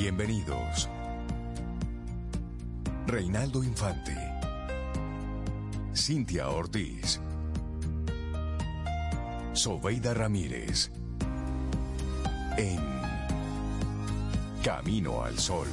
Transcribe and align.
Bienvenidos. 0.00 0.88
Reinaldo 3.08 3.64
Infante. 3.64 4.16
Cintia 5.92 6.48
Ortiz. 6.50 7.20
Sobeida 9.54 10.14
Ramírez. 10.14 10.92
En 12.56 12.78
Camino 14.62 15.24
al 15.24 15.36
Sol. 15.36 15.66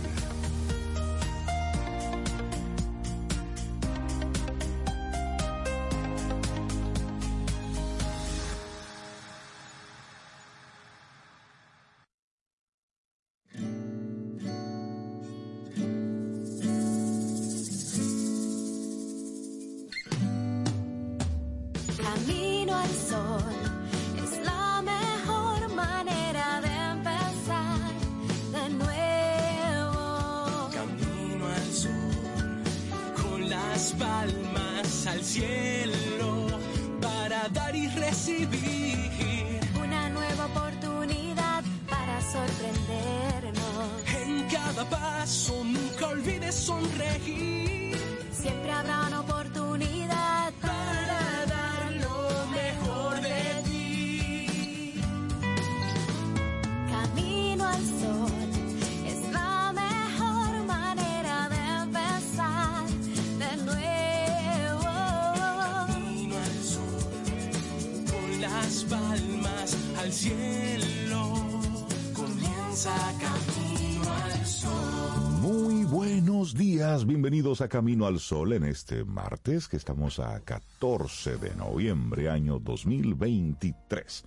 A 77.65 77.67
Camino 77.67 78.05
al 78.05 78.19
Sol 78.19 78.53
en 78.53 78.63
este 78.63 79.03
martes 79.05 79.67
que 79.67 79.75
estamos 79.75 80.19
a 80.19 80.39
14 80.39 81.37
de 81.37 81.55
noviembre 81.55 82.29
año 82.29 82.59
2023. 82.59 84.23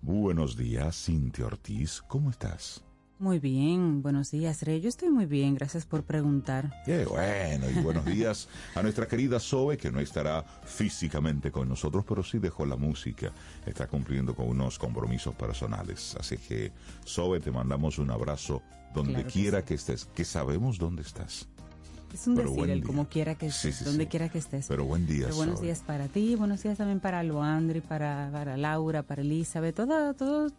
Buenos 0.00 0.56
días, 0.56 1.04
Cintia 1.04 1.46
Ortiz, 1.46 2.02
¿cómo 2.08 2.30
estás? 2.30 2.82
Muy 3.20 3.38
bien, 3.38 4.02
buenos 4.02 4.32
días, 4.32 4.62
Rey. 4.62 4.80
Yo 4.80 4.88
estoy 4.88 5.10
muy 5.10 5.26
bien, 5.26 5.54
gracias 5.54 5.86
por 5.86 6.02
preguntar. 6.02 6.72
Qué 6.84 7.04
bueno, 7.04 7.70
y 7.70 7.80
buenos 7.84 8.04
días 8.04 8.48
a 8.74 8.82
nuestra 8.82 9.06
querida 9.06 9.38
Zoe, 9.38 9.78
que 9.78 9.92
no 9.92 10.00
estará 10.00 10.42
físicamente 10.64 11.52
con 11.52 11.68
nosotros, 11.68 12.04
pero 12.08 12.24
sí 12.24 12.40
dejó 12.40 12.66
la 12.66 12.74
música. 12.74 13.30
Está 13.64 13.86
cumpliendo 13.86 14.34
con 14.34 14.48
unos 14.48 14.76
compromisos 14.76 15.36
personales. 15.36 16.16
Así 16.18 16.36
que, 16.36 16.72
Zoe, 17.06 17.38
te 17.38 17.52
mandamos 17.52 18.00
un 18.00 18.10
abrazo 18.10 18.60
donde 18.92 19.12
Claro 19.12 19.28
que 19.28 19.32
quiera 19.32 19.60
sí. 19.60 19.66
que 19.66 19.74
estés, 19.74 20.04
que 20.06 20.24
sabemos 20.24 20.78
dónde 20.78 21.02
estás. 21.02 21.46
Es 22.12 22.26
un 22.26 22.34
decir, 22.34 22.70
el 22.70 22.82
como 22.84 23.08
quiera 23.08 23.34
que 23.34 23.50
Sí, 23.50 23.68
estés, 23.68 23.76
sí, 23.76 23.84
donde 23.84 24.04
sí. 24.04 24.10
quiera 24.10 24.28
que 24.28 24.38
estés. 24.38 24.66
Pero 24.68 24.84
buen 24.84 25.06
día, 25.06 25.24
Pero 25.24 25.36
buenos 25.36 25.56
Zoe. 25.58 25.66
días 25.66 25.82
para 25.86 26.08
ti, 26.08 26.34
buenos 26.36 26.62
días 26.62 26.76
también 26.78 27.00
para 27.00 27.22
Loandri, 27.22 27.80
para, 27.80 28.28
para 28.32 28.56
Laura, 28.56 29.02
para 29.02 29.22
Elizabeth, 29.22 29.74
toda, 29.74 30.12
todo- 30.14 30.50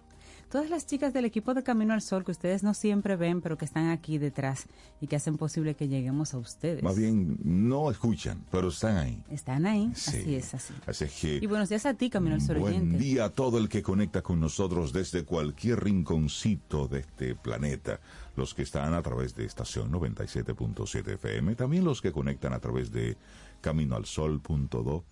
todas 0.54 0.70
las 0.70 0.86
chicas 0.86 1.14
del 1.14 1.26
equipo 1.26 1.56
de 1.56 1.64
Camino 1.64 1.96
al 1.96 2.04
Sol 2.04 2.24
que 2.24 2.30
ustedes 2.30 2.62
no 2.62 2.76
siempre 2.76 3.16
ven, 3.16 3.42
pero 3.42 3.58
que 3.58 3.66
están 3.66 3.90
aquí 3.90 4.20
detrás 4.20 4.68
y 5.02 5.08
que 5.08 5.16
hacen 5.16 5.36
posible 5.36 5.74
que 5.74 5.88
lleguemos 5.88 6.36
a 6.36 6.38
ustedes. 6.38 6.84
Más 6.84 6.96
bien, 6.96 7.40
no 7.44 7.90
escuchan, 7.90 8.46
pero 8.52 8.68
están 8.68 8.98
ahí. 8.98 9.24
Están 9.32 9.66
ahí, 9.66 9.92
Sí. 9.96 10.12
así 10.12 10.36
es, 10.36 10.54
así. 10.54 10.74
Así 10.86 11.06
que... 11.08 11.38
Y 11.44 11.48
buenos 11.48 11.70
días 11.70 11.88
a 11.88 11.96
ti, 11.96 12.12
Camino 12.12 12.36
al 12.36 12.42
Sol 12.42 12.60
Buen 12.60 12.76
oyente. 12.76 12.98
día 13.00 13.26
a 13.26 13.30
todo 13.32 13.58
el 13.58 13.68
que 13.68 13.82
conecta 13.82 14.22
con 14.22 14.40
nosotros 14.40 14.94
desde 14.94 15.26
cualquier 15.26 15.84
rinconcito 15.84 16.88
de 16.88 17.00
este 17.00 17.34
planeta. 17.34 18.00
Los 18.36 18.54
que 18.54 18.62
están 18.62 18.94
a 18.94 19.02
través 19.02 19.34
de 19.34 19.46
estación 19.46 19.92
97.7 19.92 21.14
FM, 21.14 21.56
también 21.56 21.84
los 21.84 22.00
que 22.00 22.12
conectan 22.12 22.54
a 22.54 22.60
través 22.60 22.92
de 22.92 23.18
caminoalsol.do 23.62 25.04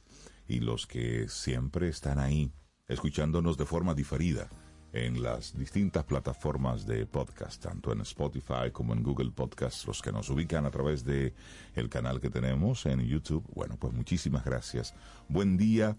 y 0.48 0.60
los 0.60 0.86
que 0.86 1.28
siempre 1.30 1.90
están 1.90 2.20
ahí 2.20 2.52
escuchándonos 2.88 3.58
de 3.58 3.66
forma 3.66 3.96
diferida 3.96 4.48
en 4.94 5.24
las 5.24 5.58
distintas 5.58 6.04
plataformas 6.04 6.86
de 6.86 7.06
podcast, 7.06 7.64
tanto 7.64 7.94
en 7.94 8.02
Spotify 8.02 8.72
como 8.72 8.94
en 8.94 9.04
Google 9.04 9.32
Podcast, 9.32 9.88
los 9.88 10.02
que 10.02 10.12
nos 10.12 10.30
ubican 10.30 10.66
a 10.66 10.72
través 10.72 11.06
de 11.06 11.34
el 11.76 11.90
canal 11.90 12.20
que 12.20 12.30
tenemos 12.30 12.86
en 12.86 13.02
YouTube. 13.02 13.46
Bueno, 13.54 13.78
pues 13.80 13.94
muchísimas 13.94 14.44
gracias. 14.44 14.94
Buen 15.30 15.58
día 15.58 15.96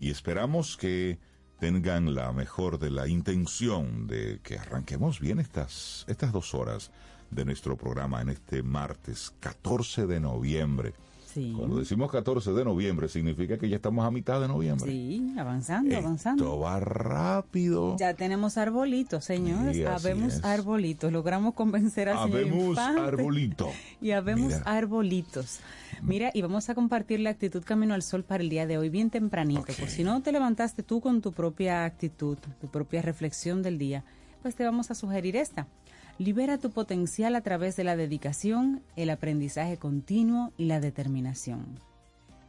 y 0.00 0.10
esperamos 0.10 0.76
que 0.76 1.18
tengan 1.60 2.14
la 2.14 2.32
mejor 2.32 2.80
de 2.80 2.90
la 2.90 3.06
intención 3.06 4.08
de 4.08 4.40
que 4.42 4.58
arranquemos 4.58 5.20
bien 5.20 5.38
estas, 5.38 6.04
estas 6.08 6.32
dos 6.32 6.54
horas 6.54 6.90
de 7.30 7.44
nuestro 7.44 7.76
programa 7.76 8.20
en 8.20 8.30
este 8.30 8.62
martes 8.64 9.32
14 9.38 10.06
de 10.06 10.18
noviembre. 10.18 10.94
Sí. 11.32 11.54
Cuando 11.56 11.78
decimos 11.78 12.10
14 12.10 12.52
de 12.52 12.64
noviembre, 12.64 13.08
significa 13.08 13.56
que 13.56 13.68
ya 13.68 13.76
estamos 13.76 14.06
a 14.06 14.10
mitad 14.10 14.40
de 14.40 14.48
noviembre. 14.48 14.90
Sí, 14.90 15.34
avanzando, 15.38 15.96
avanzando. 15.96 16.44
Esto 16.44 16.58
va 16.58 16.78
rápido. 16.80 17.96
Ya 17.98 18.14
tenemos 18.14 18.58
arbolitos, 18.58 19.24
señores. 19.24 19.76
Sí, 19.76 19.84
habemos 19.84 20.34
es. 20.34 20.44
arbolitos. 20.44 21.10
Logramos 21.12 21.54
convencer 21.54 22.08
al 22.08 22.24
señor 22.24 22.40
Habemos 22.40 22.68
Infante. 22.70 23.00
arbolito. 23.00 23.68
Y 24.02 24.10
habemos 24.10 24.46
Mira. 24.48 24.62
arbolitos. 24.64 25.60
Mira, 26.02 26.30
y 26.34 26.42
vamos 26.42 26.68
a 26.68 26.74
compartir 26.74 27.20
la 27.20 27.30
actitud 27.30 27.62
Camino 27.64 27.94
al 27.94 28.02
Sol 28.02 28.24
para 28.24 28.42
el 28.42 28.48
día 28.50 28.66
de 28.66 28.76
hoy, 28.78 28.88
bien 28.88 29.08
tempranito. 29.10 29.60
Ok. 29.60 29.72
Por 29.78 29.88
si 29.88 30.02
no 30.02 30.20
te 30.22 30.32
levantaste 30.32 30.82
tú 30.82 31.00
con 31.00 31.20
tu 31.22 31.32
propia 31.32 31.84
actitud, 31.84 32.36
tu 32.60 32.66
propia 32.68 33.00
reflexión 33.02 33.62
del 33.62 33.78
día, 33.78 34.04
pues 34.42 34.56
te 34.56 34.64
vamos 34.64 34.90
a 34.90 34.94
sugerir 34.96 35.36
esta. 35.36 35.68
Libera 36.18 36.58
tu 36.58 36.70
potencial 36.70 37.34
a 37.34 37.40
través 37.40 37.74
de 37.76 37.84
la 37.84 37.96
dedicación, 37.96 38.82
el 38.96 39.10
aprendizaje 39.10 39.78
continuo 39.78 40.52
y 40.56 40.66
la 40.66 40.78
determinación. 40.78 41.78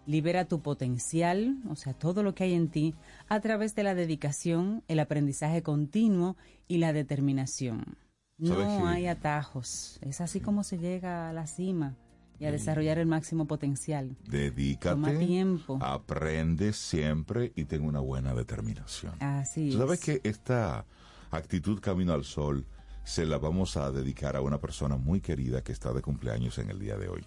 Libera 0.06 0.45
tu 0.45 0.60
potencial, 0.60 1.57
o 1.69 1.75
sea, 1.75 1.94
todo 1.94 2.24
lo 2.24 2.36
que 2.36 2.44
hay 2.44 2.54
en 2.54 2.68
ti, 2.68 2.94
a 3.30 3.39
través 3.39 3.74
de 3.74 3.83
la 3.83 3.95
dedicación, 3.95 4.83
el 4.89 5.00
aprendizaje 5.00 5.63
continuo 5.63 6.36
y 6.68 6.80
la 6.80 6.92
determinación. 6.92 7.98
¿Sabes 8.44 8.68
No 8.68 8.88
hay 8.88 9.07
atajos. 9.07 9.98
Es 10.01 10.19
así 10.19 10.42
como 10.42 10.63
se 10.63 10.77
llega 10.77 11.30
a 11.30 11.33
la 11.33 11.48
cima 11.48 11.95
y 12.39 12.45
a 12.45 12.51
desarrollar 12.51 12.98
el 12.98 13.06
máximo 13.06 13.45
potencial. 13.45 14.18
Dedícate. 14.27 14.95
Toma 14.95 15.18
tiempo. 15.18 15.80
Aprende 15.81 16.74
siempre 16.74 17.54
y 17.56 17.63
ten 17.63 17.86
una 17.86 18.01
buena 18.01 18.33
determinación. 18.33 19.13
Así 19.21 19.69
¿Tú 19.71 19.77
¿Sabes 19.77 20.00
es. 20.00 20.06
que 20.21 20.30
esta 20.30 20.86
actitud 21.31 21.80
Camino 21.80 22.12
al 22.12 22.25
Sol 22.25 22.65
se 23.03 23.25
la 23.25 23.38
vamos 23.38 23.77
a 23.77 23.91
dedicar 23.91 24.35
a 24.35 24.41
una 24.41 24.59
persona 24.59 24.97
muy 24.97 25.21
querida 25.21 25.63
que 25.63 25.71
está 25.71 25.94
de 25.94 26.01
cumpleaños 26.01 26.57
en 26.57 26.69
el 26.69 26.79
día 26.79 26.97
de 26.97 27.09
hoy? 27.09 27.25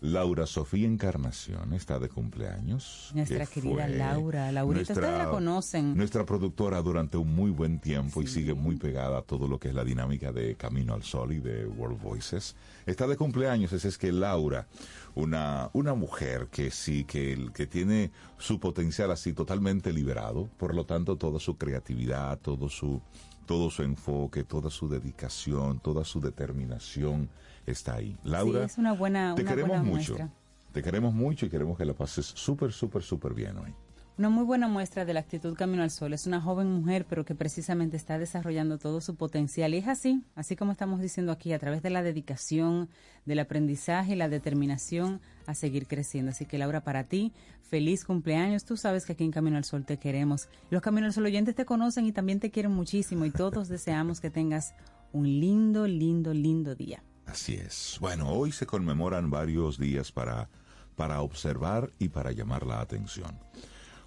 Laura 0.00 0.46
Sofía 0.46 0.86
Encarnación 0.86 1.72
está 1.72 1.98
de 1.98 2.08
cumpleaños. 2.08 3.10
Nuestra 3.14 3.46
que 3.46 3.60
querida 3.60 3.88
Laura. 3.88 4.52
Laurita, 4.52 4.92
ustedes 4.92 5.18
la 5.18 5.28
conocen. 5.28 5.96
Nuestra 5.96 6.24
productora 6.24 6.80
durante 6.82 7.16
un 7.16 7.34
muy 7.34 7.50
buen 7.50 7.80
tiempo 7.80 8.22
y 8.22 8.28
sigue 8.28 8.54
muy 8.54 8.76
pegada 8.76 9.18
a 9.18 9.22
todo 9.22 9.48
lo 9.48 9.58
que 9.58 9.68
es 9.68 9.74
la 9.74 9.82
dinámica 9.82 10.30
de 10.30 10.54
Camino 10.54 10.94
al 10.94 11.02
Sol 11.02 11.32
y 11.32 11.40
de 11.40 11.66
World 11.66 12.00
Voices. 12.00 12.54
Está 12.86 13.08
de 13.08 13.16
cumpleaños, 13.16 13.72
ese 13.72 13.88
es 13.88 13.98
que 13.98 14.12
Laura, 14.12 14.68
una, 15.16 15.68
una 15.72 15.94
mujer 15.94 16.46
que 16.50 16.70
sí, 16.70 17.04
que, 17.04 17.50
que 17.52 17.66
tiene 17.66 18.12
su 18.38 18.60
potencial 18.60 19.10
así 19.10 19.32
totalmente 19.32 19.92
liberado, 19.92 20.48
por 20.58 20.76
lo 20.76 20.86
tanto 20.86 21.16
toda 21.16 21.40
su 21.40 21.56
creatividad, 21.56 22.38
todo 22.38 22.68
su, 22.68 23.02
todo 23.48 23.70
su 23.70 23.82
enfoque, 23.82 24.44
toda 24.44 24.68
su 24.68 24.90
dedicación, 24.90 25.80
toda 25.80 26.04
su 26.04 26.20
determinación 26.20 27.30
está 27.64 27.94
ahí. 27.94 28.14
Laura, 28.22 28.64
es 28.64 28.76
una 28.76 28.92
buena- 28.92 29.34
te 29.34 29.40
una 29.40 29.50
queremos 29.50 29.68
buena 29.78 29.82
mucho. 29.84 30.12
muestra. 30.12 30.30
Te 30.70 30.82
queremos 30.82 31.14
mucho 31.14 31.46
y 31.46 31.48
queremos 31.48 31.78
que 31.78 31.86
la 31.86 31.94
pases 31.94 32.26
súper, 32.26 32.72
súper, 32.72 33.02
súper 33.02 33.32
bien 33.32 33.56
hoy. 33.56 33.72
Una 34.18 34.30
muy 34.30 34.42
buena 34.42 34.66
muestra 34.66 35.04
de 35.04 35.14
la 35.14 35.20
actitud 35.20 35.54
Camino 35.54 35.84
al 35.84 35.92
Sol. 35.92 36.12
Es 36.12 36.26
una 36.26 36.40
joven 36.40 36.68
mujer, 36.72 37.06
pero 37.08 37.24
que 37.24 37.36
precisamente 37.36 37.96
está 37.96 38.18
desarrollando 38.18 38.76
todo 38.76 39.00
su 39.00 39.14
potencial. 39.14 39.74
Y 39.74 39.76
es 39.76 39.86
así, 39.86 40.24
así 40.34 40.56
como 40.56 40.72
estamos 40.72 41.00
diciendo 41.00 41.30
aquí, 41.30 41.52
a 41.52 41.58
través 41.60 41.84
de 41.84 41.90
la 41.90 42.02
dedicación, 42.02 42.88
del 43.26 43.38
aprendizaje 43.38 44.14
y 44.14 44.16
la 44.16 44.28
determinación 44.28 45.20
a 45.46 45.54
seguir 45.54 45.86
creciendo. 45.86 46.32
Así 46.32 46.46
que 46.46 46.58
Laura, 46.58 46.82
para 46.82 47.04
ti, 47.04 47.32
feliz 47.62 48.04
cumpleaños. 48.04 48.64
Tú 48.64 48.76
sabes 48.76 49.06
que 49.06 49.12
aquí 49.12 49.22
en 49.22 49.30
Camino 49.30 49.56
al 49.56 49.62
Sol 49.62 49.84
te 49.84 49.98
queremos. 49.98 50.48
Los 50.68 50.82
Camino 50.82 51.06
al 51.06 51.12
Sol 51.12 51.24
oyentes 51.24 51.54
te 51.54 51.64
conocen 51.64 52.04
y 52.04 52.10
también 52.10 52.40
te 52.40 52.50
quieren 52.50 52.72
muchísimo. 52.72 53.24
Y 53.24 53.30
todos 53.30 53.68
deseamos 53.68 54.20
que 54.20 54.30
tengas 54.30 54.74
un 55.12 55.26
lindo, 55.26 55.86
lindo, 55.86 56.34
lindo 56.34 56.74
día. 56.74 57.04
Así 57.24 57.54
es. 57.54 57.98
Bueno, 58.00 58.30
hoy 58.30 58.50
se 58.50 58.66
conmemoran 58.66 59.30
varios 59.30 59.78
días 59.78 60.10
para, 60.10 60.50
para 60.96 61.20
observar 61.20 61.92
y 62.00 62.08
para 62.08 62.32
llamar 62.32 62.66
la 62.66 62.80
atención. 62.80 63.38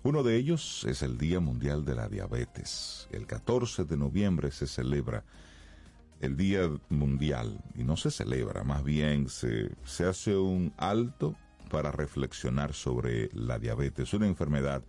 Uno 0.04 0.24
de 0.24 0.36
ellos 0.36 0.84
es 0.88 1.04
el 1.04 1.20
Día 1.20 1.40
Mundial 1.40 1.86
de 1.86 1.94
la 1.94 2.10
Diabetes. 2.10 3.08
El 3.12 3.28
14 3.28 3.84
de 3.84 3.98
noviembre 3.98 4.50
se 4.50 4.66
celebra 4.66 5.24
el 6.22 6.36
Día 6.36 6.72
Mundial 6.90 7.64
y 7.76 7.84
no 7.84 7.98
se 7.98 8.10
celebra, 8.10 8.64
más 8.64 8.84
bien 8.84 9.30
se, 9.30 9.72
se 9.86 10.06
hace 10.06 10.36
un 10.36 10.74
alto 10.78 11.36
para 11.70 11.92
reflexionar 11.92 12.74
sobre 12.74 13.30
la 13.34 13.60
diabetes, 13.60 14.14
una 14.16 14.26
enfermedad 14.26 14.84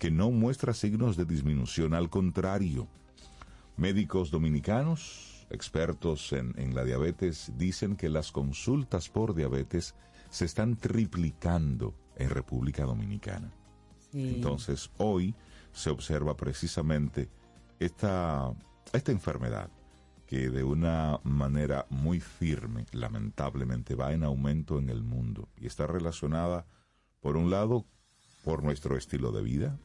que 0.00 0.10
no 0.10 0.30
muestra 0.32 0.74
signos 0.74 1.16
de 1.16 1.24
disminución, 1.24 1.94
al 1.94 2.10
contrario, 2.10 2.88
Médicos 3.76 4.32
dominicanos, 4.32 5.46
expertos 5.50 6.32
en, 6.32 6.52
en 6.58 6.74
la 6.74 6.82
diabetes, 6.82 7.52
dicen 7.56 7.94
que 7.94 8.08
las 8.08 8.32
consultas 8.32 9.08
por 9.08 9.36
diabetes 9.36 9.94
se 10.30 10.46
están 10.46 10.74
triplicando 10.74 11.94
en 12.16 12.28
República 12.28 12.82
Dominicana. 12.82 13.52
Sí. 14.10 14.34
Entonces, 14.36 14.90
hoy 14.98 15.34
se 15.72 15.90
observa 15.90 16.36
precisamente 16.36 17.28
esta, 17.78 18.52
esta 18.92 19.12
enfermedad 19.12 19.70
que 20.26 20.50
de 20.50 20.62
una 20.62 21.20
manera 21.24 21.86
muy 21.88 22.20
firme, 22.20 22.84
lamentablemente, 22.92 23.94
va 23.94 24.12
en 24.12 24.24
aumento 24.24 24.78
en 24.78 24.90
el 24.90 25.02
mundo 25.02 25.48
y 25.56 25.66
está 25.66 25.86
relacionada, 25.86 26.66
por 27.20 27.38
un 27.38 27.50
lado, 27.50 27.86
por 28.44 28.62
nuestro 28.62 28.98
estilo 28.98 29.32
de 29.32 29.42
vida, 29.42 29.78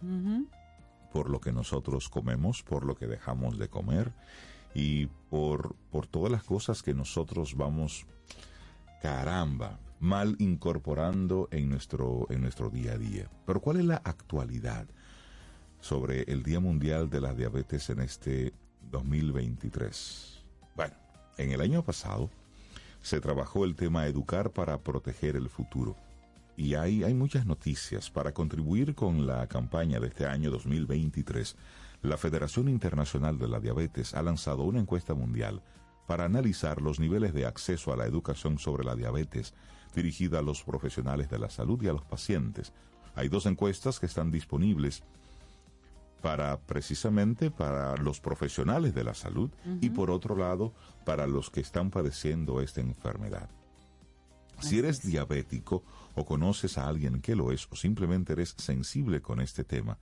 por 1.13 1.29
lo 1.29 1.39
que 1.39 1.53
nosotros 1.53 2.09
comemos, 2.09 2.61
por 2.61 2.85
lo 2.85 2.95
que 2.95 3.07
dejamos 3.07 3.57
de 3.57 3.69
comer 3.69 4.11
y 4.75 5.05
por, 5.29 5.75
por 5.91 6.07
todas 6.07 6.31
las 6.31 6.43
cosas 6.43 6.83
que 6.83 6.93
nosotros 6.93 7.55
vamos, 7.55 8.05
caramba, 9.01 9.79
mal 10.03 10.35
incorporando 10.39 11.47
en 11.51 11.69
nuestro, 11.69 12.27
en 12.29 12.41
nuestro 12.41 12.69
día 12.69 12.93
a 12.93 12.97
día. 12.97 13.29
Pero 13.45 13.61
¿cuál 13.61 13.77
es 13.77 13.85
la 13.85 14.01
actualidad 14.03 14.85
sobre 15.79 16.23
el 16.23 16.43
Día 16.43 16.59
Mundial 16.59 17.09
de 17.09 17.21
la 17.21 17.33
Diabetes 17.33 17.89
en 17.89 18.01
este 18.01 18.53
2023? 18.91 20.43
Bueno, 20.75 20.93
en 21.37 21.51
el 21.51 21.61
año 21.61 21.83
pasado 21.83 22.29
se 23.01 23.21
trabajó 23.21 23.63
el 23.63 23.75
tema 23.75 24.05
educar 24.05 24.51
para 24.51 24.77
proteger 24.77 25.37
el 25.37 25.49
futuro. 25.49 25.95
Y 26.57 26.75
hay, 26.75 27.03
hay 27.03 27.13
muchas 27.13 27.45
noticias 27.45 28.11
para 28.11 28.33
contribuir 28.33 28.95
con 28.95 29.25
la 29.25 29.47
campaña 29.47 30.01
de 30.01 30.07
este 30.07 30.25
año 30.25 30.51
2023. 30.51 31.55
la 32.01 32.17
Federación 32.17 32.67
Internacional 32.67 33.39
de 33.39 33.47
la 33.47 33.61
Diabetes 33.61 34.13
ha 34.13 34.21
lanzado 34.21 34.63
una 34.63 34.81
encuesta 34.81 35.13
mundial 35.13 35.63
para 36.07 36.25
analizar 36.25 36.81
los 36.81 36.99
niveles 36.99 37.33
de 37.33 37.45
acceso 37.45 37.93
a 37.93 37.95
la 37.95 38.05
educación 38.05 38.59
sobre 38.59 38.83
la 38.83 38.97
diabetes 38.97 39.53
dirigida 39.93 40.39
a 40.39 40.41
los 40.41 40.63
profesionales 40.63 41.29
de 41.29 41.39
la 41.39 41.49
salud 41.49 41.81
y 41.81 41.87
a 41.87 41.93
los 41.93 42.03
pacientes. 42.03 42.73
Hay 43.15 43.29
dos 43.29 43.45
encuestas 43.45 43.99
que 43.99 44.05
están 44.05 44.31
disponibles 44.31 45.03
para 46.21 46.57
precisamente 46.61 47.51
para 47.51 47.97
los 47.97 48.21
profesionales 48.21 48.95
de 48.95 49.03
la 49.03 49.13
salud 49.13 49.51
y 49.81 49.89
por 49.89 50.09
otro 50.09 50.37
lado 50.37 50.73
para 51.05 51.27
los 51.27 51.49
que 51.49 51.59
están 51.59 51.91
padeciendo 51.91 52.61
esta 52.61 52.79
enfermedad. 52.79 53.49
Si 54.61 54.79
eres 54.79 55.05
diabético 55.05 55.83
o 56.15 56.25
conoces 56.25 56.77
a 56.77 56.87
alguien 56.87 57.19
que 57.19 57.35
lo 57.35 57.51
es 57.51 57.67
o 57.69 57.75
simplemente 57.75 58.33
eres 58.33 58.55
sensible 58.57 59.21
con 59.21 59.41
este 59.41 59.65
tema, 59.65 59.97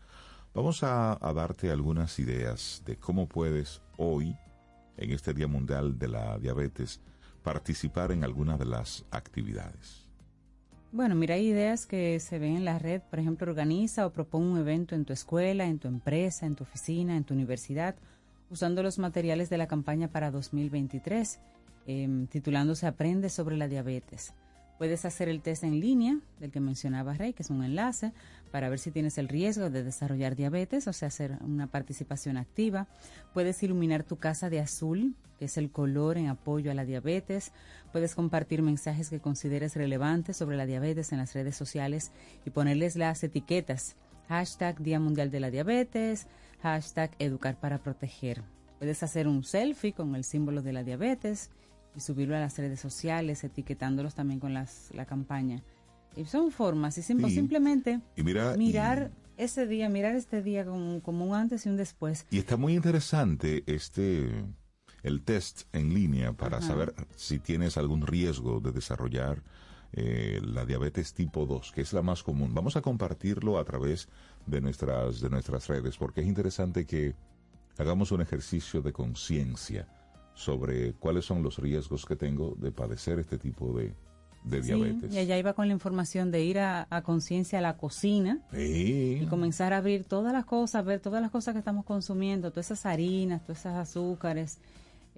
vamos 0.54 0.84
a, 0.84 1.18
a 1.20 1.34
darte 1.34 1.72
algunas 1.72 2.20
ideas 2.20 2.84
de 2.86 2.98
cómo 2.98 3.28
puedes 3.28 3.82
hoy, 3.98 4.36
en 4.98 5.12
este 5.12 5.34
Día 5.34 5.48
Mundial 5.48 5.98
de 5.98 6.08
la 6.08 6.38
Diabetes, 6.38 7.02
participar 7.44 8.12
en 8.12 8.24
alguna 8.24 8.58
de 8.58 8.66
las 8.66 9.06
actividades. 9.12 10.08
Bueno, 10.92 11.16
mira, 11.16 11.36
hay 11.36 11.48
ideas 11.48 11.86
que 11.86 12.20
se 12.20 12.38
ven 12.38 12.58
en 12.58 12.66
la 12.66 12.78
red. 12.78 13.02
Por 13.10 13.20
ejemplo, 13.20 13.50
organiza 13.50 14.06
o 14.06 14.12
propone 14.12 14.52
un 14.52 14.58
evento 14.58 14.94
en 14.94 15.06
tu 15.06 15.14
escuela, 15.14 15.66
en 15.66 15.80
tu 15.80 15.88
empresa, 15.88 16.46
en 16.46 16.56
tu 16.56 16.64
oficina, 16.66 17.16
en 17.16 17.24
tu 17.24 17.34
universidad, 17.34 17.96
usando 18.50 18.84
los 18.84 19.00
materiales 19.00 19.50
de 19.50 19.58
la 19.58 19.68
campaña 19.68 20.10
para 20.10 20.32
2023, 20.32 21.40
eh, 21.88 22.26
titulándose 22.30 22.88
Aprende 22.88 23.30
sobre 23.30 23.56
la 23.56 23.70
diabetes. 23.70 24.34
Puedes 24.78 25.06
hacer 25.06 25.30
el 25.30 25.42
test 25.42 25.64
en 25.64 25.80
línea, 25.80 26.20
del 26.40 26.52
que 26.52 26.60
mencionaba 26.60 27.14
Rey, 27.14 27.34
que 27.34 27.44
es 27.44 27.50
un 27.50 27.64
enlace, 27.64 28.12
para 28.52 28.70
ver 28.70 28.80
si 28.80 28.92
tienes 28.92 29.18
el 29.18 29.30
riesgo 29.30 29.70
de 29.70 29.84
desarrollar 29.84 30.36
diabetes, 30.36 30.88
o 30.88 30.94
sea, 30.94 31.08
hacer 31.08 31.38
una 31.42 31.68
participación 31.68 32.38
activa. 32.38 32.88
Puedes 33.34 33.64
iluminar 33.64 34.04
tu 34.04 34.18
casa 34.18 34.50
de 34.50 34.60
azul, 34.60 35.16
que 35.40 35.46
es 35.46 35.58
el 35.58 35.72
color 35.72 36.18
en 36.18 36.28
apoyo 36.28 36.70
a 36.70 36.74
la 36.74 36.86
diabetes. 36.86 37.54
Puedes 37.92 38.14
compartir 38.14 38.62
mensajes 38.62 39.10
que 39.10 39.20
consideres 39.20 39.76
relevantes 39.76 40.38
sobre 40.38 40.58
la 40.58 40.66
diabetes 40.66 41.12
en 41.12 41.20
las 41.20 41.34
redes 41.34 41.56
sociales 41.56 42.12
y 42.46 42.50
ponerles 42.50 42.96
las 42.96 43.24
etiquetas. 43.24 43.96
Hashtag 44.28 44.82
Día 44.82 45.00
Mundial 45.00 45.32
de 45.32 45.40
la 45.40 45.50
Diabetes, 45.50 46.28
hashtag 46.62 47.12
Educar 47.20 47.60
para 47.60 47.80
Proteger. 47.80 48.44
Puedes 48.80 49.02
hacer 49.04 49.28
un 49.28 49.44
selfie 49.44 49.94
con 49.94 50.16
el 50.16 50.24
símbolo 50.24 50.62
de 50.62 50.74
la 50.74 50.84
diabetes 50.84 51.50
y 51.96 52.00
subirlo 52.00 52.36
a 52.36 52.40
las 52.40 52.58
redes 52.58 52.80
sociales, 52.80 53.44
etiquetándolos 53.44 54.16
también 54.16 54.40
con 54.40 54.54
la 54.54 55.06
campaña. 55.06 55.64
Y 56.16 56.26
son 56.26 56.52
formas, 56.52 56.98
y 56.98 57.04
Sí. 57.04 57.14
simplemente 57.30 58.02
Y 58.16 58.24
mira, 58.24 58.56
mirar 58.58 59.12
ese 59.38 59.66
día, 59.66 59.90
mirar 59.90 60.16
este 60.16 60.42
día 60.44 60.66
como, 60.66 61.02
como 61.02 61.26
un 61.26 61.36
antes 61.36 61.66
y 61.66 61.70
un 61.70 61.78
después. 61.78 62.26
Y 62.30 62.38
está 62.38 62.58
muy 62.58 62.76
interesante 62.76 63.64
este 63.66 64.30
el 65.04 65.24
test 65.24 65.64
en 65.74 65.94
línea 65.94 66.34
para 66.34 66.62
saber 66.62 66.94
si 67.16 67.40
tienes 67.40 67.76
algún 67.78 68.06
riesgo 68.06 68.60
de 68.60 68.72
desarrollar 68.72 69.42
eh, 69.94 70.40
la 70.44 70.66
diabetes 70.66 71.14
tipo 71.14 71.46
2, 71.46 71.72
que 71.72 71.82
es 71.82 71.92
la 71.92 72.02
más 72.02 72.24
común. 72.24 72.54
Vamos 72.54 72.76
a 72.76 72.82
compartirlo 72.82 73.58
a 73.58 73.66
través 73.66 74.08
de 74.46 74.62
nuestras, 74.62 75.20
de 75.20 75.30
nuestras 75.30 75.68
redes, 75.68 75.98
porque 75.98 76.22
es 76.22 76.28
interesante 76.28 76.86
que 76.86 77.16
hagamos 77.78 78.12
un 78.12 78.22
ejercicio 78.22 78.82
de 78.82 78.94
conciencia 78.94 79.88
sobre 80.34 80.94
cuáles 80.94 81.26
son 81.26 81.42
los 81.44 81.58
riesgos 81.58 82.06
que 82.06 82.16
tengo 82.16 82.56
de 82.58 82.72
padecer 82.72 83.20
este 83.20 83.38
tipo 83.38 83.74
de, 83.74 83.96
de 84.44 84.62
Sí, 84.64 84.68
diabetes. 84.74 85.14
y 85.14 85.18
allá 85.20 85.38
iba 85.38 85.54
con 85.54 85.68
la 85.68 85.74
información 85.74 86.32
de 86.32 86.44
ir 86.44 86.60
a, 86.60 86.88
a 86.90 87.02
conciencia 87.04 87.60
a 87.60 87.62
la 87.62 87.78
cocina 87.78 88.40
Sí. 88.52 89.20
y 89.22 89.26
comenzar 89.28 89.74
a 89.74 89.78
abrir 89.78 90.04
todas 90.06 90.34
las 90.34 90.46
cosas, 90.46 90.84
ver 90.86 91.00
todas 91.00 91.22
las 91.22 91.32
cosas 91.32 91.54
que 91.54 91.60
estamos 91.60 91.86
consumiendo, 91.86 92.50
todas 92.52 92.68
esas 92.68 92.86
harinas, 92.86 93.42
todas 93.44 93.60
esas 93.60 93.76
azúcares, 93.78 94.58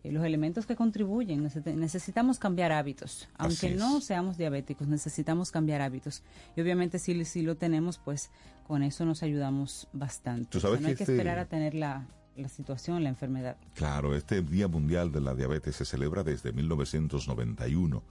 eh, 0.03 0.11
los 0.11 0.25
elementos 0.25 0.65
que 0.65 0.75
contribuyen. 0.75 1.41
Necesita- 1.43 1.73
Necesitamos 1.75 2.37
cambiar 2.37 2.71
hábitos, 2.73 3.29
aunque 3.37 3.71
no 3.75 4.01
seamos 4.01 4.37
diabéticos, 4.37 4.87
necesitamos 4.87 5.51
cambiar 5.51 5.81
hábitos. 5.81 6.21
Y 6.57 6.61
obviamente 6.61 6.99
si, 6.99 7.23
si 7.23 7.41
lo 7.43 7.55
tenemos, 7.55 7.99
pues 7.99 8.29
con 8.67 8.83
eso 8.83 9.05
nos 9.05 9.23
ayudamos 9.23 9.87
bastante. 9.93 10.49
Tú 10.49 10.57
O 10.57 10.61
sea, 10.61 10.69
sabes 10.69 10.81
no 10.81 10.87
hay 10.89 10.95
que 10.95 11.03
este- 11.03 11.13
esperar 11.13 11.39
a 11.39 11.45
tener 11.45 11.73
la, 11.75 12.05
la 12.35 12.49
situación, 12.49 13.03
la 13.03 13.09
enfermedad. 13.09 13.55
Claro, 13.75 14.15
este 14.15 14.41
Día 14.41 14.67
Mundial 14.67 15.11
de 15.13 15.21
la 15.21 15.33
Diabetes 15.35 15.75
se 15.77 15.85
celebra 15.85 16.23
desde 16.23 16.51
1991, 16.51 18.03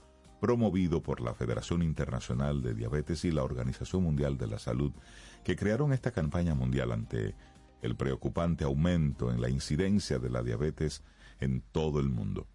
promovido 0.43 1.05
por 1.05 1.21
la 1.21 1.35
Federación 1.35 1.85
Internacional 1.85 2.63
de 2.63 2.75
Diabetes 2.75 3.25
y 3.25 3.31
la 3.31 3.45
Organización 3.45 4.03
Mundial 4.03 4.39
de 4.39 4.49
la 4.49 4.59
Salud, 4.59 4.91
que 5.45 5.55
crearon 5.55 5.93
esta 5.93 6.11
campaña 6.11 6.57
mundial 6.57 6.91
ante 6.91 7.37
el 7.81 7.95
preocupante 7.95 8.65
aumento 8.65 9.31
en 9.31 9.41
la 9.41 9.49
incidencia 9.49 10.19
de 10.19 10.31
la 10.31 10.43
diabetes 10.43 11.05
en 11.39 11.63
todo 11.71 12.01
el 12.01 12.09
mundo. 12.09 12.49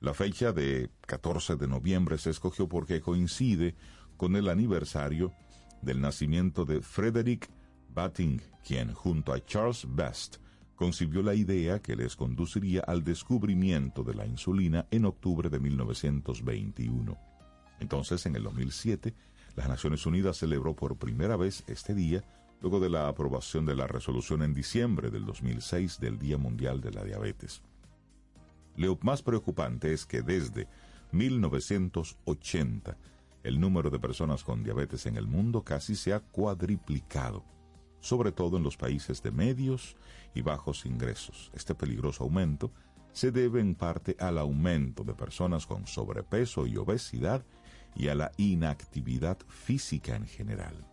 La 0.00 0.14
fecha 0.14 0.52
de 0.52 0.90
14 1.06 1.56
de 1.56 1.68
noviembre 1.68 2.16
se 2.16 2.30
escogió 2.30 2.66
porque 2.66 3.02
coincide 3.02 3.74
con 4.16 4.34
el 4.34 4.48
aniversario 4.48 5.34
del 5.82 6.00
nacimiento 6.00 6.64
de 6.64 6.80
Frederick 6.80 7.50
Batting, 7.90 8.40
quien 8.66 8.94
junto 8.94 9.34
a 9.34 9.44
Charles 9.44 9.86
Best 9.86 10.38
concibió 10.78 11.22
la 11.22 11.34
idea 11.34 11.80
que 11.80 11.96
les 11.96 12.14
conduciría 12.14 12.82
al 12.82 13.02
descubrimiento 13.02 14.04
de 14.04 14.14
la 14.14 14.26
insulina 14.26 14.86
en 14.92 15.06
octubre 15.06 15.50
de 15.50 15.58
1921. 15.58 17.18
Entonces, 17.80 18.24
en 18.26 18.36
el 18.36 18.44
2007, 18.44 19.12
las 19.56 19.68
Naciones 19.68 20.06
Unidas 20.06 20.36
celebró 20.36 20.76
por 20.76 20.96
primera 20.96 21.36
vez 21.36 21.64
este 21.66 21.96
día 21.96 22.22
luego 22.60 22.78
de 22.78 22.90
la 22.90 23.08
aprobación 23.08 23.66
de 23.66 23.74
la 23.74 23.88
resolución 23.88 24.44
en 24.44 24.54
diciembre 24.54 25.10
del 25.10 25.26
2006 25.26 25.98
del 25.98 26.16
Día 26.16 26.38
Mundial 26.38 26.80
de 26.80 26.92
la 26.92 27.02
Diabetes. 27.02 27.60
Lo 28.76 28.96
más 29.02 29.22
preocupante 29.22 29.92
es 29.92 30.06
que 30.06 30.22
desde 30.22 30.68
1980 31.10 32.96
el 33.42 33.58
número 33.58 33.90
de 33.90 33.98
personas 33.98 34.44
con 34.44 34.62
diabetes 34.62 35.06
en 35.06 35.16
el 35.16 35.26
mundo 35.26 35.64
casi 35.64 35.96
se 35.96 36.12
ha 36.12 36.20
cuadriplicado, 36.20 37.44
sobre 38.00 38.32
todo 38.32 38.56
en 38.56 38.62
los 38.62 38.76
países 38.76 39.22
de 39.22 39.30
medios 39.30 39.96
y 40.34 40.42
bajos 40.42 40.86
ingresos. 40.86 41.50
Este 41.54 41.74
peligroso 41.74 42.24
aumento 42.24 42.72
se 43.12 43.32
debe 43.32 43.60
en 43.60 43.74
parte 43.74 44.16
al 44.20 44.38
aumento 44.38 45.04
de 45.04 45.14
personas 45.14 45.66
con 45.66 45.86
sobrepeso 45.86 46.66
y 46.66 46.76
obesidad 46.76 47.44
y 47.96 48.08
a 48.08 48.14
la 48.14 48.30
inactividad 48.36 49.38
física 49.48 50.14
en 50.14 50.26
general. 50.26 50.86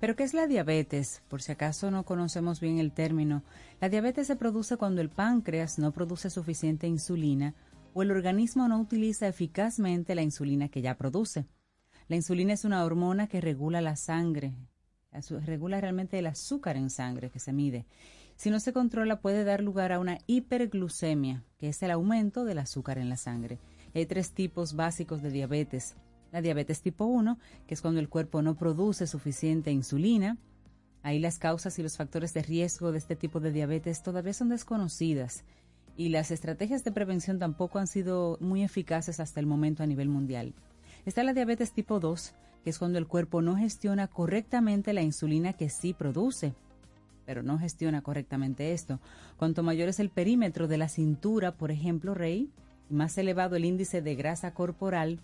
¿Pero 0.00 0.16
qué 0.16 0.24
es 0.24 0.34
la 0.34 0.46
diabetes? 0.46 1.22
Por 1.28 1.40
si 1.40 1.52
acaso 1.52 1.90
no 1.90 2.04
conocemos 2.04 2.60
bien 2.60 2.78
el 2.78 2.92
término. 2.92 3.42
La 3.80 3.88
diabetes 3.88 4.26
se 4.26 4.36
produce 4.36 4.76
cuando 4.76 5.00
el 5.00 5.08
páncreas 5.08 5.78
no 5.78 5.92
produce 5.92 6.28
suficiente 6.28 6.86
insulina 6.86 7.54
o 7.94 8.02
el 8.02 8.10
organismo 8.10 8.68
no 8.68 8.78
utiliza 8.80 9.28
eficazmente 9.28 10.14
la 10.14 10.22
insulina 10.22 10.68
que 10.68 10.82
ya 10.82 10.96
produce. 10.96 11.46
La 12.08 12.16
insulina 12.16 12.52
es 12.52 12.66
una 12.66 12.84
hormona 12.84 13.28
que 13.28 13.40
regula 13.40 13.80
la 13.80 13.96
sangre, 13.96 14.52
regula 15.44 15.80
realmente 15.80 16.18
el 16.18 16.26
azúcar 16.26 16.76
en 16.76 16.90
sangre 16.90 17.30
que 17.30 17.38
se 17.38 17.52
mide. 17.52 17.86
Si 18.36 18.50
no 18.50 18.60
se 18.60 18.72
controla 18.72 19.20
puede 19.20 19.44
dar 19.44 19.62
lugar 19.62 19.92
a 19.92 20.00
una 20.00 20.18
hiperglucemia, 20.26 21.44
que 21.58 21.68
es 21.68 21.82
el 21.82 21.90
aumento 21.90 22.44
del 22.44 22.58
azúcar 22.58 22.98
en 22.98 23.08
la 23.08 23.16
sangre. 23.16 23.58
Hay 23.94 24.06
tres 24.06 24.32
tipos 24.32 24.74
básicos 24.74 25.22
de 25.22 25.30
diabetes. 25.30 25.94
La 26.32 26.42
diabetes 26.42 26.80
tipo 26.82 27.04
1, 27.04 27.38
que 27.66 27.74
es 27.74 27.80
cuando 27.80 28.00
el 28.00 28.08
cuerpo 28.08 28.42
no 28.42 28.56
produce 28.56 29.06
suficiente 29.06 29.70
insulina. 29.70 30.36
Ahí 31.02 31.20
las 31.20 31.38
causas 31.38 31.78
y 31.78 31.82
los 31.82 31.96
factores 31.96 32.34
de 32.34 32.42
riesgo 32.42 32.90
de 32.90 32.98
este 32.98 33.14
tipo 33.14 33.38
de 33.38 33.52
diabetes 33.52 34.02
todavía 34.02 34.32
son 34.32 34.48
desconocidas 34.48 35.44
y 35.96 36.08
las 36.08 36.30
estrategias 36.30 36.84
de 36.84 36.92
prevención 36.92 37.38
tampoco 37.38 37.78
han 37.78 37.86
sido 37.86 38.36
muy 38.40 38.62
eficaces 38.62 39.20
hasta 39.20 39.40
el 39.40 39.46
momento 39.46 39.82
a 39.82 39.86
nivel 39.86 40.08
mundial. 40.08 40.54
Está 41.04 41.22
la 41.22 41.34
diabetes 41.34 41.72
tipo 41.72 42.00
2, 42.00 42.34
que 42.64 42.70
es 42.70 42.78
cuando 42.78 42.98
el 42.98 43.06
cuerpo 43.06 43.42
no 43.42 43.56
gestiona 43.56 44.08
correctamente 44.08 44.94
la 44.94 45.02
insulina 45.02 45.52
que 45.52 45.68
sí 45.68 45.92
produce, 45.92 46.54
pero 47.26 47.42
no 47.42 47.58
gestiona 47.58 48.00
correctamente 48.00 48.72
esto. 48.72 49.00
Cuanto 49.36 49.62
mayor 49.62 49.90
es 49.90 50.00
el 50.00 50.08
perímetro 50.08 50.66
de 50.66 50.78
la 50.78 50.88
cintura, 50.88 51.52
por 51.52 51.70
ejemplo, 51.70 52.14
Rey, 52.14 52.50
más 52.88 53.16
elevado 53.18 53.56
el 53.56 53.66
índice 53.66 54.00
de 54.00 54.14
grasa 54.14 54.54
corporal, 54.54 55.20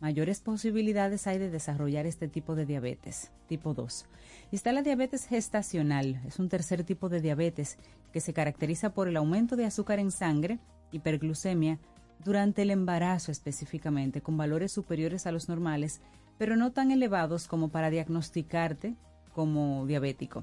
mayores 0.00 0.40
posibilidades 0.40 1.26
hay 1.28 1.38
de 1.38 1.50
desarrollar 1.50 2.06
este 2.06 2.26
tipo 2.26 2.56
de 2.56 2.66
diabetes, 2.66 3.30
tipo 3.46 3.72
2. 3.72 4.06
Y 4.50 4.56
está 4.56 4.72
la 4.72 4.82
diabetes 4.82 5.26
gestacional, 5.26 6.20
es 6.26 6.40
un 6.40 6.48
tercer 6.48 6.82
tipo 6.82 7.08
de 7.08 7.20
diabetes 7.20 7.78
que 8.12 8.20
se 8.20 8.32
caracteriza 8.32 8.94
por 8.94 9.06
el 9.06 9.16
aumento 9.16 9.54
de 9.54 9.66
azúcar 9.66 10.00
en 10.00 10.10
sangre, 10.10 10.58
hiperglucemia, 10.90 11.78
durante 12.24 12.62
el 12.62 12.70
embarazo 12.70 13.30
específicamente, 13.32 14.20
con 14.20 14.36
valores 14.36 14.72
superiores 14.72 15.26
a 15.26 15.32
los 15.32 15.48
normales, 15.48 16.00
pero 16.40 16.56
no 16.56 16.72
tan 16.72 16.90
elevados 16.90 17.46
como 17.46 17.68
para 17.68 17.90
diagnosticarte 17.90 18.94
como 19.34 19.84
diabético. 19.86 20.42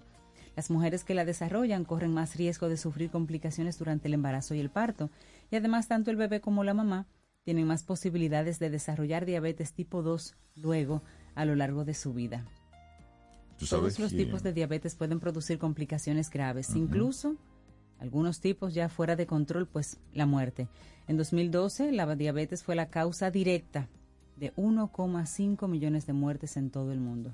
Las 0.56 0.70
mujeres 0.70 1.04
que 1.04 1.16
la 1.16 1.26
desarrollan 1.26 1.86
corren 1.86 2.14
más 2.14 2.36
riesgo 2.36 2.70
de 2.70 2.78
sufrir 2.78 3.10
complicaciones 3.10 3.80
durante 3.80 4.08
el 4.08 4.14
embarazo 4.14 4.54
y 4.54 4.60
el 4.60 4.70
parto, 4.70 5.10
y 5.50 5.56
además 5.56 5.88
tanto 5.88 6.12
el 6.12 6.16
bebé 6.18 6.40
como 6.40 6.64
la 6.64 6.76
mamá 6.76 7.08
tienen 7.46 7.66
más 7.66 7.82
posibilidades 7.82 8.60
de 8.60 8.70
desarrollar 8.70 9.26
diabetes 9.26 9.74
tipo 9.74 10.04
2 10.04 10.36
luego 10.56 11.02
a 11.34 11.46
lo 11.46 11.56
largo 11.56 11.84
de 11.84 11.96
su 11.96 12.14
vida. 12.14 12.46
Tú 13.58 13.66
sabes 13.66 13.96
Todos 13.96 14.00
los 14.00 14.12
que- 14.12 14.18
tipos 14.24 14.44
de 14.44 14.54
diabetes 14.54 14.94
pueden 14.94 15.20
producir 15.20 15.58
complicaciones 15.58 16.30
graves, 16.30 16.76
incluso 16.76 17.38
algunos 17.98 18.40
tipos 18.40 18.76
ya 18.76 18.88
fuera 18.88 19.16
de 19.16 19.26
control, 19.26 19.66
pues 19.68 19.98
la 20.14 20.28
muerte. 20.28 20.68
En 21.08 21.18
2012, 21.18 21.92
la 21.92 22.16
diabetes 22.16 22.62
fue 22.62 22.76
la 22.76 22.90
causa 22.92 23.32
directa 23.32 23.90
de 24.40 24.54
1,5 24.56 25.68
millones 25.68 26.06
de 26.06 26.14
muertes 26.14 26.58
en 26.58 26.70
todo 26.70 26.92
el 26.92 27.00
mundo. 27.00 27.34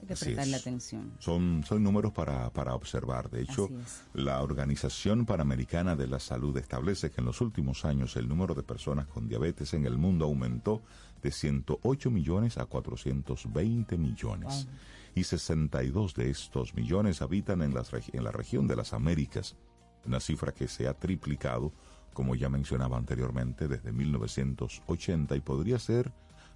Hay 0.00 0.06
que 0.06 0.12
Así 0.12 0.26
prestarle 0.26 0.56
es. 0.56 0.62
atención. 0.62 1.12
Son, 1.18 1.64
son 1.66 1.82
números 1.82 2.12
para, 2.12 2.50
para 2.50 2.74
observar. 2.74 3.30
De 3.30 3.42
hecho, 3.42 3.70
la 4.12 4.42
Organización 4.42 5.24
Panamericana 5.24 5.96
de 5.96 6.06
la 6.06 6.20
Salud 6.20 6.56
establece 6.58 7.10
que 7.10 7.20
en 7.20 7.26
los 7.26 7.40
últimos 7.40 7.84
años 7.84 8.16
el 8.16 8.28
número 8.28 8.54
de 8.54 8.62
personas 8.62 9.06
con 9.06 9.28
diabetes 9.28 9.72
en 9.74 9.86
el 9.86 9.96
mundo 9.96 10.26
aumentó 10.26 10.82
de 11.22 11.32
108 11.32 12.10
millones 12.10 12.58
a 12.58 12.66
420 12.66 13.96
millones. 13.96 14.68
Y 15.14 15.24
62 15.24 16.14
de 16.14 16.28
estos 16.28 16.74
millones 16.74 17.22
habitan 17.22 17.62
en, 17.62 17.72
las 17.72 17.90
en 17.94 18.22
la 18.22 18.32
región 18.32 18.68
de 18.68 18.76
las 18.76 18.92
Américas, 18.92 19.56
una 20.04 20.20
cifra 20.20 20.52
que 20.52 20.68
se 20.68 20.88
ha 20.88 20.94
triplicado, 20.94 21.72
como 22.12 22.34
ya 22.34 22.50
mencionaba 22.50 22.98
anteriormente, 22.98 23.66
desde 23.66 23.92
1980 23.92 25.34
y 25.34 25.40
podría 25.40 25.78
ser 25.78 26.12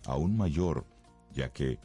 aún 0.07 0.37
mayor, 0.37 0.87
ya 1.33 1.53
que 1.53 1.79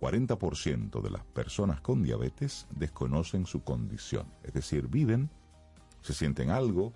40% 0.00 1.02
de 1.02 1.10
las 1.10 1.24
personas 1.24 1.80
con 1.80 2.02
diabetes 2.02 2.66
desconocen 2.70 3.46
su 3.46 3.62
condición, 3.62 4.26
es 4.44 4.52
decir, 4.52 4.88
viven, 4.88 5.30
se 6.00 6.14
sienten 6.14 6.50
algo, 6.50 6.92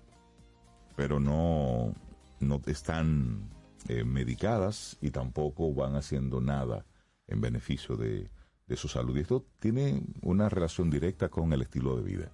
pero 0.95 1.19
no, 1.19 1.93
no 2.39 2.61
están 2.65 3.49
eh, 3.89 4.03
medicadas 4.03 4.97
y 5.01 5.11
tampoco 5.11 5.73
van 5.73 5.95
haciendo 5.95 6.39
nada 6.39 6.85
en 7.27 7.41
beneficio 7.41 7.97
de, 7.97 8.29
de 8.67 8.77
su 8.77 8.87
salud. 8.87 9.15
Y 9.17 9.21
esto 9.21 9.45
tiene 9.59 10.03
una 10.21 10.49
relación 10.49 10.89
directa 10.89 11.29
con 11.29 11.51
el 11.53 11.61
estilo 11.61 11.95
de 11.97 12.03
vida. 12.03 12.31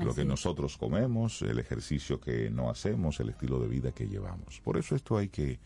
Lo 0.00 0.14
que 0.14 0.20
es. 0.20 0.26
nosotros 0.26 0.76
comemos, 0.76 1.42
el 1.42 1.58
ejercicio 1.58 2.20
que 2.20 2.50
no 2.50 2.70
hacemos, 2.70 3.18
el 3.18 3.30
estilo 3.30 3.58
de 3.58 3.66
vida 3.66 3.92
que 3.92 4.06
llevamos. 4.06 4.60
Por 4.60 4.76
eso 4.76 4.94
esto 4.94 5.16
hay 5.16 5.28
que, 5.28 5.58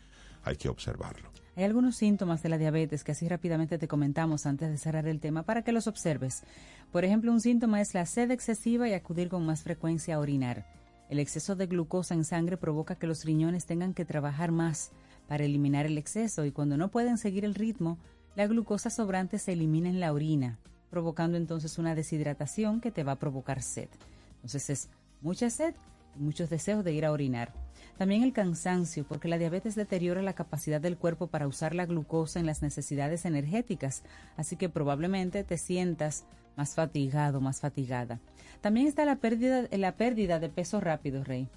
hay 0.43 0.57
que 0.57 0.69
observarlo. 0.69 1.31
Hay 1.57 1.63
algunos 1.63 1.97
síntomas 1.97 2.43
de 2.43 2.49
la 2.49 2.59
diabetes 2.59 3.05
que 3.05 3.13
así 3.13 3.29
rápidamente 3.29 3.79
te 3.79 3.87
comentamos 3.87 4.45
antes 4.45 4.71
de 4.71 4.79
cerrar 4.79 5.07
el 5.07 5.21
tema 5.21 5.45
para 5.45 5.63
que 5.63 5.71
los 5.71 5.87
observes. 5.87 6.43
Por 6.91 7.05
ejemplo, 7.05 7.31
un 7.31 7.41
síntoma 7.41 7.81
es 7.81 7.95
la 7.95 8.07
sed 8.07 8.33
excesiva 8.33 8.89
y 8.89 8.93
acudir 8.93 9.29
con 9.29 9.47
más 9.47 9.63
frecuencia 9.63 10.17
a 10.17 10.19
orinar. 10.19 10.67
El 11.09 11.21
exceso 11.21 11.55
de 11.55 11.67
glucosa 11.67 12.15
en 12.15 12.25
sangre 12.25 12.57
provoca 12.57 12.97
que 12.97 13.07
los 13.07 13.25
riñones 13.25 13.67
tengan 13.67 13.95
que 13.95 14.05
trabajar 14.05 14.51
más 14.51 14.91
para 15.29 15.45
eliminar 15.45 15.87
el 15.87 15.97
exceso 15.97 16.45
y 16.45 16.51
cuando 16.51 16.77
no 16.77 16.89
pueden 16.89 17.19
seguir 17.19 17.45
el 17.45 17.55
ritmo, 17.55 17.99
la 18.35 18.49
glucosa 18.49 18.91
sobrante 18.91 19.39
se 19.39 19.53
elimina 19.53 19.89
en 19.89 20.01
la 20.01 20.13
orina, 20.13 20.59
provocando 20.91 21.37
entonces 21.37 21.79
una 21.79 21.95
deshidratación 21.95 22.81
que 22.81 22.91
te 22.91 23.05
va 23.05 23.13
a 23.13 23.19
provocar 23.19 23.63
sed. 23.63 23.89
Entonces 24.37 24.71
es 24.71 24.89
mucha 25.21 25.51
sed 25.51 25.75
y 26.19 26.23
muchos 26.23 26.51
deseos 26.51 26.85
de 26.85 26.95
ir 26.95 27.05
a 27.05 27.13
orinar. 27.13 27.53
También 27.99 28.23
el 28.23 28.33
cansancio, 28.33 29.05
porque 29.05 29.29
la 29.29 29.39
diabetes 29.39 29.77
deteriora 29.77 30.21
la 30.21 30.33
capacidad 30.33 30.81
del 30.81 30.97
cuerpo 30.97 31.29
para 31.29 31.47
usar 31.47 31.75
la 31.75 31.87
glucosa 31.87 32.41
en 32.41 32.47
las 32.47 32.61
necesidades 32.61 33.25
energéticas, 33.25 34.03
así 34.37 34.57
que 34.57 34.69
probablemente 34.69 35.45
te 35.45 35.59
sientas 35.59 36.27
más 36.57 36.75
fatigado, 36.75 37.41
más 37.41 37.61
fatigada. 37.61 38.21
También 38.61 38.87
está 38.87 39.05
la 39.05 39.17
pérdida, 39.17 39.69
la 39.71 39.97
pérdida 39.97 40.41
de 40.41 40.49
peso 40.49 40.81
rápido, 40.81 41.23
Rey. 41.23 41.49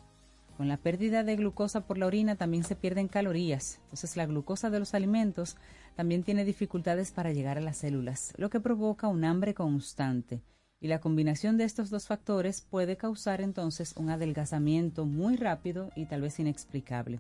Con 0.57 0.67
la 0.67 0.77
pérdida 0.77 1.23
de 1.23 1.35
glucosa 1.35 1.81
por 1.81 1.99
la 1.99 2.07
orina 2.07 2.35
también 2.35 2.63
se 2.63 2.75
pierden 2.75 3.07
calorías. 3.07 3.79
Entonces 3.83 4.17
la 4.17 4.25
glucosa 4.25 4.71
de 4.71 4.79
los 4.79 4.95
alimentos 4.95 5.55
también 5.95 6.23
tiene 6.23 6.45
dificultades 6.45 7.11
para 7.11 7.31
llegar 7.31 7.57
a 7.57 7.61
las 7.61 7.77
células, 7.77 8.33
lo 8.37 8.49
que 8.49 8.59
provoca 8.59 9.07
un 9.07 9.23
hambre 9.23 9.53
constante. 9.53 10.41
Y 10.79 10.87
la 10.87 10.99
combinación 10.99 11.57
de 11.57 11.63
estos 11.63 11.89
dos 11.89 12.05
factores 12.05 12.61
puede 12.61 12.97
causar 12.97 13.41
entonces 13.41 13.95
un 13.97 14.09
adelgazamiento 14.09 15.05
muy 15.05 15.35
rápido 15.35 15.89
y 15.95 16.05
tal 16.05 16.21
vez 16.21 16.39
inexplicable. 16.39 17.19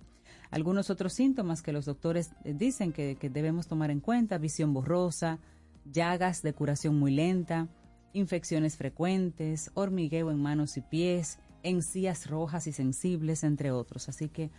Algunos 0.51 0.89
otros 0.89 1.13
síntomas 1.13 1.61
que 1.61 1.73
los 1.73 1.85
doctores 1.85 2.31
eh, 2.43 2.53
dicen 2.53 2.93
que, 2.93 3.15
que 3.15 3.29
debemos 3.29 3.67
tomar 3.67 3.89
en 3.89 3.99
cuenta, 3.99 4.37
visión 4.37 4.73
borrosa, 4.73 5.39
llagas 5.91 6.41
de 6.43 6.53
curación 6.53 6.99
muy 6.99 7.11
lenta, 7.11 7.67
infecciones 8.13 8.77
frecuentes, 8.77 9.71
hormigueo 9.73 10.29
en 10.31 10.41
manos 10.41 10.77
y 10.77 10.81
pies, 10.81 11.39
encías 11.63 12.29
rojas 12.29 12.67
y 12.67 12.73
sensibles, 12.73 13.43
entre 13.43 13.71
otros. 13.71 14.07
Así 14.09 14.29
que 14.29 14.51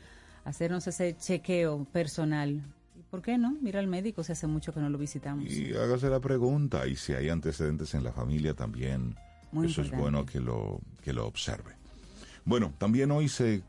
hacernos 0.45 0.87
ese 0.87 1.17
chequeo 1.17 1.85
personal. 1.85 2.63
¿Y 3.09 3.11
por 3.11 3.23
qué 3.23 3.39
no? 3.39 3.57
Mira 3.63 3.81
al 3.81 3.87
médico 3.87 4.23
si 4.23 4.33
hace 4.33 4.47
mucho 4.47 4.75
que 4.75 4.81
no 4.81 4.91
lo 4.91 4.99
visitamos. 4.99 5.51
Y 5.51 5.75
hágase 5.75 6.11
la 6.11 6.21
pregunta, 6.21 6.87
y 6.87 6.97
si 6.97 7.15
hay 7.15 7.31
antecedentes 7.31 7.95
en 7.95 8.05
la 8.05 8.13
familia 8.13 8.53
también, 8.53 9.17
Muy 9.51 9.69
eso 9.69 9.81
es 9.81 9.91
bueno 9.91 10.27
que 10.27 10.41
lo, 10.41 10.81
que 11.01 11.15
lo 11.15 11.27
observe. 11.27 11.77
Bueno, 12.45 12.75
también 12.77 13.11
hoy 13.11 13.29
se, 13.29 13.63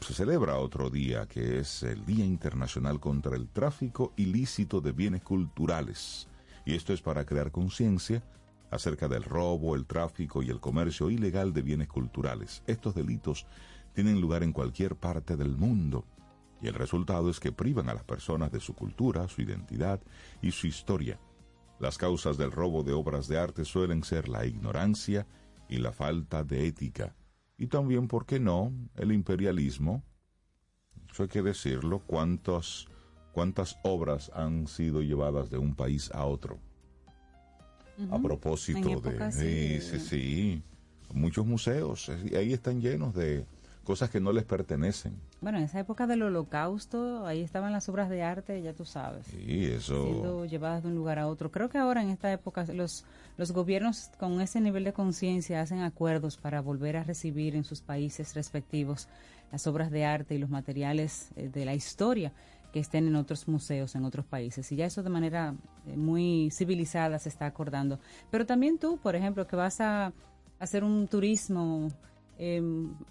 se 0.00 0.14
celebra 0.14 0.56
otro 0.56 0.88
día, 0.88 1.26
que 1.26 1.58
es 1.58 1.82
el 1.82 2.06
Día 2.06 2.24
Internacional 2.24 2.98
contra 2.98 3.36
el 3.36 3.48
Tráfico 3.48 4.14
Ilícito 4.16 4.80
de 4.80 4.92
Bienes 4.92 5.22
Culturales. 5.22 6.28
Y 6.64 6.74
esto 6.74 6.94
es 6.94 7.02
para 7.02 7.26
crear 7.26 7.50
conciencia 7.50 8.22
acerca 8.70 9.08
del 9.08 9.24
robo, 9.24 9.74
el 9.74 9.84
tráfico 9.84 10.42
y 10.42 10.48
el 10.48 10.60
comercio 10.60 11.10
ilegal 11.10 11.52
de 11.52 11.62
bienes 11.62 11.88
culturales. 11.88 12.62
Estos 12.66 12.94
delitos 12.94 13.46
tienen 13.92 14.20
lugar 14.22 14.42
en 14.42 14.52
cualquier 14.52 14.96
parte 14.96 15.36
del 15.36 15.56
mundo 15.56 16.04
y 16.60 16.68
el 16.68 16.74
resultado 16.74 17.30
es 17.30 17.40
que 17.40 17.52
privan 17.52 17.88
a 17.88 17.94
las 17.94 18.04
personas 18.04 18.50
de 18.50 18.60
su 18.60 18.74
cultura, 18.74 19.28
su 19.28 19.42
identidad 19.42 20.00
y 20.40 20.52
su 20.52 20.66
historia. 20.66 21.18
Las 21.78 21.98
causas 21.98 22.38
del 22.38 22.52
robo 22.52 22.82
de 22.82 22.92
obras 22.92 23.28
de 23.28 23.38
arte 23.38 23.64
suelen 23.64 24.02
ser 24.02 24.28
la 24.28 24.46
ignorancia 24.46 25.26
y 25.68 25.76
la 25.76 25.92
falta 25.92 26.42
de 26.42 26.66
ética. 26.66 27.14
Y 27.58 27.66
también, 27.66 28.08
¿por 28.08 28.24
qué 28.24 28.40
no?, 28.40 28.72
el 28.96 29.12
imperialismo. 29.12 30.02
Eso 31.10 31.24
hay 31.24 31.28
que 31.28 31.42
decirlo. 31.42 32.00
¿Cuántas, 32.06 32.86
cuántas 33.32 33.78
obras 33.82 34.30
han 34.34 34.66
sido 34.66 35.02
llevadas 35.02 35.50
de 35.50 35.58
un 35.58 35.74
país 35.74 36.10
a 36.12 36.24
otro? 36.24 36.58
A 38.10 38.18
propósito 38.18 39.00
de... 39.00 39.32
Sí, 39.32 39.80
sí, 39.80 40.00
sí. 40.00 40.62
Muchos 41.14 41.46
museos. 41.46 42.10
Ahí 42.36 42.52
están 42.52 42.80
llenos 42.80 43.14
de 43.14 43.46
cosas 43.86 44.10
que 44.10 44.20
no 44.20 44.32
les 44.32 44.44
pertenecen. 44.44 45.16
Bueno, 45.40 45.58
en 45.58 45.64
esa 45.64 45.80
época 45.80 46.06
del 46.06 46.22
holocausto, 46.22 47.24
ahí 47.24 47.40
estaban 47.40 47.72
las 47.72 47.88
obras 47.88 48.10
de 48.10 48.22
arte, 48.22 48.60
ya 48.60 48.74
tú 48.74 48.84
sabes. 48.84 49.26
Sí, 49.26 49.64
eso... 49.64 50.04
siendo 50.04 50.44
llevadas 50.44 50.82
de 50.82 50.90
un 50.90 50.96
lugar 50.96 51.18
a 51.18 51.28
otro. 51.28 51.50
Creo 51.50 51.70
que 51.70 51.78
ahora 51.78 52.02
en 52.02 52.10
esta 52.10 52.30
época 52.30 52.64
los, 52.74 53.04
los 53.38 53.52
gobiernos 53.52 54.10
con 54.18 54.40
ese 54.40 54.60
nivel 54.60 54.84
de 54.84 54.92
conciencia 54.92 55.62
hacen 55.62 55.80
acuerdos 55.80 56.36
para 56.36 56.60
volver 56.60 56.96
a 56.96 57.04
recibir 57.04 57.54
en 57.54 57.64
sus 57.64 57.80
países 57.80 58.34
respectivos 58.34 59.08
las 59.52 59.66
obras 59.68 59.90
de 59.90 60.04
arte 60.04 60.34
y 60.34 60.38
los 60.38 60.50
materiales 60.50 61.30
eh, 61.36 61.48
de 61.48 61.64
la 61.64 61.74
historia 61.74 62.32
que 62.72 62.80
estén 62.80 63.06
en 63.06 63.14
otros 63.14 63.46
museos, 63.46 63.94
en 63.94 64.04
otros 64.04 64.26
países. 64.26 64.70
Y 64.72 64.76
ya 64.76 64.86
eso 64.86 65.04
de 65.04 65.10
manera 65.10 65.54
eh, 65.86 65.96
muy 65.96 66.50
civilizada 66.50 67.18
se 67.20 67.28
está 67.28 67.46
acordando. 67.46 68.00
Pero 68.30 68.44
también 68.44 68.78
tú, 68.78 68.98
por 68.98 69.14
ejemplo, 69.14 69.46
que 69.46 69.54
vas 69.54 69.80
a 69.80 70.12
hacer 70.58 70.82
un 70.82 71.06
turismo 71.06 71.88
eh, 72.38 72.60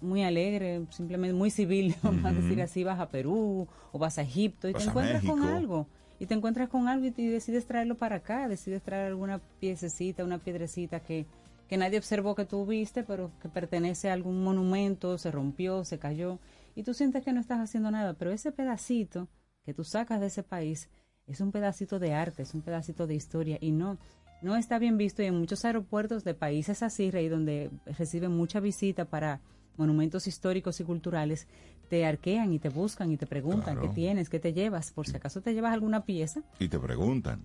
muy 0.00 0.22
alegre, 0.22 0.86
simplemente 0.90 1.34
muy 1.34 1.50
civil, 1.50 1.94
vamos 2.02 2.24
a 2.24 2.32
decir 2.32 2.60
así, 2.62 2.84
vas 2.84 3.00
a 3.00 3.08
Perú 3.10 3.66
o 3.92 3.98
vas 3.98 4.18
a 4.18 4.22
Egipto 4.22 4.68
y 4.68 4.72
Vas 4.72 4.82
te 4.82 4.88
encuentras 4.88 5.24
con 5.24 5.42
algo 5.42 5.86
y 6.18 6.26
te 6.26 6.34
encuentras 6.34 6.68
con 6.68 6.88
algo 6.88 7.06
y, 7.06 7.14
y 7.16 7.28
decides 7.28 7.66
traerlo 7.66 7.96
para 7.96 8.16
acá, 8.16 8.48
decides 8.48 8.82
traer 8.82 9.06
alguna 9.06 9.40
piececita, 9.60 10.24
una 10.24 10.38
piedrecita 10.38 11.00
que, 11.00 11.26
que 11.68 11.76
nadie 11.76 11.98
observó 11.98 12.34
que 12.34 12.44
tú 12.44 12.64
viste, 12.66 13.02
pero 13.02 13.30
que 13.40 13.48
pertenece 13.48 14.10
a 14.10 14.12
algún 14.12 14.42
monumento, 14.42 15.18
se 15.18 15.30
rompió, 15.30 15.84
se 15.84 15.98
cayó, 15.98 16.38
y 16.74 16.82
tú 16.82 16.94
sientes 16.94 17.24
que 17.24 17.32
no 17.32 17.40
estás 17.40 17.60
haciendo 17.60 17.90
nada, 17.90 18.14
pero 18.14 18.30
ese 18.30 18.52
pedacito 18.52 19.28
que 19.64 19.74
tú 19.74 19.84
sacas 19.84 20.20
de 20.20 20.26
ese 20.26 20.42
país 20.42 20.88
es 21.26 21.40
un 21.40 21.50
pedacito 21.50 21.98
de 21.98 22.14
arte, 22.14 22.42
es 22.42 22.54
un 22.54 22.62
pedacito 22.62 23.06
de 23.06 23.14
historia 23.14 23.58
y 23.60 23.72
no 23.72 23.98
no 24.42 24.56
está 24.56 24.78
bien 24.78 24.96
visto 24.98 25.22
y 25.22 25.26
en 25.26 25.38
muchos 25.38 25.64
aeropuertos 25.64 26.24
de 26.24 26.34
países 26.34 26.82
así, 26.82 27.10
Rey, 27.10 27.28
donde 27.28 27.70
reciben 27.98 28.32
mucha 28.32 28.60
visita 28.60 29.04
para 29.06 29.40
monumentos 29.76 30.26
históricos 30.26 30.80
y 30.80 30.84
culturales, 30.84 31.46
te 31.88 32.04
arquean 32.06 32.52
y 32.52 32.58
te 32.58 32.68
buscan 32.68 33.12
y 33.12 33.16
te 33.16 33.26
preguntan 33.26 33.74
Claro. 33.74 33.82
qué 33.82 33.94
tienes, 33.94 34.28
qué 34.28 34.38
te 34.40 34.52
llevas, 34.52 34.90
por 34.92 35.06
si 35.06 35.16
acaso 35.16 35.40
te 35.40 35.52
llevas 35.54 35.72
alguna 35.72 36.04
pieza 36.04 36.42
Y 36.58 36.68
te 36.68 36.78
preguntan. 36.78 37.40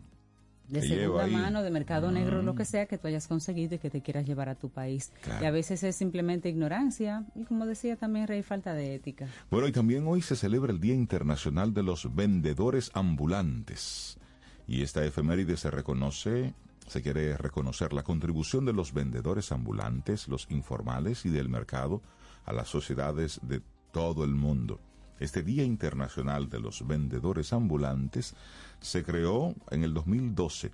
de 0.67 0.79
¿Qué 0.79 0.87
segunda 0.87 1.27
mano, 1.27 1.63
de 1.63 1.69
mercado 1.69 2.09
negro, 2.13 2.41
lo 2.41 2.53
Mm. 2.53 2.55
que 2.55 2.63
sea 2.63 2.85
que 2.85 2.97
tú 2.97 3.07
hayas 3.09 3.27
conseguido 3.27 3.75
y 3.75 3.79
que 3.79 3.89
te 3.89 4.01
quieras 4.01 4.25
llevar 4.25 4.47
a 4.47 4.55
tu 4.55 4.69
país. 4.69 5.11
Claro. 5.21 5.43
Y 5.43 5.45
a 5.47 5.51
veces 5.51 5.83
es 5.83 5.97
simplemente 5.97 6.47
ignorancia 6.47 7.25
y 7.35 7.43
como 7.43 7.65
decía 7.65 7.97
también 7.97 8.25
Rey, 8.25 8.41
falta 8.41 8.73
de 8.73 8.95
ética. 8.95 9.27
Bueno, 9.49 9.67
y 9.67 9.73
también 9.73 10.07
hoy 10.07 10.21
se 10.21 10.37
celebra 10.37 10.71
el 10.71 10.79
Día 10.79 10.93
Internacional 10.93 11.73
de 11.73 11.83
los 11.83 12.15
Vendedores 12.15 12.89
Ambulantes. 12.93 14.17
Y 14.65 14.81
esta 14.83 15.03
efeméride 15.03 15.57
se 15.57 15.69
reconoce, 15.71 16.53
se 16.91 17.01
quiere 17.01 17.37
reconocer 17.37 17.93
la 17.93 18.03
contribución 18.03 18.65
de 18.65 18.73
los 18.73 18.91
vendedores 18.91 19.53
ambulantes, 19.53 20.27
los 20.27 20.45
informales 20.51 21.25
y 21.25 21.29
del 21.29 21.47
mercado 21.47 22.01
a 22.43 22.51
las 22.51 22.67
sociedades 22.67 23.39
de 23.43 23.61
todo 23.93 24.25
el 24.25 24.35
mundo. 24.35 24.81
Este 25.17 25.41
Día 25.41 25.63
Internacional 25.63 26.49
de 26.49 26.59
los 26.59 26.85
Vendedores 26.85 27.53
Ambulantes 27.53 28.35
se 28.81 29.05
creó 29.05 29.55
en 29.69 29.85
el 29.85 29.93
2012 29.93 30.73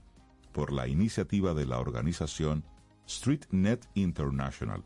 por 0.54 0.74
la 0.74 0.88
iniciativa 0.88 1.54
de 1.54 1.68
la 1.68 1.78
organización 1.78 2.64
StreetNet 3.08 3.88
International, 3.94 4.84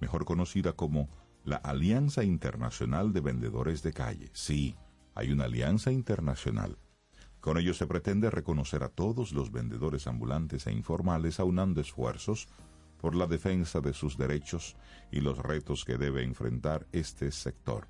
mejor 0.00 0.24
conocida 0.24 0.72
como 0.72 1.08
la 1.44 1.58
Alianza 1.58 2.24
Internacional 2.24 3.12
de 3.12 3.20
Vendedores 3.20 3.84
de 3.84 3.92
Calle. 3.92 4.30
Sí, 4.32 4.74
hay 5.14 5.30
una 5.30 5.44
alianza 5.44 5.92
internacional. 5.92 6.76
Con 7.42 7.58
ello 7.58 7.74
se 7.74 7.88
pretende 7.88 8.30
reconocer 8.30 8.84
a 8.84 8.88
todos 8.88 9.32
los 9.32 9.50
vendedores 9.50 10.06
ambulantes 10.06 10.68
e 10.68 10.72
informales 10.72 11.40
aunando 11.40 11.80
esfuerzos 11.80 12.46
por 13.00 13.16
la 13.16 13.26
defensa 13.26 13.80
de 13.80 13.94
sus 13.94 14.16
derechos 14.16 14.76
y 15.10 15.20
los 15.22 15.38
retos 15.38 15.84
que 15.84 15.98
debe 15.98 16.22
enfrentar 16.22 16.86
este 16.92 17.32
sector. 17.32 17.88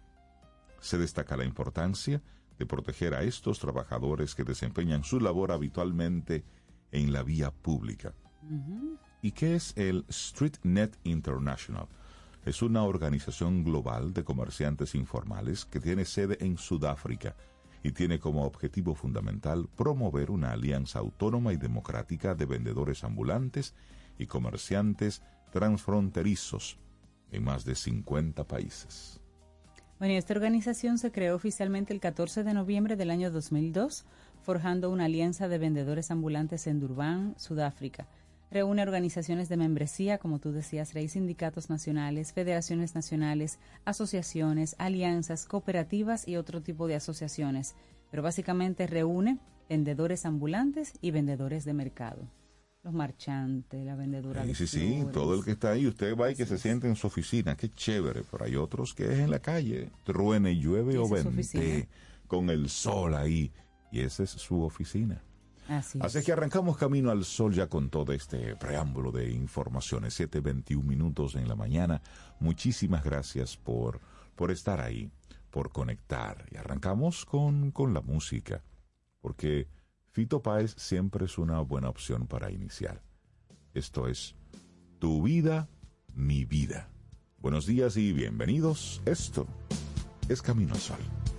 Se 0.80 0.96
destaca 0.96 1.36
la 1.36 1.44
importancia 1.44 2.22
de 2.58 2.64
proteger 2.64 3.12
a 3.12 3.24
estos 3.24 3.58
trabajadores 3.58 4.34
que 4.34 4.42
desempeñan 4.42 5.04
su 5.04 5.20
labor 5.20 5.52
habitualmente 5.52 6.46
en 6.90 7.12
la 7.12 7.22
vía 7.22 7.50
pública. 7.50 8.14
¿Y 9.20 9.32
qué 9.32 9.56
es 9.56 9.74
el 9.76 10.06
StreetNet 10.10 10.98
International? 11.04 11.88
Es 12.46 12.62
una 12.62 12.84
organización 12.84 13.64
global 13.64 14.14
de 14.14 14.24
comerciantes 14.24 14.94
informales 14.94 15.66
que 15.66 15.78
tiene 15.78 16.06
sede 16.06 16.38
en 16.40 16.56
Sudáfrica 16.56 17.36
y 17.83 17.92
tiene 17.92 18.18
como 18.18 18.45
objetivo 18.45 18.95
fundamental 18.95 19.68
promover 19.77 20.31
una 20.31 20.53
alianza 20.53 21.01
autónoma 21.01 21.53
y 21.53 21.57
democrática 21.57 22.35
de 22.35 22.47
vendedores 22.47 23.05
ambulantes 23.05 23.75
y 24.18 24.27
comerciantes 24.27 25.23
transfronterizos 25.51 26.79
en 27.31 27.45
más 27.45 27.64
de 27.64 27.75
50 27.75 28.45
países. 28.45 29.21
Bueno, 29.99 30.14
esta 30.14 30.35
organización 30.35 30.99
se 30.99 31.12
creó 31.12 31.37
oficialmente 31.37 31.92
el 31.92 32.01
14 32.01 32.42
de 32.42 32.55
noviembre 32.55 32.97
del 32.97 33.11
año 33.11 33.31
2002, 33.31 34.05
forjando 34.42 34.90
una 34.90 35.05
alianza 35.05 35.49
de 35.49 35.59
vendedores 35.59 36.11
ambulantes 36.11 36.66
en 36.66 36.81
Durban, 36.81 37.35
Sudáfrica. 37.38 38.09
Reúne 38.52 38.82
organizaciones 38.82 39.48
de 39.48 39.56
membresía, 39.56 40.18
como 40.18 40.38
tú 40.38 40.52
decías, 40.52 40.92
Rey, 40.92 41.08
sindicatos 41.08 41.70
nacionales, 41.70 42.34
federaciones 42.34 42.94
nacionales, 42.94 43.58
asociaciones, 43.86 44.76
alianzas, 44.78 45.46
cooperativas 45.46 46.28
y 46.28 46.36
otro 46.36 46.60
tipo 46.60 46.86
de 46.86 46.96
asociaciones. 46.96 47.74
Pero 48.10 48.22
básicamente 48.22 48.86
reúne 48.86 49.38
vendedores 49.70 50.26
ambulantes 50.26 50.92
y 51.00 51.12
vendedores 51.12 51.64
de 51.64 51.72
mercado. 51.72 52.28
Los 52.82 52.92
marchantes, 52.92 53.86
la 53.86 53.96
vendedora 53.96 54.42
Sí, 54.42 54.48
de 54.48 54.54
sí, 54.54 54.66
sí, 54.66 55.04
todo 55.14 55.34
el 55.34 55.44
que 55.44 55.52
está 55.52 55.70
ahí, 55.70 55.86
usted 55.86 56.14
va 56.14 56.30
y 56.30 56.34
que 56.34 56.44
se 56.44 56.58
siente 56.58 56.86
en 56.88 56.96
su 56.96 57.06
oficina, 57.06 57.56
qué 57.56 57.70
chévere, 57.70 58.22
pero 58.30 58.44
hay 58.44 58.56
otros 58.56 58.92
que 58.92 59.04
es 59.04 59.18
en 59.20 59.30
la 59.30 59.38
calle, 59.38 59.90
truene, 60.04 60.58
llueve 60.58 60.98
o 60.98 61.08
vente, 61.08 61.88
con 62.26 62.50
el 62.50 62.68
sol 62.68 63.14
ahí, 63.14 63.50
y 63.90 64.00
esa 64.00 64.24
es 64.24 64.30
su 64.30 64.62
oficina. 64.62 65.22
Así 65.68 65.98
Así 66.03 66.18
es 66.18 66.25
que 66.25 66.33
arrancamos 66.33 66.77
camino 66.77 67.11
al 67.11 67.25
sol 67.25 67.55
ya 67.55 67.68
con 67.68 67.88
todo 67.88 68.12
este 68.12 68.57
preámbulo 68.57 69.12
de 69.12 69.31
informaciones, 69.31 70.18
7.21 70.18 70.83
minutos 70.83 71.35
en 71.37 71.48
la 71.48 71.55
mañana. 71.55 72.03
Muchísimas 72.40 73.05
gracias 73.05 73.57
por, 73.57 74.01
por 74.35 74.51
estar 74.51 74.81
ahí, 74.81 75.11
por 75.51 75.70
conectar. 75.70 76.46
Y 76.51 76.57
arrancamos 76.57 77.25
con, 77.25 77.70
con 77.70 77.94
la 77.94 78.01
música, 78.01 78.62
porque 79.20 79.68
Fito 80.11 80.42
Páez 80.42 80.75
siempre 80.77 81.25
es 81.27 81.38
una 81.38 81.61
buena 81.61 81.88
opción 81.88 82.27
para 82.27 82.51
iniciar. 82.51 83.03
Esto 83.72 84.09
es 84.09 84.35
Tu 84.98 85.22
vida, 85.22 85.68
mi 86.14 86.44
vida. 86.44 86.90
Buenos 87.38 87.66
días 87.66 87.96
y 87.96 88.12
bienvenidos. 88.12 89.01
Esto 89.05 89.46
es 90.29 90.42
Camino 90.42 90.75
al 90.75 90.81
Sol. 90.81 91.32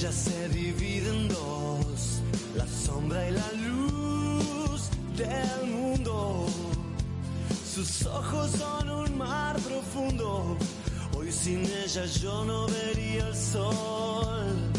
Ella 0.00 0.12
se 0.12 0.48
divide 0.48 1.10
en 1.10 1.28
dos, 1.28 2.22
la 2.56 2.66
sombra 2.66 3.28
y 3.28 3.32
la 3.32 3.52
luz 3.52 4.88
del 5.14 5.70
mundo. 5.70 6.46
Sus 7.74 8.06
ojos 8.06 8.50
son 8.52 8.88
un 8.88 9.18
mar 9.18 9.58
profundo, 9.58 10.56
hoy 11.14 11.30
sin 11.30 11.66
ella 11.66 12.06
yo 12.06 12.46
no 12.46 12.66
vería 12.68 13.28
el 13.28 13.36
sol. 13.36 14.72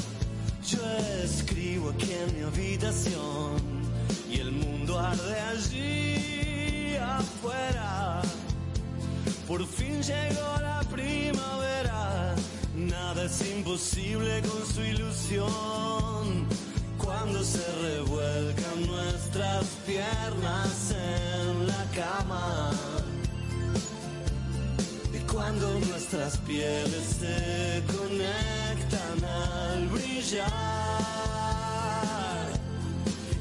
Yo 0.67 0.79
escribo 1.23 1.91
aquí 1.91 2.13
en 2.13 2.39
mi 2.39 2.41
habitación 2.41 3.61
y 4.27 4.39
el 4.39 4.51
mundo 4.51 4.97
arde 4.97 5.39
allí 5.39 6.95
afuera. 6.95 8.23
Por 9.47 9.67
fin 9.67 10.01
llegó 10.01 10.57
la 10.61 10.81
primavera, 10.89 12.10
nada 12.87 13.25
es 13.25 13.41
imposible 13.51 14.41
con 14.41 14.65
su 14.65 14.81
ilusión. 14.81 16.47
Cuando 16.97 17.43
se 17.43 17.63
revuelcan 17.81 18.87
nuestras 18.87 19.65
piernas 19.85 20.91
en 20.91 21.67
la 21.67 21.85
cama. 21.93 22.71
Y 25.13 25.19
cuando 25.31 25.79
nuestras 25.79 26.37
pieles 26.39 27.17
se 27.19 27.83
conectan 27.97 29.23
al 29.23 29.87
brillar. 29.87 30.47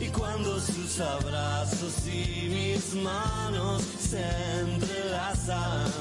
Y 0.01 0.07
cuando 0.09 0.61
sus 0.61 1.01
abrazos 1.01 2.07
y 2.07 2.49
mis 2.49 2.95
manos 3.03 3.83
se 3.99 4.25
entrelazan, 4.61 5.93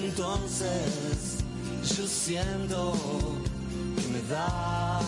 entonces 0.00 1.43
yo 1.84 2.06
siento 2.06 2.94
que 3.96 4.08
me 4.08 4.22
da 4.22 5.00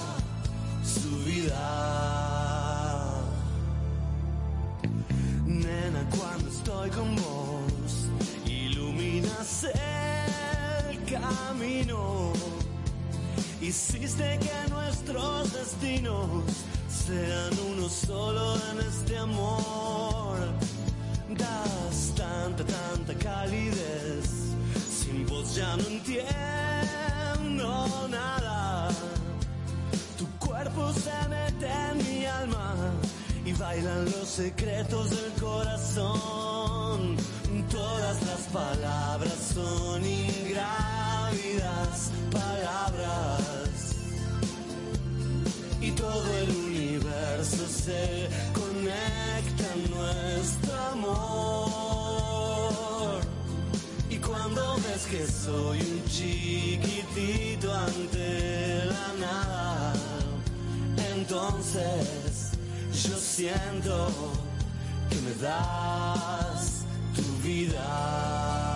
su 0.84 1.08
vida. 1.24 1.64
Nena, 5.46 6.06
cuando 6.18 6.50
estoy 6.50 6.90
con 6.90 7.16
vos, 7.16 8.08
iluminas 8.44 9.64
el 9.64 10.98
camino. 11.04 12.32
Hiciste 13.62 14.38
que 14.38 14.70
nuestros 14.70 15.52
destinos 15.54 16.28
sean 16.88 17.52
uno 17.72 17.88
solo 17.88 18.56
en 18.70 18.80
este 18.86 19.16
amor. 19.16 20.36
Das 21.38 22.12
tanta, 22.14 22.64
tanta 22.64 23.14
calidez. 23.14 24.45
Sin 25.06 25.24
vos 25.26 25.54
ya 25.54 25.76
no 25.76 25.84
entiendo 25.84 26.98
nada. 28.08 28.88
Tu 30.18 30.26
cuerpo 30.44 30.92
se 30.92 31.28
mete 31.28 31.68
en 31.70 31.98
mi 31.98 32.26
alma 32.26 32.74
y 33.44 33.52
bailan 33.52 34.04
los 34.06 34.28
secretos 34.28 35.10
del 35.10 35.32
corazón. 35.40 37.16
Todas 37.70 38.22
las 38.22 38.40
palabras 38.52 39.52
son 39.54 40.04
ingrávidas 40.04 41.06
palabras 42.30 43.94
y 45.80 45.90
todo 45.92 46.36
el 46.38 46.50
universo 46.50 47.66
se 47.68 48.28
conecta 48.52 49.64
en 49.74 49.90
nuestro 49.90 50.74
amor. 50.92 51.95
Cuando 54.46 54.76
ves 54.76 55.06
que 55.10 55.26
soy 55.26 55.80
un 55.80 56.04
chiquitito 56.08 57.74
ante 57.74 58.84
la 58.84 59.26
nada, 59.26 59.92
entonces 61.16 62.52
yo 62.92 63.16
siento 63.16 64.08
que 65.10 65.16
me 65.16 65.34
das 65.42 66.84
tu 67.16 67.22
vida. 67.42 68.75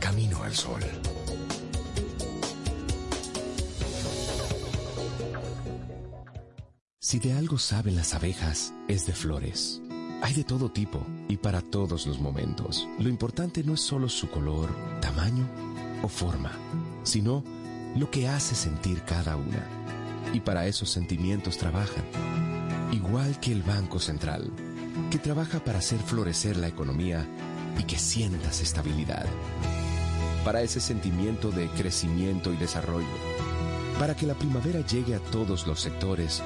Camino 0.00 0.42
al 0.42 0.54
Sol. 0.54 0.80
Si 6.98 7.18
de 7.18 7.34
algo 7.34 7.58
saben 7.58 7.94
las 7.94 8.14
abejas, 8.14 8.72
es 8.88 9.04
de 9.04 9.12
flores. 9.12 9.82
Hay 10.22 10.32
de 10.32 10.44
todo 10.44 10.72
tipo 10.72 11.06
y 11.28 11.36
para 11.36 11.60
todos 11.60 12.06
los 12.06 12.20
momentos. 12.20 12.88
Lo 12.98 13.10
importante 13.10 13.62
no 13.62 13.74
es 13.74 13.82
solo 13.82 14.08
su 14.08 14.30
color, 14.30 14.70
tamaño 15.02 15.46
o 16.02 16.08
forma, 16.08 16.52
sino 17.02 17.44
lo 17.96 18.10
que 18.10 18.28
hace 18.28 18.54
sentir 18.54 19.02
cada 19.02 19.36
una. 19.36 19.77
Y 20.32 20.40
para 20.40 20.66
esos 20.66 20.90
sentimientos 20.90 21.56
trabajan. 21.58 22.04
Igual 22.92 23.38
que 23.40 23.52
el 23.52 23.62
Banco 23.62 23.98
Central, 23.98 24.50
que 25.10 25.18
trabaja 25.18 25.60
para 25.60 25.78
hacer 25.78 25.98
florecer 25.98 26.56
la 26.56 26.68
economía 26.68 27.26
y 27.78 27.84
que 27.84 27.98
sientas 27.98 28.60
estabilidad. 28.60 29.26
Para 30.44 30.62
ese 30.62 30.80
sentimiento 30.80 31.50
de 31.50 31.68
crecimiento 31.68 32.52
y 32.52 32.56
desarrollo. 32.56 33.06
Para 33.98 34.14
que 34.14 34.26
la 34.26 34.34
primavera 34.34 34.80
llegue 34.80 35.14
a 35.14 35.18
todos 35.18 35.66
los 35.66 35.80
sectores 35.80 36.42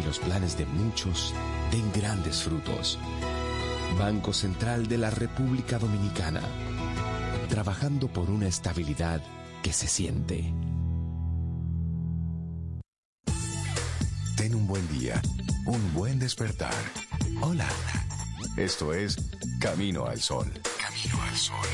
y 0.00 0.04
los 0.04 0.18
planes 0.18 0.58
de 0.58 0.66
muchos 0.66 1.32
den 1.70 1.90
grandes 1.92 2.42
frutos. 2.42 2.98
Banco 3.98 4.32
Central 4.32 4.88
de 4.88 4.98
la 4.98 5.10
República 5.10 5.78
Dominicana. 5.78 6.42
Trabajando 7.48 8.08
por 8.08 8.28
una 8.30 8.48
estabilidad 8.48 9.22
que 9.62 9.72
se 9.72 9.86
siente. 9.86 10.52
Un 14.56 14.66
buen 14.66 14.88
día, 14.88 15.20
un 15.66 15.92
buen 15.92 16.18
despertar. 16.18 16.72
Hola. 17.42 17.68
Esto 18.56 18.94
es 18.94 19.16
Camino 19.60 20.06
al 20.06 20.18
Sol. 20.18 20.50
Camino 20.80 21.22
al 21.22 21.36
Sol. 21.36 21.66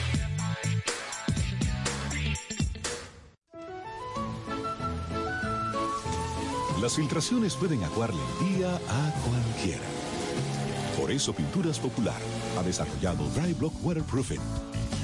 Las 6.81 6.97
filtraciones 6.97 7.55
pueden 7.55 7.85
aguarle 7.85 8.21
el 8.41 8.57
día 8.57 8.75
a 8.75 9.13
cualquiera. 9.29 9.85
Por 10.99 11.13
eso 11.13 11.33
Pinturas 11.33 11.79
Popular 11.79 12.21
ha 12.59 12.63
desarrollado 12.65 13.29
Dry 13.31 13.55
Block 13.55 13.75
Waterproofing, 13.85 14.41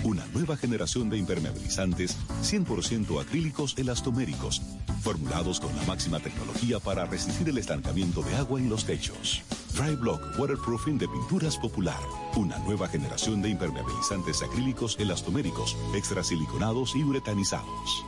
una 0.05 0.27
nueva 0.27 0.57
generación 0.57 1.09
de 1.11 1.19
impermeabilizantes 1.19 2.17
100% 2.43 3.21
acrílicos 3.21 3.75
elastoméricos, 3.77 4.63
formulados 5.03 5.61
con 5.61 5.75
la 5.77 5.83
máxima 5.85 6.21
tecnología 6.21 6.79
para 6.79 7.05
resistir 7.07 7.49
el 7.49 7.59
estancamiento 7.59 8.23
de 8.23 8.37
agua 8.37 8.61
en 8.61 8.69
los 8.69 8.85
techos. 8.85 9.43
Dry 9.75 9.97
Block 9.97 10.21
Waterproofing 10.39 10.99
de 10.99 11.09
Pinturas 11.09 11.57
Popular, 11.57 12.01
una 12.37 12.59
nueva 12.59 12.89
generación 12.89 13.43
de 13.43 13.51
impermeabilizantes 13.51 14.43
acrílicos 14.43 14.97
elastoméricos, 14.99 15.77
extrasiliconados 15.95 16.97
y 16.97 17.05
uretanizados. 17.05 18.05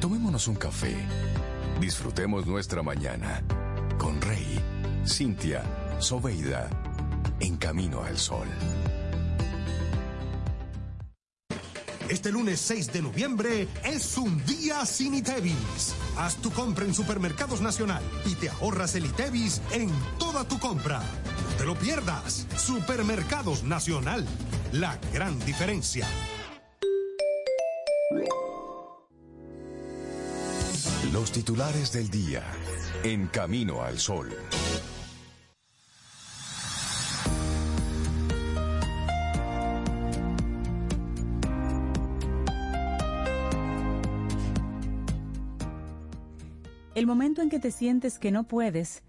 Tomémonos 0.00 0.48
un 0.48 0.56
café. 0.56 0.96
Disfrutemos 1.80 2.46
nuestra 2.46 2.82
mañana 2.82 3.42
con 3.98 4.20
Rey, 4.20 4.60
Cintia, 5.06 5.62
Soveida, 5.98 6.68
en 7.40 7.56
Camino 7.56 8.02
al 8.02 8.16
Sol. 8.16 8.48
Este 12.08 12.32
lunes 12.32 12.58
6 12.60 12.92
de 12.92 13.02
noviembre 13.02 13.68
es 13.84 14.16
un 14.16 14.42
día 14.46 14.86
sin 14.86 15.14
ITEVIS. 15.14 15.94
Haz 16.16 16.36
tu 16.36 16.50
compra 16.50 16.86
en 16.86 16.94
Supermercados 16.94 17.60
Nacional 17.60 18.02
y 18.24 18.34
te 18.34 18.48
ahorras 18.48 18.94
el 18.94 19.04
ITEVIS 19.04 19.60
en 19.72 19.90
toda 20.18 20.48
tu 20.48 20.58
compra. 20.58 21.00
No 21.00 21.56
te 21.58 21.66
lo 21.66 21.74
pierdas. 21.74 22.46
Supermercados 22.56 23.62
Nacional. 23.62 24.26
La 24.72 24.98
gran 25.12 25.38
diferencia. 25.44 26.06
Los 31.12 31.30
titulares 31.30 31.92
del 31.92 32.08
día 32.08 32.42
en 33.02 33.26
Camino 33.26 33.82
al 33.82 33.98
Sol. 33.98 34.34
El 46.98 47.06
momento 47.06 47.42
en 47.42 47.48
que 47.48 47.60
te 47.60 47.70
sientes 47.70 48.18
que 48.18 48.32
no 48.32 48.42
puedes 48.42 49.04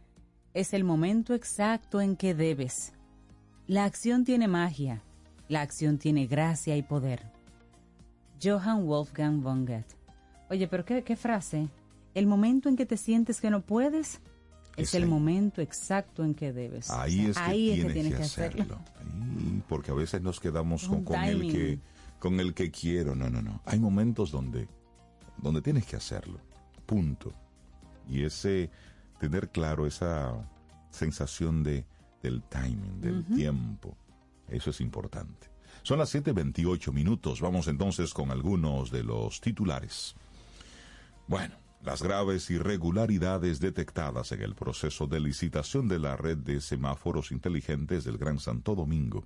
es 0.54 0.75
el 0.75 0.84
momento 0.84 1.34
exacto 1.34 2.02
en 2.02 2.17
que 2.17 2.36
debes. 2.36 2.93
La 3.65 3.86
acción 3.86 4.25
tiene 4.25 4.47
magia, 4.47 5.02
la 5.47 5.62
acción 5.62 5.97
tiene 5.97 6.28
gracia 6.28 6.78
y 6.78 6.84
poder. 6.84 7.32
Johann 8.43 8.86
Wolfgang 8.86 9.41
von 9.41 9.65
Goethe. 9.65 9.95
Oye, 10.52 10.67
pero 10.67 10.86
qué, 10.86 11.04
qué 11.04 11.15
frase. 11.15 11.67
El 12.13 12.28
momento 12.28 12.69
en 12.69 12.75
que 12.75 12.86
te 12.86 12.95
sientes 12.95 13.41
que 13.41 13.49
no 13.49 13.62
puedes 13.62 14.21
es 14.78 14.93
el 14.93 15.08
momento 15.08 15.60
exacto 15.60 16.23
en 16.23 16.36
que 16.36 16.54
debes. 16.54 16.91
Ahí 16.91 17.25
O 17.25 17.30
es 17.32 17.38
que 17.38 17.43
ahí 17.43 17.69
es 17.69 17.75
tienes, 17.78 17.88
que 17.88 17.93
tienes 17.93 18.12
que, 18.12 18.17
que 18.17 18.23
hacerlo. 18.23 18.62
hacerlo. 18.62 18.82
Ahí, 18.99 19.63
porque 19.67 19.89
a 19.89 19.95
veces 19.95 20.21
nos 20.21 20.39
quedamos 20.39 20.88
con, 20.88 21.04
con 21.04 21.23
el 21.23 21.52
que 21.52 21.80
con 22.19 22.39
el 22.39 22.54
que 22.54 22.69
quiero. 22.69 23.15
No, 23.15 23.32
no, 23.32 23.41
no. 23.41 23.63
Hay 23.65 23.80
momentos 23.80 24.30
donde 24.30 24.67
donde 25.38 25.63
tienes 25.63 25.88
que 25.88 25.95
hacerlo. 25.95 26.39
Punto. 26.86 27.34
Y 28.07 28.23
ese 28.23 28.69
tener 29.19 29.49
claro 29.49 29.85
esa 29.85 30.33
sensación 30.91 31.63
de 31.63 31.85
del 32.21 32.43
timing, 32.43 33.01
del 33.01 33.25
tiempo. 33.25 33.97
Eso 34.47 34.69
es 34.71 34.81
importante. 34.81 35.49
Son 35.83 35.99
las 35.99 36.13
7:28 36.13 36.91
minutos. 36.91 37.41
Vamos 37.41 37.67
entonces 37.67 38.13
con 38.13 38.31
algunos 38.31 38.91
de 38.91 39.03
los 39.03 39.39
titulares. 39.41 40.15
Bueno, 41.27 41.55
las 41.81 42.01
graves 42.01 42.49
irregularidades 42.49 43.59
detectadas 43.59 44.31
en 44.31 44.41
el 44.41 44.55
proceso 44.55 45.07
de 45.07 45.19
licitación 45.19 45.88
de 45.88 45.99
la 45.99 46.17
red 46.17 46.38
de 46.38 46.59
semáforos 46.59 47.31
inteligentes 47.31 48.03
del 48.03 48.17
Gran 48.17 48.39
Santo 48.39 48.75
Domingo 48.75 49.25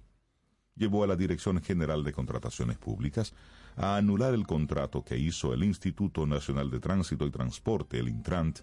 llevó 0.75 1.03
a 1.03 1.07
la 1.07 1.15
Dirección 1.15 1.61
General 1.61 2.03
de 2.03 2.13
Contrataciones 2.13 2.77
Públicas 2.77 3.33
a 3.75 3.97
anular 3.97 4.33
el 4.33 4.45
contrato 4.45 5.03
que 5.03 5.17
hizo 5.17 5.53
el 5.53 5.63
Instituto 5.63 6.25
Nacional 6.25 6.69
de 6.69 6.79
Tránsito 6.79 7.25
y 7.25 7.31
Transporte, 7.31 7.99
el 7.99 8.09
Intrant, 8.09 8.59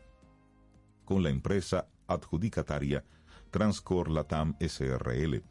con 1.05 1.23
la 1.23 1.31
empresa 1.31 1.89
adjudicataria 2.07 3.05
Transcor 3.51 4.11
Latam 4.11 4.57
SRL 4.61 5.43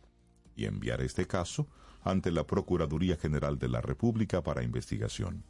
y 0.56 0.66
enviar 0.66 1.02
este 1.02 1.28
caso 1.28 1.68
ante 2.04 2.32
la 2.32 2.48
Procuraduría 2.48 3.18
General 3.18 3.60
de 3.60 3.68
la 3.68 3.82
República 3.82 4.42
para 4.42 4.64
investigación. 4.64 5.44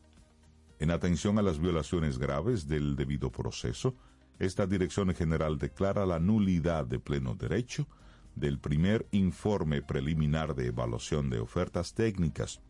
En 0.79 0.91
atención 0.91 1.37
a 1.37 1.41
las 1.41 1.59
violaciones 1.59 2.17
graves 2.17 2.67
del 2.67 2.95
debido 2.95 3.31
proceso, 3.31 3.95
esta 4.39 4.65
Dirección 4.65 5.13
General 5.13 5.57
declara 5.57 6.05
la 6.05 6.19
nulidad 6.19 6.85
de 6.85 6.99
pleno 6.99 7.35
derecho 7.35 7.87
del 8.35 8.57
primer 8.57 9.05
informe 9.11 9.81
preliminar 9.81 10.55
de 10.55 10.67
evaluación 10.67 11.29
de 11.29 11.39
ofertas 11.39 11.93
técnicas 11.93 12.61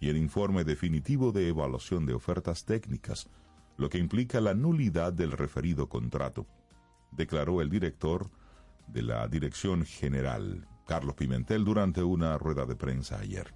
y 0.00 0.08
el 0.08 0.16
informe 0.16 0.64
definitivo 0.64 1.30
de 1.30 1.48
evaluación 1.48 2.06
de 2.06 2.14
ofertas 2.14 2.64
técnicas, 2.64 3.28
lo 3.76 3.88
que 3.88 3.98
implica 3.98 4.40
la 4.40 4.54
nulidad 4.54 5.12
del 5.12 5.32
referido 5.32 5.88
contrato, 5.88 6.46
declaró 7.12 7.60
el 7.60 7.70
director 7.70 8.30
de 8.88 9.02
la 9.02 9.28
Dirección 9.28 9.84
General, 9.84 10.66
Carlos 10.86 11.14
Pimentel, 11.14 11.64
durante 11.64 12.02
una 12.02 12.38
rueda 12.38 12.66
de 12.66 12.76
prensa 12.76 13.18
ayer. 13.18 13.54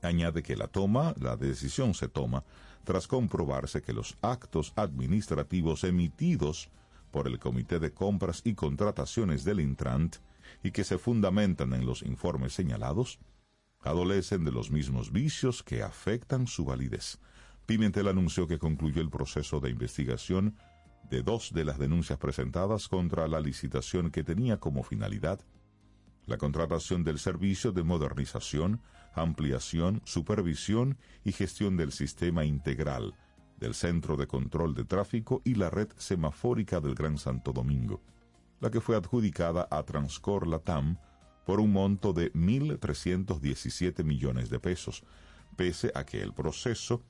Añade 0.00 0.42
que 0.42 0.56
la 0.56 0.68
toma, 0.68 1.14
la 1.20 1.36
decisión 1.36 1.94
se 1.94 2.08
toma 2.08 2.44
tras 2.84 3.06
comprobarse 3.06 3.82
que 3.82 3.92
los 3.92 4.16
actos 4.22 4.72
administrativos 4.76 5.84
emitidos 5.84 6.70
por 7.10 7.28
el 7.28 7.38
Comité 7.38 7.78
de 7.78 7.92
Compras 7.92 8.42
y 8.44 8.54
Contrataciones 8.54 9.44
del 9.44 9.60
Intrant 9.60 10.16
y 10.62 10.72
que 10.72 10.82
se 10.82 10.98
fundamentan 10.98 11.72
en 11.74 11.86
los 11.86 12.02
informes 12.02 12.54
señalados, 12.54 13.20
adolecen 13.82 14.44
de 14.44 14.52
los 14.52 14.70
mismos 14.70 15.12
vicios 15.12 15.62
que 15.62 15.82
afectan 15.82 16.46
su 16.46 16.64
validez. 16.64 17.18
Pimentel 17.66 18.08
anunció 18.08 18.46
que 18.46 18.58
concluyó 18.58 19.00
el 19.02 19.10
proceso 19.10 19.60
de 19.60 19.70
investigación 19.70 20.56
de 21.10 21.22
dos 21.22 21.52
de 21.52 21.64
las 21.64 21.78
denuncias 21.78 22.18
presentadas 22.18 22.88
contra 22.88 23.28
la 23.28 23.40
licitación 23.40 24.10
que 24.10 24.24
tenía 24.24 24.58
como 24.58 24.82
finalidad 24.82 25.40
la 26.26 26.38
contratación 26.38 27.02
del 27.02 27.18
servicio 27.18 27.72
de 27.72 27.82
modernización, 27.82 28.80
ampliación, 29.14 30.02
supervisión 30.04 30.98
y 31.24 31.32
gestión 31.32 31.76
del 31.76 31.92
sistema 31.92 32.44
integral 32.44 33.14
del 33.58 33.74
Centro 33.74 34.16
de 34.16 34.26
Control 34.26 34.74
de 34.74 34.84
Tráfico 34.84 35.42
y 35.44 35.54
la 35.54 35.70
red 35.70 35.88
semafórica 35.96 36.80
del 36.80 36.94
Gran 36.94 37.18
Santo 37.18 37.52
Domingo, 37.52 38.02
la 38.60 38.70
que 38.70 38.80
fue 38.80 38.96
adjudicada 38.96 39.68
a 39.70 39.82
Transcor 39.84 40.46
Latam 40.46 40.98
por 41.44 41.60
un 41.60 41.72
monto 41.72 42.12
de 42.12 42.32
1.317 42.32 44.04
millones 44.04 44.50
de 44.50 44.60
pesos, 44.60 45.02
pese 45.56 45.92
a 45.94 46.04
que 46.04 46.22
el 46.22 46.32
proceso 46.32 47.02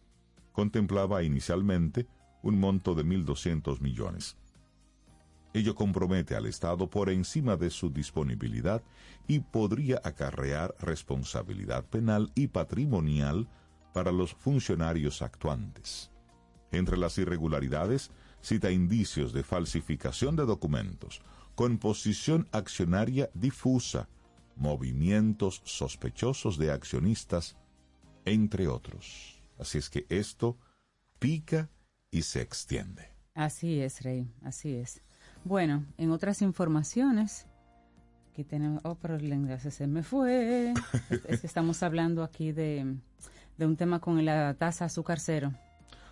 contemplaba 0.53 1.23
inicialmente 1.23 2.07
un 2.42 2.59
monto 2.59 2.95
de 2.95 3.05
1.200 3.05 3.81
millones. 3.81 4.37
Ello 5.55 5.75
compromete 5.75 6.35
al 6.35 6.47
Estado 6.47 6.88
por 6.88 7.11
encima 7.11 7.57
de 7.57 7.68
su 7.71 7.90
disponibilidad 7.90 8.83
y 9.29 9.40
podría 9.40 10.01
acarrear 10.03 10.75
responsabilidad 10.81 11.85
penal 11.85 12.33
y 12.35 12.49
patrimonial 12.49 13.49
para 13.92 14.12
los 14.12 14.33
funcionarios 14.33 15.21
actuantes. 15.21 16.11
Entre 16.71 16.97
las 16.97 17.18
irregularidades, 17.18 18.11
cita 18.40 18.71
indicios 18.71 19.35
de 19.35 19.42
falsificación 19.42 20.37
de 20.37 20.47
documentos, 20.47 21.21
composición 21.55 22.49
accionaria 22.51 23.29
difusa, 23.35 24.09
movimientos 24.57 25.62
sospechosos 25.65 26.59
de 26.59 26.71
accionistas, 26.71 27.57
entre 28.25 28.69
otros. 28.69 29.41
Así 29.59 29.79
es 29.79 29.91
que 29.91 30.07
esto 30.09 30.59
pica 31.19 31.71
y 32.11 32.23
se 32.23 32.41
extiende. 32.41 33.09
Así 33.35 33.81
es, 33.81 34.03
Rey, 34.03 34.31
así 34.43 34.75
es. 34.75 35.03
Bueno, 35.45 35.87
en 35.97 36.11
otras 36.11 36.43
informaciones, 36.43 37.47
aquí 38.31 38.45
tenemos, 38.45 38.81
oh, 38.85 38.97
pero 38.97 39.17
el 39.17 39.33
enlace 39.33 39.71
se 39.71 39.87
me 39.87 40.03
fue. 40.03 40.73
es, 41.11 41.25
es 41.27 41.41
que 41.41 41.47
estamos 41.47 41.83
hablando 41.83 42.23
aquí 42.23 42.53
de, 42.53 42.97
de 43.57 43.67
un 43.67 43.77
tema 43.77 44.01
con 44.01 44.25
la 44.25 44.55
tasa 44.55 44.85
azúcar 44.87 45.19
cero. 45.19 45.53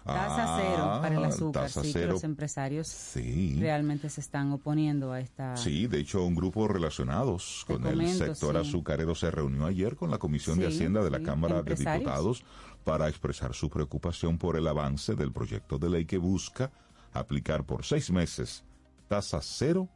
Tasa 0.05 0.57
Ah, 0.57 0.59
cero 0.61 0.99
para 1.03 1.17
el 1.17 1.25
azúcar, 1.25 1.71
sí, 1.71 1.93
que 1.93 2.07
los 2.07 2.25
empresarios 2.25 2.89
Sí. 2.89 3.57
realmente 3.61 4.09
se 4.09 4.21
están 4.21 4.51
oponiendo 4.53 5.13
a 5.13 5.21
esta... 5.21 5.57
Sí, 5.57 5.87
de 5.87 6.01
hecho, 6.01 6.25
un 6.25 6.35
grupo 6.35 6.67
relacionados 6.69 7.65
con 7.67 7.87
el 7.87 8.09
sector 8.09 8.55
sí. 8.55 8.69
azucarero 8.69 9.15
se 9.15 9.31
reunió 9.31 9.67
ayer 9.67 9.97
con 9.97 10.11
la 10.11 10.19
Comisión 10.19 10.59
de 10.59 10.69
Hacienda 10.69 11.03
de 11.05 11.11
la 11.11 11.23
Cámara 11.23 11.63
de. 11.63 11.75
Diputados 11.75 12.45
para 12.85 13.09
expresar 13.09 13.55
su 13.55 13.69
preocupación 13.69 14.39
por 14.39 14.57
el 14.57 14.67
avance 14.67 15.15
del 15.15 15.33
proyecto 15.33 15.79
de 15.79 15.91
ley 15.91 16.05
que 16.07 16.19
busca 16.19 16.71
aplicar 17.13 17.65
por 17.65 17.85
seis 17.85 18.11
meses 18.11 18.65
tasa 19.09 19.41
cero 19.43 19.89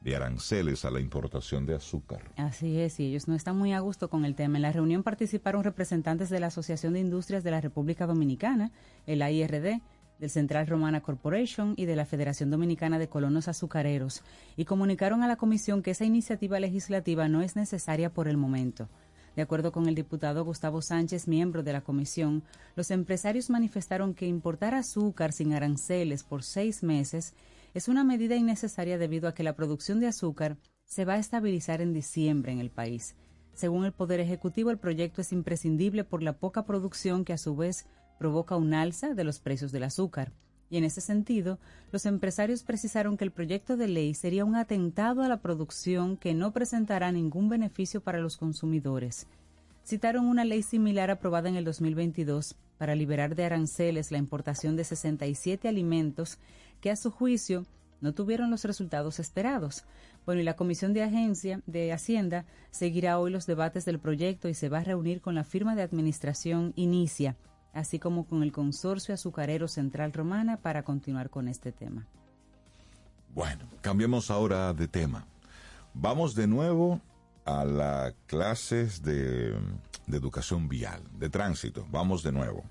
de 0.00 0.16
aranceles 0.16 0.84
a 0.84 0.90
la 0.90 1.00
importación 1.00 1.66
de 1.66 1.74
azúcar. 1.74 2.30
Así 2.36 2.78
es, 2.78 3.00
y 3.00 3.06
ellos 3.06 3.28
no 3.28 3.34
están 3.34 3.56
muy 3.56 3.72
a 3.72 3.80
gusto 3.80 4.08
con 4.08 4.24
el 4.24 4.34
tema. 4.34 4.58
En 4.58 4.62
la 4.62 4.72
reunión 4.72 5.02
participaron 5.02 5.64
representantes 5.64 6.30
de 6.30 6.40
la 6.40 6.48
Asociación 6.48 6.92
de 6.92 7.00
Industrias 7.00 7.42
de 7.42 7.50
la 7.50 7.60
República 7.60 8.06
Dominicana, 8.06 8.70
el 9.06 9.22
AIRD, 9.22 9.80
del 10.18 10.30
Central 10.30 10.66
Romana 10.66 11.02
Corporation 11.02 11.74
y 11.76 11.84
de 11.84 11.96
la 11.96 12.06
Federación 12.06 12.50
Dominicana 12.50 12.98
de 12.98 13.08
Colonos 13.08 13.48
Azucareros, 13.48 14.22
y 14.56 14.64
comunicaron 14.64 15.22
a 15.22 15.28
la 15.28 15.36
Comisión 15.36 15.82
que 15.82 15.90
esa 15.90 16.04
iniciativa 16.04 16.58
legislativa 16.60 17.28
no 17.28 17.42
es 17.42 17.56
necesaria 17.56 18.12
por 18.12 18.28
el 18.28 18.36
momento. 18.36 18.88
De 19.36 19.42
acuerdo 19.42 19.70
con 19.70 19.86
el 19.86 19.94
diputado 19.94 20.44
Gustavo 20.46 20.80
Sánchez, 20.80 21.28
miembro 21.28 21.62
de 21.62 21.74
la 21.74 21.82
comisión, 21.82 22.42
los 22.74 22.90
empresarios 22.90 23.50
manifestaron 23.50 24.14
que 24.14 24.26
importar 24.26 24.74
azúcar 24.74 25.32
sin 25.32 25.52
aranceles 25.52 26.24
por 26.24 26.42
seis 26.42 26.82
meses 26.82 27.34
es 27.76 27.88
una 27.88 28.04
medida 28.04 28.36
innecesaria 28.36 28.96
debido 28.96 29.28
a 29.28 29.34
que 29.34 29.42
la 29.42 29.54
producción 29.54 30.00
de 30.00 30.06
azúcar 30.06 30.56
se 30.86 31.04
va 31.04 31.12
a 31.12 31.18
estabilizar 31.18 31.82
en 31.82 31.92
diciembre 31.92 32.50
en 32.50 32.58
el 32.58 32.70
país. 32.70 33.16
Según 33.52 33.84
el 33.84 33.92
Poder 33.92 34.18
Ejecutivo, 34.18 34.70
el 34.70 34.78
proyecto 34.78 35.20
es 35.20 35.30
imprescindible 35.30 36.02
por 36.02 36.22
la 36.22 36.38
poca 36.38 36.64
producción 36.64 37.22
que 37.22 37.34
a 37.34 37.38
su 37.38 37.54
vez 37.54 37.84
provoca 38.18 38.56
un 38.56 38.72
alza 38.72 39.12
de 39.12 39.24
los 39.24 39.40
precios 39.40 39.72
del 39.72 39.82
azúcar. 39.82 40.32
Y 40.70 40.78
en 40.78 40.84
ese 40.84 41.02
sentido, 41.02 41.58
los 41.92 42.06
empresarios 42.06 42.62
precisaron 42.62 43.18
que 43.18 43.24
el 43.24 43.30
proyecto 43.30 43.76
de 43.76 43.88
ley 43.88 44.14
sería 44.14 44.46
un 44.46 44.56
atentado 44.56 45.20
a 45.20 45.28
la 45.28 45.42
producción 45.42 46.16
que 46.16 46.32
no 46.32 46.54
presentará 46.54 47.12
ningún 47.12 47.50
beneficio 47.50 48.00
para 48.00 48.20
los 48.20 48.38
consumidores. 48.38 49.26
Citaron 49.84 50.24
una 50.24 50.46
ley 50.46 50.62
similar 50.62 51.10
aprobada 51.10 51.50
en 51.50 51.56
el 51.56 51.66
2022 51.66 52.56
para 52.78 52.94
liberar 52.94 53.34
de 53.34 53.44
aranceles 53.44 54.10
la 54.10 54.18
importación 54.18 54.76
de 54.76 54.84
67 54.84 55.68
alimentos 55.68 56.38
que 56.80 56.90
a 56.90 56.96
su 56.96 57.10
juicio 57.10 57.66
no 58.00 58.12
tuvieron 58.14 58.50
los 58.50 58.64
resultados 58.64 59.18
esperados. 59.18 59.84
Bueno, 60.24 60.40
y 60.40 60.44
la 60.44 60.56
Comisión 60.56 60.92
de 60.92 61.02
Agencia 61.02 61.62
de 61.66 61.92
Hacienda 61.92 62.44
seguirá 62.70 63.18
hoy 63.18 63.30
los 63.30 63.46
debates 63.46 63.84
del 63.84 63.98
proyecto 63.98 64.48
y 64.48 64.54
se 64.54 64.68
va 64.68 64.78
a 64.78 64.84
reunir 64.84 65.20
con 65.20 65.34
la 65.34 65.44
firma 65.44 65.74
de 65.74 65.82
administración 65.82 66.72
Inicia, 66.76 67.36
así 67.72 67.98
como 67.98 68.26
con 68.26 68.42
el 68.42 68.52
Consorcio 68.52 69.14
Azucarero 69.14 69.68
Central 69.68 70.12
Romana 70.12 70.56
para 70.58 70.82
continuar 70.82 71.30
con 71.30 71.48
este 71.48 71.72
tema. 71.72 72.06
Bueno, 73.34 73.66
cambiemos 73.82 74.30
ahora 74.30 74.72
de 74.72 74.88
tema. 74.88 75.26
Vamos 75.94 76.34
de 76.34 76.46
nuevo 76.46 77.00
a 77.44 77.64
las 77.64 78.14
clases 78.26 79.02
de, 79.02 79.52
de 80.06 80.16
educación 80.16 80.68
vial, 80.68 81.02
de 81.18 81.28
tránsito. 81.28 81.86
Vamos 81.90 82.22
de 82.22 82.32
nuevo. 82.32 82.64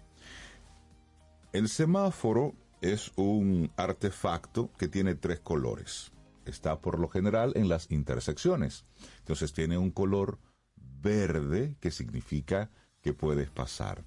El 1.53 1.69
semáforo 1.69 2.53
es 2.93 3.11
un 3.15 3.71
artefacto 3.77 4.71
que 4.77 4.87
tiene 4.87 5.15
tres 5.15 5.39
colores. 5.39 6.11
Está 6.45 6.79
por 6.79 6.99
lo 6.99 7.07
general 7.07 7.53
en 7.55 7.67
las 7.67 7.89
intersecciones. 7.91 8.85
Entonces 9.19 9.53
tiene 9.53 9.77
un 9.79 9.89
color 9.89 10.37
verde 11.01 11.77
que 11.79 11.89
significa 11.89 12.69
que 13.01 13.13
puedes 13.13 13.49
pasar. 13.49 14.03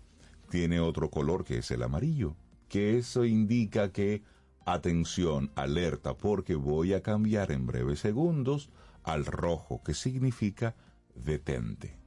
Tiene 0.49 0.79
otro 0.79 1.11
color 1.11 1.45
que 1.45 1.59
es 1.59 1.71
el 1.73 1.83
amarillo, 1.83 2.37
que 2.69 2.99
eso 2.99 3.25
indica 3.25 3.91
que 3.91 4.23
atención, 4.65 5.51
alerta, 5.57 6.17
porque 6.17 6.55
voy 6.55 6.95
a 6.95 7.03
cambiar 7.03 7.51
en 7.51 7.67
breves 7.67 8.01
segundos 8.01 8.71
al 9.03 9.27
rojo, 9.27 9.83
que 9.83 9.95
significa 9.95 10.77
detente. 11.15 11.99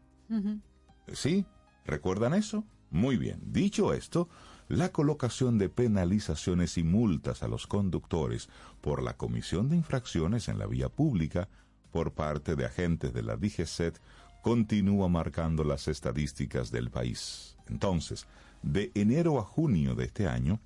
¿Sí? 1.11 1.45
¿Recuerdan 1.85 2.33
eso? 2.33 2.63
Muy 2.89 3.17
bien. 3.17 3.41
Dicho 3.45 3.93
esto, 3.93 4.29
la 4.77 4.91
colocación 4.91 5.57
de 5.57 5.69
penalizaciones 5.69 6.77
y 6.77 6.83
multas 6.83 7.43
a 7.43 7.47
los 7.47 7.67
conductores 7.67 8.49
por 8.81 9.03
la 9.03 9.17
comisión 9.17 9.69
de 9.69 9.75
infracciones 9.75 10.47
en 10.47 10.57
la 10.59 10.65
vía 10.65 10.89
pública 10.89 11.49
por 11.91 12.13
parte 12.13 12.55
de 12.55 12.65
agentes 12.65 13.13
de 13.13 13.21
la 13.21 13.35
DGCET 13.35 13.99
continúa 14.41 15.09
marcando 15.09 15.63
las 15.63 15.87
estadísticas 15.87 16.71
del 16.71 16.89
país. 16.89 17.57
Entonces, 17.67 18.25
de 18.63 18.91
enero 18.95 19.39
a 19.39 19.43
junio 19.43 19.93
de 19.95 20.05
este 20.05 20.27
año, 20.27 20.59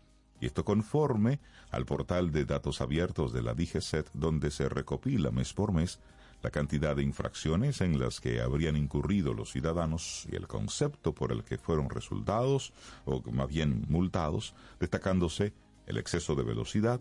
Y 0.40 0.46
esto 0.46 0.64
conforme 0.64 1.40
al 1.70 1.86
portal 1.86 2.32
de 2.32 2.44
datos 2.44 2.80
abiertos 2.80 3.32
de 3.32 3.42
la 3.42 3.54
DGCET, 3.54 4.10
donde 4.12 4.50
se 4.50 4.68
recopila 4.68 5.30
mes 5.30 5.52
por 5.52 5.72
mes 5.72 6.00
la 6.42 6.50
cantidad 6.50 6.96
de 6.96 7.02
infracciones 7.02 7.80
en 7.80 7.98
las 7.98 8.20
que 8.20 8.40
habrían 8.40 8.76
incurrido 8.76 9.34
los 9.34 9.50
ciudadanos 9.50 10.26
y 10.30 10.36
el 10.36 10.46
concepto 10.46 11.14
por 11.14 11.32
el 11.32 11.44
que 11.44 11.58
fueron 11.58 11.90
resultados, 11.90 12.72
o 13.04 13.22
más 13.30 13.48
bien 13.48 13.84
multados, 13.88 14.54
destacándose 14.78 15.52
el 15.86 15.98
exceso 15.98 16.34
de 16.34 16.44
velocidad 16.44 17.00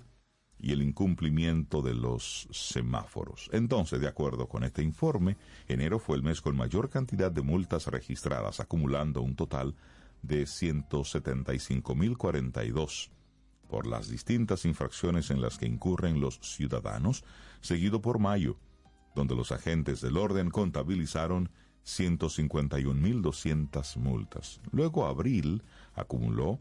y 0.62 0.74
el 0.74 0.82
incumplimiento 0.82 1.82
de 1.82 1.94
los 1.94 2.50
semáforos. 2.52 3.50
Entonces, 3.54 4.02
de 4.02 4.10
acuerdo 4.10 4.50
con 4.50 4.66
este 4.66 4.84
informe, 4.84 5.38
enero 5.70 6.00
fue 6.00 6.18
el 6.18 6.24
mes 6.24 6.42
con 6.42 6.58
mayor 6.58 6.90
cantidad 6.90 7.32
de 7.32 7.42
multas 7.42 7.88
registradas, 7.88 8.60
acumulando 8.60 9.22
un 9.22 9.38
total 9.38 9.74
de 10.22 10.44
175.042 10.44 13.10
por 13.70 13.88
las 13.88 14.10
distintas 14.10 14.66
infracciones 14.66 15.32
en 15.32 15.40
las 15.42 15.58
que 15.58 15.68
incurren 15.68 16.20
los 16.20 16.42
ciudadanos, 16.42 17.24
seguido 17.62 18.02
por 18.02 18.20
mayo, 18.20 18.58
donde 19.16 19.36
los 19.36 19.54
agentes 19.54 20.02
del 20.02 20.18
orden 20.18 20.50
contabilizaron 20.50 21.50
151.200 21.86 23.98
multas. 23.98 24.60
Luego 24.72 25.06
abril 25.06 25.64
acumuló 25.94 26.60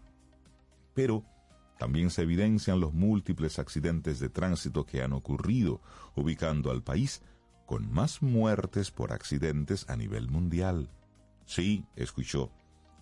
Pero 0.94 1.26
también 1.78 2.08
se 2.10 2.22
evidencian 2.22 2.80
los 2.80 2.94
múltiples 2.94 3.58
accidentes 3.58 4.20
de 4.20 4.28
tránsito 4.28 4.86
que 4.86 5.02
han 5.02 5.12
ocurrido, 5.12 5.80
ubicando 6.14 6.70
al 6.70 6.82
país 6.82 7.22
con 7.72 7.90
más 7.90 8.20
muertes 8.20 8.90
por 8.90 9.14
accidentes 9.14 9.88
a 9.88 9.96
nivel 9.96 10.28
mundial. 10.28 10.90
Sí, 11.46 11.86
escuchó, 11.96 12.52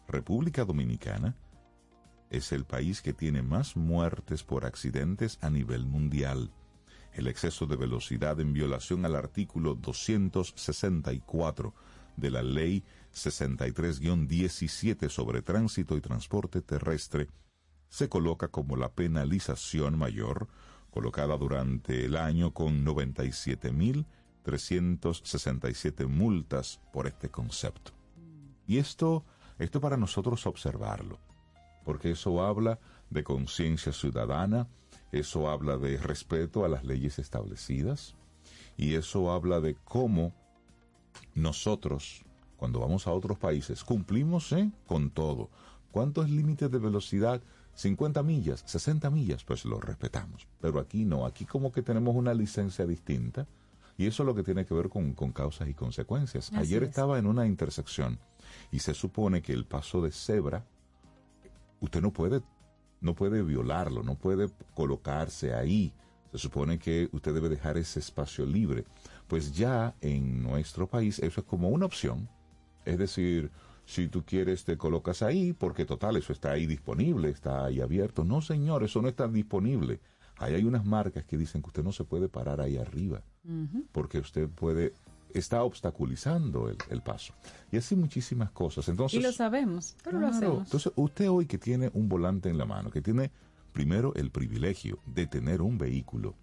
República 0.06 0.64
Dominicana 0.64 1.34
es 2.30 2.52
el 2.52 2.64
país 2.64 3.02
que 3.02 3.12
tiene 3.12 3.42
más 3.42 3.76
muertes 3.76 4.44
por 4.44 4.64
accidentes 4.64 5.38
a 5.40 5.50
nivel 5.50 5.86
mundial. 5.86 6.52
El 7.12 7.26
exceso 7.26 7.66
de 7.66 7.74
velocidad 7.74 8.38
en 8.38 8.52
violación 8.52 9.04
al 9.04 9.16
artículo 9.16 9.74
264 9.74 11.74
de 12.16 12.30
la 12.30 12.44
Ley 12.44 12.84
63-17 13.12 15.08
sobre 15.08 15.42
tránsito 15.42 15.96
y 15.96 16.00
transporte 16.00 16.62
terrestre 16.62 17.26
se 17.88 18.08
coloca 18.08 18.46
como 18.46 18.76
la 18.76 18.92
penalización 18.92 19.98
mayor, 19.98 20.46
colocada 20.92 21.36
durante 21.36 22.04
el 22.04 22.14
año 22.14 22.54
con 22.54 22.84
97.367 24.44 26.06
multas 26.06 26.80
por 26.92 27.06
este 27.06 27.28
concepto. 27.28 27.92
Y 28.66 28.78
esto, 28.78 29.24
esto 29.58 29.80
para 29.80 29.96
nosotros 29.96 30.46
observarlo, 30.46 31.18
porque 31.84 32.12
eso 32.12 32.42
habla 32.42 32.78
de 33.10 33.24
conciencia 33.24 33.92
ciudadana, 33.92 34.68
eso 35.12 35.50
habla 35.50 35.76
de 35.76 35.96
respeto 35.96 36.64
a 36.64 36.68
las 36.68 36.84
leyes 36.84 37.18
establecidas, 37.18 38.14
y 38.76 38.94
eso 38.94 39.30
habla 39.32 39.60
de 39.60 39.74
cómo 39.84 40.32
nosotros, 41.34 42.24
cuando 42.56 42.80
vamos 42.80 43.06
a 43.06 43.12
otros 43.12 43.38
países, 43.38 43.84
cumplimos 43.84 44.52
¿eh? 44.52 44.70
con 44.86 45.10
todo. 45.10 45.50
¿Cuánto 45.90 46.22
es 46.22 46.30
límite 46.30 46.68
de 46.68 46.78
velocidad? 46.78 47.42
50 47.74 48.22
millas, 48.22 48.62
60 48.66 49.10
millas, 49.10 49.44
pues 49.44 49.64
lo 49.64 49.80
respetamos. 49.80 50.46
Pero 50.60 50.78
aquí 50.78 51.04
no, 51.04 51.26
aquí 51.26 51.44
como 51.44 51.72
que 51.72 51.82
tenemos 51.82 52.14
una 52.14 52.34
licencia 52.34 52.86
distinta 52.86 53.46
y 54.00 54.06
eso 54.06 54.22
es 54.22 54.26
lo 54.26 54.34
que 54.34 54.42
tiene 54.42 54.64
que 54.64 54.72
ver 54.72 54.88
con, 54.88 55.12
con 55.12 55.30
causas 55.30 55.68
y 55.68 55.74
consecuencias. 55.74 56.48
Así 56.54 56.56
Ayer 56.56 56.84
es. 56.84 56.88
estaba 56.88 57.18
en 57.18 57.26
una 57.26 57.46
intersección 57.46 58.18
y 58.72 58.78
se 58.78 58.94
supone 58.94 59.42
que 59.42 59.52
el 59.52 59.66
paso 59.66 60.00
de 60.00 60.10
cebra, 60.10 60.64
usted 61.80 62.00
no 62.00 62.10
puede, 62.10 62.40
no 63.02 63.14
puede 63.14 63.42
violarlo, 63.42 64.02
no 64.02 64.14
puede 64.14 64.48
colocarse 64.72 65.52
ahí. 65.52 65.92
Se 66.32 66.38
supone 66.38 66.78
que 66.78 67.10
usted 67.12 67.34
debe 67.34 67.50
dejar 67.50 67.76
ese 67.76 68.00
espacio 68.00 68.46
libre. 68.46 68.86
Pues 69.28 69.52
ya 69.52 69.94
en 70.00 70.42
nuestro 70.42 70.86
país 70.88 71.18
eso 71.18 71.42
es 71.42 71.46
como 71.46 71.68
una 71.68 71.84
opción. 71.84 72.26
Es 72.86 72.96
decir, 72.96 73.50
si 73.84 74.08
tú 74.08 74.24
quieres 74.24 74.64
te 74.64 74.78
colocas 74.78 75.20
ahí, 75.20 75.52
porque 75.52 75.84
total, 75.84 76.16
eso 76.16 76.32
está 76.32 76.52
ahí 76.52 76.64
disponible, 76.64 77.28
está 77.28 77.66
ahí 77.66 77.82
abierto. 77.82 78.24
No, 78.24 78.40
señor, 78.40 78.82
eso 78.82 79.02
no 79.02 79.08
está 79.08 79.28
disponible. 79.28 80.00
Ahí 80.40 80.54
hay 80.54 80.64
unas 80.64 80.86
marcas 80.86 81.24
que 81.26 81.36
dicen 81.36 81.60
que 81.60 81.68
usted 81.68 81.84
no 81.84 81.92
se 81.92 82.04
puede 82.04 82.30
parar 82.30 82.62
ahí 82.62 82.78
arriba, 82.78 83.22
porque 83.92 84.18
usted 84.18 84.48
puede, 84.48 84.94
está 85.34 85.62
obstaculizando 85.62 86.70
el, 86.70 86.78
el 86.88 87.02
paso. 87.02 87.34
Y 87.70 87.76
así 87.76 87.94
muchísimas 87.94 88.50
cosas. 88.50 88.88
Entonces, 88.88 89.20
y 89.20 89.22
lo 89.22 89.32
sabemos, 89.32 89.96
pero 90.02 90.18
lo 90.18 90.28
hacemos. 90.28 90.64
Entonces, 90.64 90.94
usted 90.96 91.28
hoy 91.28 91.44
que 91.44 91.58
tiene 91.58 91.90
un 91.92 92.08
volante 92.08 92.48
en 92.48 92.56
la 92.56 92.64
mano, 92.64 92.90
que 92.90 93.02
tiene 93.02 93.30
primero 93.74 94.14
el 94.14 94.30
privilegio 94.30 94.98
de 95.04 95.26
tener 95.26 95.60
un 95.60 95.76
vehículo, 95.76 96.34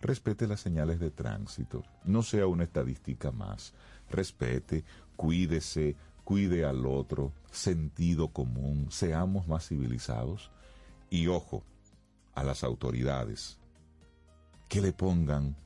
respete 0.00 0.46
las 0.46 0.60
señales 0.60 1.00
de 1.00 1.10
tránsito, 1.10 1.82
no 2.04 2.22
sea 2.22 2.46
una 2.46 2.62
estadística 2.62 3.32
más, 3.32 3.74
respete, 4.08 4.84
cuídese, 5.16 5.96
cuide 6.22 6.64
al 6.64 6.86
otro, 6.86 7.32
sentido 7.50 8.28
común, 8.28 8.86
seamos 8.90 9.48
más 9.48 9.66
civilizados 9.66 10.52
y 11.10 11.26
ojo 11.26 11.64
a 12.36 12.44
las 12.44 12.62
autoridades 12.62 13.58
que 14.68 14.80
le 14.80 14.92
pongan 14.92 15.56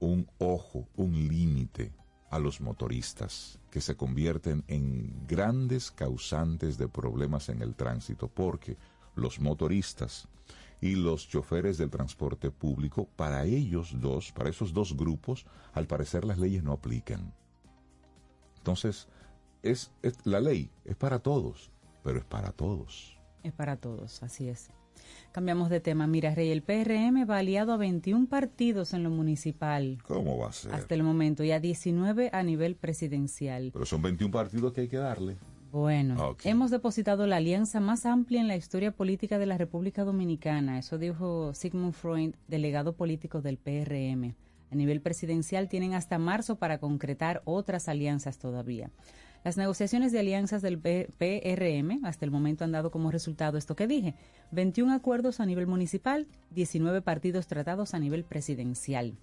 un 0.00 0.28
ojo, 0.38 0.88
un 0.96 1.12
límite 1.28 1.92
a 2.30 2.38
los 2.38 2.60
motoristas 2.60 3.60
que 3.70 3.80
se 3.80 3.96
convierten 3.96 4.64
en 4.66 5.26
grandes 5.26 5.90
causantes 5.90 6.76
de 6.76 6.88
problemas 6.88 7.48
en 7.48 7.62
el 7.62 7.74
tránsito, 7.74 8.28
porque 8.28 8.76
los 9.14 9.40
motoristas 9.40 10.28
y 10.80 10.96
los 10.96 11.28
choferes 11.28 11.78
del 11.78 11.90
transporte 11.90 12.50
público, 12.50 13.08
para 13.16 13.44
ellos 13.44 13.94
dos, 13.98 14.32
para 14.32 14.50
esos 14.50 14.72
dos 14.72 14.96
grupos, 14.96 15.46
al 15.72 15.86
parecer 15.86 16.24
las 16.24 16.38
leyes 16.38 16.62
no 16.62 16.72
aplican. 16.72 17.32
Entonces, 18.58 19.08
es, 19.62 19.92
la 20.24 20.40
ley 20.40 20.70
es 20.84 20.96
para 20.96 21.18
todos, 21.18 21.70
pero 22.02 22.18
es 22.18 22.24
para 22.24 22.52
todos. 22.52 23.16
Es 23.42 23.52
para 23.52 23.76
todos, 23.76 24.22
así 24.22 24.48
es. 24.48 24.70
Cambiamos 25.32 25.68
de 25.68 25.80
tema. 25.80 26.06
Mira, 26.06 26.34
Rey, 26.34 26.50
el 26.50 26.62
PRM 26.62 27.28
va 27.28 27.38
aliado 27.38 27.72
a 27.72 27.76
21 27.76 28.26
partidos 28.26 28.94
en 28.94 29.02
lo 29.02 29.10
municipal 29.10 29.98
¿Cómo 30.06 30.38
va 30.38 30.48
a 30.48 30.52
ser? 30.52 30.72
hasta 30.72 30.94
el 30.94 31.02
momento 31.02 31.44
y 31.44 31.52
a 31.52 31.60
19 31.60 32.30
a 32.32 32.42
nivel 32.42 32.76
presidencial. 32.76 33.70
Pero 33.72 33.84
son 33.84 34.02
21 34.02 34.32
partidos 34.32 34.72
que 34.72 34.82
hay 34.82 34.88
que 34.88 34.96
darle. 34.96 35.36
Bueno, 35.72 36.36
hemos 36.44 36.70
depositado 36.70 37.26
la 37.26 37.36
alianza 37.36 37.80
más 37.80 38.06
amplia 38.06 38.40
en 38.40 38.48
la 38.48 38.56
historia 38.56 38.92
política 38.92 39.38
de 39.38 39.44
la 39.44 39.58
República 39.58 40.04
Dominicana. 40.04 40.78
Eso 40.78 40.96
dijo 40.96 41.52
Sigmund 41.52 41.92
Freud, 41.92 42.34
delegado 42.48 42.94
político 42.94 43.42
del 43.42 43.58
PRM. 43.58 44.34
A 44.70 44.74
nivel 44.74 45.02
presidencial 45.02 45.68
tienen 45.68 45.92
hasta 45.94 46.18
marzo 46.18 46.56
para 46.56 46.78
concretar 46.78 47.42
otras 47.44 47.88
alianzas 47.88 48.38
todavía. 48.38 48.90
Las 49.46 49.56
negociaciones 49.56 50.10
de 50.10 50.18
alianzas 50.18 50.60
del 50.60 50.76
PRM 50.80 52.04
hasta 52.04 52.24
el 52.24 52.32
momento 52.32 52.64
han 52.64 52.72
dado 52.72 52.90
como 52.90 53.12
resultado 53.12 53.58
esto 53.58 53.76
que 53.76 53.86
dije, 53.86 54.16
21 54.50 54.92
acuerdos 54.92 55.38
a 55.38 55.46
nivel 55.46 55.68
municipal, 55.68 56.26
19 56.50 57.00
partidos 57.00 57.46
tratados 57.46 57.94
a 57.94 58.00
nivel 58.00 58.24
presidencial. 58.24 59.16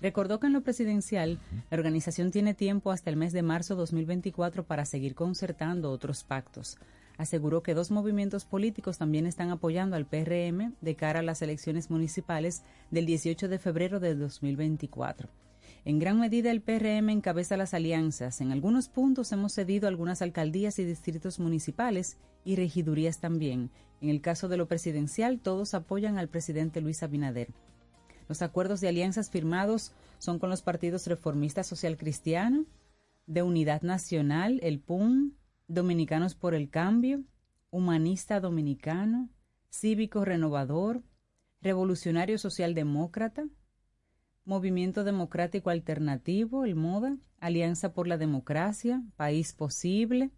Recordó 0.00 0.38
que 0.38 0.46
en 0.46 0.52
lo 0.52 0.60
presidencial, 0.60 1.40
la 1.68 1.78
organización 1.78 2.30
tiene 2.30 2.54
tiempo 2.54 2.92
hasta 2.92 3.10
el 3.10 3.16
mes 3.16 3.32
de 3.32 3.42
marzo 3.42 3.74
2024 3.74 4.62
para 4.68 4.84
seguir 4.84 5.16
concertando 5.16 5.90
otros 5.90 6.22
pactos. 6.22 6.78
Aseguró 7.18 7.64
que 7.64 7.74
dos 7.74 7.90
movimientos 7.90 8.44
políticos 8.44 8.98
también 8.98 9.26
están 9.26 9.50
apoyando 9.50 9.96
al 9.96 10.06
PRM 10.06 10.74
de 10.80 10.94
cara 10.94 11.18
a 11.18 11.24
las 11.24 11.42
elecciones 11.42 11.90
municipales 11.90 12.62
del 12.92 13.06
18 13.06 13.48
de 13.48 13.58
febrero 13.58 13.98
de 13.98 14.14
2024. 14.14 15.28
En 15.84 15.98
gran 15.98 16.20
medida 16.20 16.52
el 16.52 16.62
PRM 16.62 17.10
encabeza 17.10 17.56
las 17.56 17.74
alianzas. 17.74 18.40
En 18.40 18.52
algunos 18.52 18.88
puntos 18.88 19.32
hemos 19.32 19.52
cedido 19.52 19.88
algunas 19.88 20.22
alcaldías 20.22 20.78
y 20.78 20.84
distritos 20.84 21.40
municipales 21.40 22.18
y 22.44 22.54
regidurías 22.54 23.18
también. 23.18 23.70
En 24.00 24.08
el 24.08 24.20
caso 24.20 24.48
de 24.48 24.56
lo 24.56 24.68
presidencial, 24.68 25.40
todos 25.40 25.74
apoyan 25.74 26.18
al 26.18 26.28
presidente 26.28 26.80
Luis 26.80 27.02
Abinader. 27.02 27.48
Los 28.28 28.42
acuerdos 28.42 28.80
de 28.80 28.88
alianzas 28.88 29.30
firmados 29.30 29.92
son 30.18 30.38
con 30.38 30.50
los 30.50 30.62
partidos 30.62 31.06
Reformista 31.08 31.64
Social 31.64 31.96
Cristiano, 31.96 32.64
de 33.26 33.42
Unidad 33.42 33.82
Nacional, 33.82 34.60
el 34.62 34.78
PUN, 34.78 35.36
Dominicanos 35.66 36.34
por 36.34 36.54
el 36.54 36.70
Cambio, 36.70 37.24
Humanista 37.70 38.40
Dominicano, 38.40 39.30
Cívico 39.70 40.24
Renovador, 40.24 41.02
Revolucionario 41.60 42.38
Socialdemócrata, 42.38 43.46
Movimiento 44.44 45.04
Democrático 45.04 45.70
Alternativo, 45.70 46.64
el 46.64 46.74
MODA, 46.74 47.16
Alianza 47.38 47.92
por 47.94 48.08
la 48.08 48.18
Democracia, 48.18 49.02
País 49.16 49.52
Posible, 49.52 50.32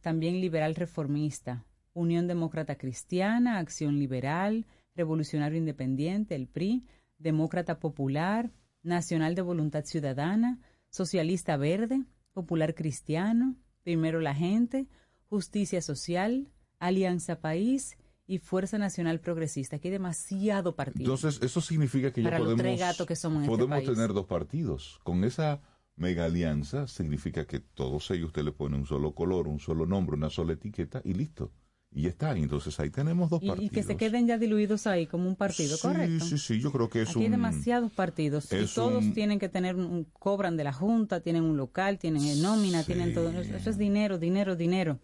también 0.00 0.40
Liberal 0.40 0.74
Reformista, 0.74 1.64
Unión 1.92 2.26
Demócrata 2.26 2.76
Cristiana, 2.76 3.58
Acción 3.58 3.98
Liberal, 3.98 4.66
Revolucionario 4.96 5.56
Independiente, 5.56 6.34
el 6.34 6.48
PRI, 6.48 6.84
Demócrata 7.18 7.78
Popular, 7.78 8.50
Nacional 8.82 9.36
de 9.36 9.42
Voluntad 9.42 9.84
Ciudadana, 9.84 10.58
Socialista 10.90 11.56
Verde, 11.56 12.04
Popular 12.32 12.74
Cristiano, 12.74 13.54
Primero 13.84 14.20
la 14.20 14.34
Gente, 14.34 14.88
Justicia 15.28 15.80
Social, 15.80 16.48
Alianza 16.80 17.40
País 17.40 17.96
y 18.28 18.38
Fuerza 18.38 18.78
Nacional 18.78 19.18
Progresista. 19.20 19.76
Aquí 19.76 19.88
hay 19.88 19.92
demasiado 19.92 20.76
partido. 20.76 21.12
Entonces, 21.14 21.42
eso 21.42 21.60
significa 21.60 22.12
que 22.12 22.20
ya 22.22 22.26
Para 22.28 22.38
los 22.38 22.54
podemos, 22.54 22.78
tres 22.78 23.06
que 23.08 23.16
somos 23.16 23.38
en 23.38 23.44
este 23.44 23.56
podemos 23.56 23.78
país. 23.78 23.90
tener 23.90 24.12
dos 24.12 24.26
partidos. 24.26 25.00
Con 25.02 25.24
esa 25.24 25.60
mega 25.96 26.26
alianza 26.26 26.86
significa 26.86 27.46
que 27.46 27.58
todos 27.58 28.08
ellos 28.12 28.26
usted 28.28 28.42
le 28.44 28.52
pone 28.52 28.76
un 28.76 28.86
solo 28.86 29.12
color, 29.14 29.48
un 29.48 29.58
solo 29.58 29.86
nombre, 29.86 30.14
una 30.14 30.30
sola 30.30 30.52
etiqueta 30.52 31.00
y 31.04 31.14
listo. 31.14 31.50
Y 31.90 32.02
ya 32.02 32.10
está. 32.10 32.36
Y 32.36 32.42
entonces 32.42 32.78
ahí 32.80 32.90
tenemos 32.90 33.30
dos 33.30 33.42
y, 33.42 33.46
y 33.46 33.48
partidos. 33.48 33.72
que 33.72 33.82
se 33.82 33.96
queden 33.96 34.26
ya 34.26 34.36
diluidos 34.36 34.86
ahí 34.86 35.06
como 35.06 35.26
un 35.26 35.34
partido, 35.36 35.76
sí, 35.76 35.82
correcto. 35.82 36.24
Sí, 36.26 36.36
sí, 36.36 36.60
yo 36.60 36.70
creo 36.70 36.90
que 36.90 37.00
es 37.00 37.08
Aquí 37.08 37.20
hay 37.20 37.24
un... 37.26 37.32
demasiados 37.32 37.90
partidos 37.92 38.52
y 38.52 38.66
todos 38.74 39.02
un- 39.04 39.14
tienen 39.14 39.38
que 39.38 39.48
tener 39.48 39.74
un, 39.74 40.04
cobran 40.04 40.58
de 40.58 40.64
la 40.64 40.74
junta, 40.74 41.20
tienen 41.20 41.44
un 41.44 41.56
local, 41.56 41.98
tienen 41.98 42.42
nómina, 42.42 42.80
Sí. 42.82 42.92
tienen 42.92 43.14
todo. 43.14 43.30
Eso, 43.30 43.70
es 43.70 43.78
dinero, 43.78 44.18
dinero, 44.18 44.54
dinero. 44.54 44.98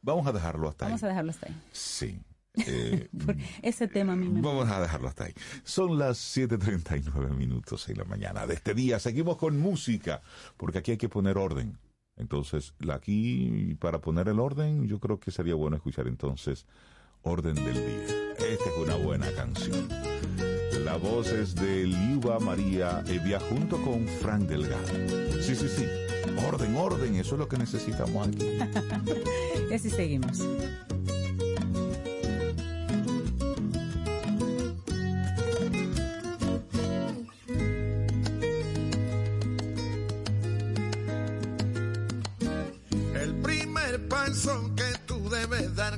Vamos 0.00 0.26
a 0.26 0.32
dejarlo 0.32 0.66
hasta 0.70 0.86
Vamos 0.86 1.02
a 1.02 1.06
ahí. 1.06 1.10
dejarlo 1.10 1.30
hasta 1.32 1.46
ahí. 1.48 1.56
Sí. 1.72 2.18
Eh, 2.54 3.08
Ese 3.62 3.88
tema 3.88 4.14
a 4.14 4.16
mí 4.16 4.28
me... 4.28 4.40
Vamos 4.40 4.68
a 4.68 4.80
dejarlo 4.80 5.08
hasta 5.08 5.24
ahí. 5.24 5.34
Son 5.64 5.98
las 5.98 6.18
7.39 6.36 7.34
minutos 7.34 7.88
en 7.88 7.98
la 7.98 8.04
mañana 8.04 8.46
de 8.46 8.54
este 8.54 8.74
día. 8.74 8.98
Seguimos 8.98 9.36
con 9.36 9.58
música, 9.58 10.22
porque 10.56 10.78
aquí 10.78 10.92
hay 10.92 10.98
que 10.98 11.08
poner 11.08 11.38
orden. 11.38 11.78
Entonces, 12.16 12.74
aquí, 12.92 13.76
para 13.80 14.00
poner 14.00 14.28
el 14.28 14.40
orden, 14.40 14.86
yo 14.86 14.98
creo 15.00 15.18
que 15.18 15.30
sería 15.30 15.54
bueno 15.54 15.76
escuchar 15.76 16.06
entonces 16.06 16.66
Orden 17.22 17.54
del 17.54 17.74
Día. 17.74 18.32
Esta 18.38 18.70
es 18.70 18.76
una 18.78 18.96
buena 18.96 19.30
canción. 19.32 19.88
La 20.84 20.96
voz 20.96 21.28
es 21.28 21.54
de 21.54 21.86
Liuba 21.86 22.38
María 22.38 23.02
Evia 23.06 23.38
junto 23.38 23.80
con 23.82 24.06
Frank 24.06 24.42
Delgado. 24.42 24.88
Sí, 25.40 25.54
sí, 25.54 25.68
sí. 25.68 25.86
Orden, 26.46 26.74
orden, 26.76 27.14
eso 27.16 27.34
es 27.34 27.38
lo 27.38 27.48
que 27.48 27.58
necesitamos 27.58 28.28
aquí. 28.28 28.58
Y 29.70 29.74
así 29.74 29.88
seguimos. 29.88 30.40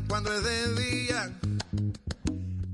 Cuando 0.09 0.33
es 0.33 0.43
de 0.43 0.83
día 0.83 1.33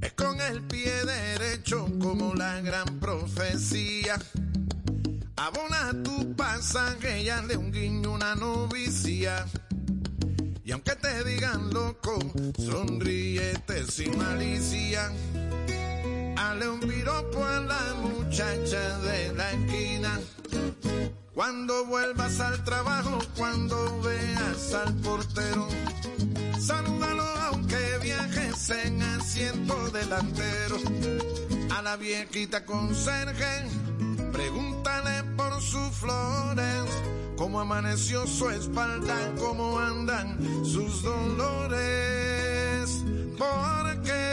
es 0.00 0.12
con 0.12 0.40
el 0.40 0.62
pie 0.62 0.92
derecho 1.04 1.88
como 2.00 2.34
la 2.34 2.60
gran 2.60 3.00
profecía. 3.00 4.18
Abona 5.36 5.92
tu 6.02 6.34
pasaje 6.36 7.22
y 7.22 7.28
hazle 7.28 7.56
un 7.56 7.72
guiño, 7.72 8.12
una 8.12 8.34
novicia. 8.34 9.46
Y 10.64 10.72
aunque 10.72 10.94
te 10.96 11.24
digan 11.24 11.72
loco, 11.72 12.18
sonríete 12.58 13.86
sin 13.86 14.16
malicia. 14.18 15.10
Hazle 16.36 16.68
un 16.68 16.80
piropo 16.80 17.44
a 17.44 17.60
la 17.60 17.94
muchacha 17.94 18.98
de 18.98 19.32
la 19.34 19.52
esquina. 19.52 20.20
Cuando 21.34 21.86
vuelvas 21.86 22.40
al 22.40 22.64
trabajo, 22.64 23.18
cuando 23.36 24.02
veas 24.02 24.74
al 24.74 24.94
portero, 24.96 25.68
salúdalo 26.68 27.24
aunque 27.48 27.98
viajes 28.02 28.70
en 28.70 29.02
asiento 29.02 29.90
delantero. 29.90 30.76
A 31.74 31.80
la 31.80 31.96
viejita 31.96 32.66
conserje, 32.66 33.64
pregúntale 34.32 35.24
por 35.38 35.62
sus 35.62 35.88
flores, 35.96 36.84
cómo 37.38 37.60
amaneció 37.60 38.26
su 38.26 38.50
espalda, 38.50 39.16
cómo 39.38 39.78
andan 39.78 40.36
sus 40.62 41.02
dolores. 41.02 43.02
Porque 43.38 44.24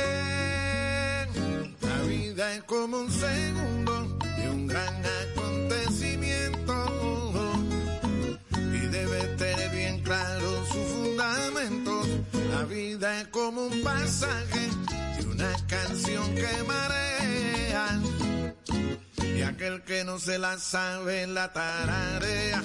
la 1.82 2.02
vida 2.02 2.54
es 2.56 2.64
como 2.64 3.00
un 3.00 3.12
segundo 3.12 4.18
de 4.38 4.50
un 4.50 4.68
gran 4.68 5.04
acontecimiento 5.24 6.74
y 8.74 8.80
debe 8.88 9.22
tener 9.38 9.75
La 12.56 12.64
vida 12.64 13.20
es 13.20 13.28
como 13.28 13.66
un 13.66 13.84
pasaje 13.84 14.70
y 15.20 15.26
una 15.26 15.52
canción 15.68 16.24
que 16.36 16.64
marea 16.66 18.00
y 19.36 19.42
aquel 19.42 19.84
que 19.84 20.06
no 20.06 20.18
se 20.18 20.40
la 20.40 20.58
sabe 20.58 21.28
la 21.28 21.52
tararea. 21.52 22.64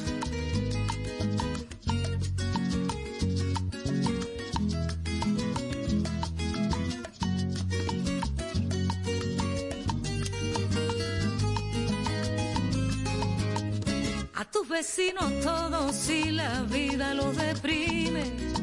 A 14.36 14.44
tus 14.52 14.68
vecinos 14.68 15.32
todos 15.42 15.96
si 15.96 16.30
la 16.30 16.62
vida 16.62 17.12
los 17.14 17.36
deprime. 17.36 18.59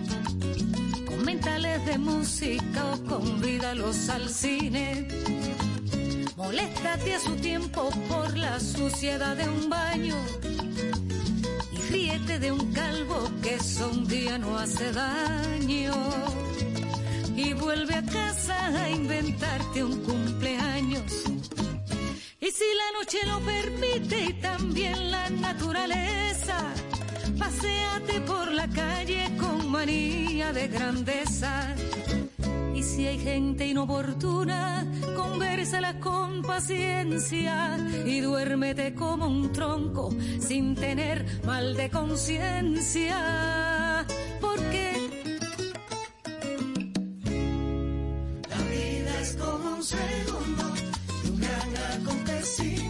Coméntales 1.27 1.85
de 1.85 1.97
música 1.97 2.85
o 2.93 3.03
convídalos 3.03 4.07
al 4.07 4.29
cine. 4.29 5.09
Moléstate 6.37 7.15
a 7.15 7.19
su 7.19 7.35
tiempo 7.35 7.89
por 8.07 8.37
la 8.37 8.57
suciedad 8.61 9.35
de 9.35 9.49
un 9.49 9.67
baño. 9.67 10.15
Y 11.73 11.91
ríete 11.91 12.39
de 12.39 12.53
un 12.53 12.71
calvo 12.71 13.29
que 13.43 13.55
eso 13.55 13.89
un 13.89 14.07
día 14.07 14.37
no 14.37 14.57
hace 14.57 14.89
daño. 14.93 15.95
Y 17.35 17.51
vuelve 17.51 17.95
a 17.95 18.03
casa 18.03 18.67
a 18.67 18.89
inventarte 18.89 19.83
un 19.83 19.97
cumpleaños. 20.03 21.11
Y 22.39 22.51
si 22.51 22.69
la 22.81 22.99
noche 22.99 23.17
lo 23.25 23.41
permite 23.41 24.23
y 24.29 24.33
también 24.35 25.11
la 25.11 25.29
naturaleza, 25.29 26.73
paséate 27.37 28.21
por 28.21 28.51
la 28.51 28.67
calle 28.67 29.31
con 29.39 29.69
manía 29.69 30.51
de 30.53 30.67
grandeza. 30.67 31.75
Y 32.73 32.83
si 32.83 33.07
hay 33.07 33.19
gente 33.19 33.65
inoportuna, 33.65 34.85
conversala 35.15 35.99
con 35.99 36.41
paciencia 36.41 37.77
y 38.05 38.19
duérmete 38.19 38.93
como 38.93 39.27
un 39.27 39.51
tronco 39.51 40.09
sin 40.39 40.75
tener 40.75 41.25
mal 41.43 41.75
de 41.75 41.89
conciencia. 41.89 43.17
Porque 44.39 44.91
la 48.49 48.57
vida 48.69 49.21
es 49.21 49.33
como 49.33 49.75
un 49.75 49.83
segundo 49.83 50.63
un 51.25 51.39
gran 51.39 52.01
acontecimiento 52.01 52.86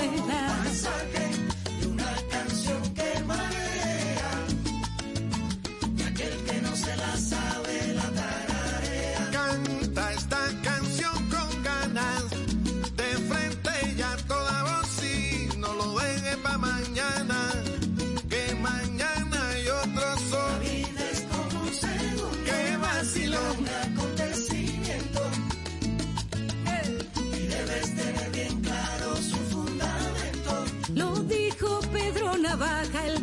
baby. 0.00 0.59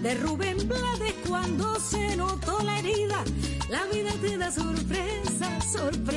De 0.08 0.16
Rubén 0.16 0.58
Blades, 0.70 1.16
cuando 1.28 1.78
se 1.82 2.16
notó 2.16 2.62
la 2.64 2.80
herida. 2.80 3.22
La 3.70 3.84
vida 3.94 4.12
te 4.22 4.38
da 4.38 4.50
sorpresas, 4.50 5.70
sorpresas 5.70 6.17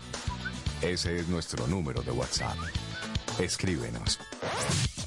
Ese 0.91 1.19
es 1.19 1.29
nuestro 1.29 1.65
número 1.67 2.01
de 2.01 2.11
WhatsApp. 2.11 2.57
Escríbenos. 3.39 4.19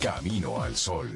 Camino 0.00 0.62
al 0.62 0.76
Sol. 0.76 1.10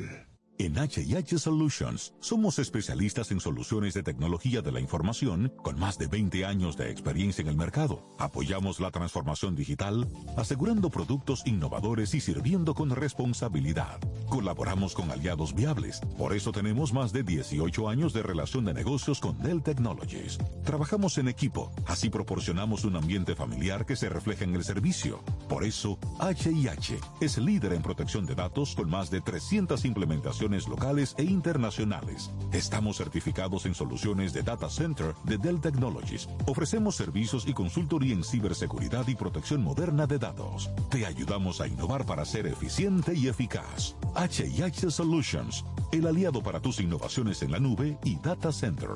En 0.58 0.74
HH 0.74 1.38
Solutions 1.38 2.12
somos 2.20 2.58
especialistas 2.58 3.30
en 3.30 3.40
soluciones 3.40 3.94
de 3.94 4.02
tecnología 4.02 4.60
de 4.60 4.70
la 4.70 4.80
información 4.80 5.54
con 5.62 5.78
más 5.78 5.96
de 5.96 6.08
20 6.08 6.44
años 6.44 6.76
de 6.76 6.90
experiencia 6.90 7.40
en 7.40 7.48
el 7.48 7.56
mercado. 7.56 8.14
Apoyamos 8.18 8.78
la 8.78 8.90
transformación 8.90 9.56
digital, 9.56 10.06
asegurando 10.36 10.90
productos 10.90 11.46
innovadores 11.46 12.12
y 12.12 12.20
sirviendo 12.20 12.74
con 12.74 12.90
responsabilidad. 12.90 13.98
Colaboramos 14.28 14.94
con 14.94 15.10
aliados 15.10 15.54
viables, 15.54 16.00
por 16.18 16.34
eso 16.34 16.52
tenemos 16.52 16.92
más 16.92 17.12
de 17.12 17.22
18 17.22 17.88
años 17.88 18.12
de 18.12 18.22
relación 18.22 18.64
de 18.66 18.74
negocios 18.74 19.20
con 19.20 19.38
Dell 19.38 19.62
Technologies. 19.62 20.38
Trabajamos 20.64 21.16
en 21.16 21.28
equipo, 21.28 21.72
así 21.86 22.10
proporcionamos 22.10 22.84
un 22.84 22.96
ambiente 22.96 23.34
familiar 23.34 23.86
que 23.86 23.96
se 23.96 24.08
refleja 24.08 24.44
en 24.44 24.54
el 24.54 24.64
servicio. 24.64 25.20
Por 25.48 25.64
eso, 25.64 25.98
HIH 26.20 27.00
es 27.20 27.38
líder 27.38 27.72
en 27.72 27.82
protección 27.82 28.26
de 28.26 28.34
datos 28.34 28.74
con 28.74 28.90
más 28.90 29.10
de 29.10 29.22
300 29.22 29.84
implementaciones 29.86 30.68
locales 30.68 31.14
e 31.16 31.24
internacionales. 31.24 32.30
Estamos 32.52 32.98
certificados 32.98 33.64
en 33.64 33.74
soluciones 33.74 34.32
de 34.34 34.42
Data 34.42 34.68
Center 34.68 35.14
de 35.24 35.38
Dell 35.38 35.60
Technologies. 35.60 36.28
Ofrecemos 36.46 36.96
servicios 36.96 37.46
y 37.46 37.54
consultoría 37.54 38.12
en 38.12 38.24
ciberseguridad 38.24 39.08
y 39.08 39.14
protección 39.14 39.62
moderna 39.62 40.06
de 40.06 40.18
datos. 40.18 40.70
Te 40.90 41.06
ayudamos 41.06 41.60
a 41.60 41.66
innovar 41.66 42.04
para 42.04 42.24
ser 42.24 42.46
eficiente 42.46 43.14
y 43.14 43.28
eficaz. 43.28 43.96
HIH 44.18 44.90
Solutions, 44.90 45.64
el 45.92 46.04
aliado 46.08 46.42
para 46.42 46.60
tus 46.60 46.80
innovaciones 46.80 47.40
en 47.42 47.52
la 47.52 47.60
nube 47.60 47.96
y 48.02 48.16
Data 48.16 48.50
Center. 48.50 48.90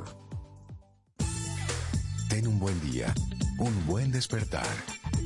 Ten 2.29 2.49
un 2.49 2.59
buen 2.59 2.81
día, 2.91 3.15
un 3.59 3.87
buen 3.87 4.11
despertar. 4.11 4.67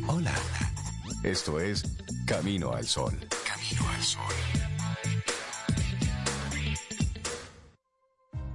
Hola. 0.06 0.34
Esto 1.22 1.58
es 1.60 1.82
Camino 2.26 2.72
al 2.72 2.86
Sol. 2.86 3.18
Camino 3.46 3.88
al 3.88 4.02
Sol. 4.02 4.22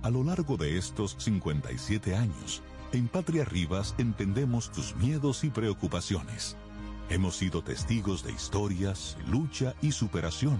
A 0.04 0.10
lo 0.12 0.24
largo 0.24 0.58
de 0.58 0.78
estos 0.78 1.16
57 1.18 2.16
años, 2.16 2.62
en 2.94 3.08
Patria 3.08 3.46
Rivas 3.46 3.96
entendemos 3.98 4.72
tus 4.72 4.96
miedos 4.96 5.44
y 5.44 5.50
preocupaciones. 5.50 6.56
Hemos 7.10 7.36
sido 7.36 7.64
testigos 7.64 8.24
de 8.24 8.32
historias, 8.32 9.18
lucha 9.28 9.74
y 9.82 9.92
superación, 9.92 10.60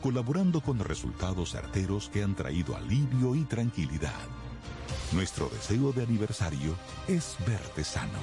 colaborando 0.00 0.60
con 0.60 0.78
resultados 0.78 1.52
certeros 1.52 2.08
que 2.08 2.22
han 2.22 2.34
traído 2.34 2.76
alivio 2.76 3.34
y 3.34 3.44
tranquilidad. 3.44 4.12
Nuestro 5.12 5.48
deseo 5.48 5.92
de 5.92 6.02
aniversario 6.02 6.74
es 7.08 7.36
verte 7.46 7.84
sano, 7.84 8.18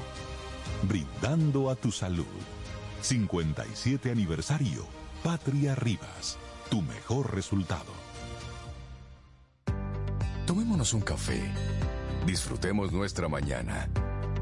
brindando 0.83 1.69
a 1.69 1.75
tu 1.75 1.91
salud. 1.91 2.25
57 3.01 4.11
aniversario, 4.11 4.85
Patria 5.23 5.75
Rivas, 5.75 6.37
tu 6.69 6.81
mejor 6.81 7.33
resultado. 7.33 7.91
Tomémonos 10.45 10.93
un 10.93 11.01
café. 11.01 11.41
Disfrutemos 12.25 12.91
nuestra 12.91 13.27
mañana 13.27 13.89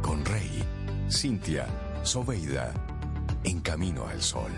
con 0.01 0.25
Rey, 0.25 0.63
Cintia, 1.09 1.67
Soveida, 2.03 2.73
en 3.43 3.59
camino 3.61 4.07
al 4.07 4.21
sol. 4.21 4.51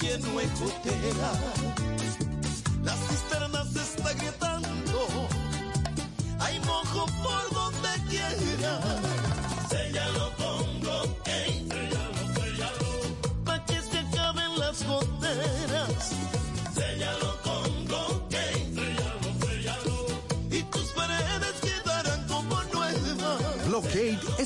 Lleno 0.00 0.38
de 0.38 0.46
gotera. 0.58 2.03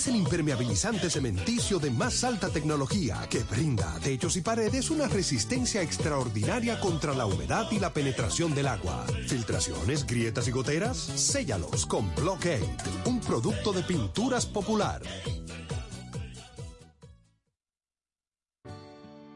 El 0.09 0.17
impermeabilizante 0.17 1.11
cementicio 1.11 1.79
de 1.79 1.91
más 1.91 2.25
alta 2.25 2.49
tecnología 2.49 3.27
que 3.29 3.43
brinda 3.45 3.95
a 3.95 4.01
techos 4.01 4.37
y 4.37 4.41
paredes 4.41 4.91
una 4.91 5.07
resistencia 5.07 5.83
extraordinaria 5.83 6.81
contra 6.81 7.15
la 7.15 7.27
humedad 7.27 7.67
y 7.71 7.79
la 7.79 7.93
penetración 7.93 8.55
del 8.55 8.69
agua. 8.69 9.05
Filtraciones, 9.27 10.07
grietas 10.07 10.49
y 10.49 10.51
goteras, 10.51 10.97
séllalos 10.97 11.85
con 11.85 12.15
Blockade, 12.15 12.77
un 13.05 13.21
producto 13.21 13.73
de 13.73 13.83
pinturas 13.83 14.47
popular. 14.47 15.03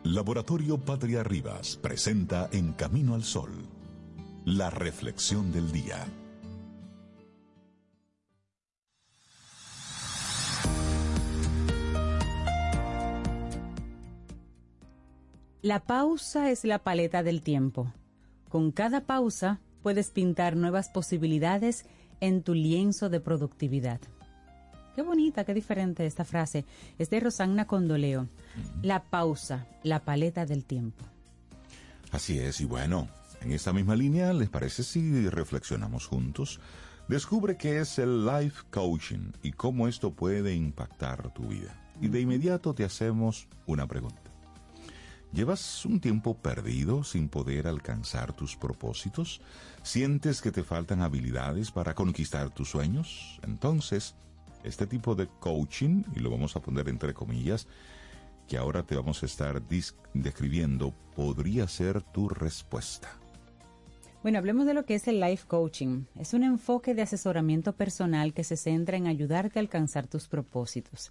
Laboratorio 0.04 0.78
Patria 0.78 1.22
Rivas 1.22 1.76
presenta 1.76 2.48
En 2.52 2.72
Camino 2.72 3.14
al 3.14 3.24
Sol, 3.24 3.52
la 4.44 4.70
reflexión 4.70 5.52
del 5.52 5.70
día. 5.70 6.06
La 15.62 15.78
pausa 15.78 16.50
es 16.50 16.64
la 16.64 16.80
paleta 16.80 17.22
del 17.22 17.40
tiempo. 17.40 17.92
Con 18.48 18.72
cada 18.72 19.02
pausa 19.02 19.60
puedes 19.84 20.10
pintar 20.10 20.56
nuevas 20.56 20.88
posibilidades 20.88 21.86
en 22.18 22.42
tu 22.42 22.52
lienzo 22.52 23.08
de 23.08 23.20
productividad. 23.20 24.00
Qué 24.96 25.02
bonita, 25.02 25.44
qué 25.44 25.54
diferente 25.54 26.04
esta 26.04 26.24
frase. 26.24 26.64
Es 26.98 27.10
de 27.10 27.20
Rosanna 27.20 27.68
Condoleo. 27.68 28.26
La 28.82 29.04
pausa, 29.04 29.68
la 29.84 30.04
paleta 30.04 30.46
del 30.46 30.64
tiempo. 30.64 31.04
Así 32.10 32.40
es, 32.40 32.60
y 32.60 32.64
bueno, 32.64 33.06
en 33.40 33.52
esta 33.52 33.72
misma 33.72 33.94
línea, 33.94 34.32
¿les 34.32 34.50
parece 34.50 34.82
si 34.82 35.28
reflexionamos 35.28 36.08
juntos? 36.08 36.58
Descubre 37.06 37.56
qué 37.56 37.78
es 37.78 38.00
el 38.00 38.26
life 38.26 38.64
coaching 38.72 39.30
y 39.44 39.52
cómo 39.52 39.86
esto 39.86 40.12
puede 40.12 40.56
impactar 40.56 41.32
tu 41.32 41.46
vida. 41.46 41.80
Y 42.00 42.08
de 42.08 42.20
inmediato 42.20 42.74
te 42.74 42.84
hacemos 42.84 43.46
una 43.66 43.86
pregunta. 43.86 44.21
¿Llevas 45.32 45.86
un 45.86 45.98
tiempo 45.98 46.36
perdido 46.36 47.04
sin 47.04 47.30
poder 47.30 47.66
alcanzar 47.66 48.34
tus 48.34 48.54
propósitos? 48.54 49.40
¿Sientes 49.82 50.42
que 50.42 50.52
te 50.52 50.62
faltan 50.62 51.00
habilidades 51.00 51.70
para 51.70 51.94
conquistar 51.94 52.50
tus 52.50 52.68
sueños? 52.68 53.40
Entonces, 53.42 54.14
este 54.62 54.86
tipo 54.86 55.14
de 55.14 55.28
coaching, 55.40 56.02
y 56.14 56.20
lo 56.20 56.30
vamos 56.30 56.54
a 56.54 56.60
poner 56.60 56.86
entre 56.90 57.14
comillas, 57.14 57.66
que 58.46 58.58
ahora 58.58 58.82
te 58.82 58.94
vamos 58.94 59.22
a 59.22 59.26
estar 59.26 59.62
describiendo, 60.12 60.92
podría 61.16 61.66
ser 61.66 62.02
tu 62.02 62.28
respuesta. 62.28 63.08
Bueno, 64.22 64.36
hablemos 64.38 64.66
de 64.66 64.74
lo 64.74 64.84
que 64.84 64.96
es 64.96 65.08
el 65.08 65.18
life 65.18 65.46
coaching. 65.48 66.04
Es 66.14 66.34
un 66.34 66.44
enfoque 66.44 66.94
de 66.94 67.02
asesoramiento 67.02 67.72
personal 67.72 68.34
que 68.34 68.44
se 68.44 68.58
centra 68.58 68.98
en 68.98 69.06
ayudarte 69.06 69.58
a 69.58 69.62
alcanzar 69.62 70.06
tus 70.06 70.28
propósitos. 70.28 71.10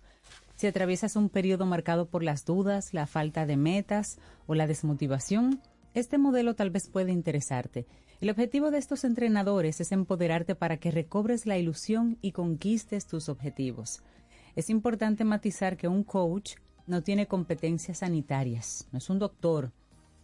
Si 0.61 0.67
atraviesas 0.67 1.15
un 1.15 1.29
periodo 1.29 1.65
marcado 1.65 2.05
por 2.05 2.21
las 2.21 2.45
dudas, 2.45 2.93
la 2.93 3.07
falta 3.07 3.47
de 3.47 3.57
metas 3.57 4.19
o 4.45 4.53
la 4.53 4.67
desmotivación, 4.67 5.59
este 5.95 6.19
modelo 6.19 6.53
tal 6.53 6.69
vez 6.69 6.87
puede 6.87 7.11
interesarte. 7.11 7.87
El 8.19 8.29
objetivo 8.29 8.69
de 8.69 8.77
estos 8.77 9.03
entrenadores 9.03 9.81
es 9.81 9.91
empoderarte 9.91 10.53
para 10.53 10.77
que 10.77 10.91
recobres 10.91 11.47
la 11.47 11.57
ilusión 11.57 12.19
y 12.21 12.33
conquistes 12.33 13.07
tus 13.07 13.27
objetivos. 13.27 14.03
Es 14.55 14.69
importante 14.69 15.23
matizar 15.23 15.77
que 15.77 15.87
un 15.87 16.03
coach 16.03 16.57
no 16.85 17.01
tiene 17.01 17.25
competencias 17.25 17.97
sanitarias, 17.97 18.87
no 18.91 18.99
es 18.99 19.09
un 19.09 19.17
doctor, 19.17 19.71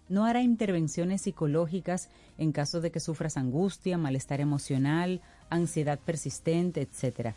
no 0.07 0.23
hará 0.23 0.43
intervenciones 0.43 1.23
psicológicas 1.23 2.09
en 2.37 2.51
caso 2.51 2.79
de 2.79 2.91
que 2.91 2.99
sufras 2.99 3.37
angustia, 3.37 3.97
malestar 3.97 4.39
emocional, 4.39 5.19
ansiedad 5.49 5.97
persistente, 5.97 6.81
etc. 6.81 7.33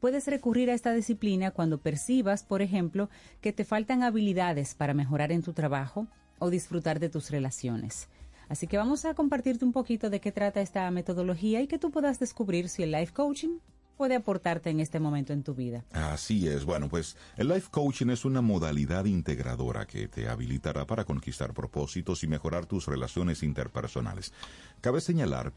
puedes 0.00 0.26
recurrir 0.26 0.70
a 0.70 0.74
esta 0.74 0.92
disciplina 0.92 1.50
cuando 1.50 1.78
percibas, 1.78 2.42
por 2.42 2.62
ejemplo, 2.62 3.08
que 3.40 3.52
te 3.52 3.64
faltan 3.64 4.02
habilidades 4.02 4.74
para 4.74 4.94
mejorar 4.94 5.32
en 5.32 5.42
tu 5.42 5.52
trabajo 5.52 6.06
o 6.38 6.50
disfrutar 6.50 7.00
de 7.00 7.08
tus 7.08 7.30
relaciones. 7.30 8.08
Así 8.48 8.66
que 8.66 8.78
vamos 8.78 9.04
a 9.04 9.14
compartirte 9.14 9.64
un 9.64 9.72
poquito 9.72 10.10
de 10.10 10.20
qué 10.20 10.32
trata 10.32 10.60
esta 10.60 10.90
metodología 10.90 11.60
y 11.60 11.66
que 11.66 11.78
tú 11.78 11.90
puedas 11.90 12.18
descubrir 12.18 12.68
si 12.68 12.82
el 12.82 12.92
life 12.92 13.12
coaching 13.12 13.58
puede 13.96 14.14
aportarte 14.14 14.70
en 14.70 14.80
este 14.80 15.00
momento 15.00 15.32
en 15.32 15.42
tu 15.42 15.54
vida. 15.54 15.84
Así 15.92 16.46
es. 16.46 16.64
Bueno, 16.64 16.88
pues 16.88 17.16
el 17.36 17.48
life 17.48 17.68
coaching 17.70 18.10
es 18.10 18.24
una 18.24 18.42
modalidad 18.42 19.06
integradora 19.06 19.86
que 19.86 20.06
te 20.06 20.28
habilitará 20.28 20.86
para 20.86 21.04
conquistar 21.04 21.54
propósitos 21.54 22.22
y 22.22 22.26
mejorar 22.26 22.66
tus 22.66 22.86
relaciones 22.86 23.42
interpersonales. 23.42 24.32
Cabe 24.80 25.00
señalar 25.00 25.52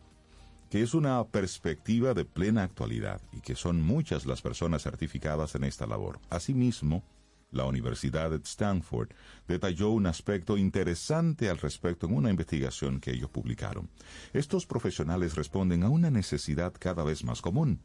que 0.70 0.82
es 0.82 0.94
una 0.94 1.24
perspectiva 1.28 2.14
de 2.14 2.26
plena 2.26 2.64
actualidad 2.64 3.22
y 3.32 3.42
que 3.42 3.56
son 3.56 3.82
muchas 3.82 4.26
las 4.26 4.42
personas 4.42 4.84
certificadas 4.84 5.56
en 5.56 5.64
esta 5.64 5.88
labor. 5.88 6.20
Asimismo, 6.30 7.04
la 7.52 7.66
Universidad 7.66 8.30
de 8.30 8.38
Stanford 8.38 9.10
detalló 9.48 9.90
un 9.90 10.06
aspecto 10.06 10.58
interesante 10.58 11.50
al 11.50 11.58
respecto 11.58 12.06
en 12.06 12.14
una 12.14 12.30
investigación 12.30 13.00
que 13.00 13.12
ellos 13.12 13.32
publicaron. 13.32 13.90
Estos 14.34 14.68
profesionales 14.68 15.36
responden 15.36 15.84
a 15.84 15.90
una 15.90 16.12
necesidad 16.12 16.74
cada 16.78 17.04
vez 17.04 17.24
más 17.24 17.42
común. 17.42 17.82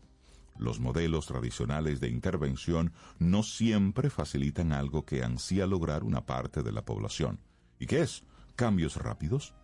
Los 0.59 0.79
modelos 0.79 1.27
tradicionales 1.27 2.01
de 2.01 2.11
intervención 2.11 2.93
no 3.19 3.43
siempre 3.43 4.11
facilitan 4.11 4.73
algo 4.73 5.05
que 5.05 5.25
ansía 5.25 5.67
lograr 5.67 6.05
una 6.05 6.27
parte 6.27 6.63
de 6.63 6.71
la 6.71 6.85
población. 6.85 7.41
¿Y 7.79 7.87
qué 7.87 8.03
es? 8.03 8.23
Cambios 8.55 8.97
rápidos. 8.97 9.55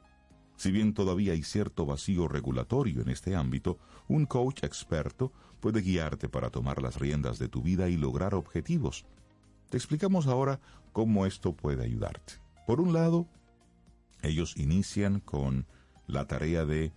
Si 0.60 0.70
bien 0.70 0.92
todavía 0.92 1.32
hay 1.32 1.42
cierto 1.42 1.86
vacío 1.86 2.28
regulatorio 2.28 3.00
en 3.00 3.08
este 3.08 3.34
ámbito, 3.34 3.78
un 4.08 4.26
coach 4.26 4.62
experto 4.62 5.32
puede 5.58 5.80
guiarte 5.80 6.28
para 6.28 6.50
tomar 6.50 6.82
las 6.82 6.96
riendas 6.96 7.38
de 7.38 7.48
tu 7.48 7.62
vida 7.62 7.88
y 7.88 7.96
lograr 7.96 8.34
objetivos. 8.34 9.06
Te 9.70 9.78
explicamos 9.78 10.26
ahora 10.26 10.60
cómo 10.92 11.24
esto 11.24 11.54
puede 11.54 11.84
ayudarte. 11.84 12.34
Por 12.66 12.82
un 12.82 12.92
lado, 12.92 13.26
ellos 14.20 14.54
inician 14.58 15.20
con 15.20 15.64
la 16.06 16.26
tarea 16.26 16.66
de 16.66 16.92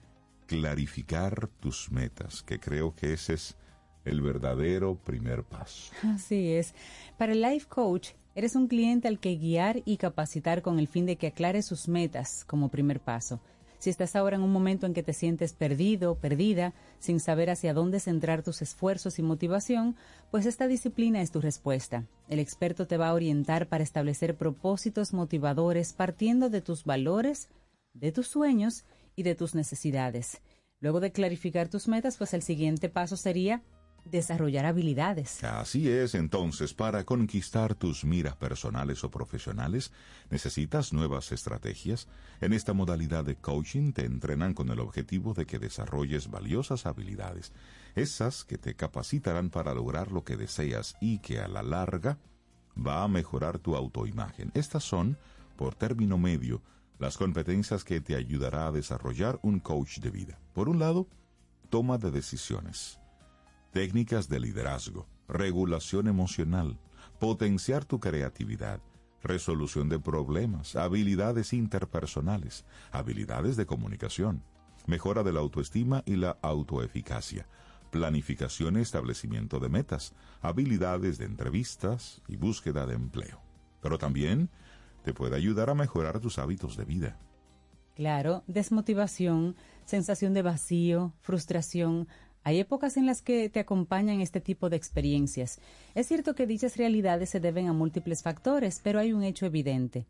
clarificar 0.46 1.48
tus 1.62 1.90
metas, 1.90 2.44
que 2.44 2.60
creo 2.60 2.94
que 2.94 3.14
ese 3.14 3.36
es 3.36 3.56
el 4.04 4.22
verdadero 4.22 4.96
primer 4.96 5.46
paso. 5.46 5.94
Así 6.04 6.52
es. 6.52 6.76
Para 7.18 7.32
el 7.32 7.42
life 7.42 7.68
coach, 7.70 8.10
eres 8.36 8.56
un 8.56 8.68
cliente 8.68 9.08
al 9.08 9.20
que 9.20 9.36
guiar 9.36 9.82
y 9.86 9.98
capacitar 9.98 10.62
con 10.62 10.80
el 10.80 10.88
fin 10.88 11.06
de 11.06 11.16
que 11.16 11.28
aclare 11.28 11.62
sus 11.62 11.88
metas 11.88 12.44
como 12.46 12.70
primer 12.70 13.00
paso. 13.00 13.40
Si 13.84 13.90
estás 13.90 14.16
ahora 14.16 14.38
en 14.38 14.44
un 14.44 14.54
momento 14.54 14.86
en 14.86 14.94
que 14.94 15.04
te 15.04 15.12
sientes 15.12 15.52
perdido, 15.52 16.16
perdida, 16.16 16.74
sin 17.00 17.20
saber 17.20 17.50
hacia 17.50 17.74
dónde 17.74 18.00
centrar 18.00 18.42
tus 18.42 18.62
esfuerzos 18.62 19.20
y 19.20 19.24
motivación, 19.24 19.98
pues 20.32 20.46
esta 20.46 20.68
disciplina 20.68 21.22
es 21.22 21.32
tu 21.32 21.42
respuesta. 21.42 22.06
El 22.30 22.40
experto 22.40 22.88
te 22.88 22.96
va 22.96 23.10
a 23.10 23.14
orientar 23.14 23.68
para 23.68 23.84
establecer 23.84 24.38
propósitos 24.38 25.12
motivadores 25.12 25.92
partiendo 25.92 26.50
de 26.50 26.62
tus 26.62 26.86
valores, 26.86 27.50
de 27.94 28.14
tus 28.14 28.30
sueños 28.30 28.86
y 29.18 29.24
de 29.24 29.36
tus 29.36 29.54
necesidades. 29.54 30.42
Luego 30.80 31.02
de 31.02 31.12
clarificar 31.12 31.68
tus 31.68 31.90
metas, 31.90 32.16
pues 32.16 32.34
el 32.34 32.42
siguiente 32.42 32.88
paso 32.88 33.18
sería 33.18 33.64
desarrollar 34.06 34.66
habilidades. 34.66 35.44
Así 35.44 35.90
es, 35.90 36.16
entonces, 36.16 36.74
para 36.74 37.04
conquistar 37.04 37.76
tus 37.76 38.04
miras 38.04 38.36
personales 38.36 39.04
o 39.04 39.12
profesionales, 39.12 39.92
necesitas 40.30 40.94
nuevas 40.94 41.32
estrategias. 41.32 42.08
En 42.42 42.54
esta 42.54 42.74
modalidad 42.74 43.24
de 43.24 43.36
coaching 43.36 43.94
te 43.94 44.06
entrenan 44.06 44.54
con 44.54 44.70
el 44.70 44.80
objetivo 44.80 45.34
de 45.34 45.46
que 45.46 45.60
desarrolles 45.60 46.30
valiosas 46.30 46.86
habilidades, 46.86 47.54
esas 47.96 48.44
que 48.44 48.58
te 48.58 48.76
capacitarán 48.76 49.50
para 49.50 49.74
lograr 49.74 50.12
lo 50.12 50.24
que 50.24 50.38
deseas 50.38 50.96
y 51.00 51.20
que 51.20 51.40
a 51.40 51.48
la 51.48 51.64
larga 51.64 52.18
va 52.76 53.04
a 53.04 53.08
mejorar 53.08 53.60
tu 53.60 53.76
autoimagen. 53.76 54.52
Estas 54.54 54.84
son, 54.84 55.18
por 55.56 55.76
término 55.76 56.18
medio, 56.18 56.62
las 57.00 57.18
competencias 57.18 57.84
que 57.84 58.02
te 58.02 58.16
ayudará 58.16 58.68
a 58.68 58.72
desarrollar 58.72 59.40
un 59.44 59.60
coach 59.60 60.00
de 60.00 60.10
vida. 60.10 60.40
Por 60.54 60.70
un 60.70 60.80
lado, 60.80 61.08
toma 61.70 61.98
de 61.98 62.12
decisiones 62.12 63.00
técnicas 63.74 64.30
de 64.30 64.40
liderazgo, 64.40 65.08
regulación 65.28 66.08
emocional, 66.08 66.78
potenciar 67.20 67.86
tu 67.86 68.00
creatividad, 68.00 68.80
resolución 69.24 69.90
de 69.90 70.00
problemas, 70.00 70.76
habilidades 70.76 71.54
interpersonales, 71.54 72.66
habilidades 72.92 73.58
de 73.58 73.66
comunicación, 73.66 74.44
mejora 74.86 75.24
de 75.24 75.34
la 75.34 75.40
autoestima 75.40 76.04
y 76.06 76.18
la 76.18 76.38
autoeficacia, 76.44 77.48
planificación 77.90 78.78
y 78.78 78.82
establecimiento 78.82 79.60
de 79.60 79.70
metas, 79.70 80.14
habilidades 80.42 81.18
de 81.18 81.26
entrevistas 81.26 82.22
y 82.28 82.36
búsqueda 82.36 82.86
de 82.86 82.94
empleo. 82.94 83.42
Pero 83.82 83.98
también 83.98 84.52
te 85.04 85.16
puede 85.16 85.36
ayudar 85.36 85.72
a 85.72 85.76
mejorar 85.76 86.20
tus 86.20 86.38
hábitos 86.38 86.78
de 86.78 86.86
vida. 86.86 87.18
Claro, 87.96 88.44
desmotivación, 88.48 89.56
sensación 89.86 90.34
de 90.34 90.42
vacío, 90.44 91.14
frustración, 91.22 92.08
hay 92.44 92.60
épocas 92.60 92.98
en 92.98 93.06
las 93.06 93.22
que 93.22 93.50
te 93.50 93.60
acompañan 93.60 94.20
este 94.20 94.42
tipo 94.42 94.70
de 94.70 94.76
experiencias. 94.76 95.60
Es 95.96 96.08
cierto 96.08 96.36
que 96.36 96.48
dichas 96.48 96.78
realidades 96.78 97.30
se 97.30 97.40
deben 97.40 97.68
a 97.68 97.74
múltiples 97.74 98.22
factores, 98.22 98.82
pero 98.84 99.00
hay 99.00 99.14
un 99.14 99.24
hecho 99.24 99.46
evidente. 99.46 100.06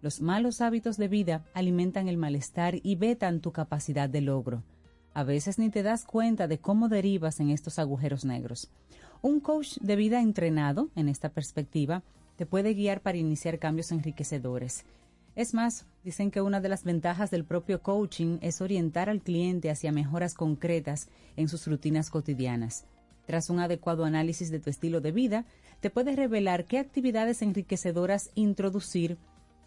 Los 0.00 0.20
malos 0.20 0.60
hábitos 0.60 0.96
de 0.96 1.08
vida 1.08 1.44
alimentan 1.54 2.08
el 2.08 2.16
malestar 2.16 2.76
y 2.82 2.96
vetan 2.96 3.40
tu 3.40 3.52
capacidad 3.52 4.08
de 4.08 4.20
logro. 4.20 4.62
A 5.14 5.24
veces 5.24 5.58
ni 5.58 5.70
te 5.70 5.82
das 5.82 6.04
cuenta 6.04 6.46
de 6.46 6.58
cómo 6.58 6.88
derivas 6.88 7.40
en 7.40 7.50
estos 7.50 7.78
agujeros 7.78 8.24
negros. 8.24 8.70
Un 9.22 9.40
coach 9.40 9.78
de 9.80 9.96
vida 9.96 10.20
entrenado, 10.20 10.90
en 10.94 11.08
esta 11.08 11.30
perspectiva, 11.30 12.02
te 12.36 12.46
puede 12.46 12.74
guiar 12.74 13.00
para 13.00 13.18
iniciar 13.18 13.58
cambios 13.58 13.90
enriquecedores. 13.90 14.84
Es 15.38 15.54
más, 15.54 15.86
dicen 16.02 16.32
que 16.32 16.40
una 16.40 16.60
de 16.60 16.68
las 16.68 16.82
ventajas 16.82 17.30
del 17.30 17.44
propio 17.44 17.80
coaching 17.80 18.38
es 18.40 18.60
orientar 18.60 19.08
al 19.08 19.22
cliente 19.22 19.70
hacia 19.70 19.92
mejoras 19.92 20.34
concretas 20.34 21.08
en 21.36 21.48
sus 21.48 21.64
rutinas 21.68 22.10
cotidianas. 22.10 22.86
Tras 23.24 23.48
un 23.48 23.60
adecuado 23.60 24.04
análisis 24.04 24.50
de 24.50 24.58
tu 24.58 24.68
estilo 24.68 25.00
de 25.00 25.12
vida, 25.12 25.44
te 25.78 25.90
puede 25.90 26.16
revelar 26.16 26.64
qué 26.64 26.80
actividades 26.80 27.40
enriquecedoras 27.40 28.30
introducir 28.34 29.16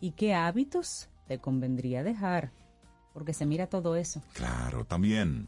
y 0.02 0.12
qué 0.12 0.34
hábitos 0.34 1.08
te 1.30 1.40
convendría 1.40 2.04
dejar. 2.04 2.52
Porque 3.14 3.34
se 3.34 3.46
mira 3.46 3.68
todo 3.68 3.96
eso. 3.96 4.22
Claro, 4.34 4.84
también. 4.84 5.48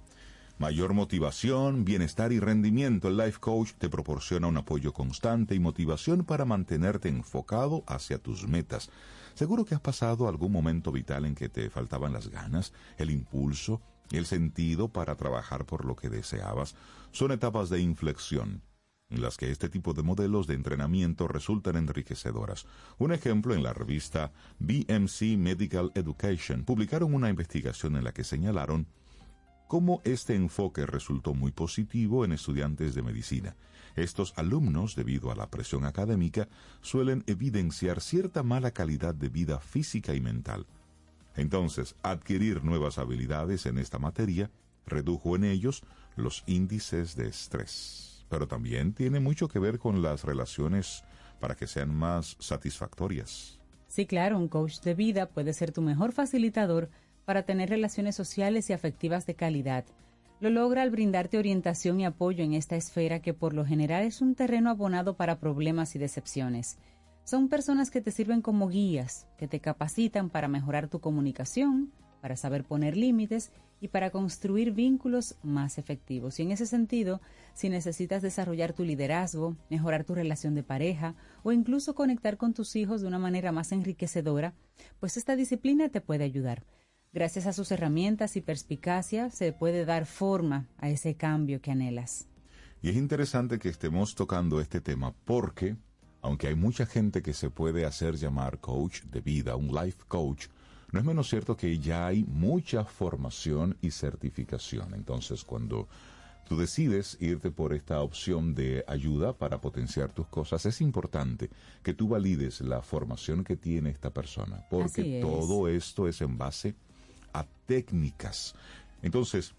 Mayor 0.57 0.93
motivación, 0.93 1.83
bienestar 1.83 2.31
y 2.31 2.39
rendimiento. 2.39 3.09
El 3.09 3.17
Life 3.17 3.39
Coach 3.41 3.73
te 3.77 3.89
proporciona 3.89 4.47
un 4.47 4.55
apoyo 4.55 4.93
constante 4.93 5.53
y 5.53 5.59
motivación 5.59 6.23
para 6.23 6.45
mantenerte 6.45 7.09
enfocado 7.09 7.83
hacia 7.87 8.19
tus 8.19 8.47
metas. 8.47 8.89
Seguro 9.35 9.65
que 9.65 9.75
has 9.75 9.81
pasado 9.81 10.27
algún 10.27 10.51
momento 10.51 10.91
vital 10.91 11.25
en 11.25 11.35
que 11.35 11.49
te 11.49 11.69
faltaban 11.69 12.13
las 12.13 12.29
ganas, 12.29 12.73
el 12.97 13.09
impulso, 13.09 13.81
el 14.11 14.25
sentido 14.25 14.89
para 14.89 15.15
trabajar 15.15 15.65
por 15.65 15.85
lo 15.85 15.95
que 15.95 16.09
deseabas. 16.09 16.75
Son 17.11 17.31
etapas 17.31 17.69
de 17.69 17.81
inflexión 17.81 18.61
en 19.09 19.21
las 19.21 19.37
que 19.37 19.51
este 19.51 19.69
tipo 19.69 19.93
de 19.93 20.03
modelos 20.03 20.47
de 20.47 20.55
entrenamiento 20.55 21.27
resultan 21.27 21.75
enriquecedoras. 21.77 22.65
Un 22.97 23.11
ejemplo 23.11 23.53
en 23.53 23.63
la 23.63 23.73
revista 23.73 24.31
BMC 24.59 25.37
Medical 25.37 25.91
Education 25.95 26.63
publicaron 26.63 27.13
una 27.13 27.29
investigación 27.29 27.95
en 27.95 28.03
la 28.03 28.11
que 28.11 28.23
señalaron 28.23 28.87
cómo 29.67 30.01
este 30.03 30.35
enfoque 30.35 30.85
resultó 30.85 31.33
muy 31.33 31.51
positivo 31.51 32.25
en 32.25 32.33
estudiantes 32.33 32.95
de 32.95 33.03
medicina. 33.03 33.55
Estos 33.95 34.33
alumnos, 34.37 34.95
debido 34.95 35.31
a 35.31 35.35
la 35.35 35.49
presión 35.49 35.85
académica, 35.85 36.47
suelen 36.81 37.23
evidenciar 37.27 38.01
cierta 38.01 38.43
mala 38.43 38.71
calidad 38.71 39.13
de 39.13 39.29
vida 39.29 39.59
física 39.59 40.13
y 40.15 40.21
mental. 40.21 40.65
Entonces, 41.35 41.95
adquirir 42.03 42.63
nuevas 42.63 42.97
habilidades 42.97 43.65
en 43.65 43.77
esta 43.77 43.99
materia 43.99 44.51
redujo 44.85 45.35
en 45.35 45.43
ellos 45.43 45.83
los 46.15 46.43
índices 46.47 47.15
de 47.15 47.27
estrés. 47.27 48.25
Pero 48.29 48.47
también 48.47 48.93
tiene 48.93 49.19
mucho 49.19 49.47
que 49.47 49.59
ver 49.59 49.79
con 49.79 50.01
las 50.01 50.23
relaciones 50.23 51.03
para 51.39 51.55
que 51.55 51.67
sean 51.67 51.93
más 51.93 52.35
satisfactorias. 52.39 53.59
Sí, 53.87 54.05
claro, 54.05 54.37
un 54.37 54.47
coach 54.47 54.79
de 54.79 54.95
vida 54.95 55.27
puede 55.27 55.53
ser 55.53 55.71
tu 55.71 55.81
mejor 55.81 56.13
facilitador 56.13 56.89
para 57.25 57.43
tener 57.43 57.69
relaciones 57.69 58.15
sociales 58.15 58.69
y 58.69 58.73
afectivas 58.73 59.25
de 59.25 59.35
calidad. 59.35 59.85
Lo 60.43 60.49
logra 60.49 60.81
al 60.81 60.89
brindarte 60.89 61.37
orientación 61.37 62.01
y 62.01 62.05
apoyo 62.05 62.43
en 62.43 62.51
esta 62.51 62.75
esfera 62.75 63.21
que 63.21 63.33
por 63.33 63.53
lo 63.53 63.65
general 63.65 64.03
es 64.03 64.19
un 64.19 64.35
terreno 64.35 64.69
abonado 64.69 65.15
para 65.15 65.39
problemas 65.39 65.95
y 65.95 65.99
decepciones. 65.99 66.79
Son 67.23 67.47
personas 67.47 67.89
que 67.89 68.01
te 68.01 68.11
sirven 68.11 68.41
como 68.41 68.67
guías, 68.67 69.25
que 69.37 69.47
te 69.47 69.61
capacitan 69.61 70.29
para 70.29 70.49
mejorar 70.49 70.89
tu 70.89 70.99
comunicación, 70.99 71.93
para 72.19 72.35
saber 72.35 72.65
poner 72.65 72.97
límites 72.97 73.53
y 73.79 73.87
para 73.87 74.09
construir 74.09 74.73
vínculos 74.73 75.35
más 75.43 75.77
efectivos. 75.77 76.37
Y 76.41 76.43
en 76.43 76.51
ese 76.51 76.65
sentido, 76.65 77.21
si 77.53 77.69
necesitas 77.69 78.21
desarrollar 78.21 78.73
tu 78.73 78.83
liderazgo, 78.83 79.55
mejorar 79.69 80.03
tu 80.03 80.13
relación 80.13 80.55
de 80.55 80.63
pareja 80.63 81.15
o 81.43 81.53
incluso 81.53 81.95
conectar 81.95 82.35
con 82.35 82.53
tus 82.53 82.75
hijos 82.75 82.99
de 82.99 83.07
una 83.07 83.17
manera 83.17 83.53
más 83.53 83.71
enriquecedora, 83.71 84.53
pues 84.99 85.15
esta 85.15 85.37
disciplina 85.37 85.87
te 85.87 86.01
puede 86.01 86.25
ayudar. 86.25 86.65
Gracias 87.13 87.45
a 87.45 87.53
sus 87.53 87.71
herramientas 87.71 88.35
y 88.37 88.41
perspicacia 88.41 89.29
se 89.29 89.53
puede 89.53 89.85
dar 89.85 90.07
forma 90.07 90.67
a 90.79 90.89
ese 90.89 91.13
cambio 91.13 91.61
que 91.61 91.69
anhelas. 91.69 92.27
Y 92.81 92.89
es 92.89 92.95
interesante 92.95 93.59
que 93.59 93.69
estemos 93.69 94.15
tocando 94.15 94.59
este 94.59 94.81
tema 94.81 95.13
porque, 95.23 95.75
aunque 96.23 96.47
hay 96.47 96.55
mucha 96.55 96.87
gente 96.87 97.21
que 97.21 97.33
se 97.33 97.51
puede 97.51 97.85
hacer 97.85 98.15
llamar 98.15 98.59
coach 98.59 99.03
de 99.03 99.21
vida, 99.21 99.55
un 99.55 99.67
life 99.67 99.99
coach, 100.07 100.47
no 100.91 100.99
es 100.99 101.05
menos 101.05 101.29
cierto 101.29 101.55
que 101.55 101.77
ya 101.77 102.07
hay 102.07 102.23
mucha 102.23 102.83
formación 102.83 103.77
y 103.79 103.91
certificación. 103.91 104.95
Entonces, 104.95 105.43
cuando 105.43 105.87
tú 106.49 106.57
decides 106.57 107.17
irte 107.19 107.51
por 107.51 107.73
esta 107.73 108.01
opción 108.01 108.55
de 108.55 108.83
ayuda 108.87 109.37
para 109.37 109.61
potenciar 109.61 110.11
tus 110.11 110.27
cosas, 110.29 110.65
es 110.65 110.81
importante 110.81 111.51
que 111.83 111.93
tú 111.93 112.07
valides 112.07 112.59
la 112.61 112.81
formación 112.81 113.43
que 113.43 113.55
tiene 113.55 113.91
esta 113.91 114.09
persona, 114.09 114.65
porque 114.71 115.19
es. 115.19 115.21
todo 115.23 115.67
esto 115.67 116.07
es 116.07 116.19
en 116.21 116.39
base 116.39 116.69
a 116.69 116.92
técnicas. 117.65 118.53
Entonces, 119.01 119.55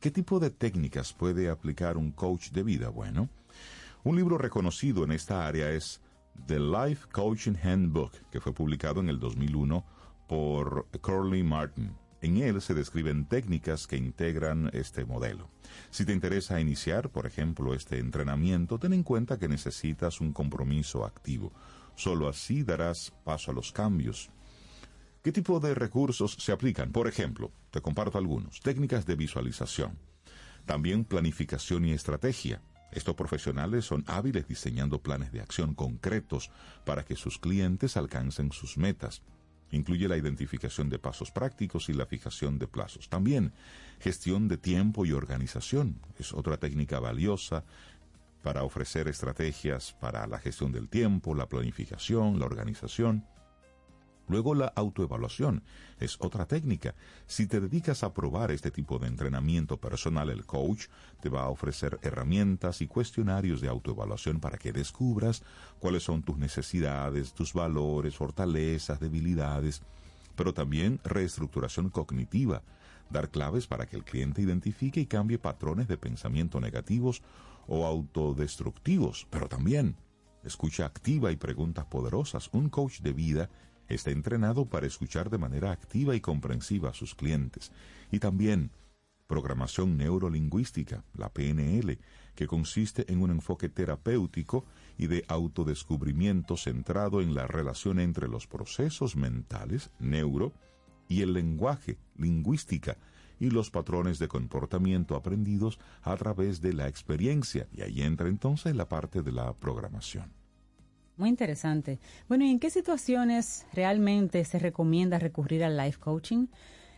¿qué 0.00 0.10
tipo 0.10 0.40
de 0.40 0.50
técnicas 0.50 1.12
puede 1.12 1.48
aplicar 1.48 1.96
un 1.96 2.10
coach 2.10 2.50
de 2.50 2.62
vida? 2.62 2.88
Bueno, 2.88 3.28
un 4.02 4.16
libro 4.16 4.38
reconocido 4.38 5.04
en 5.04 5.12
esta 5.12 5.46
área 5.46 5.70
es 5.70 6.00
The 6.46 6.58
Life 6.58 7.08
Coaching 7.12 7.56
Handbook, 7.62 8.12
que 8.30 8.40
fue 8.40 8.52
publicado 8.52 9.00
en 9.00 9.08
el 9.08 9.18
2001 9.20 9.84
por 10.26 10.86
Curly 11.00 11.42
Martin. 11.42 11.92
En 12.22 12.36
él 12.36 12.60
se 12.60 12.74
describen 12.74 13.24
técnicas 13.26 13.86
que 13.86 13.96
integran 13.96 14.70
este 14.72 15.04
modelo. 15.04 15.48
Si 15.90 16.04
te 16.04 16.12
interesa 16.12 16.60
iniciar, 16.60 17.10
por 17.10 17.26
ejemplo, 17.26 17.74
este 17.74 17.98
entrenamiento, 17.98 18.78
ten 18.78 18.92
en 18.92 19.02
cuenta 19.02 19.38
que 19.38 19.48
necesitas 19.48 20.20
un 20.20 20.32
compromiso 20.32 21.04
activo. 21.04 21.52
Solo 21.94 22.28
así 22.28 22.62
darás 22.62 23.12
paso 23.24 23.50
a 23.50 23.54
los 23.54 23.72
cambios. 23.72 24.30
¿Qué 25.22 25.32
tipo 25.32 25.60
de 25.60 25.74
recursos 25.74 26.32
se 26.38 26.50
aplican? 26.50 26.92
Por 26.92 27.06
ejemplo, 27.06 27.52
te 27.70 27.82
comparto 27.82 28.16
algunos. 28.16 28.60
Técnicas 28.60 29.04
de 29.04 29.16
visualización. 29.16 29.98
También 30.64 31.04
planificación 31.04 31.84
y 31.84 31.92
estrategia. 31.92 32.62
Estos 32.90 33.16
profesionales 33.16 33.84
son 33.84 34.02
hábiles 34.06 34.48
diseñando 34.48 35.02
planes 35.02 35.30
de 35.30 35.42
acción 35.42 35.74
concretos 35.74 36.50
para 36.86 37.04
que 37.04 37.16
sus 37.16 37.38
clientes 37.38 37.98
alcancen 37.98 38.50
sus 38.50 38.78
metas. 38.78 39.20
Incluye 39.70 40.08
la 40.08 40.16
identificación 40.16 40.88
de 40.88 40.98
pasos 40.98 41.30
prácticos 41.30 41.90
y 41.90 41.92
la 41.92 42.06
fijación 42.06 42.58
de 42.58 42.66
plazos. 42.66 43.10
También 43.10 43.52
gestión 43.98 44.48
de 44.48 44.56
tiempo 44.56 45.04
y 45.04 45.12
organización. 45.12 46.00
Es 46.18 46.32
otra 46.32 46.56
técnica 46.56 46.98
valiosa 46.98 47.64
para 48.42 48.62
ofrecer 48.62 49.06
estrategias 49.06 49.92
para 50.00 50.26
la 50.26 50.38
gestión 50.38 50.72
del 50.72 50.88
tiempo, 50.88 51.34
la 51.34 51.46
planificación, 51.46 52.40
la 52.40 52.46
organización. 52.46 53.26
Luego 54.30 54.54
la 54.54 54.66
autoevaluación 54.76 55.64
es 55.98 56.16
otra 56.20 56.46
técnica. 56.46 56.94
Si 57.26 57.48
te 57.48 57.60
dedicas 57.60 58.04
a 58.04 58.14
probar 58.14 58.52
este 58.52 58.70
tipo 58.70 59.00
de 59.00 59.08
entrenamiento 59.08 59.76
personal, 59.78 60.30
el 60.30 60.46
coach 60.46 60.86
te 61.20 61.28
va 61.28 61.42
a 61.42 61.48
ofrecer 61.48 61.98
herramientas 62.02 62.80
y 62.80 62.86
cuestionarios 62.86 63.60
de 63.60 63.66
autoevaluación 63.66 64.38
para 64.38 64.56
que 64.56 64.72
descubras 64.72 65.42
cuáles 65.80 66.04
son 66.04 66.22
tus 66.22 66.38
necesidades, 66.38 67.34
tus 67.34 67.52
valores, 67.52 68.14
fortalezas, 68.14 69.00
debilidades, 69.00 69.82
pero 70.36 70.54
también 70.54 71.00
reestructuración 71.02 71.90
cognitiva, 71.90 72.62
dar 73.10 73.30
claves 73.30 73.66
para 73.66 73.86
que 73.86 73.96
el 73.96 74.04
cliente 74.04 74.42
identifique 74.42 75.00
y 75.00 75.06
cambie 75.06 75.38
patrones 75.38 75.88
de 75.88 75.98
pensamiento 75.98 76.60
negativos 76.60 77.20
o 77.66 77.84
autodestructivos, 77.84 79.26
pero 79.28 79.48
también 79.48 79.96
escucha 80.44 80.86
activa 80.86 81.32
y 81.32 81.36
preguntas 81.36 81.86
poderosas. 81.86 82.48
Un 82.52 82.68
coach 82.68 83.00
de 83.00 83.12
vida 83.12 83.50
está 83.90 84.10
entrenado 84.10 84.66
para 84.66 84.86
escuchar 84.86 85.30
de 85.30 85.38
manera 85.38 85.72
activa 85.72 86.14
y 86.14 86.20
comprensiva 86.20 86.90
a 86.90 86.94
sus 86.94 87.14
clientes. 87.14 87.72
Y 88.10 88.18
también 88.18 88.70
programación 89.26 89.96
neurolingüística, 89.96 91.04
la 91.14 91.32
PNL, 91.32 91.98
que 92.34 92.46
consiste 92.48 93.10
en 93.12 93.22
un 93.22 93.30
enfoque 93.30 93.68
terapéutico 93.68 94.64
y 94.98 95.06
de 95.06 95.24
autodescubrimiento 95.28 96.56
centrado 96.56 97.20
en 97.20 97.34
la 97.34 97.46
relación 97.46 98.00
entre 98.00 98.26
los 98.26 98.48
procesos 98.48 99.14
mentales, 99.14 99.90
neuro, 100.00 100.52
y 101.08 101.22
el 101.22 101.32
lenguaje, 101.32 101.98
lingüística, 102.16 102.96
y 103.38 103.50
los 103.50 103.70
patrones 103.70 104.18
de 104.18 104.28
comportamiento 104.28 105.14
aprendidos 105.16 105.78
a 106.02 106.16
través 106.16 106.60
de 106.60 106.72
la 106.72 106.88
experiencia. 106.88 107.68
Y 107.72 107.82
ahí 107.82 108.02
entra 108.02 108.28
entonces 108.28 108.74
la 108.74 108.88
parte 108.88 109.22
de 109.22 109.32
la 109.32 109.54
programación. 109.54 110.39
Muy 111.20 111.28
interesante. 111.28 111.98
Bueno, 112.30 112.46
¿y 112.46 112.50
en 112.50 112.58
qué 112.58 112.70
situaciones 112.70 113.66
realmente 113.74 114.42
se 114.46 114.58
recomienda 114.58 115.18
recurrir 115.18 115.62
al 115.62 115.76
life 115.76 116.00
coaching? 116.00 116.46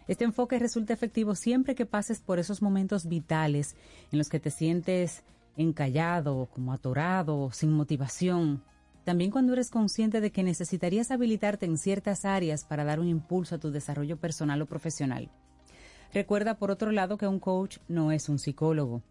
Este 0.07 0.23
enfoque 0.23 0.61
resulta 0.61 0.93
efectivo 0.93 1.35
siempre 1.35 1.75
que 1.75 1.87
pases 1.87 2.20
por 2.20 2.39
esos 2.39 2.62
momentos 2.62 3.09
vitales 3.09 3.75
en 4.12 4.18
los 4.18 4.29
que 4.29 4.39
te 4.39 4.53
sientes 4.53 5.25
encallado, 5.57 6.49
como 6.55 6.73
atorado, 6.73 7.51
sin 7.51 7.73
motivación. 7.73 8.62
También 9.03 9.33
cuando 9.33 9.55
eres 9.55 9.70
consciente 9.70 10.20
de 10.20 10.31
que 10.31 10.45
necesitarías 10.45 11.11
habilitarte 11.11 11.66
en 11.66 11.77
ciertas 11.77 12.25
áreas 12.25 12.64
para 12.64 12.85
dar 12.85 13.01
un 13.01 13.09
impulso 13.09 13.57
a 13.57 13.59
tu 13.59 13.73
desarrollo 13.73 14.18
personal 14.18 14.62
o 14.62 14.66
profesional. 14.66 15.31
Recuerda, 16.14 16.59
por 16.59 16.70
otro 16.70 16.93
lado, 16.93 17.18
que 17.18 17.27
un 17.27 17.41
coach 17.41 17.79
no 17.89 18.12
es 18.12 18.29
un 18.29 18.39
psicólogo. 18.39 19.03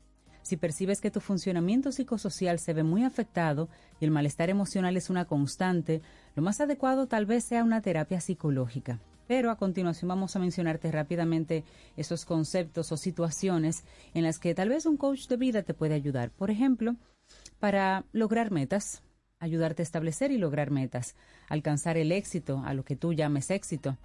Si 0.41 0.57
percibes 0.57 1.01
que 1.01 1.11
tu 1.11 1.19
funcionamiento 1.19 1.91
psicosocial 1.91 2.59
se 2.59 2.73
ve 2.73 2.83
muy 2.83 3.03
afectado 3.03 3.69
y 3.99 4.05
el 4.05 4.11
malestar 4.11 4.49
emocional 4.49 4.97
es 4.97 5.09
una 5.09 5.25
constante, 5.25 6.01
lo 6.35 6.43
más 6.43 6.61
adecuado 6.61 7.07
tal 7.07 7.25
vez 7.25 7.43
sea 7.43 7.63
una 7.63 7.81
terapia 7.81 8.21
psicológica. 8.21 8.99
Pero 9.27 9.51
a 9.51 9.57
continuación 9.57 10.09
vamos 10.09 10.35
a 10.35 10.39
mencionarte 10.39 10.91
rápidamente 10.91 11.63
esos 11.95 12.25
conceptos 12.25 12.91
o 12.91 12.97
situaciones 12.97 13.83
en 14.13 14.23
las 14.23 14.39
que 14.39 14.53
tal 14.55 14.69
vez 14.69 14.85
un 14.85 14.97
coach 14.97 15.27
de 15.27 15.37
vida 15.37 15.63
te 15.63 15.73
puede 15.73 15.93
ayudar. 15.93 16.31
Por 16.31 16.51
ejemplo, 16.51 16.95
para 17.59 18.05
lograr 18.11 18.51
metas, 18.51 19.03
ayudarte 19.39 19.81
a 19.81 19.85
establecer 19.85 20.31
y 20.31 20.37
lograr 20.37 20.71
metas, 20.71 21.15
alcanzar 21.47 21.97
el 21.97 22.11
éxito, 22.11 22.61
a 22.65 22.73
lo 22.73 22.83
que 22.83 22.95
tú 22.95 23.13
llames 23.13 23.51
éxito, 23.51 23.97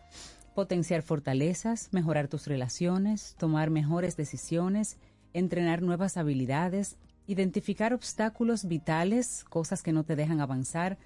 potenciar 0.55 1.03
fortalezas, 1.03 1.89
mejorar 1.93 2.28
tus 2.28 2.47
relaciones, 2.47 3.34
tomar 3.39 3.70
mejores 3.70 4.16
decisiones, 4.16 4.97
entrenar 5.39 5.82
nuevas 5.82 6.16
habilidades, 6.16 6.97
identificar 7.26 7.93
obstáculos 7.93 8.66
vitales, 8.66 9.45
cosas 9.45 9.82
que 9.82 9.93
no 9.93 10.03
te 10.05 10.16
dejan 10.16 10.41
avanzar, 10.41 10.97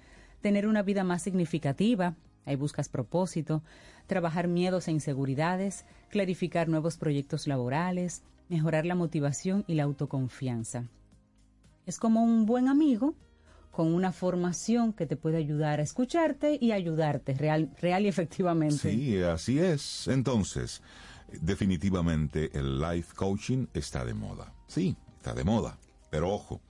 tener 0.41 0.67
una 0.67 0.83
vida 0.83 1.03
más 1.03 1.21
significativa, 1.21 2.15
ahí 2.45 2.55
buscas 2.55 2.87
propósito, 2.87 3.61
trabajar 4.07 4.47
miedos 4.47 4.87
e 4.87 4.91
inseguridades, 4.91 5.85
clarificar 6.09 6.69
nuevos 6.69 6.97
proyectos 6.97 7.45
laborales, 7.45 8.23
mejorar 8.47 8.85
la 8.85 8.95
motivación 8.95 9.65
y 9.67 9.75
la 9.75 9.83
autoconfianza. 9.83 10.85
Es 11.85 11.97
como 11.99 12.23
un 12.23 12.45
buen 12.45 12.69
amigo 12.69 13.15
con 13.71 13.93
una 13.93 14.11
formación 14.11 14.93
que 14.93 15.05
te 15.05 15.15
puede 15.15 15.37
ayudar 15.37 15.79
a 15.79 15.83
escucharte 15.83 16.57
y 16.59 16.71
ayudarte 16.71 17.33
real, 17.33 17.69
real 17.81 18.05
y 18.05 18.09
efectivamente. 18.09 18.77
Sí, 18.77 19.21
así 19.21 19.59
es. 19.59 20.07
Entonces, 20.07 20.81
definitivamente 21.39 22.57
el 22.57 22.79
life 22.79 23.13
coaching 23.15 23.67
está 23.73 24.03
de 24.05 24.13
moda. 24.13 24.53
Sí, 24.67 24.95
está 25.17 25.33
de 25.33 25.43
moda. 25.43 25.77
Pero 26.09 26.29
ojo, 26.29 26.61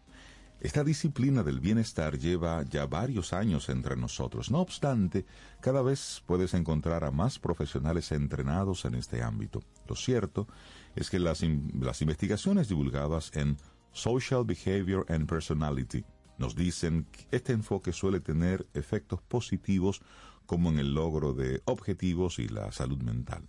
esta 0.59 0.84
disciplina 0.84 1.41
del 1.41 1.59
bienestar 1.59 2.20
lleva 2.20 2.64
ya 2.64 2.86
varios 2.86 3.34
años 3.34 3.70
entre 3.70 3.95
nosotros. 3.95 4.51
No 4.51 4.59
obstante, 4.59 5.26
cada 5.59 5.82
vez 5.82 6.22
puedes 6.28 6.53
encontrar 6.53 7.03
a 7.03 7.09
más 7.12 7.39
profesionales 7.39 8.12
entrenados 8.12 8.86
en 8.86 8.93
este 8.93 9.24
ámbito. 9.24 9.64
Lo 9.88 9.95
cierto 9.95 10.47
es 10.95 11.09
que 11.09 11.18
las, 11.20 11.41
in- 11.41 11.72
las 11.82 12.01
investigaciones 12.03 12.68
divulgadas 12.68 13.32
en 13.34 13.57
Social 13.91 14.45
Behavior 14.45 15.05
and 15.09 15.28
Personality 15.28 16.05
nos 16.38 16.55
dicen 16.55 17.05
que 17.12 17.28
este 17.36 17.53
enfoque 17.53 17.91
suele 17.91 18.20
tener 18.20 18.68
efectos 18.74 19.22
positivos 19.22 20.01
como 20.45 20.70
en 20.70 20.80
el 20.80 20.93
logro 20.93 21.34
de 21.34 21.62
objetivos 21.66 22.39
y 22.39 22.47
la 22.47 22.72
salud 22.72 23.01
mental. 23.01 23.47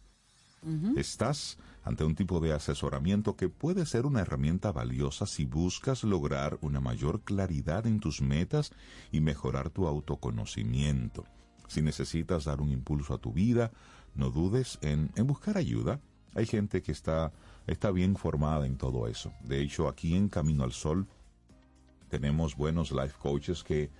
Estás 0.96 1.58
ante 1.82 2.04
un 2.04 2.14
tipo 2.14 2.38
de 2.38 2.52
asesoramiento 2.52 3.34
que 3.34 3.48
puede 3.48 3.84
ser 3.84 4.06
una 4.06 4.20
herramienta 4.20 4.70
valiosa 4.70 5.26
si 5.26 5.44
buscas 5.44 6.04
lograr 6.04 6.58
una 6.60 6.80
mayor 6.80 7.22
claridad 7.22 7.86
en 7.86 7.98
tus 7.98 8.22
metas 8.22 8.70
y 9.10 9.20
mejorar 9.20 9.70
tu 9.70 9.88
autoconocimiento. 9.88 11.24
Si 11.66 11.82
necesitas 11.82 12.44
dar 12.44 12.60
un 12.60 12.70
impulso 12.70 13.14
a 13.14 13.18
tu 13.18 13.32
vida, 13.32 13.72
no 14.14 14.30
dudes 14.30 14.78
en, 14.82 15.10
en 15.16 15.26
buscar 15.26 15.56
ayuda. 15.56 16.00
Hay 16.34 16.46
gente 16.46 16.82
que 16.82 16.92
está, 16.92 17.32
está 17.66 17.90
bien 17.90 18.16
formada 18.16 18.66
en 18.66 18.76
todo 18.76 19.08
eso. 19.08 19.32
De 19.42 19.60
hecho, 19.60 19.88
aquí 19.88 20.14
en 20.14 20.28
Camino 20.28 20.62
al 20.62 20.72
Sol 20.72 21.08
tenemos 22.08 22.56
buenos 22.56 22.92
life 22.92 23.16
coaches 23.18 23.64
que, 23.64 23.90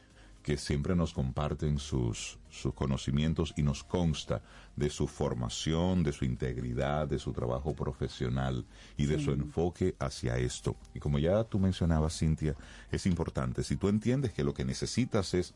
que 0.42 0.56
siempre 0.56 0.94
nos 0.94 1.12
comparten 1.12 1.78
sus, 1.78 2.38
sus 2.50 2.74
conocimientos 2.74 3.54
y 3.56 3.62
nos 3.62 3.84
consta 3.84 4.42
de 4.76 4.90
su 4.90 5.06
formación, 5.06 6.02
de 6.02 6.12
su 6.12 6.24
integridad, 6.24 7.06
de 7.06 7.18
su 7.18 7.32
trabajo 7.32 7.74
profesional 7.74 8.64
y 8.96 9.06
de 9.06 9.18
su 9.18 9.32
enfoque 9.32 9.94
hacia 9.98 10.38
esto. 10.38 10.76
Y 10.94 11.00
como 11.00 11.18
ya 11.18 11.44
tú 11.44 11.58
mencionabas, 11.58 12.18
Cintia, 12.18 12.56
es 12.90 13.06
importante, 13.06 13.62
si 13.62 13.76
tú 13.76 13.88
entiendes 13.88 14.32
que 14.32 14.44
lo 14.44 14.54
que 14.54 14.64
necesitas 14.64 15.34
es 15.34 15.54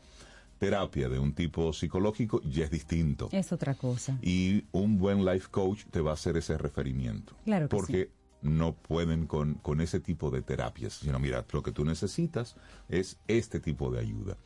terapia 0.57 1.09
de 1.09 1.19
un 1.19 1.33
tipo 1.33 1.71
psicológico, 1.73 2.41
ya 2.43 2.65
es 2.65 2.71
distinto. 2.71 3.29
Es 3.31 3.51
otra 3.51 3.75
cosa. 3.75 4.17
Y 4.21 4.63
un 4.71 4.97
buen 4.97 5.25
life 5.25 5.49
coach 5.51 5.85
te 5.91 6.01
va 6.01 6.11
a 6.11 6.13
hacer 6.15 6.37
ese 6.37 6.57
referimiento. 6.57 7.35
Claro 7.45 7.67
que 7.67 7.75
Porque 7.75 8.11
no 8.41 8.73
pueden 8.73 9.25
con, 9.25 9.55
con 9.55 9.81
ese 9.81 9.99
tipo 9.99 10.29
de 10.31 10.41
terapias, 10.41 10.93
sino 10.93 11.19
mira, 11.19 11.45
lo 11.51 11.63
que 11.63 11.71
tú 11.71 11.83
necesitas 11.85 12.55
es 12.89 13.17
este 13.27 13.59
tipo 13.59 13.91
de 13.91 13.99
ayuda. 13.99 14.37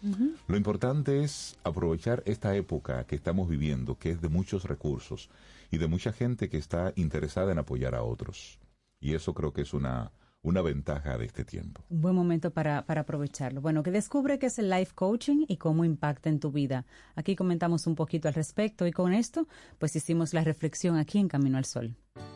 Lo 0.48 0.58
importante 0.58 1.24
es 1.24 1.58
aprovechar 1.64 2.24
esta 2.26 2.56
época 2.56 3.06
que 3.06 3.16
estamos 3.16 3.50
viviendo, 3.50 3.98
que 3.98 4.12
es 4.12 4.22
de 4.22 4.30
muchos 4.30 4.64
recursos 4.64 5.30
y 5.70 5.78
de 5.78 5.88
mucha 5.88 6.14
gente 6.14 6.50
que 6.50 6.58
está 6.58 6.94
interesada 6.96 7.52
en 7.52 7.60
apoyar 7.60 7.96
a 7.96 8.04
otros. 8.04 8.60
Y 9.00 9.16
eso 9.16 9.34
creo 9.34 9.52
que 9.52 9.62
es 9.62 9.74
una, 9.74 10.12
una 10.44 10.62
ventaja 10.62 11.18
de 11.18 11.26
este 11.26 11.46
tiempo. 11.46 11.84
Un 11.89 12.02
buen 12.02 12.16
momento 12.16 12.52
para, 12.52 12.86
para 12.86 13.02
aprovecharlo. 13.02 13.62
Bueno, 13.62 13.84
que 13.84 13.92
descubre 13.92 14.39
qué 14.39 14.48
es 14.48 14.60
el 14.60 14.70
life 14.70 14.94
coaching 14.96 15.46
y 15.48 15.58
cómo 15.58 15.86
impacta 15.86 16.30
en 16.30 16.39
tu 16.39 16.52
vida. 16.52 16.86
Aquí 17.16 17.36
comentamos 17.36 17.88
un 17.88 17.96
poquito 17.96 18.28
al 18.28 18.34
respecto 18.34 18.88
y 18.88 18.92
con 18.92 19.14
esto, 19.14 19.48
pues 19.78 19.96
hicimos 19.96 20.34
la 20.34 20.44
reflexión 20.44 20.98
aquí 20.98 21.20
en 21.20 21.28
Camino 21.28 21.58
al 21.58 21.66
Sol. 21.66 21.96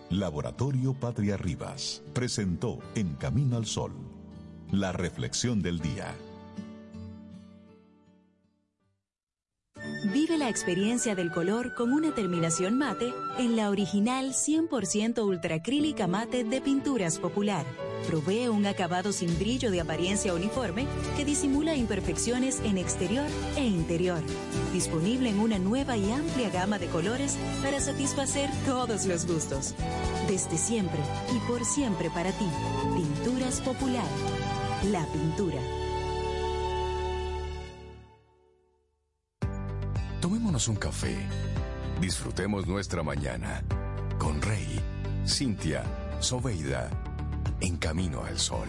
Laboratorio 0.10 0.94
Patria 0.94 1.36
Rivas 1.36 2.04
presentó 2.14 2.80
En 2.94 3.16
Camino 3.16 3.58
al 3.58 3.66
Sol, 3.66 3.92
la 4.72 4.92
reflexión 4.92 5.62
del 5.62 5.80
día. 5.80 6.14
Vive 10.14 10.38
la 10.38 10.50
experiencia 10.50 11.16
del 11.16 11.32
color 11.32 11.74
con 11.74 11.92
una 11.92 12.14
terminación 12.14 12.78
mate 12.78 13.14
en 13.40 13.56
la 13.56 13.70
original 13.70 14.34
100% 14.34 15.26
ultracrílica 15.26 16.06
mate 16.06 16.44
de 16.44 16.62
Pinturas 16.62 17.18
Popular. 17.18 17.66
Provee 18.08 18.48
un 18.50 18.68
acabado 18.68 19.12
sin 19.12 19.38
brillo 19.40 19.72
de 19.72 19.82
apariencia 19.82 20.34
uniforme 20.34 20.86
que 21.18 21.26
disimula 21.26 21.76
imperfecciones 21.76 22.60
en 22.64 22.78
exterior 22.78 23.26
e 23.58 23.66
interior. 23.66 24.22
Disponible 24.74 25.30
en 25.30 25.40
una 25.40 25.58
nueva 25.58 25.98
y 25.98 26.12
amplia 26.12 26.50
gama 26.50 26.78
de 26.78 26.88
colores 26.88 27.36
para 27.64 27.80
satisfacer 27.80 28.50
todos 28.66 29.06
los 29.08 29.26
gustos. 29.26 29.74
Desde 30.28 30.58
siempre 30.58 31.00
y 31.36 31.40
por 31.48 31.66
siempre 31.66 32.10
para 32.12 32.32
ti. 32.32 32.46
Pinturas 32.96 33.60
Popular. 33.62 34.08
La 34.92 35.04
pintura. 35.08 35.85
Tomémonos 40.26 40.68
un 40.70 40.76
café. 40.76 41.16
Disfrutemos 42.02 42.66
nuestra 42.66 43.04
mañana 43.04 43.64
con 44.18 44.42
Rey, 44.42 44.80
Cintia, 45.24 45.84
Soveida, 46.20 46.90
en 47.62 47.78
camino 47.78 48.24
al 48.24 48.40
sol. 48.40 48.68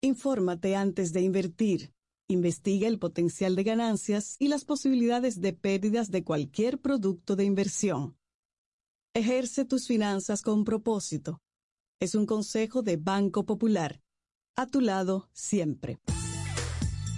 Infórmate 0.00 0.76
antes 0.76 1.12
de 1.12 1.20
invertir. 1.20 1.92
Investiga 2.26 2.88
el 2.88 2.98
potencial 2.98 3.54
de 3.54 3.64
ganancias 3.64 4.36
y 4.38 4.48
las 4.48 4.64
posibilidades 4.64 5.42
de 5.42 5.52
pérdidas 5.52 6.10
de 6.10 6.24
cualquier 6.24 6.80
producto 6.80 7.36
de 7.36 7.44
inversión. 7.44 8.16
Ejerce 9.12 9.66
tus 9.66 9.86
finanzas 9.86 10.40
con 10.40 10.64
propósito. 10.64 11.42
Es 12.00 12.14
un 12.14 12.24
consejo 12.24 12.80
de 12.80 12.96
Banco 12.96 13.44
Popular. 13.44 14.00
A 14.56 14.66
tu 14.66 14.80
lado 14.80 15.28
siempre. 15.34 15.98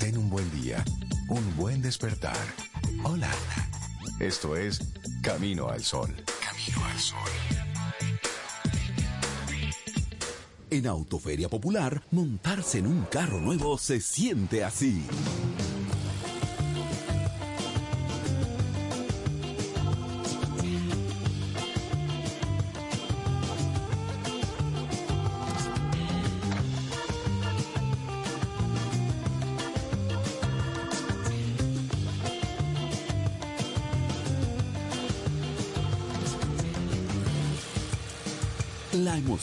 Ten 0.01 0.19
un 0.19 0.29
buen 0.29 0.51
día, 0.61 0.85
un 1.29 1.57
buen 1.57 1.83
despertar. 1.83 2.37
Hola. 3.03 3.31
Esto 4.21 4.57
es 4.57 4.81
Camino 5.23 5.69
al 5.69 5.83
Sol. 5.83 6.15
Camino 6.43 6.85
al 6.87 6.99
Sol. 6.99 7.31
En 10.71 10.87
Autoferia 10.87 11.49
Popular, 11.49 12.03
montarse 12.11 12.79
en 12.79 12.87
un 12.87 13.05
carro 13.05 13.41
nuevo 13.41 13.79
se 13.79 14.01
siente 14.01 14.65
así. 14.65 15.05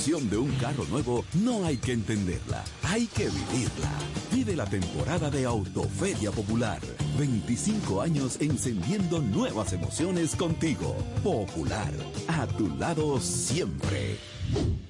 Emoción 0.03 0.29
de 0.29 0.37
un 0.37 0.53
carro 0.55 0.83
nuevo 0.89 1.23
no 1.35 1.65
hay 1.65 1.77
que 1.77 1.93
entenderla, 1.93 2.65
hay 2.83 3.07
que 3.07 3.29
vivirla. 3.29 3.89
Vive 4.33 4.53
la 4.53 4.65
temporada 4.65 5.29
de 5.29 5.45
Autoferia 5.45 6.29
Popular. 6.29 6.81
25 7.17 8.01
años 8.01 8.35
encendiendo 8.41 9.19
nuevas 9.19 9.71
emociones 9.71 10.35
contigo. 10.35 10.93
Popular, 11.23 11.93
a 12.27 12.45
tu 12.47 12.67
lado 12.75 13.17
siempre. 13.21 14.17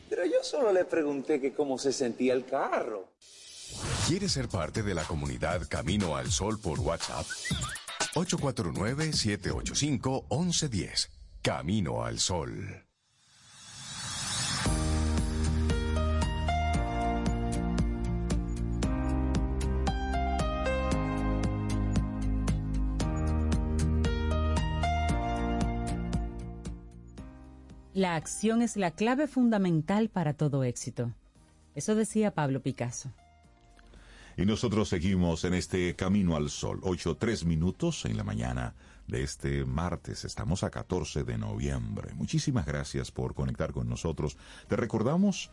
Pero 0.10 0.26
yo 0.26 0.38
solo 0.42 0.74
le 0.74 0.86
pregunté 0.86 1.40
que 1.40 1.54
cómo 1.54 1.78
se 1.78 1.94
sentía 1.94 2.34
el 2.34 2.46
carro. 2.46 3.10
¿Quieres 4.08 4.32
ser 4.32 4.50
parte 4.50 4.82
de 4.82 4.96
la 4.96 5.04
comunidad 5.04 5.62
Camino 5.70 6.16
al 6.16 6.32
Sol 6.32 6.60
por 6.60 6.80
WhatsApp? 6.80 7.28
849-785-1110. 8.16 11.10
Camino 11.44 12.04
al 12.04 12.20
Sol. 12.20 12.83
La 28.04 28.18
acción 28.18 28.62
es 28.62 28.76
la 28.76 28.92
clave 28.92 29.30
fundamental 29.30 30.10
para 30.10 30.34
todo 30.34 30.66
éxito. 30.66 31.14
Eso 31.74 31.96
decía 31.96 32.34
Pablo 32.34 32.62
Picasso. 32.62 33.14
Y 34.36 34.46
nosotros 34.46 34.90
seguimos 34.90 35.46
en 35.46 35.54
este 35.54 35.96
Camino 35.96 36.36
al 36.36 36.50
Sol. 36.50 36.82
8, 36.84 37.16
3 37.16 37.46
minutos 37.46 38.04
en 38.04 38.18
la 38.18 38.26
mañana 38.26 38.76
de 39.08 39.24
este 39.24 39.64
martes. 39.64 40.26
Estamos 40.26 40.64
a 40.66 40.70
14 40.70 41.24
de 41.24 41.38
noviembre. 41.38 42.14
Muchísimas 42.16 42.66
gracias 42.66 43.10
por 43.10 43.34
conectar 43.36 43.72
con 43.72 43.88
nosotros. 43.88 44.36
Te 44.68 44.76
recordamos 44.76 45.50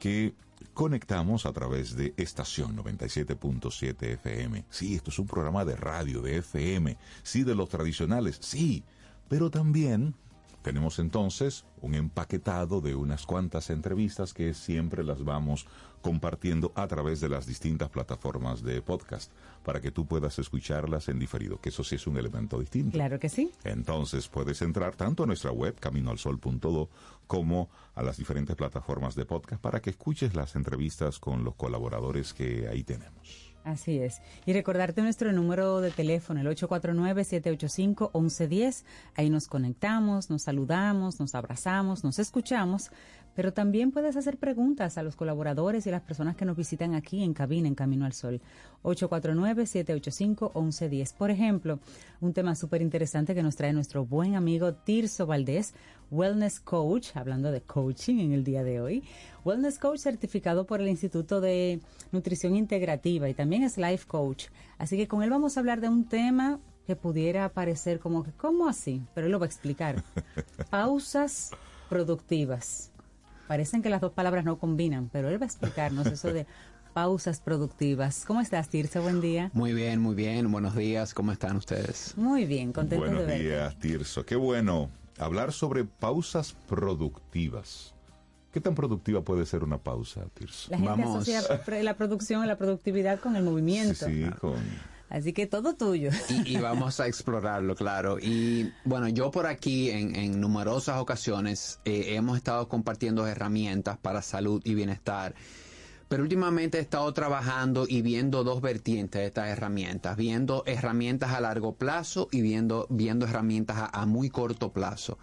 que 0.00 0.34
conectamos 0.72 1.46
a 1.46 1.52
través 1.52 1.94
de 1.94 2.12
estación 2.16 2.76
97.7 2.76 4.02
FM. 4.14 4.64
Sí, 4.68 4.96
esto 4.96 5.10
es 5.10 5.20
un 5.20 5.28
programa 5.28 5.64
de 5.64 5.76
radio, 5.76 6.22
de 6.22 6.38
FM. 6.38 6.98
Sí, 7.22 7.44
de 7.44 7.54
los 7.54 7.68
tradicionales. 7.68 8.38
Sí, 8.40 8.82
pero 9.28 9.48
también 9.48 10.16
tenemos 10.64 10.98
entonces 10.98 11.66
un 11.82 11.94
empaquetado 11.94 12.80
de 12.80 12.94
unas 12.94 13.26
cuantas 13.26 13.68
entrevistas 13.68 14.32
que 14.32 14.54
siempre 14.54 15.04
las 15.04 15.22
vamos 15.22 15.66
compartiendo 16.00 16.72
a 16.74 16.86
través 16.88 17.20
de 17.20 17.28
las 17.28 17.46
distintas 17.46 17.90
plataformas 17.90 18.62
de 18.62 18.80
podcast 18.80 19.30
para 19.62 19.82
que 19.82 19.90
tú 19.90 20.06
puedas 20.06 20.38
escucharlas 20.38 21.10
en 21.10 21.18
diferido, 21.18 21.60
que 21.60 21.68
eso 21.68 21.84
sí 21.84 21.96
es 21.96 22.06
un 22.06 22.16
elemento 22.16 22.58
distinto. 22.58 22.92
Claro 22.92 23.20
que 23.20 23.28
sí. 23.28 23.52
Entonces 23.62 24.28
puedes 24.28 24.62
entrar 24.62 24.96
tanto 24.96 25.24
a 25.24 25.26
nuestra 25.26 25.52
web 25.52 25.78
caminoalsol.do 25.78 26.88
como 27.26 27.68
a 27.94 28.02
las 28.02 28.16
diferentes 28.16 28.56
plataformas 28.56 29.14
de 29.14 29.26
podcast 29.26 29.60
para 29.60 29.82
que 29.82 29.90
escuches 29.90 30.34
las 30.34 30.56
entrevistas 30.56 31.18
con 31.18 31.44
los 31.44 31.56
colaboradores 31.56 32.32
que 32.32 32.68
ahí 32.68 32.84
tenemos. 32.84 33.43
Así 33.64 33.98
es. 33.98 34.20
Y 34.44 34.52
recordarte 34.52 35.00
nuestro 35.00 35.32
número 35.32 35.80
de 35.80 35.90
teléfono, 35.90 36.38
el 36.40 36.46
849-785-1110. 36.48 38.84
Ahí 39.16 39.30
nos 39.30 39.46
conectamos, 39.46 40.28
nos 40.28 40.42
saludamos, 40.42 41.18
nos 41.18 41.34
abrazamos, 41.34 42.04
nos 42.04 42.18
escuchamos, 42.18 42.90
pero 43.34 43.52
también 43.52 43.90
puedes 43.90 44.16
hacer 44.16 44.38
preguntas 44.38 44.96
a 44.98 45.02
los 45.02 45.16
colaboradores 45.16 45.86
y 45.86 45.88
a 45.88 45.92
las 45.92 46.02
personas 46.02 46.36
que 46.36 46.44
nos 46.44 46.56
visitan 46.56 46.94
aquí 46.94 47.22
en 47.22 47.34
cabina, 47.34 47.68
en 47.68 47.74
Camino 47.74 48.06
al 48.06 48.12
Sol. 48.12 48.40
849-785-1110. 48.82 51.14
Por 51.14 51.30
ejemplo, 51.30 51.78
un 52.20 52.32
tema 52.32 52.54
súper 52.54 52.82
interesante 52.82 53.34
que 53.34 53.42
nos 53.42 53.56
trae 53.56 53.72
nuestro 53.72 54.04
buen 54.04 54.36
amigo 54.36 54.74
Tirso 54.74 55.26
Valdés, 55.26 55.74
Wellness 56.10 56.60
Coach, 56.60 57.16
hablando 57.16 57.50
de 57.50 57.62
coaching 57.62 58.18
en 58.18 58.32
el 58.32 58.44
día 58.44 58.62
de 58.62 58.80
hoy. 58.80 59.02
Wellness 59.44 59.78
Coach 59.78 60.00
certificado 60.00 60.66
por 60.66 60.80
el 60.80 60.88
Instituto 60.88 61.40
de 61.40 61.80
Nutrición 62.12 62.56
Integrativa 62.56 63.28
y 63.28 63.34
también 63.34 63.62
es 63.62 63.78
Life 63.78 64.06
Coach. 64.06 64.46
Así 64.78 64.96
que 64.96 65.08
con 65.08 65.22
él 65.22 65.30
vamos 65.30 65.56
a 65.56 65.60
hablar 65.60 65.80
de 65.80 65.88
un 65.88 66.04
tema 66.04 66.60
que 66.86 66.96
pudiera 66.96 67.48
parecer 67.48 67.98
como 67.98 68.22
que, 68.22 68.32
¿cómo 68.32 68.68
así? 68.68 69.02
Pero 69.14 69.26
él 69.26 69.32
lo 69.32 69.38
va 69.38 69.46
a 69.46 69.48
explicar. 69.48 70.04
Pausas 70.70 71.50
productivas. 71.88 72.93
Parecen 73.48 73.82
que 73.82 73.90
las 73.90 74.00
dos 74.00 74.12
palabras 74.12 74.44
no 74.44 74.58
combinan, 74.58 75.08
pero 75.12 75.28
él 75.28 75.38
va 75.40 75.44
a 75.44 75.46
explicarnos 75.46 76.06
eso 76.06 76.32
de 76.32 76.46
pausas 76.94 77.40
productivas. 77.40 78.24
¿Cómo 78.26 78.40
estás, 78.40 78.68
Tirso? 78.68 79.02
Buen 79.02 79.20
día. 79.20 79.50
Muy 79.52 79.72
bien, 79.72 80.00
muy 80.00 80.14
bien. 80.14 80.50
Buenos 80.50 80.74
días. 80.76 81.12
¿Cómo 81.12 81.32
están 81.32 81.56
ustedes? 81.56 82.14
Muy 82.16 82.44
bien, 82.46 82.72
contento 82.72 83.04
Buenos 83.04 83.22
de 83.22 83.26
verte. 83.26 83.42
días, 83.42 83.78
Tirso. 83.78 84.24
Qué 84.24 84.36
bueno 84.36 84.88
hablar 85.18 85.52
sobre 85.52 85.84
pausas 85.84 86.54
productivas. 86.68 87.92
¿Qué 88.52 88.60
tan 88.60 88.74
productiva 88.76 89.22
puede 89.22 89.44
ser 89.46 89.64
una 89.64 89.78
pausa, 89.78 90.22
Tirso? 90.34 90.70
La 90.70 90.78
gente 90.78 91.02
asocia 91.02 91.42
pre- 91.64 91.82
la 91.82 91.94
producción 91.96 92.44
y 92.44 92.46
la 92.46 92.56
productividad 92.56 93.18
con 93.18 93.34
el 93.36 93.42
movimiento. 93.42 94.06
Sí, 94.06 94.24
sí, 94.24 94.30
con... 94.40 94.54
Así 95.08 95.32
que 95.32 95.46
todo 95.46 95.74
tuyo. 95.74 96.10
Y, 96.44 96.56
vamos 96.56 96.98
a 97.00 97.06
explorarlo, 97.06 97.74
claro. 97.74 98.18
Y 98.20 98.72
bueno, 98.84 99.08
yo 99.08 99.30
por 99.30 99.46
aquí 99.46 99.90
en, 99.90 100.40
numerosas 100.40 100.98
ocasiones 100.98 101.80
eh, 101.84 102.14
hemos 102.14 102.36
estado 102.36 102.68
compartiendo 102.68 103.26
herramientas 103.26 103.98
para 103.98 104.22
salud 104.22 104.60
y 104.64 104.74
bienestar. 104.74 105.34
Pero 106.08 106.22
últimamente 106.22 106.78
he 106.78 106.80
estado 106.80 107.12
trabajando 107.12 107.86
y 107.88 108.02
viendo 108.02 108.44
dos 108.44 108.60
vertientes 108.60 109.20
de 109.20 109.26
estas 109.26 109.48
herramientas, 109.48 110.16
viendo 110.16 110.62
herramientas 110.66 111.32
a 111.32 111.40
largo 111.40 111.76
plazo 111.76 112.28
y 112.30 112.42
viendo, 112.42 112.86
viendo 112.90 113.26
herramientas 113.26 113.90
a 113.92 114.06
muy 114.06 114.28
corto 114.28 114.72
plazo. 114.72 115.18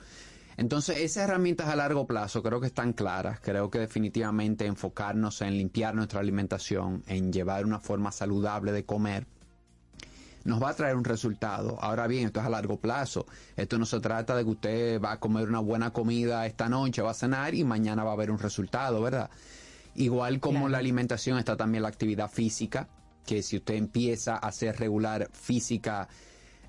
Entonces, 0.57 0.97
esas 0.99 1.23
herramientas 1.23 1.69
a 1.69 1.75
largo 1.75 2.05
plazo 2.05 2.43
creo 2.43 2.59
que 2.59 2.67
están 2.67 2.93
claras. 2.93 3.39
Creo 3.39 3.69
que 3.69 3.79
definitivamente 3.79 4.65
enfocarnos 4.65 5.41
en 5.41 5.57
limpiar 5.57 5.95
nuestra 5.95 6.19
alimentación, 6.19 7.03
en 7.07 7.32
llevar 7.32 7.65
una 7.65 7.79
forma 7.79 8.11
saludable 8.11 8.71
de 8.71 8.86
comer, 8.86 9.25
nos 10.44 10.62
va 10.62 10.70
a 10.70 10.74
traer 10.74 10.96
un 10.96 11.04
resultado. 11.04 11.78
Ahora 11.82 12.08
bien, 12.08 12.28
esto 12.28 12.39
es 12.39 12.46
a 12.46 12.50
largo 12.50 12.78
plazo. 12.80 13.26
Esto 13.56 13.78
no 13.78 13.86
se 13.86 14.00
trata 14.00 14.36
de 14.36 14.44
que 14.44 14.50
usted 14.50 15.02
va 15.02 15.14
a 15.14 15.20
comer 15.20 15.48
una 15.48 15.60
buena 15.60 15.92
comida 15.92 16.46
esta 16.46 16.70
noche, 16.70 17.02
va 17.02 17.12
a 17.12 17.16
cenar 17.16 17.54
y 17.54 17.64
mañana 17.64 18.04
va 18.04 18.12
a 18.12 18.14
haber 18.14 18.32
un 18.32 18.39
resultado, 18.39 19.02
¿verdad? 19.02 19.30
Igual 19.96 20.39
como 20.39 20.70
la 20.70 20.78
alimentación 20.78 21.38
está 21.38 21.58
también 21.58 21.84
la 21.84 21.89
actividad 21.89 22.30
física, 22.30 22.88
que 23.26 23.44
si 23.44 23.58
usted 23.58 23.76
empieza 23.76 24.36
a 24.36 24.48
hacer 24.48 24.78
regular 24.78 25.30
física 25.34 26.08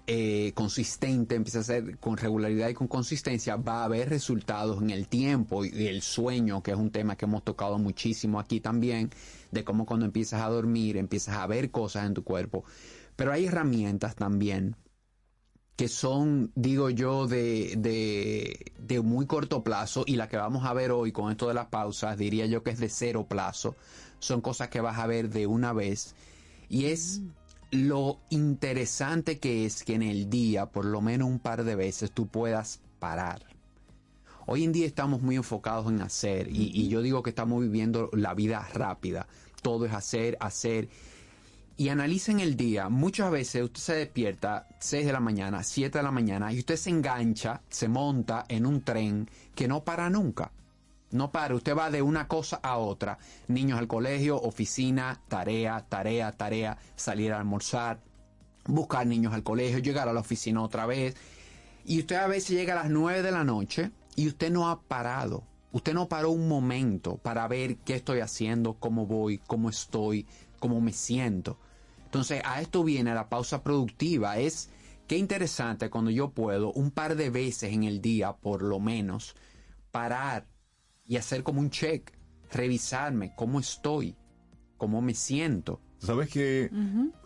eh, 0.09 0.51
consistente, 0.55 1.37
empieza 1.37 1.59
a 1.59 1.61
hacer 1.61 1.99
con 1.99 2.17
regularidad 2.17 2.69
y 2.69 2.75
con 2.75 2.89
consistencia, 2.89 3.55
va 3.55 3.83
a 3.83 3.85
haber 3.85 4.09
resultados 4.11 4.83
en 4.83 4.91
el 4.91 5.07
tiempo 5.07 5.65
y, 5.65 5.69
y 5.69 5.87
el 5.87 6.03
sueño, 6.03 6.61
que 6.63 6.73
es 6.73 6.77
un 6.77 6.91
tema 6.91 7.17
que 7.17 7.27
hemos 7.27 7.45
tocado 7.45 7.79
muchísimo 7.79 8.41
aquí 8.41 8.61
también, 8.61 9.11
de 9.53 9.63
cómo 9.63 9.87
cuando 9.87 10.05
empiezas 10.05 10.43
a 10.43 10.49
dormir 10.49 10.97
empiezas 10.97 11.37
a 11.37 11.47
ver 11.47 11.71
cosas 11.71 12.07
en 12.07 12.15
tu 12.15 12.25
cuerpo. 12.25 12.65
Pero 13.17 13.33
hay 13.33 13.47
herramientas 13.47 14.17
también 14.17 14.77
que 15.77 15.89
son, 15.89 16.53
digo 16.55 16.91
yo, 16.91 17.27
de, 17.27 17.75
de, 17.79 18.73
de 18.79 19.01
muy 19.01 19.27
corto 19.27 19.65
plazo 19.65 20.05
y 20.07 20.17
la 20.17 20.29
que 20.29 20.37
vamos 20.37 20.65
a 20.65 20.75
ver 20.75 20.93
hoy 20.93 21.13
con 21.13 21.31
esto 21.31 21.49
de 21.49 21.55
las 21.55 21.67
pausas, 21.67 22.19
diría 22.19 22.47
yo 22.47 22.63
que 22.63 22.71
es 22.71 22.79
de 22.79 22.89
cero 22.89 23.27
plazo. 23.29 23.75
Son 24.19 24.41
cosas 24.41 24.69
que 24.69 24.81
vas 24.81 24.99
a 24.99 25.07
ver 25.07 25.31
de 25.31 25.47
una 25.47 25.73
vez. 25.73 26.15
Y 26.69 26.87
es 26.87 27.23
lo 27.71 28.21
interesante 28.31 29.39
que 29.39 29.65
es 29.65 29.83
que 29.83 29.95
en 29.95 30.03
el 30.03 30.29
día, 30.29 30.67
por 30.67 30.85
lo 30.85 31.01
menos 31.01 31.29
un 31.29 31.39
par 31.39 31.65
de 31.65 31.75
veces, 31.75 32.13
tú 32.13 32.27
puedas 32.27 32.81
parar. 32.99 33.45
Hoy 34.47 34.65
en 34.65 34.73
día 34.73 34.87
estamos 34.87 35.23
muy 35.23 35.37
enfocados 35.37 35.91
en 35.91 36.01
hacer 36.03 36.49
y, 36.49 36.71
y 36.75 36.89
yo 36.89 37.01
digo 37.01 37.23
que 37.23 37.31
estamos 37.31 37.63
viviendo 37.63 38.11
la 38.13 38.35
vida 38.35 38.69
rápida. 38.75 39.27
Todo 39.63 39.87
es 39.87 39.93
hacer, 39.93 40.37
hacer 40.41 40.89
y 41.77 41.89
analicen 41.89 42.41
el 42.41 42.57
día. 42.57 42.89
Muchas 42.89 43.31
veces 43.31 43.63
usted 43.63 43.81
se 43.81 43.95
despierta 43.95 44.69
6 44.79 45.07
de 45.07 45.13
la 45.13 45.21
mañana, 45.21 45.63
7 45.63 45.99
de 45.99 46.03
la 46.03 46.11
mañana 46.11 46.53
y 46.53 46.59
usted 46.59 46.77
se 46.77 46.91
engancha, 46.91 47.63
se 47.69 47.89
monta 47.89 48.45
en 48.49 48.67
un 48.67 48.83
tren 48.83 49.29
que 49.55 49.69
no 49.69 49.85
para 49.85 50.11
nunca. 50.11 50.53
No 51.11 51.31
para, 51.31 51.55
usted 51.55 51.77
va 51.77 51.91
de 51.91 52.01
una 52.01 52.27
cosa 52.27 52.59
a 52.63 52.79
otra. 52.79 53.19
Niños 53.49 53.79
al 53.79 53.87
colegio, 53.87 54.41
oficina, 54.41 55.21
tarea, 55.29 55.85
tarea, 55.87 56.33
tarea, 56.33 56.79
salir 56.97 57.33
a 57.33 57.39
almorzar, 57.39 58.01
buscar 58.65 59.07
niños 59.07 59.35
al 59.35 59.43
colegio, 59.43 59.79
llegar 59.79 60.09
a 60.09 60.15
la 60.15 60.21
oficina 60.21 60.63
otra 60.63 60.87
vez. 60.87 61.15
Y 61.85 61.99
usted 61.99 62.17
a 62.17 62.27
veces 62.27 62.51
llega 62.51 62.73
a 62.73 62.85
las 62.85 62.91
9 62.91 63.23
de 63.23 63.31
la 63.31 63.45
noche 63.45 63.91
y 64.17 64.29
usted 64.29 64.51
no 64.51 64.71
ha 64.71 64.81
parado. 64.81 65.45
Usted 65.73 65.95
no 65.95 66.09
paró 66.09 66.31
un 66.31 66.49
momento 66.49 67.17
para 67.17 67.47
ver 67.49 67.77
qué 67.77 67.95
estoy 67.95 68.21
haciendo, 68.21 68.75
cómo 68.75 69.07
voy, 69.07 69.39
cómo 69.39 69.69
estoy, 69.71 70.27
cómo 70.63 70.81
me 70.81 70.93
siento. 70.93 71.59
Entonces, 72.05 72.41
a 72.45 72.61
esto 72.61 72.85
viene 72.85 73.13
la 73.13 73.29
pausa 73.29 73.65
productiva. 73.65 74.39
Es 74.39 74.71
qué 75.09 75.19
interesante 75.19 75.91
cuando 75.91 76.13
yo 76.13 76.31
puedo 76.31 76.73
un 76.73 76.93
par 76.93 77.17
de 77.17 77.31
veces 77.31 77.73
en 77.73 77.83
el 77.83 78.01
día, 78.01 78.33
por 78.33 78.63
lo 78.63 78.79
menos, 78.79 79.35
parar 79.91 80.47
y 81.05 81.17
hacer 81.17 81.43
como 81.43 81.61
un 81.61 81.71
check, 81.71 82.13
revisarme 82.53 83.35
cómo 83.35 83.59
estoy, 83.59 84.15
cómo 84.77 85.03
me 85.03 85.15
siento. 85.15 85.81
¿Sabes 85.99 86.29
que 86.29 86.71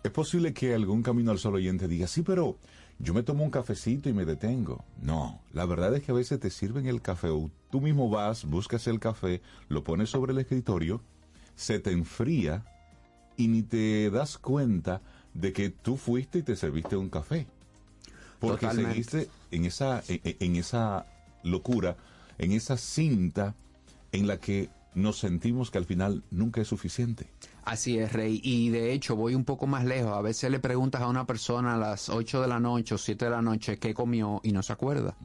es 0.02 0.10
posible 0.12 0.54
que 0.54 0.72
algún 0.72 1.02
camino 1.02 1.30
al 1.30 1.38
sol 1.38 1.56
oyente 1.56 1.88
diga, 1.88 2.06
sí, 2.06 2.22
pero 2.22 2.58
yo 2.98 3.12
me 3.12 3.22
tomo 3.22 3.44
un 3.44 3.50
cafecito 3.50 4.08
y 4.08 4.14
me 4.14 4.24
detengo? 4.24 4.82
No, 5.02 5.42
la 5.52 5.66
verdad 5.66 5.94
es 5.94 6.02
que 6.02 6.12
a 6.12 6.14
veces 6.14 6.40
te 6.40 6.48
sirven 6.48 6.86
el 6.86 7.02
café 7.02 7.28
o 7.28 7.50
tú 7.70 7.82
mismo 7.82 8.08
vas, 8.08 8.46
buscas 8.46 8.86
el 8.86 8.98
café, 8.98 9.42
lo 9.68 9.84
pones 9.84 10.08
sobre 10.08 10.32
el 10.32 10.38
escritorio, 10.38 11.02
se 11.54 11.80
te 11.80 11.90
enfría 11.90 12.64
y 13.36 13.48
ni 13.48 13.62
te 13.62 14.10
das 14.10 14.38
cuenta 14.38 15.00
de 15.34 15.52
que 15.52 15.70
tú 15.70 15.96
fuiste 15.96 16.38
y 16.38 16.42
te 16.42 16.56
serviste 16.56 16.96
un 16.96 17.08
café. 17.10 17.46
Porque 18.38 18.66
Totalmente. 18.66 18.90
seguiste 19.10 19.30
en 19.50 19.64
esa, 19.64 20.02
en, 20.08 20.20
en 20.40 20.56
esa 20.56 21.06
locura, 21.42 21.96
en 22.38 22.52
esa 22.52 22.76
cinta 22.76 23.54
en 24.12 24.26
la 24.26 24.38
que 24.38 24.68
nos 24.94 25.18
sentimos 25.18 25.70
que 25.70 25.78
al 25.78 25.84
final 25.84 26.22
nunca 26.30 26.60
es 26.60 26.68
suficiente. 26.68 27.26
Así 27.64 27.98
es, 27.98 28.12
Rey. 28.12 28.40
Y 28.42 28.70
de 28.70 28.92
hecho 28.92 29.16
voy 29.16 29.34
un 29.34 29.44
poco 29.44 29.66
más 29.66 29.84
lejos. 29.84 30.12
A 30.12 30.20
veces 30.22 30.50
le 30.50 30.58
preguntas 30.58 31.02
a 31.02 31.08
una 31.08 31.26
persona 31.26 31.74
a 31.74 31.78
las 31.78 32.08
8 32.08 32.40
de 32.42 32.48
la 32.48 32.60
noche 32.60 32.94
o 32.94 32.98
7 32.98 33.24
de 33.26 33.30
la 33.30 33.42
noche 33.42 33.78
qué 33.78 33.92
comió 33.92 34.40
y 34.42 34.52
no 34.52 34.62
se 34.62 34.72
acuerda. 34.72 35.16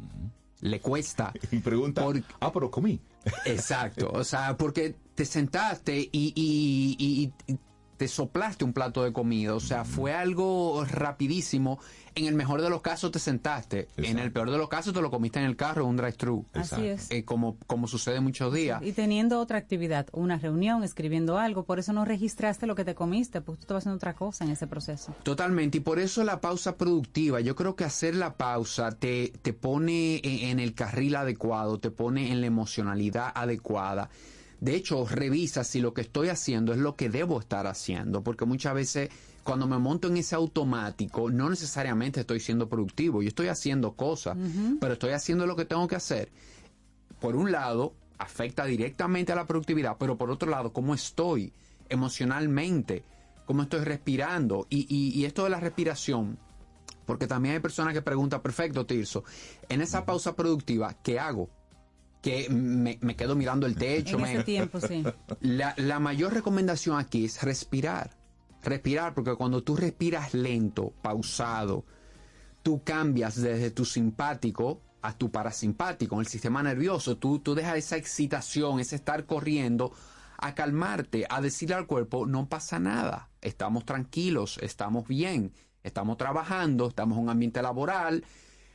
Le 0.61 0.79
cuesta. 0.79 1.31
Y 1.51 1.59
pregunta, 1.59 2.05
ah, 2.39 2.51
pero 2.51 2.69
comí. 2.71 2.99
Exacto. 3.45 4.09
O 4.13 4.23
sea, 4.23 4.57
porque 4.57 4.95
te 5.15 5.25
sentaste 5.25 5.99
y, 5.99 6.33
y- 6.35 6.95
y- 6.97 7.31
y 7.53 7.57
te 8.01 8.07
soplaste 8.07 8.65
un 8.65 8.73
plato 8.73 9.03
de 9.03 9.13
comida. 9.13 9.53
O 9.53 9.59
sea, 9.59 9.85
fue 9.85 10.11
algo 10.11 10.83
rapidísimo. 10.85 11.77
En 12.15 12.25
el 12.25 12.33
mejor 12.33 12.63
de 12.63 12.69
los 12.71 12.81
casos 12.81 13.11
te 13.11 13.19
sentaste. 13.19 13.89
En 13.95 14.17
el 14.17 14.31
peor 14.31 14.49
de 14.49 14.57
los 14.57 14.69
casos 14.69 14.91
te 14.91 14.99
lo 15.03 15.11
comiste 15.11 15.37
en 15.37 15.45
el 15.45 15.55
carro, 15.55 15.85
un 15.85 15.97
drive-thru. 15.97 16.47
Así 16.53 16.87
es. 16.87 17.11
Eh, 17.11 17.25
como, 17.25 17.57
como 17.67 17.87
sucede 17.87 18.19
muchos 18.19 18.51
días. 18.55 18.81
Y 18.81 18.93
teniendo 18.93 19.39
otra 19.39 19.59
actividad, 19.59 20.07
una 20.13 20.39
reunión, 20.39 20.83
escribiendo 20.83 21.37
algo, 21.37 21.63
por 21.63 21.77
eso 21.77 21.93
no 21.93 22.03
registraste 22.03 22.65
lo 22.65 22.73
que 22.73 22.85
te 22.85 22.95
comiste, 22.95 23.39
porque 23.39 23.59
tú 23.59 23.65
estabas 23.65 23.83
haciendo 23.83 23.97
otra 23.97 24.15
cosa 24.15 24.45
en 24.45 24.49
ese 24.49 24.65
proceso. 24.65 25.13
Totalmente, 25.21 25.77
y 25.77 25.81
por 25.81 25.99
eso 25.99 26.23
la 26.23 26.41
pausa 26.41 26.77
productiva, 26.77 27.39
yo 27.39 27.55
creo 27.55 27.75
que 27.75 27.83
hacer 27.83 28.15
la 28.15 28.33
pausa 28.33 28.89
te, 28.93 29.31
te 29.43 29.53
pone 29.53 30.21
en 30.23 30.59
el 30.59 30.73
carril 30.73 31.17
adecuado, 31.17 31.79
te 31.79 31.91
pone 31.91 32.31
en 32.31 32.41
la 32.41 32.47
emocionalidad 32.47 33.31
adecuada. 33.35 34.09
De 34.61 34.75
hecho, 34.75 35.05
revisa 35.05 35.63
si 35.65 35.81
lo 35.81 35.93
que 35.93 36.01
estoy 36.01 36.29
haciendo 36.29 36.71
es 36.71 36.77
lo 36.79 36.95
que 36.95 37.09
debo 37.09 37.39
estar 37.39 37.65
haciendo, 37.67 38.21
porque 38.23 38.45
muchas 38.45 38.73
veces 38.75 39.09
cuando 39.43 39.65
me 39.67 39.77
monto 39.79 40.07
en 40.07 40.17
ese 40.17 40.35
automático, 40.35 41.29
no 41.31 41.49
necesariamente 41.49 42.19
estoy 42.21 42.39
siendo 42.39 42.69
productivo, 42.69 43.21
yo 43.23 43.27
estoy 43.27 43.47
haciendo 43.47 43.93
cosas, 43.93 44.37
pero 44.79 44.93
estoy 44.93 45.11
haciendo 45.11 45.47
lo 45.47 45.55
que 45.55 45.65
tengo 45.65 45.87
que 45.87 45.95
hacer. 45.95 46.31
Por 47.19 47.35
un 47.35 47.51
lado, 47.51 47.93
afecta 48.19 48.65
directamente 48.65 49.31
a 49.31 49.35
la 49.35 49.47
productividad, 49.47 49.97
pero 49.99 50.15
por 50.15 50.29
otro 50.29 50.47
lado, 50.49 50.71
cómo 50.71 50.93
estoy 50.93 51.51
emocionalmente, 51.89 53.03
cómo 53.45 53.63
estoy 53.63 53.79
respirando. 53.83 54.67
Y, 54.69 54.85
y- 54.95 55.19
y 55.19 55.25
esto 55.25 55.43
de 55.43 55.49
la 55.49 55.59
respiración, 55.59 56.37
porque 57.07 57.25
también 57.25 57.55
hay 57.55 57.61
personas 57.61 57.93
que 57.95 58.01
preguntan, 58.03 58.41
perfecto, 58.41 58.85
Tirso, 58.85 59.23
en 59.69 59.81
esa 59.81 60.05
pausa 60.05 60.35
productiva, 60.35 60.95
¿qué 61.01 61.19
hago? 61.19 61.49
Que 62.21 62.47
me, 62.49 62.97
me 63.01 63.15
quedo 63.15 63.35
mirando 63.35 63.65
el 63.65 63.75
techo. 63.75 64.15
En 64.17 64.21
me- 64.21 64.33
ese 64.33 64.43
tiempo, 64.43 64.79
sí. 64.79 65.03
la, 65.39 65.73
la 65.77 65.99
mayor 65.99 66.33
recomendación 66.33 66.99
aquí 66.99 67.25
es 67.25 67.41
respirar. 67.41 68.11
Respirar, 68.63 69.13
porque 69.15 69.35
cuando 69.35 69.63
tú 69.63 69.75
respiras 69.75 70.33
lento, 70.35 70.93
pausado, 71.01 71.83
tú 72.61 72.83
cambias 72.83 73.41
desde 73.41 73.71
tu 73.71 73.85
simpático 73.85 74.81
a 75.01 75.17
tu 75.17 75.31
parasimpático, 75.31 76.13
en 76.15 76.19
el 76.21 76.27
sistema 76.27 76.61
nervioso. 76.61 77.17
Tú, 77.17 77.39
tú 77.39 77.55
dejas 77.55 77.77
esa 77.77 77.97
excitación, 77.97 78.79
ese 78.79 78.95
estar 78.97 79.25
corriendo, 79.25 79.91
a 80.37 80.53
calmarte, 80.53 81.25
a 81.27 81.41
decirle 81.41 81.73
al 81.73 81.87
cuerpo, 81.87 82.27
no 82.27 82.47
pasa 82.49 82.77
nada, 82.77 83.29
estamos 83.41 83.83
tranquilos, 83.83 84.59
estamos 84.61 85.07
bien, 85.07 85.53
estamos 85.81 86.17
trabajando, 86.17 86.87
estamos 86.89 87.17
en 87.17 87.23
un 87.23 87.29
ambiente 87.31 87.63
laboral, 87.63 88.23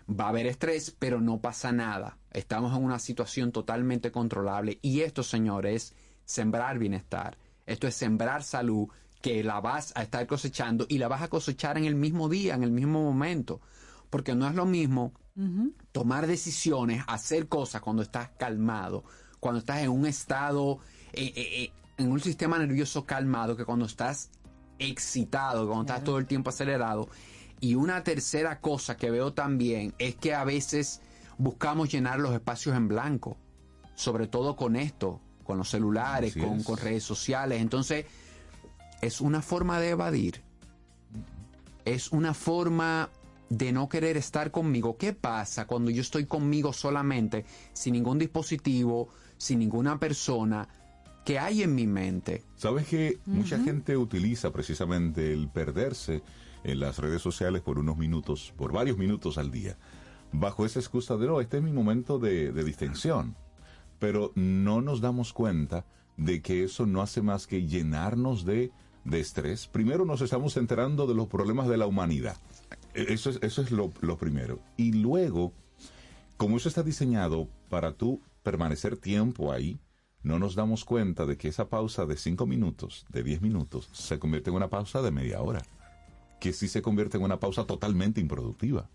va 0.09 0.27
a 0.27 0.29
haber 0.29 0.47
estrés, 0.47 0.95
pero 0.99 1.21
no 1.21 1.41
pasa 1.41 1.73
nada. 1.73 2.19
Estamos 2.31 2.77
en 2.77 2.85
una 2.85 2.99
situación 2.99 3.53
totalmente 3.53 4.11
controlable. 4.13 4.79
Y 4.83 5.01
esto, 5.01 5.23
señores, 5.23 5.93
es 5.93 5.95
sembrar 6.25 6.79
bienestar. 6.79 7.39
Esto 7.67 7.87
es 7.87 7.95
sembrar 7.95 8.43
salud 8.43 8.89
que 9.21 9.43
la 9.43 9.61
vas 9.61 9.93
a 9.97 10.03
estar 10.03 10.27
cosechando 10.27 10.87
y 10.89 10.99
la 10.99 11.09
vas 11.09 11.23
a 11.23 11.29
cosechar 11.29 11.79
en 11.79 11.85
el 11.85 11.95
mismo 11.95 12.29
día, 12.29 12.55
en 12.55 12.63
el 12.63 12.71
mismo 12.71 13.03
momento. 13.03 13.61
Porque 14.11 14.35
no 14.35 14.47
es 14.47 14.55
lo 14.55 14.67
mismo 14.67 15.13
tomar 15.93 16.27
decisiones, 16.27 17.05
hacer 17.09 17.47
cosas 17.47 17.83
cuando 17.83 18.03
estás 18.03 18.31
calmado, 18.39 19.05
cuando 19.39 19.59
estás 19.59 19.83
en 19.83 19.91
un 19.91 20.07
estado, 20.07 20.79
eh, 21.13 21.33
eh, 21.37 21.65
eh, 21.65 21.73
en 21.99 22.11
un 22.11 22.21
sistema 22.21 22.59
nervioso 22.59 23.05
calmado, 23.05 23.55
que 23.55 23.67
cuando 23.67 23.85
estás 23.85 24.31
excitado, 24.79 25.67
cuando 25.67 25.83
estás 25.83 26.05
todo 26.05 26.19
el 26.19 26.27
tiempo 26.27 26.51
acelerado. 26.51 27.09
Y 27.61 27.75
una 27.75 28.05
tercera 28.05 28.61
cosa 28.61 28.97
que 28.97 29.11
veo 29.11 29.33
también 29.33 29.95
es 29.99 30.17
que 30.17 30.35
a 30.35 30.45
veces 30.45 31.01
buscamos 31.39 31.91
llenar 31.91 32.19
los 32.21 32.35
espacios 32.35 32.77
en 32.77 32.89
blanco, 32.89 33.39
sobre 33.95 34.27
todo 34.27 34.57
con 34.57 34.77
esto, 34.77 35.21
con 35.45 35.59
los 35.59 35.71
celulares, 35.71 36.35
con, 36.35 36.59
es. 36.61 36.65
con 36.65 36.77
redes 36.77 37.05
sociales. 37.05 37.61
Entonces, 37.61 38.07
es 39.01 39.21
una 39.21 39.43
forma 39.43 39.81
de 39.81 39.91
evadir. 39.91 40.43
es 41.85 42.11
una 42.11 42.35
forma 42.35 43.11
de 43.49 43.73
no 43.73 43.89
querer 43.89 44.17
estar 44.17 44.51
conmigo. 44.51 44.97
¿Qué 44.97 45.13
pasa 45.13 45.67
cuando 45.67 45.91
yo 45.91 46.01
estoy 46.01 46.27
conmigo 46.27 46.73
solamente, 46.73 47.45
sin 47.73 47.93
ningún 47.93 48.19
dispositivo, 48.19 49.09
sin 49.39 49.61
ninguna 49.61 49.99
persona? 49.99 50.69
¿Qué 51.25 51.39
hay 51.39 51.63
en 51.63 51.75
mi 51.75 51.87
mente? 51.87 52.45
Sabes 52.57 52.87
que 52.87 53.19
mucha 53.27 53.59
gente 53.59 53.97
utiliza 53.97 54.53
precisamente 54.53 55.33
el 55.33 55.49
perderse 55.49 56.23
en 56.67 56.81
las 56.81 56.99
redes 56.99 57.23
sociales 57.23 57.63
por 57.63 57.79
unos 57.79 57.97
minutos, 57.97 58.53
por 58.57 58.73
varios 58.73 58.99
minutos 58.99 59.39
al 59.39 59.53
día, 59.53 59.79
bajo 60.33 60.67
esa 60.67 60.81
excusa 60.81 61.17
de 61.17 61.29
no, 61.29 61.41
este 61.41 61.59
es 61.59 61.63
mi 61.63 61.73
momento 61.73 62.19
de, 62.19 62.53
distensión. 62.65 63.37
Pero 64.01 64.33
no 64.35 64.83
nos 64.83 65.01
damos 65.01 65.33
cuenta 65.33 65.87
de 66.17 66.43
que 66.43 66.65
eso 66.65 66.85
no 66.85 67.03
hace 67.03 67.23
más 67.23 67.47
que 67.47 67.67
llenarnos 67.67 68.45
de, 68.45 68.73
estrés. 69.13 69.69
Primero 69.69 70.05
nos 70.05 70.21
estamos 70.21 70.57
enterando 70.57 71.07
de 71.07 71.15
los 71.15 71.29
problemas 71.29 71.69
de 71.69 71.77
la 71.77 71.87
humanidad. 71.87 72.37
E- 72.95 73.07
Eso 73.13 73.31
es, 73.31 73.71
lo, 73.71 73.91
primero. 74.19 74.59
Y 74.77 74.93
luego, 74.93 75.53
como 76.37 76.57
eso 76.57 76.69
está 76.69 76.83
diseñado 76.83 77.49
para 77.71 77.93
tú 77.93 78.21
permanecer 78.43 78.97
tiempo 78.97 79.53
ahí, 79.53 79.79
no 80.25 80.41
nos 80.41 80.57
damos 80.57 80.85
cuenta 80.85 81.25
de 81.27 81.37
que 81.37 81.47
esa 81.47 81.69
pausa 81.69 82.05
de 82.07 82.17
cinco 82.17 82.47
minutos, 82.47 83.07
de 83.11 83.23
10 83.23 83.43
minutos, 83.43 83.89
se 83.93 84.19
convierte 84.19 84.51
en 84.51 84.57
una 84.57 84.69
pausa 84.69 85.01
de 85.01 85.13
media 85.13 85.41
hora. 85.41 85.63
Que 86.41 86.53
sí 86.53 86.69
se 86.69 86.83
convierte 86.83 87.17
en 87.17 87.25
una 87.25 87.41
pausa 87.41 87.65
totalmente 87.67 88.21
improductiva. 88.21 88.89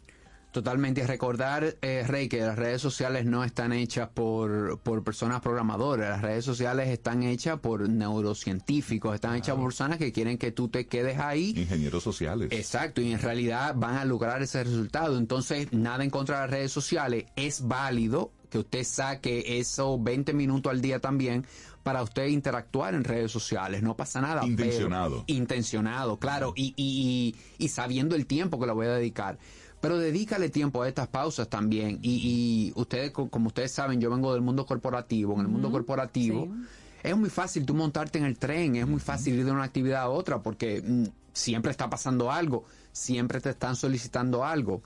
Totalmente. 0.52 1.08
Recordar, 1.08 1.78
eh, 1.82 2.04
Rey, 2.06 2.28
que 2.28 2.42
las 2.42 2.58
redes 2.58 2.82
sociales 2.82 3.26
no 3.26 3.44
están 3.46 3.72
hechas 3.72 4.10
por, 4.10 4.80
por 4.80 5.02
personas 5.02 5.40
programadoras. 5.40 6.10
Las 6.10 6.22
redes 6.22 6.44
sociales 6.44 6.90
están 6.90 7.24
hechas 7.24 7.60
por 7.60 7.88
neurocientíficos, 7.88 9.16
están 9.16 9.38
hechas 9.38 9.56
por 9.56 9.66
personas 9.66 9.98
que 9.98 10.12
quieren 10.12 10.38
que 10.38 10.52
tú 10.52 10.68
te 10.68 10.88
quedes 10.88 11.20
ahí. 11.20 11.54
Ingenieros 11.56 12.04
sociales. 12.04 12.50
Exacto, 12.52 13.00
y 13.00 13.14
en 13.14 13.20
realidad 13.22 13.76
van 13.78 13.96
a 13.96 14.04
lograr 14.04 14.42
ese 14.42 14.64
resultado. 14.66 15.18
Entonces, 15.18 15.72
nada 15.72 16.04
en 16.04 16.10
contra 16.10 16.36
de 16.36 16.42
las 16.42 16.52
redes 16.52 16.72
sociales. 16.74 17.26
Es 17.38 17.66
válido 17.66 18.34
que 18.50 18.60
usted 18.60 18.84
saque 18.84 19.60
esos 19.60 20.04
20 20.04 20.34
minutos 20.34 20.70
al 20.70 20.82
día 20.82 21.00
también 21.00 21.46
para 21.84 22.04
usted 22.04 22.28
interactuar 22.28 22.94
en 22.94 23.04
redes 23.04 23.32
sociales. 23.32 23.82
No 23.84 23.96
pasa 23.96 24.22
nada. 24.22 24.42
pero- 24.42 24.52
Intencionado. 24.52 25.24
intencionado, 25.28 26.18
claro, 26.20 26.54
y, 26.56 26.74
y, 26.78 27.36
y, 27.60 27.66
y 27.66 27.68
sabiendo 27.70 28.16
el 28.16 28.26
tiempo 28.28 28.60
que 28.60 28.66
le 28.68 28.74
voy 28.74 28.88
a 28.88 28.92
dedicar. 28.94 29.38
Pero 29.82 29.98
dedícale 29.98 30.50
tiempo 30.50 30.84
a 30.84 30.88
estas 30.88 31.08
pausas 31.08 31.50
también. 31.50 31.98
Y, 32.04 32.72
y 32.72 32.80
ustedes, 32.80 33.10
co- 33.12 33.30
como 33.30 33.48
ustedes 33.48 33.72
saben, 33.72 34.00
yo 34.00 34.12
vengo 34.12 34.32
del 34.34 34.42
mundo 34.44 34.66
corporativo. 34.68 35.34
En 35.36 35.42
el 35.42 35.48
mundo 35.48 35.72
corporativo 35.72 36.48
es 37.02 37.18
muy 37.18 37.32
fácil 37.32 37.66
tú 37.66 37.74
montarte 37.74 38.20
en 38.20 38.26
el 38.26 38.38
tren, 38.38 38.76
es 38.76 38.86
muy 38.88 39.00
fácil 39.00 39.34
ir 39.40 39.44
de 39.46 39.52
una 39.52 39.64
actividad 39.64 40.02
a 40.04 40.10
otra 40.10 40.44
porque 40.44 40.84
mm, 40.86 41.06
siempre 41.34 41.72
está 41.72 41.90
pasando 41.90 42.32
algo, 42.32 42.64
siempre 42.92 43.42
te 43.42 43.50
están 43.50 43.76
solicitando 43.76 44.46
algo. 44.46 44.84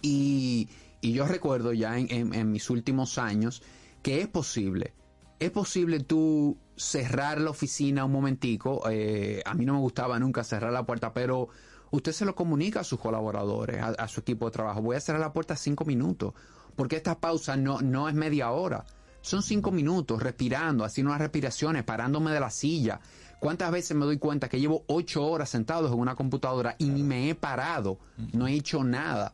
Y, 0.00 0.68
y 1.02 1.12
yo 1.12 1.26
recuerdo 1.26 1.74
ya 1.74 1.98
en, 1.98 2.06
en- 2.10 2.34
en 2.34 2.52
mis 2.52 2.70
últimos 2.70 3.18
años 3.18 3.62
que 4.02 4.22
es 4.22 4.28
posible. 4.28 4.94
Es 5.38 5.50
posible 5.50 6.00
tú 6.00 6.56
cerrar 6.76 7.40
la 7.40 7.50
oficina 7.50 8.04
un 8.04 8.12
momentico. 8.12 8.82
eh, 8.90 9.42
a 9.44 9.54
mí 9.54 9.64
no 9.64 9.74
me 9.74 9.80
gustaba 9.80 10.18
nunca 10.18 10.44
cerrar 10.44 10.72
la 10.72 10.84
puerta, 10.84 11.12
pero 11.12 11.48
usted 11.90 12.12
se 12.12 12.24
lo 12.24 12.34
comunica 12.34 12.80
a 12.80 12.84
sus 12.84 12.98
colaboradores, 12.98 13.80
a, 13.82 13.88
a 13.88 14.08
su 14.08 14.20
equipo 14.20 14.46
de 14.46 14.52
trabajo. 14.52 14.82
Voy 14.82 14.96
a 14.96 15.00
cerrar 15.00 15.20
la 15.20 15.32
puerta 15.32 15.56
cinco 15.56 15.84
minutos, 15.84 16.34
porque 16.74 16.96
esta 16.96 17.18
pausa 17.18 17.56
no, 17.56 17.80
no 17.80 18.08
es 18.08 18.14
media 18.14 18.50
hora. 18.50 18.84
Son 19.20 19.42
cinco 19.42 19.72
minutos 19.72 20.22
respirando, 20.22 20.84
haciendo 20.84 21.10
unas 21.10 21.20
respiraciones, 21.20 21.82
parándome 21.84 22.30
de 22.32 22.40
la 22.40 22.50
silla. 22.50 23.00
¿Cuántas 23.40 23.70
veces 23.70 23.96
me 23.96 24.04
doy 24.06 24.18
cuenta 24.18 24.48
que 24.48 24.60
llevo 24.60 24.84
ocho 24.86 25.24
horas 25.26 25.50
sentados 25.50 25.92
en 25.92 25.98
una 25.98 26.14
computadora 26.14 26.76
y 26.78 26.88
ni 26.88 27.02
me 27.02 27.28
he 27.28 27.34
parado? 27.34 27.98
No 28.32 28.46
he 28.46 28.54
hecho 28.54 28.84
nada. 28.84 29.32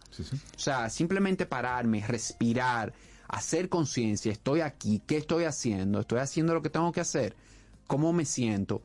O 0.56 0.58
sea, 0.58 0.88
simplemente 0.90 1.46
pararme, 1.46 2.04
respirar, 2.06 2.92
hacer 3.32 3.68
conciencia, 3.68 4.30
estoy 4.30 4.60
aquí, 4.60 5.02
¿qué 5.06 5.16
estoy 5.16 5.44
haciendo? 5.44 5.98
¿Estoy 6.00 6.20
haciendo 6.20 6.54
lo 6.54 6.62
que 6.62 6.70
tengo 6.70 6.92
que 6.92 7.00
hacer? 7.00 7.34
¿Cómo 7.86 8.12
me 8.12 8.24
siento? 8.24 8.82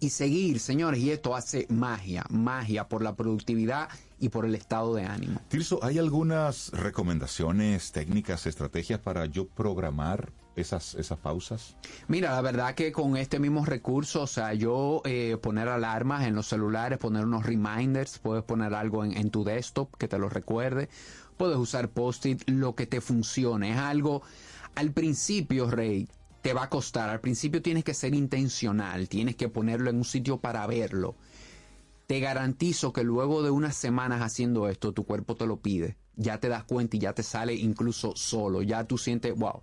Y 0.00 0.10
seguir, 0.10 0.60
señores, 0.60 1.00
y 1.00 1.10
esto 1.10 1.34
hace 1.34 1.66
magia, 1.70 2.24
magia 2.30 2.88
por 2.88 3.02
la 3.02 3.14
productividad 3.16 3.88
y 4.18 4.28
por 4.28 4.44
el 4.44 4.54
estado 4.54 4.94
de 4.94 5.04
ánimo. 5.04 5.40
Tirso, 5.48 5.82
¿hay 5.82 5.98
algunas 5.98 6.70
recomendaciones, 6.72 7.92
técnicas, 7.92 8.46
estrategias 8.46 9.00
para 9.00 9.26
yo 9.26 9.46
programar 9.46 10.32
esas, 10.56 10.94
esas 10.94 11.18
pausas? 11.18 11.76
Mira, 12.08 12.32
la 12.32 12.40
verdad 12.40 12.74
que 12.74 12.92
con 12.92 13.16
este 13.16 13.38
mismo 13.38 13.64
recurso, 13.64 14.22
o 14.22 14.26
sea, 14.26 14.52
yo 14.54 15.00
eh, 15.04 15.36
poner 15.40 15.68
alarmas 15.68 16.26
en 16.26 16.34
los 16.34 16.46
celulares, 16.46 16.98
poner 16.98 17.24
unos 17.24 17.46
reminders, 17.46 18.18
puedes 18.18 18.44
poner 18.44 18.74
algo 18.74 19.04
en, 19.04 19.16
en 19.16 19.30
tu 19.30 19.44
desktop 19.44 19.96
que 19.96 20.08
te 20.08 20.18
lo 20.18 20.28
recuerde, 20.28 20.88
puedes 21.40 21.56
usar 21.56 21.88
post-it, 21.88 22.42
lo 22.50 22.74
que 22.74 22.86
te 22.86 23.00
funcione. 23.00 23.70
Es 23.70 23.78
algo, 23.78 24.20
al 24.74 24.92
principio, 24.92 25.70
Rey, 25.70 26.06
te 26.42 26.52
va 26.52 26.64
a 26.64 26.68
costar. 26.68 27.08
Al 27.08 27.22
principio 27.22 27.62
tienes 27.62 27.82
que 27.82 27.94
ser 27.94 28.14
intencional, 28.14 29.08
tienes 29.08 29.36
que 29.36 29.48
ponerlo 29.48 29.88
en 29.88 29.96
un 29.96 30.04
sitio 30.04 30.36
para 30.36 30.66
verlo. 30.66 31.14
Te 32.06 32.20
garantizo 32.20 32.92
que 32.92 33.04
luego 33.04 33.42
de 33.42 33.50
unas 33.50 33.74
semanas 33.74 34.20
haciendo 34.20 34.68
esto, 34.68 34.92
tu 34.92 35.06
cuerpo 35.06 35.34
te 35.34 35.46
lo 35.46 35.56
pide. 35.56 35.96
Ya 36.14 36.40
te 36.40 36.50
das 36.50 36.64
cuenta 36.64 36.98
y 36.98 37.00
ya 37.00 37.14
te 37.14 37.22
sale 37.22 37.54
incluso 37.54 38.12
solo. 38.16 38.60
Ya 38.60 38.84
tú 38.84 38.98
sientes, 38.98 39.34
wow, 39.34 39.62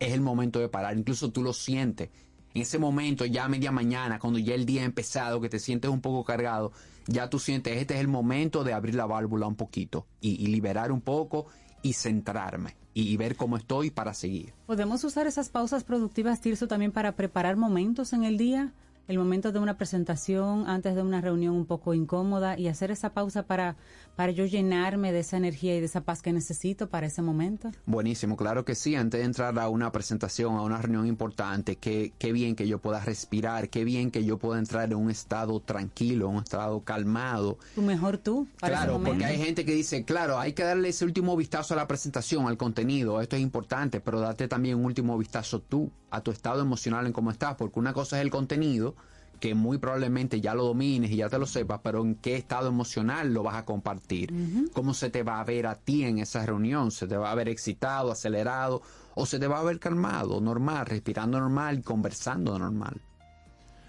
es 0.00 0.14
el 0.14 0.22
momento 0.22 0.60
de 0.60 0.70
parar. 0.70 0.96
Incluso 0.96 1.30
tú 1.30 1.42
lo 1.42 1.52
sientes. 1.52 2.08
En 2.54 2.62
ese 2.62 2.78
momento, 2.78 3.24
ya 3.24 3.48
media 3.48 3.70
mañana, 3.70 4.18
cuando 4.18 4.38
ya 4.38 4.54
el 4.54 4.66
día 4.66 4.82
ha 4.82 4.84
empezado, 4.84 5.40
que 5.40 5.48
te 5.48 5.58
sientes 5.58 5.90
un 5.90 6.00
poco 6.00 6.24
cargado, 6.24 6.72
ya 7.06 7.30
tú 7.30 7.38
sientes, 7.38 7.76
este 7.76 7.94
es 7.94 8.00
el 8.00 8.08
momento 8.08 8.64
de 8.64 8.72
abrir 8.72 8.94
la 8.94 9.06
válvula 9.06 9.46
un 9.46 9.54
poquito 9.54 10.06
y, 10.20 10.42
y 10.42 10.48
liberar 10.48 10.92
un 10.92 11.00
poco 11.00 11.46
y 11.82 11.92
centrarme 11.92 12.76
y, 12.94 13.02
y 13.12 13.16
ver 13.16 13.36
cómo 13.36 13.56
estoy 13.56 13.90
para 13.90 14.14
seguir. 14.14 14.54
¿Podemos 14.66 15.04
usar 15.04 15.26
esas 15.26 15.48
pausas 15.50 15.84
productivas, 15.84 16.40
Tirso, 16.40 16.68
también 16.68 16.92
para 16.92 17.12
preparar 17.12 17.56
momentos 17.56 18.12
en 18.12 18.24
el 18.24 18.36
día? 18.36 18.72
El 19.06 19.18
momento 19.18 19.52
de 19.52 19.58
una 19.58 19.78
presentación, 19.78 20.68
antes 20.68 20.94
de 20.94 21.00
una 21.00 21.22
reunión 21.22 21.54
un 21.54 21.64
poco 21.64 21.94
incómoda 21.94 22.58
y 22.58 22.68
hacer 22.68 22.90
esa 22.90 23.14
pausa 23.14 23.44
para, 23.44 23.76
para 24.18 24.32
yo 24.32 24.46
llenarme 24.46 25.12
de 25.12 25.20
esa 25.20 25.36
energía 25.36 25.76
y 25.76 25.78
de 25.78 25.86
esa 25.86 26.00
paz 26.00 26.22
que 26.22 26.32
necesito 26.32 26.88
para 26.88 27.06
ese 27.06 27.22
momento. 27.22 27.70
Buenísimo, 27.86 28.36
claro 28.36 28.64
que 28.64 28.74
sí. 28.74 28.96
Antes 28.96 29.20
de 29.20 29.24
entrar 29.24 29.56
a 29.60 29.68
una 29.68 29.92
presentación, 29.92 30.56
a 30.56 30.62
una 30.62 30.82
reunión 30.82 31.06
importante, 31.06 31.76
qué, 31.76 32.12
qué 32.18 32.32
bien 32.32 32.56
que 32.56 32.66
yo 32.66 32.80
pueda 32.80 32.98
respirar, 32.98 33.68
qué 33.68 33.84
bien 33.84 34.10
que 34.10 34.24
yo 34.24 34.36
pueda 34.36 34.58
entrar 34.58 34.90
en 34.90 34.98
un 34.98 35.12
estado 35.12 35.60
tranquilo, 35.60 36.30
un 36.30 36.42
estado 36.42 36.80
calmado. 36.80 37.58
Tu 37.76 37.82
mejor 37.82 38.18
tú 38.18 38.48
para 38.58 38.78
Claro, 38.78 39.00
porque 39.00 39.24
hay 39.24 39.38
gente 39.38 39.64
que 39.64 39.72
dice, 39.72 40.04
claro, 40.04 40.40
hay 40.40 40.52
que 40.52 40.64
darle 40.64 40.88
ese 40.88 41.04
último 41.04 41.36
vistazo 41.36 41.74
a 41.74 41.76
la 41.76 41.86
presentación, 41.86 42.48
al 42.48 42.56
contenido, 42.56 43.20
esto 43.20 43.36
es 43.36 43.42
importante, 43.42 44.00
pero 44.00 44.18
date 44.18 44.48
también 44.48 44.78
un 44.78 44.84
último 44.86 45.16
vistazo 45.16 45.60
tú, 45.60 45.92
a 46.10 46.22
tu 46.22 46.32
estado 46.32 46.60
emocional 46.60 47.06
en 47.06 47.12
cómo 47.12 47.30
estás, 47.30 47.54
porque 47.54 47.78
una 47.78 47.92
cosa 47.92 48.18
es 48.18 48.22
el 48.22 48.30
contenido, 48.30 48.96
que 49.38 49.54
muy 49.54 49.78
probablemente 49.78 50.40
ya 50.40 50.54
lo 50.54 50.64
domines 50.64 51.10
y 51.10 51.16
ya 51.16 51.28
te 51.28 51.38
lo 51.38 51.46
sepas, 51.46 51.80
pero 51.82 52.02
en 52.02 52.16
qué 52.16 52.36
estado 52.36 52.68
emocional 52.68 53.32
lo 53.32 53.42
vas 53.42 53.56
a 53.56 53.64
compartir, 53.64 54.32
cómo 54.72 54.94
se 54.94 55.10
te 55.10 55.22
va 55.22 55.40
a 55.40 55.44
ver 55.44 55.66
a 55.66 55.76
ti 55.76 56.04
en 56.04 56.18
esa 56.18 56.44
reunión, 56.44 56.90
se 56.90 57.06
te 57.06 57.16
va 57.16 57.30
a 57.30 57.34
ver 57.34 57.48
excitado, 57.48 58.10
acelerado, 58.10 58.82
o 59.14 59.26
se 59.26 59.38
te 59.38 59.46
va 59.46 59.60
a 59.60 59.64
ver 59.64 59.78
calmado, 59.78 60.40
normal, 60.40 60.86
respirando 60.86 61.40
normal 61.40 61.78
y 61.78 61.82
conversando 61.82 62.58
normal. 62.58 63.00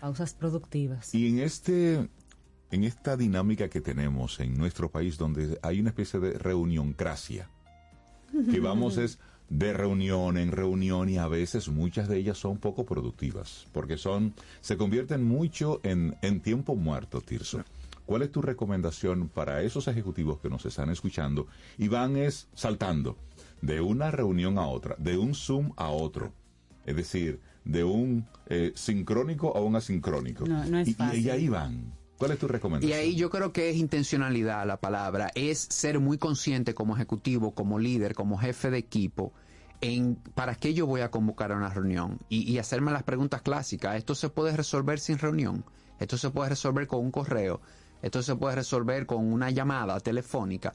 Pausas 0.01 0.33
productivas. 0.33 1.13
Y 1.13 1.27
en 1.27 1.39
este 1.39 2.09
en 2.71 2.83
esta 2.83 3.17
dinámica 3.17 3.67
que 3.67 3.81
tenemos 3.81 4.39
en 4.39 4.55
nuestro 4.55 4.91
país 4.91 5.17
donde 5.17 5.59
hay 5.63 5.79
una 5.79 5.89
especie 5.89 6.19
de 6.19 6.33
reunioncracia, 6.33 7.49
que 8.51 8.59
vamos 8.59 8.97
es 8.97 9.19
de 9.49 9.73
reunión 9.73 10.37
en 10.37 10.51
reunión 10.51 11.09
y 11.09 11.17
a 11.17 11.27
veces 11.27 11.69
muchas 11.69 12.07
de 12.07 12.17
ellas 12.17 12.37
son 12.37 12.57
poco 12.57 12.85
productivas, 12.85 13.67
porque 13.71 13.97
son, 13.97 14.33
se 14.61 14.77
convierten 14.77 15.23
mucho 15.23 15.79
en, 15.83 16.15
en 16.21 16.39
tiempo 16.41 16.75
muerto, 16.75 17.21
Tirso. 17.21 17.63
¿Cuál 18.05 18.23
es 18.23 18.31
tu 18.31 18.41
recomendación 18.41 19.27
para 19.29 19.61
esos 19.61 19.87
ejecutivos 19.87 20.39
que 20.39 20.49
nos 20.49 20.65
están 20.65 20.89
escuchando 20.89 21.47
y 21.77 21.87
van 21.89 22.15
es 22.17 22.47
saltando 22.55 23.17
de 23.61 23.81
una 23.81 24.09
reunión 24.11 24.57
a 24.57 24.67
otra, 24.67 24.95
de 24.97 25.17
un 25.17 25.35
Zoom 25.35 25.71
a 25.77 25.89
otro? 25.89 26.31
Es 26.85 26.95
decir, 26.95 27.39
de 27.65 27.83
un 27.83 28.25
eh, 28.47 28.71
sincrónico 28.75 29.55
a 29.55 29.61
un 29.61 29.75
asincrónico. 29.75 30.47
No, 30.47 30.65
no 30.65 30.79
es 30.79 30.87
Y- 30.87 30.91
y- 30.91 30.93
fácil. 30.95 31.25
y 31.25 31.29
ahí 31.29 31.49
van. 31.49 31.93
¿Cuál 32.19 32.33
es 32.33 32.39
tu 32.39 32.47
Y 32.47 32.49
recomendación? 32.51 32.99
ahí 32.99 33.15
yo 33.15 33.31
creo 33.31 33.53
que 33.53 33.71
es 33.71 33.77
intencionalidad 33.77 34.67
la 34.67 34.77
palabra, 34.79 35.31
es 35.35 35.59
ser 35.71 35.99
muy 35.99 36.19
consciente 36.19 36.75
como 36.75 36.95
ejecutivo, 36.95 37.55
como 37.55 37.79
líder, 37.79 38.13
como 38.13 38.37
jefe 38.37 38.69
de 38.69 38.77
equipo, 38.77 39.33
en 39.81 40.17
para 40.35 40.55
qué 40.55 40.73
yo 40.75 40.85
voy 40.85 41.01
a 41.01 41.11
convocar 41.11 41.51
a 41.51 41.55
una 41.57 41.69
reunión 41.69 42.19
y, 42.29 42.43
y 42.51 42.59
hacerme 42.59 42.91
las 42.91 43.03
preguntas 43.03 43.41
clásicas. 43.41 43.97
Esto 43.97 44.15
se 44.15 44.29
puede 44.29 44.55
resolver 44.55 44.99
sin 44.99 45.17
reunión, 45.17 45.65
esto 45.99 46.17
se 46.17 46.29
puede 46.29 46.49
resolver 46.49 46.87
con 46.87 46.99
un 46.99 47.11
correo, 47.11 47.61
esto 48.01 48.21
se 48.21 48.35
puede 48.35 48.55
resolver 48.57 49.05
con 49.07 49.31
una 49.31 49.49
llamada 49.51 49.99
telefónica. 50.01 50.73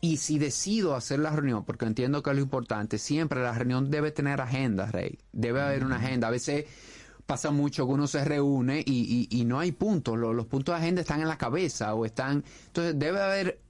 Y 0.00 0.18
si 0.18 0.38
decido 0.38 0.94
hacer 0.94 1.18
la 1.18 1.30
reunión, 1.30 1.64
porque 1.64 1.84
entiendo 1.86 2.22
que 2.22 2.30
es 2.30 2.36
lo 2.36 2.42
importante, 2.42 2.98
siempre 2.98 3.42
la 3.42 3.52
reunión 3.52 3.90
debe 3.90 4.12
tener 4.12 4.40
agenda, 4.40 4.86
Rey. 4.86 5.18
Debe 5.32 5.60
haber 5.60 5.84
una 5.84 5.96
agenda. 5.96 6.28
A 6.28 6.30
veces 6.30 6.66
pasa 7.28 7.50
mucho 7.50 7.86
que 7.86 7.92
uno 7.92 8.06
se 8.06 8.24
reúne 8.24 8.82
y, 8.86 9.28
y- 9.30 9.40
y 9.40 9.44
no 9.44 9.60
hay 9.60 9.70
puntos, 9.70 10.16
lo- 10.18 10.32
los, 10.32 10.46
puntos 10.46 10.74
de 10.74 10.80
agenda 10.80 11.02
están 11.02 11.20
en 11.20 11.28
la 11.28 11.36
cabeza 11.36 11.94
o 11.94 12.06
están... 12.06 12.42
Entonces 12.68 12.98
debe 12.98 13.20
haber 13.20 13.60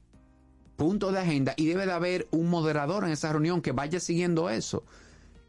puntos 0.77 1.13
de 1.13 1.19
agenda 1.19 1.55
y 1.57 1.67
debe 1.67 1.85
de 1.85 1.91
haber 1.93 2.29
un 2.31 2.49
moderador 2.49 3.03
en 3.05 3.11
esa 3.11 3.33
reunión 3.33 3.61
que 3.61 3.73
vaya 3.73 3.99
siguiendo 3.99 4.49
eso 4.49 4.85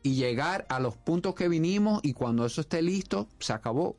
y 0.01 0.15
llegar 0.15 0.65
a 0.69 0.79
los 0.79 0.95
puntos 0.97 1.35
que 1.35 1.47
vinimos 1.47 1.99
y 2.01 2.13
cuando 2.13 2.47
eso 2.47 2.61
esté 2.61 2.81
listo, 2.81 3.27
se 3.39 3.53
acabó. 3.53 3.95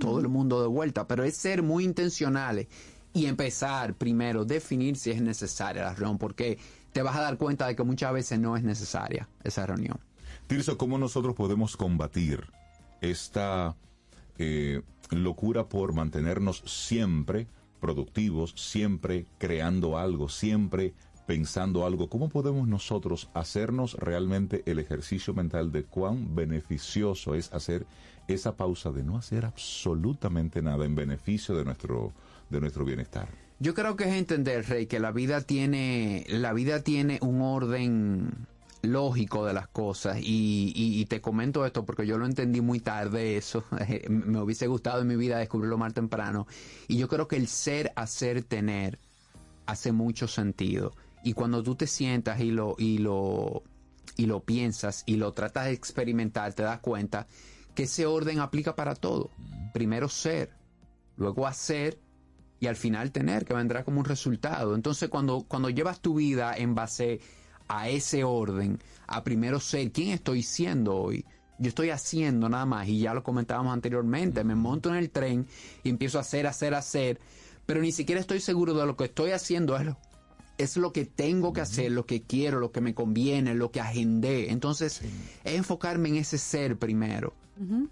Todo 0.00 0.20
el 0.20 0.28
mundo 0.28 0.62
de 0.62 0.68
vuelta, 0.68 1.06
pero 1.06 1.22
es 1.22 1.36
ser 1.36 1.62
muy 1.62 1.84
intencionales 1.84 2.66
y 3.12 3.26
empezar 3.26 3.92
primero, 3.94 4.46
definir 4.46 4.96
si 4.96 5.10
es 5.10 5.20
necesaria 5.20 5.82
la 5.84 5.94
reunión, 5.94 6.16
porque 6.16 6.58
te 6.92 7.02
vas 7.02 7.14
a 7.16 7.20
dar 7.20 7.36
cuenta 7.36 7.66
de 7.66 7.76
que 7.76 7.82
muchas 7.82 8.10
veces 8.14 8.38
no 8.38 8.56
es 8.56 8.62
necesaria 8.62 9.28
esa 9.44 9.66
reunión. 9.66 9.98
Tirso, 10.46 10.78
¿cómo 10.78 10.96
nosotros 10.98 11.34
podemos 11.34 11.76
combatir 11.76 12.46
esta 13.00 13.76
eh, 14.38 14.82
locura 15.10 15.68
por 15.68 15.92
mantenernos 15.92 16.62
siempre 16.66 17.46
productivos, 17.80 18.52
siempre 18.56 19.26
creando 19.38 19.98
algo, 19.98 20.28
siempre 20.28 20.94
pensando 21.26 21.84
algo? 21.84 22.08
¿Cómo 22.08 22.28
podemos 22.28 22.66
nosotros 22.66 23.28
hacernos 23.34 23.94
realmente 23.94 24.62
el 24.66 24.78
ejercicio 24.78 25.34
mental 25.34 25.70
de 25.72 25.84
cuán 25.84 26.34
beneficioso 26.34 27.34
es 27.34 27.52
hacer 27.52 27.86
esa 28.28 28.56
pausa 28.56 28.92
de 28.92 29.02
no 29.02 29.16
hacer 29.16 29.44
absolutamente 29.44 30.62
nada 30.62 30.84
en 30.84 30.94
beneficio 30.94 31.54
de 31.54 31.64
nuestro, 31.64 32.12
de 32.50 32.60
nuestro 32.60 32.84
bienestar? 32.84 33.28
Yo 33.60 33.74
creo 33.74 33.96
que 33.96 34.04
es 34.04 34.14
entender, 34.14 34.66
Rey, 34.66 34.86
que 34.86 35.00
la 35.00 35.10
vida 35.10 35.40
tiene, 35.40 36.24
la 36.28 36.52
vida 36.52 36.82
tiene 36.82 37.18
un 37.22 37.42
orden 37.42 38.46
lógico 38.82 39.44
de 39.46 39.52
las 39.52 39.68
cosas. 39.68 40.18
Y, 40.20 40.72
y- 40.74 41.00
y 41.00 41.06
te 41.06 41.20
comento 41.20 41.64
esto 41.66 41.84
porque 41.84 42.06
yo 42.06 42.18
lo 42.18 42.26
entendí 42.26 42.60
muy 42.60 42.80
tarde 42.80 43.36
eso, 43.36 43.64
me 44.08 44.40
hubiese 44.40 44.66
gustado 44.66 45.02
en 45.02 45.08
mi 45.08 45.16
vida 45.16 45.38
descubrirlo 45.38 45.78
más 45.78 45.94
temprano. 45.94 46.46
Y 46.86 46.96
yo 46.98 47.08
creo 47.08 47.28
que 47.28 47.36
el 47.36 47.48
ser, 47.48 47.92
hacer, 47.96 48.42
tener 48.44 48.98
hace 49.66 49.92
mucho 49.92 50.28
sentido. 50.28 50.94
Y 51.24 51.32
cuando 51.32 51.62
tú 51.62 51.74
te 51.74 51.86
sientas 51.86 52.40
y 52.40 52.50
lo, 52.50 52.76
y 52.78 52.98
lo, 52.98 53.62
y 54.16 54.26
lo 54.26 54.40
piensas 54.40 55.02
y 55.06 55.16
lo 55.16 55.32
tratas 55.32 55.66
de 55.66 55.72
experimentar 55.72 56.54
te 56.54 56.62
das 56.62 56.78
cuenta 56.80 57.26
que 57.74 57.82
ese 57.84 58.06
orden 58.06 58.38
aplica 58.40 58.74
para 58.76 58.94
todo. 58.94 59.30
Primero 59.74 60.08
ser, 60.08 60.50
luego 61.16 61.46
hacer 61.46 61.98
y 62.60 62.66
al 62.66 62.76
final 62.76 63.12
tener, 63.12 63.44
que 63.44 63.54
vendrá 63.54 63.84
como 63.84 64.00
un 64.00 64.04
resultado. 64.04 64.74
Entonces, 64.74 65.08
cuando, 65.08 65.44
cuando 65.46 65.70
llevas 65.70 66.00
tu 66.00 66.14
vida 66.14 66.54
en 66.56 66.74
base 66.74 67.20
a 67.20 67.47
ese 67.88 68.24
orden, 68.24 68.78
a 69.06 69.22
primero 69.22 69.60
ser, 69.60 69.92
¿quién 69.92 70.10
estoy 70.10 70.42
siendo 70.42 70.96
hoy? 70.96 71.24
Yo 71.58 71.68
estoy 71.68 71.90
haciendo 71.90 72.48
nada 72.48 72.66
más, 72.66 72.88
y 72.88 73.00
ya 73.00 73.14
lo 73.14 73.22
comentábamos 73.22 73.72
anteriormente, 73.72 74.44
me 74.44 74.54
monto 74.54 74.90
en 74.90 74.96
el 74.96 75.10
tren 75.10 75.46
y 75.82 75.88
empiezo 75.88 76.18
a 76.18 76.20
hacer, 76.20 76.46
hacer, 76.46 76.74
hacer, 76.74 77.20
pero 77.66 77.80
ni 77.80 77.92
siquiera 77.92 78.20
estoy 78.20 78.40
seguro 78.40 78.74
de 78.74 78.86
lo 78.86 78.96
que 78.96 79.04
estoy 79.04 79.32
haciendo 79.32 79.76
es 79.76 79.86
lo, 79.86 79.96
es 80.56 80.76
lo 80.76 80.92
que 80.92 81.04
tengo 81.04 81.52
que 81.52 81.60
hacer, 81.60 81.92
lo 81.92 82.06
que 82.06 82.22
quiero, 82.22 82.60
lo 82.60 82.72
que 82.72 82.80
me 82.80 82.94
conviene, 82.94 83.54
lo 83.54 83.70
que 83.70 83.80
agendé. 83.80 84.50
Entonces, 84.50 85.02
es 85.44 85.54
enfocarme 85.54 86.08
en 86.08 86.16
ese 86.16 86.38
ser 86.38 86.78
primero. 86.78 87.34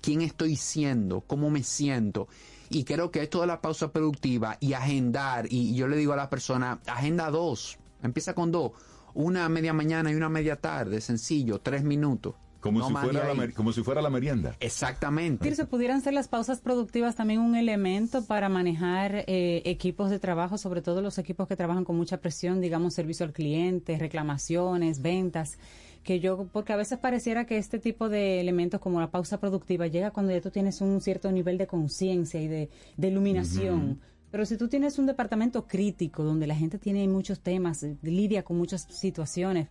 ¿Quién 0.00 0.20
estoy 0.20 0.56
siendo? 0.56 1.22
¿Cómo 1.22 1.50
me 1.50 1.64
siento? 1.64 2.28
Y 2.70 2.84
creo 2.84 3.10
que 3.10 3.22
esto 3.22 3.40
de 3.40 3.48
la 3.48 3.60
pausa 3.60 3.92
productiva 3.92 4.58
y 4.60 4.72
agendar, 4.72 5.46
y 5.50 5.74
yo 5.74 5.88
le 5.88 5.96
digo 5.96 6.12
a 6.12 6.16
la 6.16 6.30
persona, 6.30 6.80
agenda 6.86 7.30
dos, 7.30 7.78
empieza 8.02 8.34
con 8.34 8.50
dos, 8.52 8.72
una 9.16 9.48
media 9.48 9.72
mañana 9.72 10.12
y 10.12 10.14
una 10.14 10.28
media 10.28 10.56
tarde, 10.56 11.00
sencillo, 11.00 11.58
tres 11.58 11.82
minutos. 11.82 12.34
Como, 12.60 12.80
No 12.80 12.88
si, 12.88 12.94
fuera 12.94 13.34
la, 13.34 13.50
como 13.52 13.72
si 13.72 13.82
fuera 13.82 14.02
la 14.02 14.10
merienda. 14.10 14.56
Exactamente. 14.60 15.64
¿pudieran 15.66 16.00
ser 16.00 16.14
las 16.14 16.26
pausas 16.26 16.60
productivas 16.60 17.14
también 17.14 17.40
un 17.40 17.54
elemento 17.54 18.24
para 18.24 18.48
manejar 18.48 19.24
eh, 19.26 19.62
equipos 19.64 20.10
de 20.10 20.18
trabajo, 20.18 20.58
sobre 20.58 20.82
todo 20.82 21.00
los 21.00 21.18
equipos 21.18 21.46
que 21.46 21.54
trabajan 21.54 21.84
con 21.84 21.96
mucha 21.96 22.16
presión, 22.16 22.60
digamos, 22.60 22.94
servicio 22.94 23.24
al 23.24 23.32
cliente, 23.32 23.96
reclamaciones, 23.98 25.00
ventas? 25.00 25.58
Que 26.02 26.18
yo, 26.18 26.48
porque 26.52 26.72
a 26.72 26.76
veces 26.76 26.98
pareciera 26.98 27.46
que 27.46 27.56
este 27.56 27.78
tipo 27.78 28.08
de 28.08 28.40
elementos 28.40 28.80
como 28.80 29.00
la 29.00 29.10
pausa 29.10 29.38
productiva 29.38 29.86
llega 29.86 30.10
cuando 30.10 30.32
ya 30.32 30.40
tú 30.40 30.50
tienes 30.50 30.80
un 30.80 31.00
cierto 31.00 31.30
nivel 31.30 31.58
de 31.58 31.66
conciencia 31.66 32.40
y 32.40 32.48
de, 32.48 32.68
de 32.96 33.08
iluminación. 33.08 34.00
Pero 34.30 34.44
si 34.44 34.56
tú 34.56 34.68
tienes 34.68 34.98
un 34.98 35.06
departamento 35.06 35.66
crítico 35.66 36.22
donde 36.22 36.46
la 36.46 36.54
gente 36.54 36.78
tiene 36.78 37.06
muchos 37.08 37.40
temas, 37.40 37.82
eh, 37.82 37.96
lidia 38.02 38.42
con 38.42 38.58
muchas 38.58 38.82
situaciones, 38.82 39.68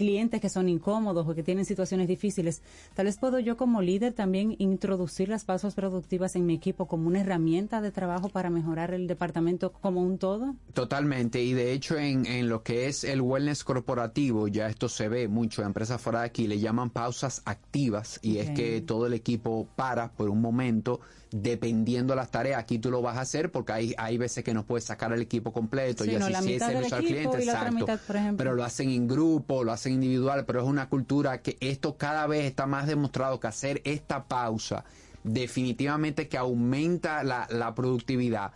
clientes 0.00 0.40
que 0.40 0.48
son 0.48 0.70
incómodos 0.70 1.28
o 1.28 1.34
que 1.34 1.42
tienen 1.42 1.66
situaciones 1.66 2.08
difíciles, 2.08 2.62
tal 2.94 3.04
vez 3.04 3.18
puedo 3.18 3.38
yo 3.38 3.58
como 3.58 3.82
líder 3.82 4.14
también 4.14 4.56
introducir 4.58 5.28
las 5.28 5.44
pausas 5.44 5.74
productivas 5.74 6.36
en 6.36 6.46
mi 6.46 6.54
equipo 6.54 6.88
como 6.88 7.06
una 7.06 7.20
herramienta 7.20 7.82
de 7.82 7.90
trabajo 7.90 8.30
para 8.30 8.48
mejorar 8.48 8.94
el 8.94 9.06
departamento 9.06 9.74
como 9.74 10.00
un 10.00 10.16
todo. 10.16 10.56
Totalmente, 10.72 11.42
y 11.42 11.52
de 11.52 11.72
hecho 11.74 11.98
en, 11.98 12.24
en 12.24 12.48
lo 12.48 12.62
que 12.62 12.86
es 12.86 13.04
el 13.04 13.20
wellness 13.20 13.62
corporativo, 13.62 14.48
ya 14.48 14.68
esto 14.70 14.88
se 14.88 15.10
ve 15.10 15.28
mucho, 15.28 15.62
empresas 15.62 16.00
fuera 16.00 16.20
de 16.20 16.26
aquí 16.28 16.46
le 16.46 16.58
llaman 16.58 16.88
pausas 16.88 17.42
activas, 17.44 18.18
y 18.22 18.38
es 18.38 18.48
que 18.52 18.80
todo 18.80 19.06
el 19.06 19.12
equipo 19.12 19.68
para 19.76 20.12
por 20.12 20.30
un 20.30 20.40
momento, 20.40 21.00
dependiendo 21.30 22.14
las 22.14 22.30
tareas, 22.30 22.60
aquí 22.60 22.78
tú 22.78 22.90
lo 22.90 23.02
vas 23.02 23.16
a 23.16 23.20
hacer 23.22 23.50
porque 23.52 23.72
hay, 23.72 23.94
hay 23.98 24.18
veces 24.18 24.42
que 24.42 24.52
no 24.52 24.64
puedes 24.64 24.84
sacar 24.84 25.12
el 25.12 25.22
equipo 25.22 25.52
completo, 25.52 26.04
Sí, 26.04 26.10
y 26.10 26.16
no, 26.16 26.26
así 26.26 26.32
la 26.32 26.42
si 26.42 26.54
es 26.54 26.62
servicio 26.62 26.96
al 26.96 27.04
cliente, 27.04 27.36
exacto. 27.38 27.72
mitad. 27.72 28.00
Pero 28.36 28.54
lo 28.54 28.64
hacen 28.64 28.90
en 28.90 29.06
grupo, 29.06 29.64
lo 29.64 29.72
hacen 29.72 29.94
individual, 29.94 30.44
pero 30.46 30.60
es 30.62 30.66
una 30.66 30.88
cultura 30.88 31.42
que 31.42 31.56
esto 31.60 31.96
cada 31.96 32.26
vez 32.26 32.44
está 32.44 32.66
más 32.66 32.86
demostrado 32.86 33.38
que 33.40 33.46
hacer 33.46 33.80
esta 33.84 34.24
pausa 34.24 34.84
definitivamente 35.22 36.28
que 36.28 36.38
aumenta 36.38 37.22
la, 37.22 37.46
la 37.50 37.74
productividad 37.74 38.52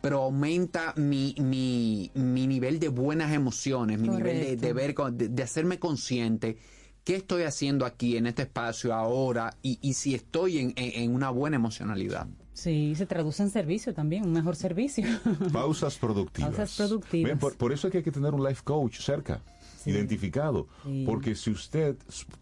pero 0.00 0.22
aumenta 0.22 0.94
mi, 0.96 1.34
mi, 1.38 2.12
mi 2.14 2.46
nivel 2.46 2.78
de 2.78 2.88
buenas 2.88 3.32
emociones, 3.32 3.98
mi 3.98 4.08
nivel 4.08 4.38
de, 4.40 4.56
de 4.56 4.72
ver, 4.72 4.94
de, 4.94 5.28
de 5.30 5.42
hacerme 5.42 5.80
consciente 5.80 6.58
qué 7.06 7.14
estoy 7.16 7.44
haciendo 7.44 7.86
aquí 7.86 8.16
en 8.18 8.26
este 8.26 8.42
espacio 8.42 8.92
ahora 8.92 9.56
y, 9.62 9.78
y 9.80 9.94
si 9.94 10.14
estoy 10.14 10.58
en, 10.58 10.72
en- 10.76 11.02
en 11.04 11.14
una 11.14 11.30
buena 11.30 11.56
emocionalidad. 11.56 12.26
Sí, 12.52 12.94
se 12.96 13.06
traduce 13.06 13.42
en 13.42 13.50
servicio 13.50 13.94
también, 13.94 14.24
un 14.26 14.32
mejor 14.32 14.56
servicio. 14.56 15.06
Pausas 15.52 15.96
productivas. 15.98 16.50
Pausas 16.50 16.76
productivas. 16.76 17.38
Por, 17.38 17.56
por 17.56 17.72
eso 17.72 17.86
es 17.86 17.92
que 17.92 17.98
hay 17.98 18.04
que 18.04 18.10
tener 18.12 18.34
un 18.34 18.42
life 18.42 18.62
coach 18.64 18.98
cerca, 18.98 19.40
identificado. 19.84 20.66
Sí. 20.84 21.04
Porque 21.06 21.34
si 21.34 21.50
usted, 21.50 21.96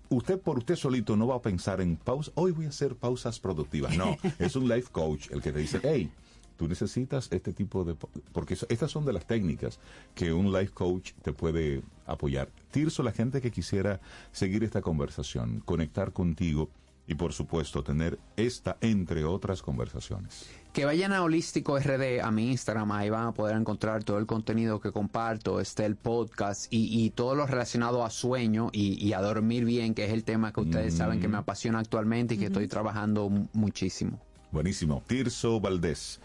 usted 0.09 0.39
por 0.41 0.59
usted 0.59 0.77
solito 0.77 1.15
no 1.17 1.27
va 1.27 1.37
a 1.37 1.43
pensar 1.43 1.81
en 1.81 1.97
pausa, 1.97 2.31
hoy 2.35 2.53
voy 2.53 2.67
a 2.67 2.69
hacer 2.71 2.95
pausas 2.97 3.39
productivas. 3.41 3.97
No, 3.97 4.17
es 4.39 4.57
un 4.57 4.69
life 4.69 4.89
coach 4.93 5.31
el 5.31 5.43
que 5.43 5.53
te 5.53 5.59
dice, 5.59 5.81
hey, 5.83 6.11
tú 6.57 6.69
necesitas 6.69 7.29
este 7.33 7.53
tipo 7.53 7.85
de... 7.85 7.95
pa-". 7.95 8.09
Porque 8.33 8.55
estas 8.55 8.91
son 8.91 9.05
de 9.05 9.13
las 9.13 9.27
técnicas 9.27 9.79
que 10.15 10.33
un 10.33 10.53
life 10.53 10.73
coach 10.73 11.13
te 11.23 11.33
puede 11.33 11.83
apoyar. 12.07 12.49
Tirso, 12.71 13.03
la 13.03 13.13
gente 13.13 13.41
que 13.41 13.51
quisiera 13.51 14.01
seguir 14.33 14.65
esta 14.65 14.83
conversación, 14.83 15.61
conectar 15.65 16.13
contigo 16.13 16.71
y 17.07 17.17
por 17.17 17.35
supuesto 17.35 17.83
tener 17.85 18.19
esta 18.37 18.79
entre 18.81 19.25
otras 19.27 19.61
conversaciones. 19.61 20.47
Que 20.73 20.87
vayan 20.87 21.13
a 21.13 21.23
Holístico 21.23 21.79
RD, 21.79 22.21
a 22.23 22.31
mi 22.31 22.51
Instagram, 22.51 22.91
ahí 22.93 23.11
van 23.11 23.27
a 23.29 23.33
poder 23.33 23.57
encontrar 23.57 24.03
todo 24.05 24.17
el 24.19 24.25
contenido 24.27 24.81
que 24.81 24.91
comparto, 24.91 25.61
está 25.61 25.85
el 25.85 25.97
podcast 25.97 26.67
y, 26.73 27.05
y 27.05 27.11
todo 27.11 27.35
lo 27.35 27.47
relacionado 27.47 28.05
a 28.07 28.11
sueño 28.11 28.71
y, 28.73 28.95
y 29.07 29.13
a 29.13 29.21
dormir 29.21 29.67
bien, 29.67 29.95
que 29.95 30.07
es 30.07 30.13
el 30.13 30.25
tema 30.25 30.53
que 30.53 30.63
ustedes 30.63 30.95
saben 30.95 31.21
que 31.21 31.29
me 31.29 31.37
apasiona 31.37 31.79
actualmente 31.79 32.35
y 32.35 32.39
que 32.39 32.47
estoy 32.47 32.67
trabajando 32.69 33.29
mu- 33.29 33.47
muchísimo. 33.53 34.19
Buenísimo. 34.51 35.03
Tirso 35.07 35.61
Valdés, 35.61 36.21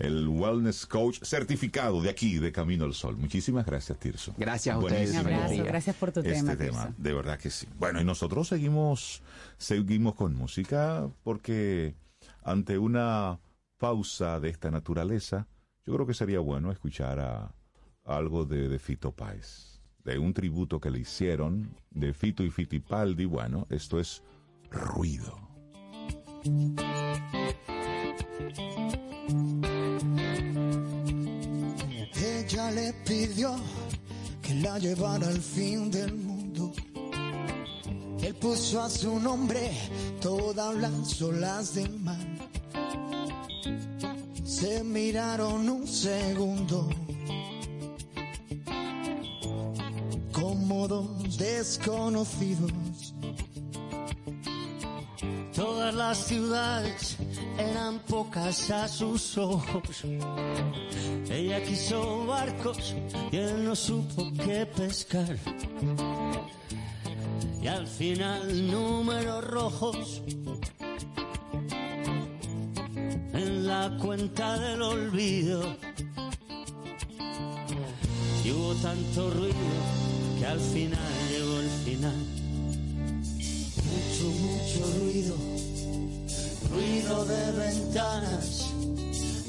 el 0.00 0.26
wellness 0.28 0.86
coach 0.86 1.18
certificado 1.22 2.00
de 2.00 2.08
aquí, 2.08 2.38
de 2.38 2.50
Camino 2.50 2.84
al 2.84 2.94
Sol. 2.94 3.16
Muchísimas 3.18 3.66
gracias, 3.66 3.98
Tirso. 3.98 4.34
Gracias 4.38 4.74
a 4.74 4.78
ustedes. 4.78 5.10
Un 5.10 5.16
abrazo, 5.18 5.64
gracias 5.64 5.96
por 5.96 6.10
tu 6.10 6.20
este 6.20 6.32
tema, 6.32 6.56
tema. 6.56 6.86
Tirso. 6.86 6.94
De 6.96 7.12
verdad 7.12 7.38
que 7.38 7.50
sí. 7.50 7.68
Bueno, 7.78 8.00
y 8.00 8.04
nosotros 8.04 8.48
seguimos, 8.48 9.22
seguimos 9.58 10.14
con 10.14 10.34
música 10.34 11.08
porque 11.22 11.94
ante 12.42 12.78
una 12.78 13.38
pausa 13.76 14.40
de 14.40 14.48
esta 14.48 14.70
naturaleza, 14.70 15.46
yo 15.86 15.94
creo 15.94 16.06
que 16.06 16.14
sería 16.14 16.40
bueno 16.40 16.72
escuchar 16.72 17.20
a, 17.20 17.54
algo 18.04 18.46
de, 18.46 18.68
de 18.68 18.78
Fito 18.78 19.12
Páez, 19.12 19.80
de 20.02 20.18
un 20.18 20.32
tributo 20.32 20.80
que 20.80 20.90
le 20.90 21.00
hicieron 21.00 21.76
de 21.90 22.14
Fito 22.14 22.42
y 22.42 22.50
Fitipaldi. 22.50 23.26
Bueno, 23.26 23.66
esto 23.68 24.00
es 24.00 24.22
ruido. 24.70 25.38
Pidió 32.92 33.54
que 34.42 34.54
la 34.54 34.78
llevara 34.78 35.28
al 35.28 35.40
fin 35.40 35.90
del 35.90 36.14
mundo. 36.14 36.72
Él 38.22 38.34
puso 38.34 38.80
a 38.80 38.90
su 38.90 39.18
nombre 39.18 39.70
todas 40.20 40.76
las 40.76 41.20
olas 41.22 41.74
del 41.74 41.98
mar. 42.00 42.18
Se 44.44 44.84
miraron 44.84 45.68
un 45.68 45.86
segundo. 45.86 46.88
Como 50.32 50.88
dos 50.88 51.38
desconocidos. 51.38 52.72
Toda 55.60 55.90
Todas 55.90 55.94
las 55.94 56.18
ciudades 56.26 57.16
eran 57.58 57.98
pocas 58.00 58.70
a 58.70 58.86
sus 58.86 59.36
ojos. 59.36 60.04
Ella 61.28 61.62
quiso 61.64 62.26
barcos 62.26 62.94
y 63.32 63.36
él 63.36 63.64
no 63.64 63.74
supo 63.74 64.30
qué 64.44 64.66
pescar. 64.66 65.36
Y 67.60 67.66
al 67.66 67.86
final 67.86 68.70
números 68.70 69.44
rojos 69.44 70.22
en 73.32 73.66
la 73.66 73.96
cuenta 74.00 74.58
del 74.58 74.82
olvido. 74.82 75.76
Y 78.44 78.50
hubo 78.52 78.74
tanto 78.76 79.30
ruido 79.30 79.54
que 80.38 80.46
al 80.46 80.60
final 80.60 81.12
llegó 81.30 81.60
el 81.60 81.70
final. 81.84 82.39
Mucho, 83.90 84.26
mucho 84.38 84.98
ruido, 85.00 85.36
ruido 86.70 87.24
de 87.24 87.52
ventanas, 87.52 88.66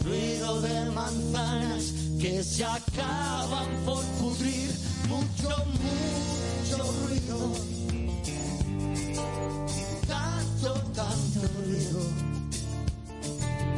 ruido 0.03 0.61
de 0.61 0.85
manzanas 0.91 1.93
que 2.19 2.43
se 2.43 2.63
acaban 2.65 3.67
por 3.85 4.03
pudrir. 4.19 4.71
Mucho, 5.09 5.49
mucho 5.75 6.83
ruido, 7.05 7.53
tanto, 10.07 10.73
tanto 10.95 11.41
ruido, 11.65 11.99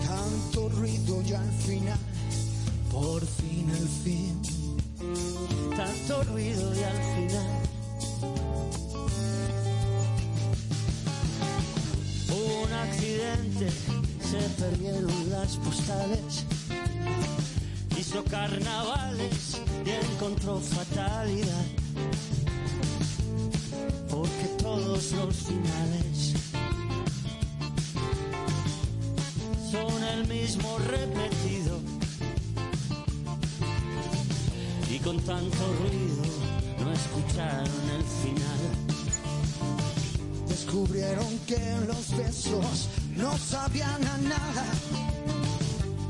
Tanto 0.08 0.70
ruido 0.70 1.22
y 1.28 1.34
al 1.34 1.52
final, 1.66 2.00
por 2.92 3.26
fin 3.26 3.70
el 3.70 3.88
fin. 4.04 4.42
tanto 5.76 6.24
ruido 6.32 6.74
y 6.76 6.84
al 6.84 6.98
final. 7.16 7.64
Se 12.84 14.40
perdieron 14.60 15.30
las 15.30 15.56
postales. 15.58 16.46
Hizo 17.98 18.24
carnavales 18.26 19.62
y 19.86 19.90
encontró 19.90 20.60
fatalidad. 20.60 21.66
Porque 24.10 24.46
todos 24.62 25.12
los 25.14 25.36
finales 25.36 26.34
son 29.72 30.04
el 30.04 30.28
mismo 30.28 30.78
repetido. 30.80 31.80
Y 34.90 35.00
con 35.00 35.20
tanto 35.22 35.64
ruido 35.80 36.24
no 36.84 36.92
escucharon 36.92 37.90
el 37.96 38.04
final. 38.04 38.93
Descubrieron 40.74 41.38
que 41.46 41.60
los 41.86 42.18
besos 42.18 42.90
no 43.16 43.38
sabían 43.38 44.08
a 44.08 44.18
nada. 44.18 44.66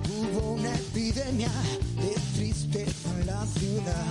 Hubo 0.08 0.54
una 0.54 0.74
epidemia 0.74 1.52
de 1.98 2.16
tristeza 2.34 3.10
en 3.20 3.26
la 3.26 3.46
ciudad. 3.46 4.06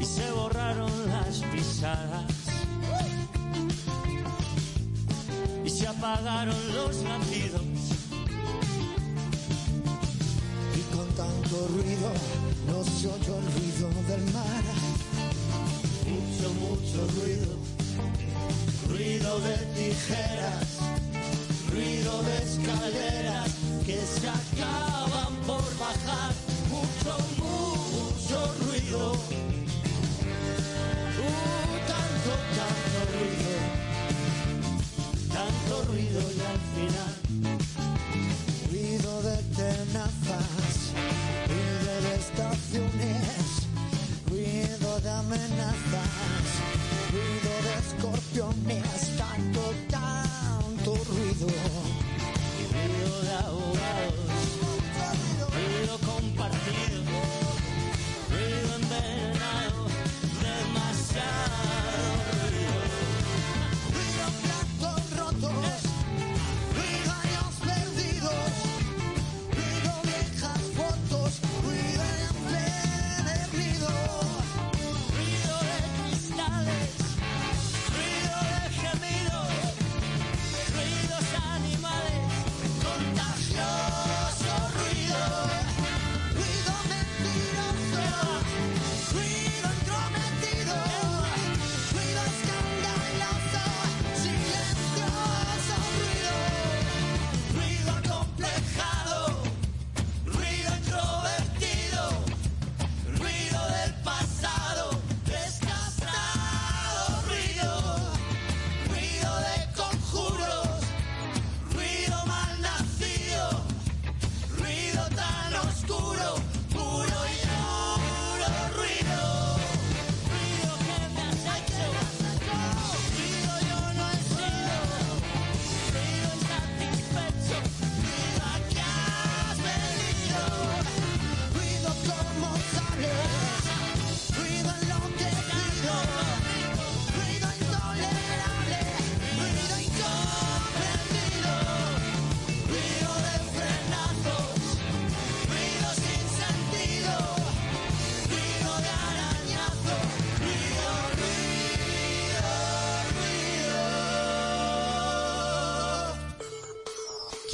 y 0.00 0.04
se 0.04 0.28
borraron 0.32 0.90
las 1.06 1.38
pisadas 1.52 2.32
y 5.64 5.70
se 5.70 5.86
apagaron 5.86 6.74
los 6.74 6.96
latidos 7.04 7.62
Y 10.74 10.96
con 10.96 11.06
tanto 11.14 11.68
ruido 11.68 12.10
no 12.66 12.82
se 12.82 13.06
oyó 13.06 13.38
el 13.38 13.52
ruido 13.54 13.88
del 14.08 14.32
mar. 14.34 14.64
mucho 16.10 16.52
mucho 16.54 17.06
ruido 17.20 17.61
ruido 18.88 19.40
de 19.40 19.56
tijeras 19.74 20.72
ruido 21.72 22.22
de 22.22 22.36
escaleras 22.38 23.50
que 23.86 23.96
se 23.96 24.28
acaban 24.28 25.34
por 25.46 25.64
bajar. 25.78 26.32
Mucho 26.68 27.16
mucho 27.38 28.54
ruido. 28.60 29.12
Uh, 31.18 31.74
tanto 31.88 32.32
tanto 32.58 32.98
ruido. 33.12 33.54
Tanto 35.32 35.74
ruido 35.90 36.20
y 36.20 36.40
al 36.40 36.60
final 36.74 37.21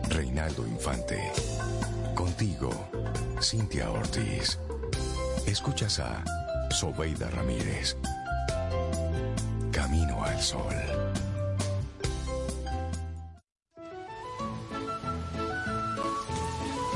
Reinaldo 0.09 0.67
Infante. 0.67 1.33
Contigo, 2.15 2.71
Cintia 3.41 3.91
Ortiz. 3.91 4.59
Escuchas 5.47 5.99
a 6.01 6.25
Sobeida 6.71 7.31
Ramírez. 7.31 7.97
Camino 9.79 10.25
al 10.25 10.43
Sol. 10.43 10.75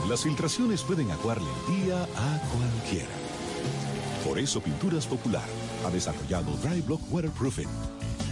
Las 0.09 0.23
filtraciones 0.25 0.83
pueden 0.83 1.09
aguarle 1.13 1.47
el 1.69 1.85
día 1.85 2.03
a 2.03 2.41
cualquiera. 2.51 3.07
Por 4.27 4.37
eso 4.41 4.61
Pinturas 4.61 5.07
Popular 5.07 5.45
ha 5.87 5.91
desarrollado 5.91 6.51
Dry 6.57 6.81
Block 6.81 7.01
Waterproofing, 7.13 7.69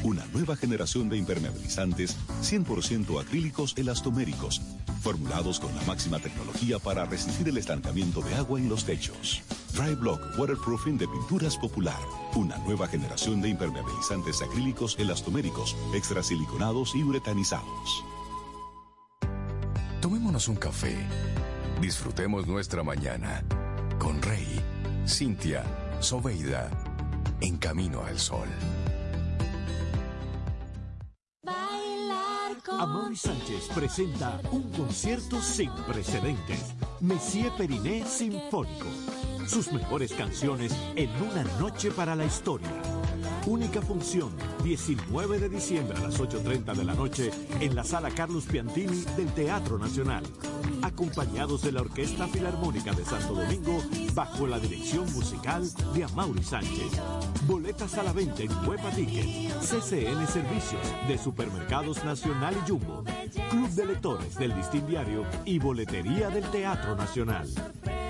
una 0.03 0.25
nueva 0.27 0.57
generación 0.57 1.09
de 1.09 1.17
impermeabilizantes 1.17 2.17
100% 2.43 3.21
acrílicos 3.21 3.75
elastoméricos, 3.77 4.61
formulados 5.03 5.61
con 5.61 5.75
la 5.75 5.83
máxima 5.83 6.19
tecnología 6.19 6.79
para 6.79 7.05
resistir 7.05 7.49
el 7.49 7.59
estancamiento 7.59 8.21
de 8.23 8.35
agua 8.35 8.59
en 8.59 8.69
los 8.69 8.85
techos. 8.85 9.43
Dry 9.75 9.95
Block 9.95 10.21
Waterproofing 10.39 10.99
de 10.99 11.07
Pinturas 11.09 11.57
Popular, 11.57 12.01
una 12.35 12.57
nueva 12.59 12.89
generación 12.89 13.41
de 13.41 13.51
impermeabilizantes 13.51 14.43
acrílicos 14.43 14.97
elastoméricos, 14.99 15.77
extrasiliconados 15.95 16.95
y 16.95 17.03
uretanizados. 17.03 18.05
Tomémonos 20.01 20.49
un 20.49 20.57
café. 20.57 20.97
Disfrutemos 21.81 22.47
nuestra 22.47 22.83
mañana 22.83 23.45
con 23.99 24.21
Rey, 24.23 24.61
Cintia, 25.07 25.63
Sobeida, 26.01 26.71
en 27.41 27.59
camino 27.59 28.03
al 28.05 28.19
sol. 28.19 28.49
Amaury 32.81 33.15
Sánchez 33.15 33.69
presenta 33.75 34.41
un 34.53 34.63
concierto 34.71 35.39
sin 35.43 35.71
precedentes. 35.87 36.75
Messier 37.01 37.53
Periné 37.53 38.07
Sinfónico. 38.07 38.87
Sus 39.47 39.71
mejores 39.71 40.15
canciones 40.15 40.75
en 40.97 41.11
una 41.23 41.45
noche 41.59 41.91
para 41.91 42.17
la 42.17 42.25
historia. 42.25 42.71
Única 43.47 43.81
función, 43.81 44.31
19 44.63 45.39
de 45.39 45.49
diciembre 45.49 45.97
a 45.97 46.03
las 46.03 46.21
8.30 46.21 46.75
de 46.75 46.85
la 46.85 46.95
noche 46.95 47.31
en 47.59 47.75
la 47.75 47.85
sala 47.85 48.11
Carlos 48.11 48.45
Piantini 48.45 49.03
del 49.17 49.33
Teatro 49.33 49.79
Nacional. 49.79 50.23
Acompañados 50.83 51.63
de 51.63 51.73
la 51.73 51.81
Orquesta 51.81 52.29
Filarmónica 52.29 52.93
de 52.93 53.05
Santo 53.05 53.35
Domingo 53.35 53.83
bajo 54.15 54.47
la 54.47 54.59
dirección 54.59 55.11
musical 55.15 55.67
de 55.95 56.05
Amaury 56.05 56.43
Sánchez. 56.43 56.93
Boletas 57.47 57.95
a 57.95 58.03
la 58.03 58.13
venta 58.13 58.43
en 58.43 58.53
Huepa 58.69 58.91
Ticket, 58.91 59.51
CCN 59.61 60.27
Servicios 60.27 60.83
de 61.09 61.17
Supermercados 61.17 62.05
Nacional 62.05 62.55
y 62.55 62.71
Jumbo, 62.71 63.05
Club 63.51 63.71
de 63.71 63.87
Lectores 63.87 64.37
del 64.37 64.55
Distin 64.55 64.87
Diario 64.87 65.25
y 65.47 65.59
Boletería 65.59 66.29
del 66.29 66.45
Teatro 66.51 66.95
Nacional. 66.95 67.49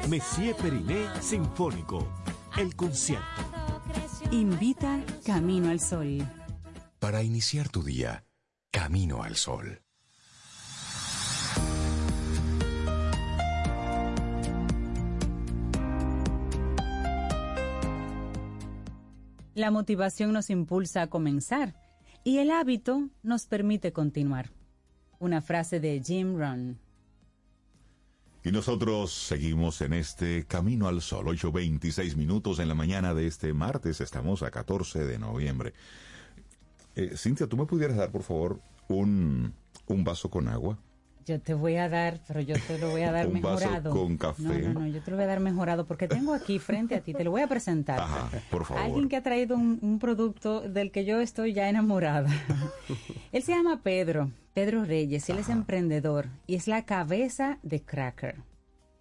Messier 0.08 0.56
Periné 0.56 1.06
Sinfónico. 1.20 2.06
El 2.56 2.74
concierto. 2.74 3.59
Invita 4.32 5.04
Camino 5.26 5.70
al 5.70 5.80
Sol. 5.80 6.24
Para 7.00 7.24
iniciar 7.24 7.68
tu 7.68 7.82
día, 7.82 8.24
Camino 8.70 9.24
al 9.24 9.34
Sol. 9.34 9.82
La 19.54 19.72
motivación 19.72 20.32
nos 20.32 20.48
impulsa 20.48 21.02
a 21.02 21.06
comenzar 21.08 21.74
y 22.22 22.38
el 22.38 22.52
hábito 22.52 23.08
nos 23.24 23.46
permite 23.46 23.92
continuar. 23.92 24.52
Una 25.18 25.40
frase 25.40 25.80
de 25.80 26.00
Jim 26.00 26.38
Rohn. 26.38 26.78
Y 28.42 28.52
nosotros 28.52 29.12
seguimos 29.12 29.82
en 29.82 29.92
este 29.92 30.46
Camino 30.46 30.88
al 30.88 31.02
Sol, 31.02 31.26
8.26 31.26 32.16
minutos 32.16 32.58
en 32.58 32.68
la 32.68 32.74
mañana 32.74 33.12
de 33.12 33.26
este 33.26 33.52
martes, 33.52 34.00
estamos 34.00 34.42
a 34.42 34.50
14 34.50 35.04
de 35.04 35.18
noviembre. 35.18 35.74
Eh, 36.96 37.12
Cintia, 37.16 37.46
¿tú 37.46 37.58
me 37.58 37.66
pudieras 37.66 37.98
dar, 37.98 38.10
por 38.10 38.22
favor, 38.22 38.62
un, 38.88 39.52
un 39.86 40.04
vaso 40.04 40.30
con 40.30 40.48
agua? 40.48 40.78
Yo 41.30 41.40
te 41.40 41.54
voy 41.54 41.76
a 41.76 41.88
dar, 41.88 42.18
pero 42.26 42.40
yo 42.40 42.56
te 42.66 42.76
lo 42.76 42.90
voy 42.90 43.02
a 43.02 43.12
dar 43.12 43.28
Un 43.28 43.40
vaso 43.40 43.60
mejorado. 43.60 43.90
con 43.92 44.16
café. 44.16 44.42
No, 44.42 44.52
no, 44.72 44.80
no, 44.80 44.86
yo 44.88 45.00
te 45.00 45.12
lo 45.12 45.16
voy 45.16 45.22
a 45.22 45.28
dar 45.28 45.38
mejorado 45.38 45.86
porque 45.86 46.08
tengo 46.08 46.34
aquí 46.34 46.58
frente 46.58 46.96
a 46.96 47.02
ti, 47.02 47.14
te 47.14 47.22
lo 47.22 47.30
voy 47.30 47.42
a 47.42 47.46
presentar. 47.46 48.00
Ajá, 48.00 48.28
por 48.50 48.64
favor. 48.64 48.82
Alguien 48.82 49.08
que 49.08 49.14
ha 49.14 49.22
traído 49.22 49.54
un, 49.54 49.78
un 49.80 50.00
producto 50.00 50.60
del 50.60 50.90
que 50.90 51.04
yo 51.04 51.20
estoy 51.20 51.52
ya 51.52 51.68
enamorada. 51.68 52.28
él 53.30 53.44
se 53.44 53.52
llama 53.52 53.80
Pedro, 53.84 54.32
Pedro 54.54 54.84
Reyes, 54.84 55.30
él 55.30 55.38
es 55.38 55.48
emprendedor 55.50 56.26
y 56.48 56.56
es 56.56 56.66
la 56.66 56.84
cabeza 56.84 57.58
de 57.62 57.80
Cracker. 57.80 58.42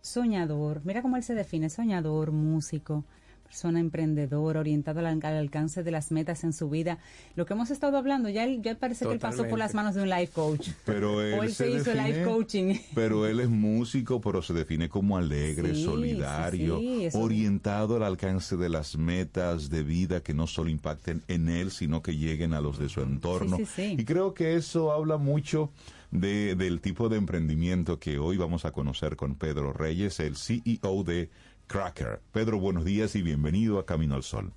Soñador, 0.01 0.81
mira 0.83 1.01
cómo 1.01 1.17
él 1.17 1.23
se 1.23 1.33
define, 1.33 1.71
soñador, 1.71 2.31
músico, 2.31 3.05
persona 3.49 3.79
emprendedora, 3.79 4.59
orientado 4.59 4.99
al, 4.99 5.07
al 5.07 5.25
alcance 5.25 5.81
de 5.81 5.89
las 5.89 6.11
metas 6.11 6.43
en 6.43 6.53
su 6.53 6.69
vida. 6.69 6.99
Lo 7.35 7.47
que 7.47 7.53
hemos 7.53 7.71
estado 7.71 7.97
hablando, 7.97 8.29
ya, 8.29 8.43
él- 8.43 8.61
ya 8.61 8.75
parece 8.75 9.05
que 9.07 9.13
él 9.13 9.19
pasó 9.19 9.47
por 9.47 9.57
las 9.57 9.73
manos 9.73 9.95
de 9.95 10.03
un 10.03 10.09
life 10.09 10.31
coach. 10.33 10.69
Pero 10.85 11.19
él, 11.25 11.33
o 11.33 11.41
él 11.43 11.49
se, 11.51 11.63
se 11.65 11.71
hizo 11.71 11.93
life 11.95 12.21
define- 12.21 12.25
coaching. 12.25 12.75
Pero 12.93 13.25
él 13.25 13.39
es 13.39 13.49
músico, 13.49 14.21
pero 14.21 14.43
se 14.43 14.53
define 14.53 14.87
como 14.87 15.17
alegre, 15.17 15.73
Sí, 15.73 15.83
solidario, 15.83 16.77
sí, 16.77 16.85
sí, 16.99 17.05
eso- 17.05 17.19
orientado 17.19 17.95
al 17.95 18.03
alcance 18.03 18.55
de 18.55 18.69
las 18.69 18.95
metas 18.97 19.69
de 19.71 19.81
vida 19.83 20.21
que 20.21 20.35
no 20.35 20.45
solo 20.45 20.69
impacten 20.69 21.23
en 21.27 21.49
él, 21.49 21.71
sino 21.71 22.03
que 22.03 22.15
lleguen 22.15 22.53
a 22.53 22.61
los 22.61 22.77
de 22.77 22.87
su 22.87 23.01
entorno. 23.01 23.57
Y 23.77 24.05
creo 24.05 24.35
que 24.35 24.55
eso 24.57 24.91
habla 24.91 25.17
mucho 25.17 25.71
de, 26.11 26.55
del 26.55 26.81
tipo 26.81 27.09
de 27.09 27.17
emprendimiento 27.17 27.99
que 27.99 28.19
hoy 28.19 28.37
vamos 28.37 28.65
a 28.65 28.71
conocer 28.71 29.15
con 29.15 29.33
Pedro 29.35 29.73
Reyes, 29.73 30.19
el 30.19 30.35
CEO 30.35 31.03
de 31.03 31.29
Cracker. 31.73 32.19
Pedro, 32.31 32.59
buenos 32.59 32.83
días 32.83 33.15
y 33.15 33.21
bienvenido 33.21 33.77
a 33.77 33.85
Camino 33.85 34.15
al 34.15 34.23
Sol. 34.23 34.53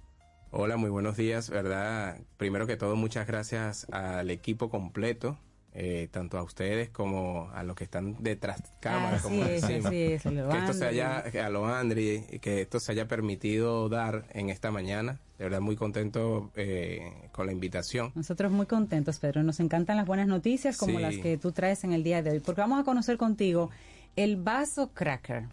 Hola, 0.51 0.79
muy 0.79 0.89
buenos 0.89 1.15
días, 1.19 1.51
¿verdad? 1.51 2.19
Primero 2.39 2.67
que 2.67 2.79
todo, 2.79 2.97
muchas 2.97 3.27
gracias 3.27 3.87
al 3.93 4.31
equipo 4.31 4.71
completo, 4.71 5.37
eh, 5.75 6.09
tanto 6.11 6.39
a 6.39 6.43
ustedes 6.43 6.89
como 6.89 7.51
a 7.53 7.65
los 7.65 7.77
que 7.77 7.85
están 7.85 8.17
detrás 8.23 8.63
cámara, 8.81 9.17
Así 9.17 9.25
como 9.25 9.45
es, 9.45 9.61
decimos. 9.61 9.87
así 9.87 10.03
es, 10.05 10.25
lo 10.25 10.49
que 10.49 10.57
esto 10.59 10.73
se 10.73 10.85
Andri. 10.87 11.01
haya, 11.01 11.47
a 11.47 11.51
lo 11.51 11.67
Andri, 11.67 12.23
que 12.41 12.63
esto 12.63 12.81
se 12.81 12.93
haya 12.93 13.07
permitido 13.09 13.91
dar 13.91 14.25
en 14.33 14.49
esta 14.49 14.71
mañana. 14.71 15.21
De 15.37 15.45
verdad, 15.45 15.61
muy 15.61 15.77
contento 15.77 16.51
eh, 16.57 17.29
con 17.33 17.45
la 17.45 17.53
invitación. 17.53 18.13
Nosotros 18.15 18.51
muy 18.53 18.65
contentos, 18.65 19.19
Pedro. 19.19 19.43
Nos 19.43 19.61
encantan 19.61 19.99
las 19.99 20.07
buenas 20.07 20.29
noticias 20.29 20.79
como 20.79 20.97
Sí. 20.97 21.03
las 21.03 21.19
que 21.19 21.37
tú 21.37 21.53
traes 21.53 21.85
en 21.85 21.93
el 21.93 22.05
día 22.05 22.23
de 22.23 22.31
hoy, 22.31 22.41
porque 22.41 22.63
vamos 22.63 22.81
a 22.81 22.85
conocer 22.85 23.19
contigo 23.19 23.69
el 24.17 24.37
vaso 24.37 24.93
cracker. 24.95 25.45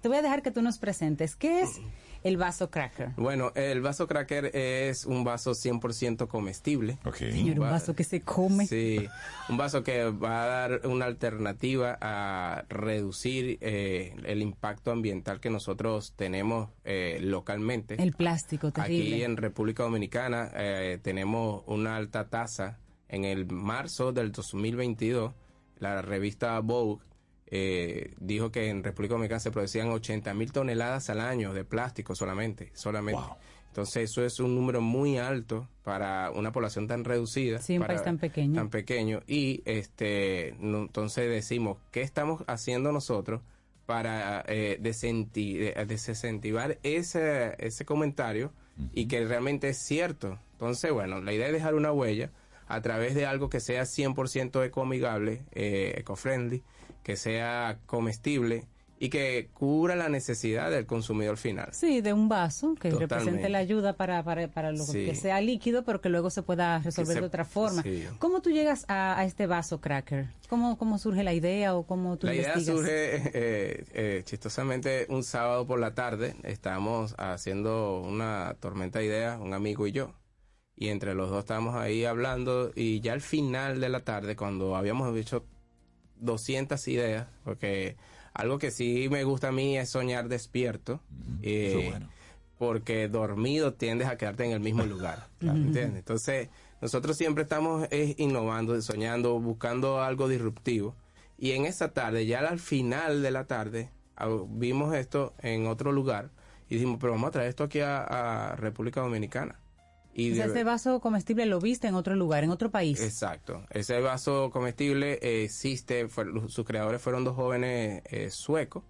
Te 0.00 0.08
voy 0.08 0.18
a 0.18 0.22
dejar 0.22 0.42
que 0.42 0.50
tú 0.50 0.62
nos 0.62 0.78
presentes. 0.78 1.34
¿Qué 1.36 1.62
es 1.62 1.80
el 2.24 2.36
vaso 2.36 2.70
cracker? 2.70 3.10
Bueno, 3.16 3.52
el 3.54 3.80
vaso 3.80 4.06
cracker 4.06 4.46
es 4.54 5.04
un 5.06 5.24
vaso 5.24 5.52
100% 5.52 6.28
comestible. 6.28 6.98
Señor, 7.16 7.58
un 7.58 7.64
Va- 7.64 7.70
vaso 7.72 7.94
que 7.94 8.04
se 8.04 8.20
come. 8.22 8.66
Sí, 8.66 9.06
un 9.48 9.56
vaso 9.56 9.82
que 9.82 10.04
va 10.04 10.44
a 10.44 10.46
dar 10.46 10.86
una 10.86 11.06
alternativa 11.06 11.98
a 12.00 12.64
reducir 12.68 13.58
eh, 13.60 14.14
el 14.24 14.42
impacto 14.42 14.90
ambiental 14.92 15.40
que 15.40 15.50
nosotros 15.50 16.12
tenemos 16.16 16.70
eh, 16.84 17.18
localmente. 17.20 18.00
El 18.02 18.12
plástico, 18.12 18.70
terrible. 18.72 19.14
Aquí 19.14 19.22
en 19.24 19.36
República 19.36 19.82
Dominicana 19.82 20.50
eh, 20.54 20.98
tenemos 21.02 21.62
una 21.66 21.96
alta 21.96 22.28
tasa. 22.28 22.78
En 23.08 23.24
el 23.24 23.46
marzo 23.50 24.12
del 24.12 24.32
2022, 24.32 25.32
la 25.78 26.02
revista 26.02 26.58
Vogue 26.60 27.02
eh, 27.50 28.14
dijo 28.20 28.50
que 28.52 28.68
en 28.68 28.82
República 28.84 29.14
Dominicana 29.14 29.40
se 29.40 29.50
producían 29.50 29.88
80 29.88 30.32
mil 30.34 30.52
toneladas 30.52 31.10
al 31.10 31.20
año 31.20 31.52
de 31.54 31.64
plástico 31.64 32.14
solamente, 32.14 32.70
solamente. 32.74 33.22
Entonces 33.68 34.10
eso 34.10 34.24
es 34.24 34.40
un 34.40 34.54
número 34.54 34.80
muy 34.80 35.18
alto 35.18 35.68
para 35.84 36.30
una 36.32 36.50
población 36.52 36.88
tan 36.88 37.04
reducida. 37.04 37.60
Sí, 37.60 37.74
un 37.74 37.80
para- 37.82 37.94
país 37.94 38.02
tan 38.04 38.18
pequeño. 38.18 38.54
Tan 38.54 38.70
pequeño. 38.70 39.20
Y 39.26 39.62
este, 39.66 40.54
no- 40.58 40.82
entonces 40.82 41.28
decimos, 41.30 41.78
¿qué 41.92 42.00
estamos 42.02 42.42
haciendo 42.48 42.90
nosotros 42.92 43.40
para 43.86 44.44
eh, 44.48 44.78
desincentivar 45.86 46.78
ese, 46.82 47.54
ese 47.58 47.84
comentario 47.84 48.52
y 48.92 49.06
que 49.06 49.24
realmente 49.24 49.68
es 49.70 49.78
cierto? 49.78 50.38
Entonces, 50.52 50.92
bueno, 50.92 51.20
la 51.20 51.32
idea 51.32 51.46
es 51.46 51.52
dejar 51.52 51.74
una 51.74 51.92
huella 51.92 52.30
a 52.66 52.80
través 52.82 53.14
de 53.14 53.26
algo 53.26 53.48
que 53.48 53.60
sea 53.60 53.82
100% 53.84 54.64
ecoamigable, 54.64 55.42
eh, 55.52 55.94
eco-friendly, 55.98 56.62
que 57.02 57.16
sea 57.16 57.78
comestible 57.86 58.66
y 59.00 59.10
que 59.10 59.48
cubra 59.54 59.94
la 59.94 60.08
necesidad 60.08 60.72
del 60.72 60.84
consumidor 60.84 61.36
final. 61.36 61.68
Sí, 61.72 62.00
de 62.00 62.12
un 62.12 62.28
vaso 62.28 62.74
que 62.74 62.88
Totalmente. 62.90 63.14
represente 63.16 63.48
la 63.48 63.58
ayuda 63.58 63.92
para, 63.92 64.24
para, 64.24 64.48
para 64.48 64.72
lo 64.72 64.84
Sí. 64.84 65.04
que 65.04 65.14
sea 65.14 65.40
líquido, 65.40 65.84
pero 65.84 66.00
que 66.00 66.08
luego 66.08 66.30
se 66.30 66.42
pueda 66.42 66.80
resolver 66.80 67.14
se- 67.14 67.20
de 67.20 67.26
otra 67.26 67.44
forma. 67.44 67.82
sí. 67.82 68.04
¿Cómo 68.18 68.42
tú 68.42 68.50
llegas 68.50 68.84
a, 68.88 69.16
a 69.16 69.24
este 69.24 69.46
vaso 69.46 69.80
cracker? 69.80 70.26
¿Cómo, 70.48 70.76
¿Cómo 70.78 70.98
surge 70.98 71.22
la 71.22 71.32
idea 71.32 71.76
o 71.76 71.86
cómo 71.86 72.16
tú 72.16 72.26
La 72.26 72.34
idea 72.34 72.58
surge 72.58 73.16
eh, 73.34 73.84
eh, 73.94 74.22
chistosamente 74.24 75.06
un 75.10 75.22
sábado 75.22 75.64
por 75.64 75.78
la 75.78 75.94
tarde. 75.94 76.34
Estábamos 76.42 77.14
haciendo 77.18 78.00
una 78.00 78.56
tormenta 78.58 78.98
de 78.98 79.04
ideas, 79.04 79.40
un 79.40 79.54
amigo 79.54 79.86
y 79.86 79.92
yo. 79.92 80.12
y 80.74 80.88
entre 80.88 81.14
los 81.14 81.30
dos 81.30 81.40
estábamos 81.40 81.76
ahí 81.76 82.04
hablando 82.04 82.72
y 82.74 83.00
ya 83.00 83.12
al 83.12 83.20
final 83.20 83.80
de 83.80 83.88
la 83.90 84.00
tarde, 84.00 84.34
cuando 84.34 84.74
habíamos 84.76 85.16
hecho 85.16 85.44
200 86.20 86.86
ideas, 86.88 87.26
porque 87.44 87.96
algo 88.34 88.58
que 88.58 88.70
sí 88.70 89.08
me 89.10 89.24
gusta 89.24 89.48
a 89.48 89.52
mí 89.52 89.76
es 89.76 89.90
soñar 89.90 90.28
despierto. 90.28 91.00
eh, 91.42 91.88
bueno. 91.90 92.08
Porque 92.58 93.08
dormido 93.08 93.74
tiendes 93.74 94.08
a 94.08 94.16
quedarte 94.16 94.44
en 94.44 94.52
el 94.52 94.60
mismo 94.60 94.84
lugar. 94.84 95.28
¿entiendes? 95.40 95.98
Entonces, 95.98 96.48
nosotros 96.80 97.16
siempre 97.16 97.44
estamos 97.44 97.86
eh, 97.90 98.14
innovando, 98.18 98.80
soñando, 98.82 99.38
buscando 99.38 100.00
algo 100.02 100.28
disruptivo. 100.28 100.94
Y 101.38 101.52
en 101.52 101.66
esa 101.66 101.92
tarde, 101.92 102.26
ya 102.26 102.40
al 102.40 102.58
final 102.58 103.22
de 103.22 103.30
la 103.30 103.44
tarde, 103.44 103.90
ah, 104.16 104.28
vimos 104.48 104.94
esto 104.94 105.34
en 105.40 105.66
otro 105.66 105.92
lugar 105.92 106.30
y 106.68 106.74
dijimos, 106.74 106.98
pero 107.00 107.12
vamos 107.12 107.28
a 107.28 107.32
traer 107.32 107.48
esto 107.48 107.64
aquí 107.64 107.80
a, 107.80 108.02
a 108.52 108.56
República 108.56 109.00
Dominicana. 109.00 109.58
Y 110.18 110.32
O 110.32 110.34
sea, 110.34 110.46
de- 110.46 110.52
ese 110.52 110.64
vaso 110.64 110.98
comestible 111.00 111.46
lo 111.46 111.60
viste 111.60 111.86
en 111.86 111.94
otro 111.94 112.16
lugar, 112.16 112.42
en 112.42 112.50
otro 112.50 112.70
país. 112.72 113.00
Exacto. 113.00 113.62
Ese 113.70 114.00
vaso 114.00 114.50
comestible 114.50 115.18
eh, 115.22 115.44
existe, 115.44 116.08
fue- 116.08 116.26
sus 116.48 116.66
creadores 116.66 117.00
fueron 117.00 117.22
dos 117.22 117.36
jóvenes 117.36 118.02
eh, 118.06 118.28
suecos 118.30 118.82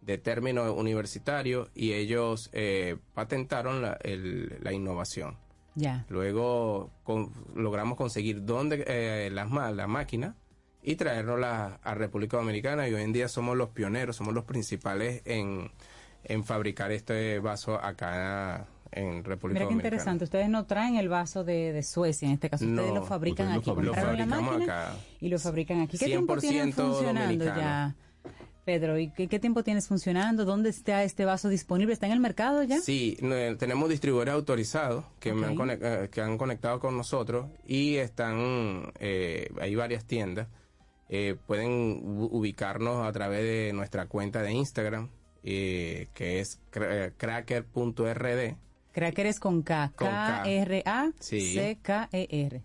de 0.00 0.18
término 0.18 0.72
universitario 0.74 1.70
y 1.74 1.92
ellos 1.92 2.50
eh, 2.52 2.96
patentaron 3.14 3.80
la, 3.80 3.96
el- 4.02 4.58
la 4.60 4.72
innovación. 4.72 5.38
Ya. 5.76 6.04
Luego 6.08 6.90
con- 7.04 7.30
logramos 7.54 7.96
conseguir 7.96 8.44
dónde 8.44 9.30
las 9.30 9.50
la 9.76 9.86
máquina 9.86 10.34
y 10.82 10.96
traernosla 10.96 11.78
a 11.84 11.94
República 11.94 12.38
Dominicana 12.38 12.88
y 12.88 12.94
hoy 12.94 13.02
en 13.02 13.12
día 13.12 13.28
somos 13.28 13.56
los 13.56 13.68
pioneros, 13.68 14.16
somos 14.16 14.34
los 14.34 14.44
principales 14.44 15.22
en, 15.26 15.70
en 16.24 16.42
fabricar 16.44 16.90
este 16.90 17.38
vaso 17.38 17.76
acá 17.76 18.66
en 18.92 19.24
República 19.24 19.54
Mira 19.60 19.68
qué 19.68 19.74
Dominicana. 19.74 19.88
interesante. 19.88 20.24
Ustedes 20.24 20.48
no 20.48 20.64
traen 20.66 20.96
el 20.96 21.08
vaso 21.08 21.44
de, 21.44 21.72
de 21.72 21.82
Suecia, 21.82 22.26
en 22.28 22.34
este 22.34 22.48
caso. 22.50 22.64
Ustedes 22.64 22.88
No, 22.88 22.94
lo 22.96 23.02
fabrican 23.04 23.48
ustedes 23.56 23.68
aquí. 23.68 23.80
la 23.80 23.82
Lo 23.86 23.94
fabricamos 23.94 24.52
máquina 24.52 24.86
acá. 24.88 24.96
y 25.20 25.28
lo 25.28 25.38
fabrican 25.38 25.80
aquí. 25.80 25.98
¿Qué 25.98 26.06
tiempo 26.06 26.36
tienen 26.36 26.72
100% 26.72 26.74
funcionando 26.74 27.20
dominicano. 27.22 27.60
ya, 27.60 27.96
Pedro? 28.64 28.98
¿Y 28.98 29.10
qué, 29.10 29.26
qué 29.28 29.38
tiempo 29.40 29.64
tienes 29.64 29.88
funcionando? 29.88 30.44
¿Dónde 30.44 30.70
está 30.70 31.02
este 31.02 31.24
vaso 31.24 31.48
disponible? 31.48 31.92
¿Está 31.92 32.06
en 32.06 32.12
el 32.12 32.20
mercado 32.20 32.62
ya? 32.62 32.80
Sí, 32.80 33.16
no, 33.20 33.34
eh, 33.34 33.56
tenemos 33.56 33.88
distribuidores 33.88 34.34
autorizados 34.34 35.04
que, 35.18 35.32
me 35.32 35.46
han 35.46 35.56
eh, 35.82 36.08
que 36.12 36.20
han 36.20 36.38
conectado 36.38 36.78
con 36.78 36.96
nosotros 36.96 37.46
y 37.66 37.96
están, 37.96 38.92
eh, 39.00 39.48
hay 39.60 39.74
varias 39.74 40.04
tiendas. 40.04 40.46
Eh, 41.08 41.36
pueden 41.46 42.00
ubicarnos 42.04 43.04
a 43.06 43.12
través 43.12 43.42
de 43.42 43.72
nuestra 43.74 44.06
cuenta 44.06 44.40
de 44.42 44.52
Instagram, 44.52 45.10
eh, 45.42 46.06
que 46.14 46.40
es 46.40 46.58
eh, 46.74 47.12
cracker.rd. 47.18 48.54
Cracker 48.92 49.26
es 49.26 49.40
con 49.40 49.62
K. 49.62 49.92
K-R-A-C-K-E-R. 49.96 50.62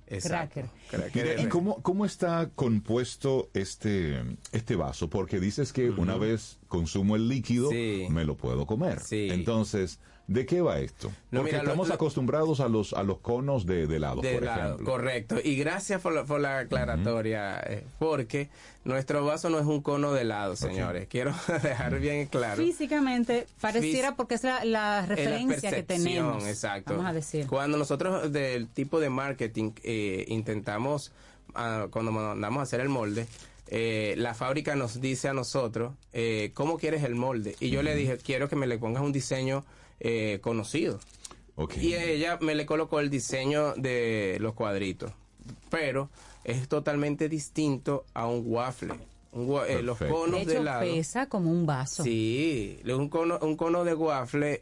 Exacto. 0.07 0.61
Cracker. 0.61 0.65
Cracker. 0.89 1.39
¿Y 1.39 1.47
cómo, 1.47 1.81
cómo 1.81 2.05
está 2.05 2.49
compuesto 2.53 3.49
este, 3.53 4.21
este 4.51 4.75
vaso? 4.75 5.09
Porque 5.09 5.39
dices 5.39 5.73
que 5.73 5.89
una 5.89 6.17
vez 6.17 6.59
consumo 6.67 7.15
el 7.15 7.27
líquido, 7.27 7.71
me 7.71 8.25
lo 8.25 8.35
puedo 8.37 8.65
comer. 8.65 8.99
Entonces, 9.09 9.99
¿de 10.27 10.45
qué 10.45 10.61
va 10.61 10.79
esto? 10.79 11.09
No, 11.31 11.39
Porque 11.41 11.53
mira, 11.53 11.63
estamos 11.63 11.87
lo- 11.87 11.93
acostumbrados 11.95 12.59
a 12.59 12.67
los, 12.67 12.93
a 12.93 13.03
los 13.03 13.19
conos 13.19 13.65
de, 13.65 13.87
de 13.87 13.95
helado, 13.95 14.21
De 14.21 14.33
por 14.35 14.43
lado, 14.43 14.65
ejemplo. 14.73 14.85
correcto. 14.91 15.35
Y 15.43 15.55
gracias 15.55 16.01
por 16.01 16.13
la, 16.13 16.25
por 16.25 16.39
la 16.41 16.59
aclaratoria, 16.59 17.59
eh, 17.65 17.83
porque 17.99 18.49
nuestro 18.83 19.25
vaso 19.25 19.49
no 19.49 19.59
es 19.59 19.65
un 19.65 19.81
cono 19.81 20.13
de 20.13 20.21
helado, 20.21 20.55
señores. 20.55 21.07
Quiero 21.09 21.33
dejar 21.63 21.99
bien 21.99 22.25
claro. 22.27 22.61
Físicamente 22.63 23.47
pareciera 23.61 24.09
Fis- 24.11 24.15
porque 24.15 24.35
es 24.35 24.43
la, 24.43 24.63
la 24.65 25.05
referencia 25.05 25.71
que 25.71 25.83
tenemos. 25.83 26.45
Exacto. 26.45 26.93
Vamos 26.93 27.09
a 27.09 27.13
decir. 27.13 27.47
Cuando 27.47 27.77
nosotros 27.77 28.31
del 28.31 28.67
tipo 28.67 28.99
de 28.99 29.09
marketing 29.09 29.71
eh, 29.83 30.25
intentamos, 30.27 31.11
ah, 31.55 31.87
cuando 31.89 32.11
mandamos 32.11 32.59
a 32.59 32.63
hacer 32.63 32.79
el 32.81 32.89
molde, 32.89 33.27
eh, 33.69 34.13
la 34.17 34.33
fábrica 34.33 34.75
nos 34.75 35.01
dice 35.01 35.27
a 35.27 35.33
nosotros, 35.33 35.93
eh, 36.13 36.51
¿cómo 36.53 36.77
quieres 36.77 37.03
el 37.03 37.15
molde? 37.15 37.55
Y 37.59 37.69
yo 37.69 37.83
le 37.83 37.95
dije, 37.95 38.17
quiero 38.17 38.47
que 38.47 38.55
me 38.55 38.65
le 38.67 38.77
pongas 38.77 39.03
un 39.03 39.11
diseño 39.11 39.65
eh, 39.99 40.39
conocido. 40.41 40.99
Y 41.79 41.95
ella 41.95 42.37
me 42.39 42.53
le 42.53 42.65
colocó 42.65 42.99
el 42.99 43.09
diseño 43.09 43.73
de 43.75 44.37
los 44.39 44.53
cuadritos. 44.53 45.11
Pero 45.69 46.09
es 46.43 46.67
totalmente 46.67 47.29
distinto 47.29 48.05
a 48.13 48.27
un 48.27 48.43
waffle. 48.45 48.93
Eh, 49.67 49.81
los 49.83 49.97
conos 49.97 50.39
de 50.39 50.45
de 50.45 50.51
hecho, 50.51 50.61
helado. 50.61 50.81
pesa 50.81 51.27
como 51.29 51.51
un 51.51 51.65
vaso. 51.65 52.03
Sí, 52.03 52.79
un 52.85 53.09
cono, 53.09 53.39
un 53.41 53.55
cono 53.55 53.83
de 53.83 53.93
waffle 53.93 54.53
eh, 54.55 54.59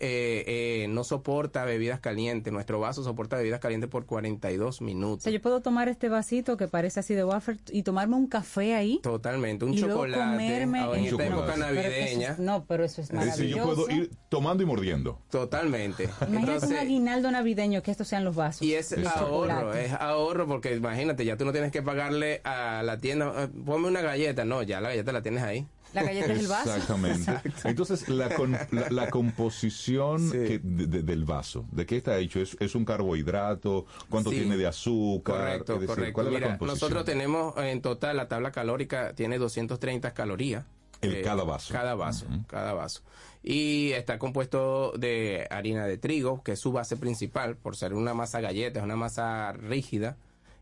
eh, 0.47 0.88
no 0.89 1.03
soporta 1.03 1.64
bebidas 1.65 1.99
calientes. 1.99 2.52
Nuestro 2.52 2.80
vaso 2.80 3.03
soporta 3.03 3.38
bebidas 3.38 3.60
calientes 3.60 3.89
por 3.89 4.06
42 4.06 4.81
O 4.81 4.84
minutos. 4.84 5.23
sea, 5.23 5.31
yo 5.31 5.41
puedo 5.41 5.61
tomar 5.61 5.88
este 5.89 6.10
vasito 6.10 6.57
que 6.57 6.68
parece 6.68 6.99
así 6.99 7.14
de 7.14 7.23
wafer 7.23 7.57
y 7.72 7.84
tomarme 7.84 8.15
un 8.15 8.27
café 8.27 8.76
ahí. 8.76 8.99
Totalmente, 9.02 9.65
un 9.65 9.73
y 9.73 9.80
luego 9.80 10.06
chocolate. 10.06 10.23
comerme 10.31 10.80
ahora 10.80 10.99
en 10.99 11.06
chocolate. 11.10 11.31
época 11.34 11.53
Pero 11.56 11.65
navideña. 11.65 12.31
es- 12.31 12.39
no, 12.39 12.65
pero 12.65 12.84
eso 12.84 13.02
es 13.02 13.10
Es 13.10 13.15
decir, 13.19 13.56
maravilloso. 13.56 13.69
yo 13.69 13.85
puedo 13.85 13.89
ir 13.97 14.11
tomando 14.30 14.64
y 14.64 14.65
mordiendo. 14.65 15.19
Totalmente. 15.30 16.10
Imagínate 16.27 16.65
un 16.68 16.76
aguinaldo 16.76 17.31
navideño 17.31 17.81
que 17.81 17.91
estos 17.91 18.07
sean 18.07 18.23
los 18.23 18.35
vasos. 18.35 18.61
y 18.61 18.73
es 18.73 18.89
de 18.89 19.07
ahorro, 19.07 19.73
es 19.73 19.91
ahorro 19.93 20.47
porque 20.47 20.76
imagínate, 20.76 21.23
ya 21.26 21.38
tú 21.38 21.45
no 21.45 21.52
tienes 21.52 21.72
que 21.72 21.81
pagarle 21.81 22.41
a 22.43 22.81
la 22.84 22.97
tienda, 22.99 23.34
eh, 23.43 23.47
ponme 23.65 23.88
una 23.88 24.02
galleta, 24.02 24.45
no, 24.45 24.61
ya 24.65 24.81
la 24.81 24.89
galleta 24.89 25.11
la 25.11 25.21
tienes 25.21 25.43
ahí. 25.43 25.65
La 25.93 26.03
galleta 26.03 26.33
es 26.33 26.39
el 26.39 26.47
vaso. 26.47 26.73
Exactamente. 26.75 27.31
Entonces, 27.63 28.09
la, 28.09 28.29
con- 28.35 28.51
la, 28.71 28.89
la 28.89 29.09
composición 29.09 30.29
que- 30.31 30.59
de- 30.61 30.87
de- 30.87 31.03
del 31.03 31.23
vaso, 31.25 31.65
¿de 31.71 31.85
qué 31.85 31.97
está 31.97 32.17
hecho? 32.17 32.41
¿Es, 32.41 32.57
es 32.59 32.75
un 32.75 32.83
carbohidrato? 32.85 33.85
¿Cuánto 34.09 34.31
Sí. 34.31 34.37
tiene 34.39 34.57
de 34.57 34.67
azúcar? 34.67 35.37
Correcto, 35.37 35.73
Es 35.75 35.79
decir, 35.81 35.95
correcto. 35.95 36.13
¿Cuál 36.13 36.27
es 36.27 36.33
la 36.33 36.39
Mira, 36.39 36.49
composición? 36.57 36.75
nosotros 36.89 37.05
tenemos 37.05 37.57
en 37.57 37.81
total 37.81 38.17
la 38.17 38.27
tabla 38.27 38.51
calórica 38.51 39.13
tiene 39.15 39.37
230 39.37 40.13
calorías. 40.13 40.65
Eh, 41.01 41.07
El 41.07 41.21
cada 41.23 41.43
vaso. 41.43 41.73
Cada 41.73 41.95
vaso, 41.95 42.25
cada 42.47 42.73
vaso. 42.73 43.01
Y 43.43 43.91
está 43.91 44.17
compuesto 44.17 44.93
de 44.97 45.45
harina 45.51 45.85
de 45.85 45.97
trigo, 45.97 46.41
que 46.43 46.53
es 46.53 46.59
su 46.59 46.71
base 46.71 46.97
principal, 46.97 47.55
por 47.57 47.75
ser 47.75 47.93
una 47.93 48.13
masa 48.13 48.41
galleta, 48.41 48.79
es 48.79 48.83
una 48.85 48.95
masa 48.95 49.51
rígida. 49.53 50.17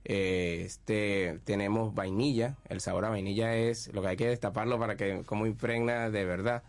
Eh, 0.05 0.63
este 0.65 1.39
tenemos 1.45 1.93
vainilla, 1.93 2.57
el 2.67 2.81
sabor 2.81 3.05
a 3.05 3.09
vainilla 3.09 3.55
es 3.55 3.93
lo 3.93 4.01
que 4.01 4.09
hay 4.09 4.17
que 4.17 4.27
destaparlo 4.27 4.77
para 4.77 4.97
que 4.97 5.23
como 5.25 5.45
impregna 5.45 6.09
de 6.09 6.25
verdad. 6.25 6.63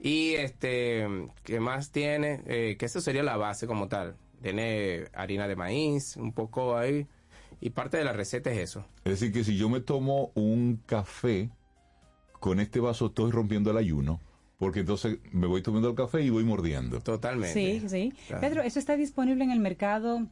Y 0.00 0.34
este, 0.34 1.06
¿qué 1.44 1.60
más 1.60 1.90
tiene? 1.90 2.42
Eh, 2.46 2.76
que 2.78 2.86
eso 2.86 3.00
sería 3.00 3.22
la 3.22 3.36
base 3.36 3.66
como 3.66 3.88
tal. 3.88 4.16
Tiene 4.42 5.06
harina 5.12 5.48
de 5.48 5.56
maíz, 5.56 6.16
un 6.16 6.32
poco 6.32 6.76
ahí. 6.76 7.06
Y 7.60 7.70
parte 7.70 7.96
de 7.96 8.04
la 8.04 8.12
receta 8.12 8.50
es 8.52 8.58
eso. 8.58 8.84
Es 9.04 9.20
decir, 9.20 9.32
que 9.32 9.42
si 9.42 9.56
yo 9.56 9.68
me 9.68 9.80
tomo 9.80 10.30
un 10.34 10.80
café, 10.86 11.50
con 12.38 12.60
este 12.60 12.78
vaso 12.78 13.06
estoy 13.06 13.32
rompiendo 13.32 13.72
el 13.72 13.76
ayuno, 13.76 14.20
porque 14.58 14.80
entonces 14.80 15.18
me 15.32 15.48
voy 15.48 15.62
tomando 15.62 15.88
el 15.88 15.96
café 15.96 16.22
y 16.22 16.30
voy 16.30 16.44
mordiendo. 16.44 17.00
Totalmente. 17.00 17.80
Sí, 17.80 17.88
sí. 17.88 18.12
Claro. 18.28 18.40
Pedro, 18.40 18.62
¿eso 18.62 18.78
está 18.78 18.96
disponible 18.96 19.42
en 19.42 19.50
el 19.50 19.58
mercado 19.58 20.28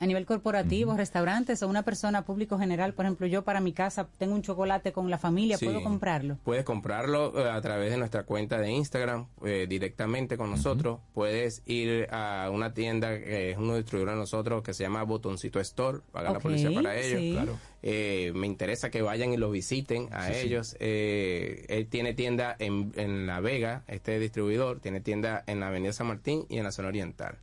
a 0.00 0.06
nivel 0.06 0.26
corporativo, 0.26 0.96
restaurantes 0.96 1.62
o 1.62 1.68
una 1.68 1.82
persona 1.82 2.22
público 2.24 2.58
general? 2.58 2.94
Por 2.94 3.04
ejemplo, 3.04 3.26
yo 3.26 3.42
para 3.44 3.60
mi 3.60 3.72
casa 3.72 4.08
tengo 4.18 4.34
un 4.34 4.42
chocolate 4.42 4.92
con 4.92 5.10
la 5.10 5.18
familia, 5.18 5.56
Sí. 5.58 5.64
¿puedo 5.66 5.82
comprarlo? 5.82 6.38
Puedes 6.44 6.64
comprarlo 6.64 7.38
eh, 7.38 7.50
a 7.50 7.60
través 7.60 7.90
de 7.90 7.96
nuestra 7.96 8.22
cuenta 8.24 8.58
de 8.58 8.70
Instagram 8.70 9.26
eh, 9.44 9.66
directamente 9.68 10.36
con 10.36 10.50
nosotros. 10.50 11.00
Puedes 11.14 11.62
ir 11.66 12.06
a 12.10 12.50
una 12.52 12.74
tienda 12.74 13.18
que 13.18 13.50
es 13.50 13.58
uno 13.58 13.76
distribuidor 13.76 14.14
de 14.14 14.20
nosotros 14.20 14.62
que 14.62 14.74
se 14.74 14.84
llama 14.84 15.02
Botoncito 15.02 15.58
Store, 15.60 15.98
pagar 16.12 16.32
la 16.32 16.38
policía 16.40 16.70
para 16.72 16.96
ellos. 16.96 17.20
sí. 17.20 17.32
Claro. 17.32 17.58
Eh, 17.80 18.32
me 18.34 18.48
interesa 18.48 18.90
que 18.90 19.02
vayan 19.02 19.32
y 19.32 19.36
lo 19.36 19.52
visiten 19.52 20.08
a 20.12 20.26
sí. 20.26 20.32
ellos. 20.34 20.76
Eh, 20.80 21.64
él 21.68 21.86
tiene 21.86 22.12
tienda 22.12 22.56
en, 22.58 22.92
en 22.96 23.26
La 23.28 23.38
Vega, 23.38 23.84
este 23.86 24.18
distribuidor, 24.18 24.80
tiene 24.80 25.00
tienda 25.00 25.44
en 25.46 25.60
la 25.60 25.68
Avenida 25.68 25.92
San 25.92 26.08
Martín 26.08 26.44
y 26.48 26.58
en 26.58 26.64
la 26.64 26.72
zona 26.72 26.88
oriental. 26.88 27.36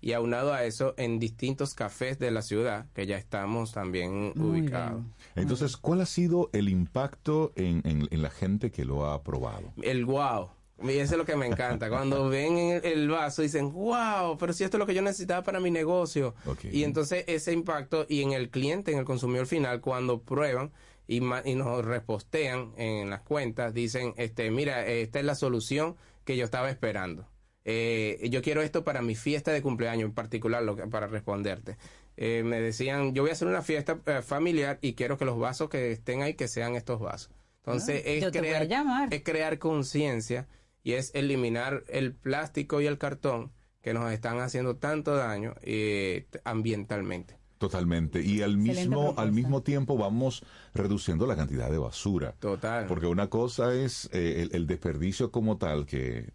Y 0.00 0.12
aunado 0.12 0.52
a 0.52 0.64
eso, 0.64 0.94
en 0.96 1.18
distintos 1.18 1.74
cafés 1.74 2.18
de 2.20 2.30
la 2.30 2.42
ciudad, 2.42 2.86
que 2.94 3.06
ya 3.06 3.16
estamos 3.18 3.72
también 3.72 4.32
ubicados. 4.36 5.02
Entonces, 5.34 5.76
¿cuál 5.76 6.00
ha 6.02 6.06
sido 6.06 6.50
el 6.52 6.68
impacto 6.68 7.52
en, 7.56 7.82
en- 7.84 8.06
en 8.10 8.22
la 8.22 8.30
gente 8.30 8.70
que 8.70 8.84
lo 8.84 9.06
ha 9.10 9.22
probado? 9.22 9.72
el 9.82 10.04
wow. 10.04 10.50
Y 10.80 10.90
eso 10.90 11.14
es 11.14 11.18
lo 11.18 11.24
que 11.24 11.34
me 11.34 11.46
encanta. 11.48 11.88
Cuando 11.88 12.28
ven 12.28 12.56
el, 12.58 12.84
el 12.84 13.08
vaso 13.08 13.42
dicen, 13.42 13.72
wow, 13.72 14.38
pero 14.38 14.52
si 14.52 14.62
esto 14.62 14.76
es 14.76 14.78
lo 14.78 14.86
que 14.86 14.94
yo 14.94 15.02
necesitaba 15.02 15.42
para 15.42 15.58
mi 15.58 15.72
negocio. 15.72 16.36
Y 16.70 16.84
entonces 16.84 17.24
ese 17.26 17.52
impacto 17.52 18.06
y 18.08 18.22
en 18.22 18.30
el 18.30 18.50
cliente, 18.50 18.92
en 18.92 18.98
el 19.00 19.04
consumidor 19.04 19.46
final, 19.48 19.80
cuando 19.80 20.20
prueban 20.22 20.70
y, 21.08 21.20
ma- 21.20 21.42
y 21.44 21.56
nos 21.56 21.84
repostean 21.84 22.72
en 22.76 23.10
las 23.10 23.22
cuentas, 23.22 23.74
dicen, 23.74 24.14
este, 24.16 24.52
mira, 24.52 24.86
esta 24.86 25.18
es 25.18 25.24
la 25.24 25.34
solución 25.34 25.96
que 26.24 26.36
yo 26.36 26.44
estaba 26.44 26.70
esperando. 26.70 27.26
Eh, 27.70 28.28
yo 28.30 28.40
quiero 28.40 28.62
esto 28.62 28.82
para 28.82 29.02
mi 29.02 29.14
fiesta 29.14 29.52
de 29.52 29.60
cumpleaños 29.60 30.06
en 30.08 30.14
particular, 30.14 30.62
lo 30.62 30.74
que- 30.74 30.86
para 30.86 31.06
responderte. 31.06 31.76
Eh, 32.16 32.42
me 32.42 32.60
decían, 32.62 33.12
yo 33.14 33.22
voy 33.22 33.30
a 33.30 33.34
hacer 33.34 33.46
una 33.46 33.60
fiesta 33.60 33.98
eh, 34.06 34.22
familiar 34.22 34.78
y 34.80 34.94
quiero 34.94 35.18
que 35.18 35.26
los 35.26 35.38
vasos 35.38 35.68
que 35.68 35.92
estén 35.92 36.22
ahí 36.22 36.32
que 36.32 36.48
sean 36.48 36.76
estos 36.76 36.98
vasos. 36.98 37.30
Entonces 37.58 38.02
Ah, 38.06 38.08
es 38.08 38.30
crear, 38.32 38.66
llamar. 38.66 39.12
es 39.12 39.22
crear 39.22 39.58
conciencia 39.58 40.48
y 40.82 40.92
es 40.94 41.14
eliminar 41.14 41.84
el 41.88 42.14
plástico 42.14 42.80
y 42.80 42.86
el 42.86 42.96
cartón 42.96 43.52
que 43.82 43.92
nos 43.92 44.10
están 44.12 44.40
haciendo 44.40 44.76
tanto 44.76 45.14
daño 45.14 45.54
eh, 45.60 46.26
ambientalmente. 46.44 47.36
Totalmente. 47.58 48.22
Y 48.22 48.40
al 48.42 48.52
Excelente 48.52 48.80
mismo, 48.80 48.96
propuesta. 49.00 49.22
al 49.22 49.32
mismo 49.32 49.62
tiempo 49.62 49.96
vamos 49.98 50.42
reduciendo 50.74 51.26
la 51.26 51.36
cantidad 51.36 51.70
de 51.70 51.78
basura. 51.78 52.32
Total. 52.38 52.86
Porque 52.86 53.06
una 53.06 53.28
cosa 53.28 53.74
es 53.74 54.08
eh, 54.12 54.42
el, 54.42 54.54
el 54.54 54.66
desperdicio 54.66 55.30
como 55.30 55.58
tal, 55.58 55.84
que 55.84 56.30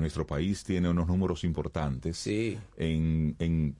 nuestro 0.00 0.26
país 0.26 0.64
tiene 0.64 0.88
unos 0.90 1.06
números 1.06 1.44
importantes 1.44 2.26
en, 2.26 3.36
en 3.38 3.76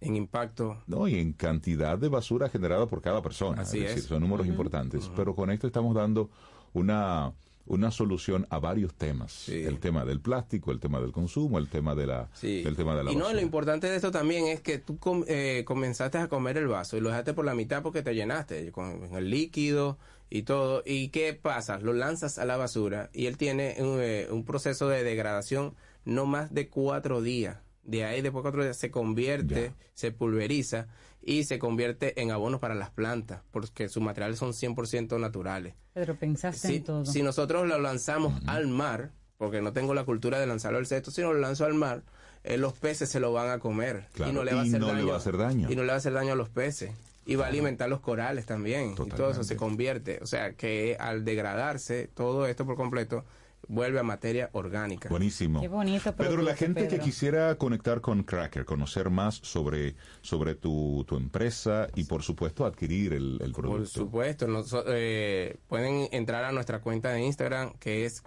en 0.00 0.16
impacto. 0.16 0.82
No, 0.86 1.08
y 1.08 1.14
en 1.18 1.32
cantidad 1.32 1.96
de 1.96 2.08
basura 2.08 2.50
generada 2.50 2.86
por 2.86 3.00
cada 3.00 3.22
persona. 3.22 3.62
Así 3.62 3.78
es 3.78 3.84
decir, 3.84 3.98
es. 4.00 4.04
son 4.04 4.20
números 4.20 4.46
importantes. 4.46 5.10
Pero 5.16 5.34
con 5.34 5.50
esto 5.50 5.66
estamos 5.66 5.94
dando 5.94 6.28
una, 6.74 7.32
una 7.64 7.90
solución 7.90 8.46
a 8.50 8.58
varios 8.58 8.92
temas. 8.94 9.48
El 9.48 9.78
tema 9.78 10.04
del 10.04 10.20
plástico, 10.20 10.72
el 10.72 10.80
tema 10.80 11.00
del 11.00 11.10
consumo, 11.12 11.58
el 11.58 11.68
tema 11.70 11.94
de 11.94 12.06
la, 12.06 12.28
Sí. 12.34 12.62
el 12.66 12.76
tema 12.76 12.94
de 12.96 13.04
la 13.04 13.12
y 13.12 13.16
no, 13.16 13.32
lo 13.32 13.40
importante 13.40 13.86
de 13.88 13.96
esto 13.96 14.10
también 14.10 14.46
es 14.46 14.60
que 14.60 14.76
tú 14.78 14.98
com- 14.98 15.24
eh, 15.26 15.62
comenzaste 15.64 16.18
a 16.18 16.28
comer 16.28 16.58
el 16.58 16.66
vaso 16.66 16.98
y 16.98 17.00
lo 17.00 17.08
dejaste 17.08 17.32
por 17.32 17.46
la 17.46 17.54
mitad 17.54 17.82
porque 17.82 18.02
te 18.02 18.14
llenaste 18.14 18.72
con 18.72 19.08
el 19.16 19.30
líquido 19.30 19.96
y 20.36 20.42
todo. 20.42 20.82
¿Y 20.84 21.08
qué 21.10 21.32
pasa? 21.32 21.78
Lo 21.78 21.92
lanzas 21.92 22.38
a 22.38 22.44
la 22.44 22.56
basura 22.56 23.08
y 23.12 23.26
él 23.26 23.36
tiene 23.36 23.76
un, 23.78 23.98
eh, 24.00 24.26
un 24.30 24.44
proceso 24.44 24.88
de 24.88 25.04
degradación 25.04 25.74
no 26.04 26.26
más 26.26 26.52
de 26.52 26.68
cuatro 26.68 27.22
días. 27.22 27.58
De 27.84 28.04
ahí, 28.04 28.20
después 28.20 28.40
de 28.40 28.42
cuatro 28.42 28.64
días, 28.64 28.76
se 28.76 28.90
convierte, 28.90 29.72
se 29.94 30.10
pulveriza 30.10 30.88
y 31.22 31.44
se 31.44 31.58
convierte 31.58 32.20
en 32.20 32.30
abonos 32.32 32.58
para 32.60 32.74
las 32.74 32.90
plantas, 32.90 33.42
porque 33.50 33.88
sus 33.88 34.02
materiales 34.02 34.38
son 34.38 34.52
100% 34.52 35.20
naturales. 35.20 35.74
Pedro, 35.92 36.16
pensaste 36.16 36.66
Si, 36.68 36.76
en 36.76 36.84
todo. 36.84 37.04
si 37.06 37.22
nosotros 37.22 37.68
lo 37.68 37.78
lanzamos 37.78 38.42
al 38.46 38.66
mar, 38.68 39.12
porque 39.38 39.60
no 39.62 39.72
tengo 39.72 39.94
la 39.94 40.04
cultura 40.04 40.38
de 40.40 40.46
lanzarlo 40.46 40.78
al 40.78 40.86
cesto, 40.86 41.10
si 41.10 41.20
no 41.22 41.32
lo 41.32 41.38
lanzo 41.40 41.64
al 41.66 41.74
mar, 41.74 42.02
eh, 42.42 42.56
los 42.58 42.72
peces 42.72 43.08
se 43.10 43.20
lo 43.20 43.32
van 43.32 43.50
a 43.50 43.58
comer 43.58 44.06
Claro, 44.14 44.32
y 44.32 44.34
no 44.34 44.44
le 44.44 44.52
va 44.54 44.62
a 44.62 44.64
y 44.64 44.68
hacer 44.68 44.80
no 44.80 44.86
le 44.88 44.92
daño. 44.94 45.06
va 45.08 45.14
a 45.14 45.18
hacer 45.18 45.36
daño. 45.36 45.70
Y 45.70 45.76
no 45.76 45.82
le 45.82 45.88
va 45.88 45.94
a 45.94 45.98
hacer 45.98 46.12
daño 46.14 46.32
a 46.32 46.36
los 46.36 46.48
peces. 46.50 46.90
Y 47.26 47.36
va 47.36 47.46
a 47.46 47.48
alimentar 47.48 47.88
los 47.88 48.00
corales 48.00 48.46
también. 48.46 48.92
Y 48.92 49.08
todo 49.10 49.30
eso 49.30 49.44
se 49.44 49.56
convierte. 49.56 50.18
O 50.22 50.26
sea 50.26 50.52
que 50.52 50.96
al 50.98 51.24
degradarse 51.24 52.08
todo 52.08 52.46
esto 52.46 52.66
por 52.66 52.76
completo, 52.76 53.24
vuelve 53.68 53.98
a 53.98 54.02
materia 54.02 54.50
orgánica. 54.52 55.08
Buenísimo. 55.08 55.60
Qué 55.60 55.68
bonito 55.68 56.14
Pedro, 56.14 56.42
la 56.42 56.54
producto, 56.54 56.58
gente 56.58 56.88
que 56.88 56.98
quisiera 56.98 57.56
conectar 57.56 58.00
con 58.00 58.22
Cracker, 58.22 58.64
conocer 58.64 59.10
más 59.10 59.36
sobre, 59.36 59.96
sobre 60.22 60.54
tu, 60.54 61.04
tu 61.06 61.16
empresa 61.16 61.88
y, 61.94 62.04
por 62.04 62.22
supuesto, 62.22 62.64
adquirir 62.66 63.12
el, 63.12 63.38
el 63.42 63.52
Por 63.52 63.62
producto. 63.64 64.00
supuesto, 64.00 64.46
eh, 64.88 65.56
pueden 65.68 66.08
entrar 66.12 66.44
a 66.44 66.52
nuestra 66.52 66.80
cuenta 66.80 67.10
de 67.10 67.22
Instagram 67.22 67.72
que 67.78 68.04
es 68.04 68.22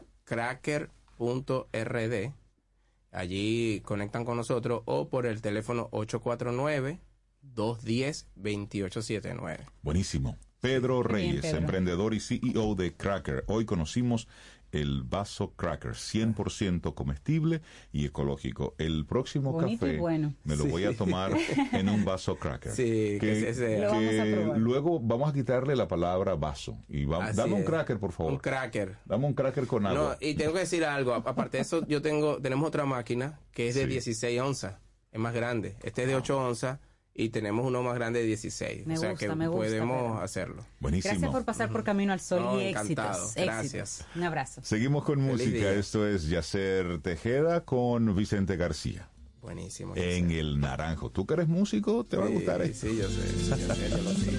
cracker.rd. 1.18 2.32
Allí 3.12 3.82
conectan 3.82 4.26
con 4.26 4.38
nosotros 4.38 4.82
o 4.86 5.08
por 5.10 5.26
el 5.26 5.42
teléfono 5.42 5.88
849-210-2879. 7.56 9.58
Buenísimo. 9.82 10.38
Pedro 10.60 10.98
bien, 11.04 11.10
Reyes, 11.10 11.42
Pedro. 11.42 11.58
emprendedor 11.60 12.14
y 12.14 12.20
CEO 12.20 12.76
de 12.76 12.96
Cracker. 12.96 13.44
Hoy 13.48 13.66
conocimos 13.66 14.28
el 14.72 15.04
vaso 15.04 15.54
Cracker, 15.56 15.92
100% 15.94 16.94
comestible 16.94 17.62
y 17.94 18.06
ecológico. 18.06 18.76
El 18.80 19.06
próximo 19.06 19.54
Bonito 19.54 19.86
café 19.86 19.98
bueno. 19.98 20.34
me 20.44 20.58
lo 20.58 20.64
Sí. 20.66 20.70
voy 20.70 20.84
a 20.84 20.98
tomar 20.98 21.32
en 21.72 21.88
un 21.88 22.04
vaso 22.04 22.36
Cracker. 22.38 22.72
Sí, 22.76 23.18
que 23.20 23.50
ese 23.50 23.54
sea. 23.54 23.80
Lo 23.80 23.88
vamos 23.94 24.20
a 24.20 24.24
que 24.24 24.34
probar. 24.34 24.58
luego 24.58 25.00
vamos 25.00 25.30
a 25.30 25.34
quitarle 25.34 25.76
la 25.76 25.88
palabra 25.88 26.36
vaso 26.36 26.78
y 26.90 27.06
vamos, 27.06 27.36
dame 27.36 27.54
un. 27.54 27.64
Cracker, 27.64 27.98
por 28.00 28.12
favor. 28.12 28.34
Un 28.34 28.40
cracker. 28.40 28.98
Dame 29.06 29.26
un 29.28 29.34
Cracker 29.36 29.68
con 29.68 29.84
No, 29.84 29.90
agua. 29.90 30.18
y 30.20 30.34
tengo 30.34 30.54
que 30.54 30.60
decir 30.60 30.84
algo. 30.84 31.14
Aparte 31.14 31.58
de 31.58 31.62
eso, 31.62 31.86
yo 31.88 32.02
tengo, 32.02 32.42
tenemos 32.42 32.68
otra 32.68 32.84
máquina 32.86 33.40
que 33.52 33.70
es 33.70 33.76
de 33.76 33.84
Sí. 33.84 33.88
16 33.90 34.42
onzas. 34.42 34.76
Es 35.12 35.20
más 35.20 35.34
grande. 35.34 35.78
Este 35.84 36.02
es 36.02 36.08
de 36.10 36.16
8 36.16 36.38
onzas 36.38 36.80
y 37.20 37.30
tenemos 37.30 37.66
uno 37.66 37.82
más 37.82 37.96
grande 37.96 38.20
de 38.20 38.26
16. 38.28 38.86
Me 38.86 38.94
o 38.94 38.98
sea 39.02 39.10
gusta, 39.12 39.26
que 39.28 39.36
me 39.36 39.48
gusta, 39.48 39.64
podemos 39.66 40.22
hacerlo. 40.22 40.64
Gracias 40.80 41.18
por 41.32 41.44
pasar 41.44 41.72
por 41.72 41.84
Camino 41.84 42.14
al 42.14 42.20
Sol 42.20 42.44
No, 42.44 42.62
y 42.62 42.68
encantado. 42.68 43.24
éxitos. 43.24 43.36
Gracias. 43.44 43.74
éxitos. 44.00 44.16
Un 44.16 44.24
abrazo. 44.24 44.62
Seguimos 44.64 45.04
con 45.04 45.16
Feliz 45.16 45.32
música. 45.32 45.58
día. 45.58 45.74
Esto 45.74 46.08
es 46.08 46.30
Yacer 46.30 47.00
Tejeda 47.02 47.62
con 47.66 48.16
Vicente 48.16 48.56
García. 48.56 49.10
Buenísimo. 49.42 49.94
En 49.96 50.30
el 50.30 50.60
Naranjo. 50.60 51.10
¿Tú 51.10 51.26
que 51.26 51.34
eres 51.34 51.48
músico? 51.48 52.04
¿Te 52.04 52.18
va 52.18 52.26
a 52.26 52.28
Sí, 52.28 52.34
gustar 52.34 52.62
esto? 52.62 52.88
Sí, 52.88 52.98
yo 52.98 53.10
sé. 53.10 53.28
sí, 53.28 53.50
yo 53.50 53.56
sé, 53.74 53.90
yo 53.90 53.98
lo 53.98 54.12
sé. 54.12 54.32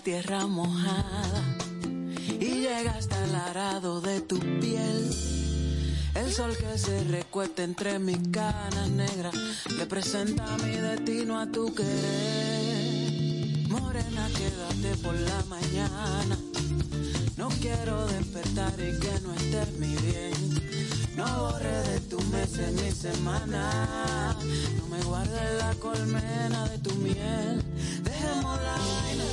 tierra 0.00 0.46
mojada 0.46 1.42
y 2.28 2.60
llega 2.60 2.92
hasta 2.92 3.22
el 3.24 3.34
arado 3.34 4.00
de 4.00 4.20
tu 4.20 4.38
piel. 4.38 5.10
El 6.14 6.32
sol 6.32 6.56
que 6.56 6.78
se 6.78 7.04
recuesta 7.04 7.62
entre 7.64 7.98
mis 7.98 8.18
canas 8.30 8.88
negras 8.90 9.34
representa 9.78 10.56
mi 10.58 10.72
destino 10.72 11.38
a 11.40 11.46
tu 11.46 11.74
querer. 11.74 13.68
Morena, 13.68 14.28
quédate 14.36 14.96
por 15.02 15.14
la 15.14 15.42
mañana. 15.44 16.38
No 17.36 17.48
quiero 17.60 18.06
despertar 18.06 18.74
y 18.74 18.98
que 18.98 19.20
no 19.22 19.34
estés 19.34 19.78
mi 19.78 19.94
bien. 19.96 20.32
No 21.16 21.26
borre 21.40 21.82
de 21.88 22.00
tu 22.00 22.20
meses 22.32 22.72
mi 22.72 22.90
semana. 22.90 24.36
No 24.78 24.86
me 24.88 25.02
guardes 25.02 25.58
la 25.58 25.74
colmena 25.74 26.68
de 26.68 26.78
tu 26.78 26.94
miel. 26.96 27.62
Dejemos 28.02 28.60
la 28.62 28.72
vaina, 28.72 29.24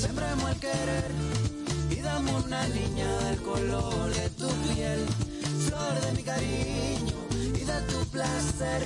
sembremos 0.00 0.50
el 0.50 0.58
querer. 0.58 1.10
Y 1.90 1.96
dame 2.00 2.32
una 2.32 2.66
niña 2.68 3.10
del 3.24 3.42
color 3.42 4.14
de 4.14 4.30
tu 4.30 4.48
piel. 4.72 5.06
Flor 5.66 6.00
de 6.00 6.12
mi 6.12 6.22
cariño 6.22 7.18
y 7.54 7.64
de 7.64 7.80
tu 7.90 7.98
placer. 8.10 8.82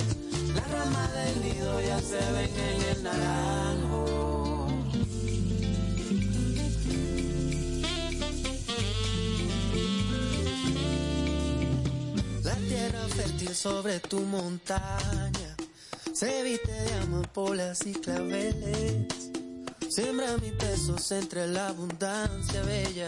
Las 0.55 0.71
ramas 0.71 1.13
del 1.13 1.41
nido 1.41 1.81
ya 1.81 1.99
se 1.99 2.19
ven 2.33 2.51
en 2.69 2.81
el 2.91 3.03
naranjo. 3.03 4.67
La 12.43 12.55
tierra 12.55 13.07
fértil 13.15 13.55
sobre 13.55 13.99
tu 13.99 14.19
montaña 14.19 15.55
se 16.13 16.43
viste 16.43 16.71
de 16.71 16.93
amapolas 17.03 17.85
y 17.85 17.93
claveles. 17.93 19.24
Siembra 19.95 20.35
mis 20.41 20.57
besos 20.57 21.09
entre 21.13 21.47
la 21.47 21.69
abundancia 21.69 22.61
bella, 22.63 23.07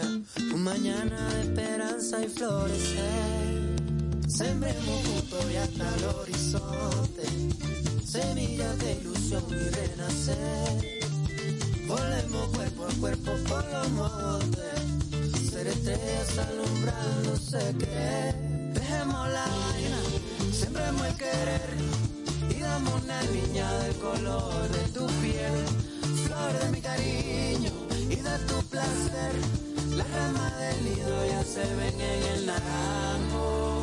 un 0.54 0.62
mañana 0.64 1.28
de 1.34 1.40
esperanza 1.42 2.24
y 2.24 2.28
florecer. 2.28 3.76
Sembremos 4.26 5.06
juntos 5.06 5.44
y 5.52 5.56
hasta 5.56 5.96
el 5.96 6.04
horizonte, 6.04 7.24
semillas 8.06 8.78
de 8.78 8.92
ilusión 9.02 9.44
y 9.50 9.68
renacer. 9.68 11.00
Volemos 11.86 12.48
cuerpo 12.56 12.86
a 12.86 12.94
cuerpo 13.00 13.32
por 13.46 13.64
los 13.70 13.90
montes, 13.90 15.50
ser 15.50 15.66
estrellas 15.66 16.38
alumbrándose 16.38 17.74
creer. 17.80 18.34
Dejemos 18.72 19.28
la 19.28 19.46
vaina, 19.46 20.00
sembremos 20.58 21.06
el 21.06 21.16
querer 21.16 21.70
y 22.48 22.60
damos 22.60 23.02
una 23.04 23.22
niña 23.24 23.78
del 23.80 23.94
color 23.96 24.68
de 24.70 24.88
tu 24.98 25.06
piel, 25.20 25.97
flor 26.26 26.52
de 26.58 26.68
mi 26.70 26.80
cariño 26.80 27.70
y 28.10 28.16
de 28.16 28.38
tu 28.48 28.62
placer. 28.68 29.32
Las 29.96 30.10
ramas 30.10 30.58
del 30.58 30.84
nido 30.84 31.26
ya 31.26 31.42
se 31.44 31.64
ven 31.76 32.00
en 32.00 32.22
el 32.34 32.46
naranjo. 32.46 33.77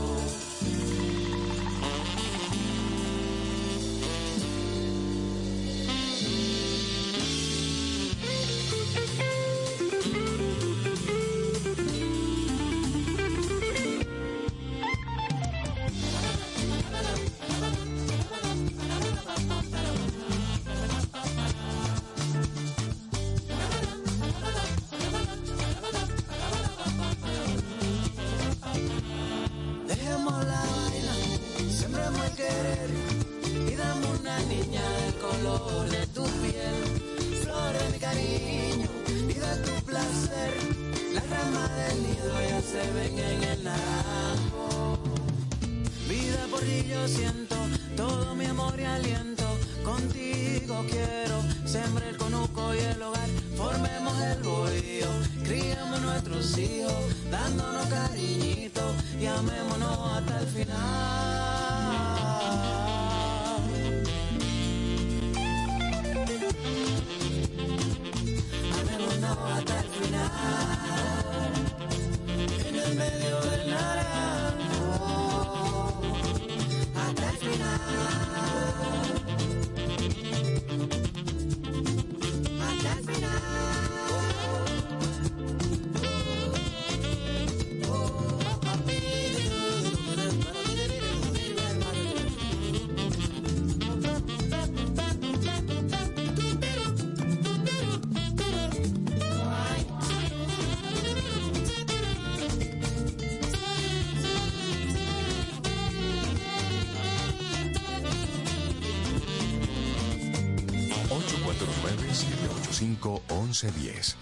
849-785-1110. 113.71 114.15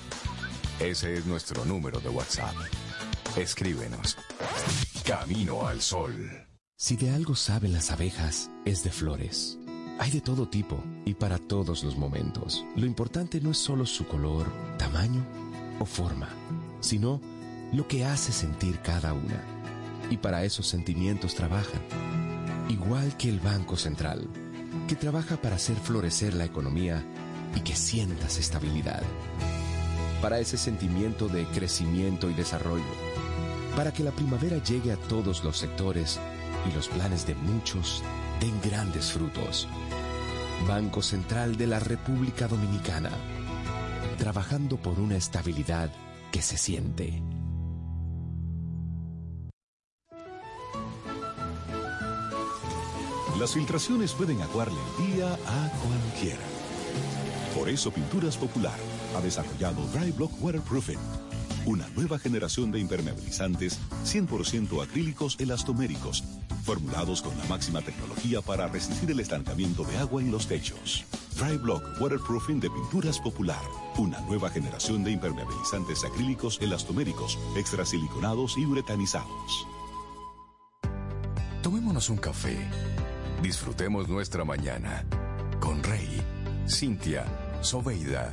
Ese 0.80 1.14
es 1.14 1.26
nuestro 1.26 1.66
número 1.66 2.00
de 2.00 2.10
WhatsApp. 2.10 2.56
Escríbenos. 3.38 4.18
Camino 5.06 5.68
al 5.68 5.82
Sol. 5.82 6.14
Si 6.76 6.96
de 6.96 7.12
algo 7.12 7.36
saben 7.36 7.74
las 7.74 7.92
abejas, 7.92 8.50
es 8.66 8.84
de 8.84 8.92
flores. 8.92 9.58
Hay 10.00 10.12
de 10.12 10.22
todo 10.22 10.50
tipo 10.50 10.84
y 11.06 11.14
para 11.14 11.38
todos 11.38 11.84
los 11.84 11.96
momentos. 11.96 12.66
Lo 12.76 12.86
importante 12.86 13.40
no 13.40 13.52
es 13.52 13.58
solo 13.58 13.86
su 13.86 14.06
color, 14.08 14.52
tamaño 14.78 15.24
o 15.80 15.86
forma, 15.86 16.30
sino 16.82 17.22
lo 17.72 17.88
que 17.88 18.06
hace 18.06 18.32
sentir 18.32 18.80
cada 18.80 19.14
una. 19.14 19.42
Y 20.10 20.18
para 20.18 20.44
esos 20.44 20.68
sentimientos 20.68 21.36
trabajan. 21.36 21.82
Igual 22.70 23.16
que 23.18 23.30
el 23.30 23.40
Banco 23.40 23.78
Central, 23.78 24.28
que 24.88 24.96
trabaja 24.96 25.38
para 25.38 25.56
hacer 25.56 25.78
florecer 25.78 26.34
la 26.34 26.46
economía 26.46 27.06
y 27.56 27.62
que 27.62 27.76
sientas 27.76 28.38
estabilidad. 28.38 29.04
Para 30.22 30.40
ese 30.40 30.58
sentimiento 30.58 31.28
de 31.28 31.46
crecimiento 31.46 32.30
y 32.30 32.34
desarrollo. 32.34 32.84
Para 33.76 33.92
que 33.92 34.04
la 34.04 34.12
primavera 34.12 34.58
llegue 34.64 34.92
a 34.92 34.98
todos 34.98 35.44
los 35.44 35.58
sectores 35.58 36.20
y 36.70 36.74
los 36.74 36.88
planes 36.88 37.26
de 37.26 37.36
muchos 37.36 38.04
den 38.40 38.60
grandes 38.62 39.12
frutos. 39.12 39.68
Banco 40.68 41.02
Central 41.02 41.58
de 41.58 41.68
la 41.68 41.80
República 41.80 42.48
Dominicana. 42.48 43.12
Trabajando 44.18 44.78
por 44.78 45.00
una 45.00 45.18
estabilidad 45.18 45.92
que 46.32 46.42
se 46.42 46.58
siente. 46.58 47.22
Las 53.40 53.54
filtraciones 53.54 54.14
pueden 54.14 54.42
aguarle 54.42 54.78
el 55.00 55.14
día 55.14 55.34
a 55.34 55.70
cualquiera. 55.84 56.40
Por 57.56 57.70
eso 57.70 57.92
Pinturas 57.92 58.36
Popular 58.36 58.78
ha 59.16 59.22
desarrollado 59.22 59.86
Dry 59.94 60.12
Block 60.12 60.32
Waterproofing, 60.42 60.98
una 61.66 61.88
nueva 61.90 62.18
generación 62.18 62.72
de 62.72 62.80
impermeabilizantes 62.80 63.80
100% 64.06 64.84
acrílicos 64.84 65.38
elastoméricos, 65.40 66.24
formulados 66.64 67.22
con 67.22 67.38
la 67.38 67.46
máxima 67.46 67.82
tecnología 67.82 68.42
para 68.42 68.68
resistir 68.68 69.12
el 69.12 69.20
estancamiento 69.20 69.84
de 69.84 69.98
agua 69.98 70.22
en 70.22 70.32
los 70.32 70.48
techos. 70.48 71.06
Dry 71.38 71.58
Block 71.58 71.84
Waterproofing 72.02 72.60
de 72.60 72.72
Pinturas 72.72 73.20
Popular, 73.20 73.62
una 73.98 74.20
nueva 74.22 74.50
generación 74.50 75.04
de 75.04 75.12
impermeabilizantes 75.12 76.04
acrílicos 76.04 76.60
elastoméricos, 76.60 77.38
extrasiliconados 77.56 78.58
y 78.58 78.66
uretanizados. 78.66 79.68
Tomémonos 81.62 82.10
un 82.10 82.18
café. 82.18 82.58
Disfrutemos 83.42 84.08
nuestra 84.10 84.44
mañana 84.44 85.06
con 85.60 85.82
Rey, 85.84 86.22
Cintia, 86.68 87.26
Soveida, 87.64 88.30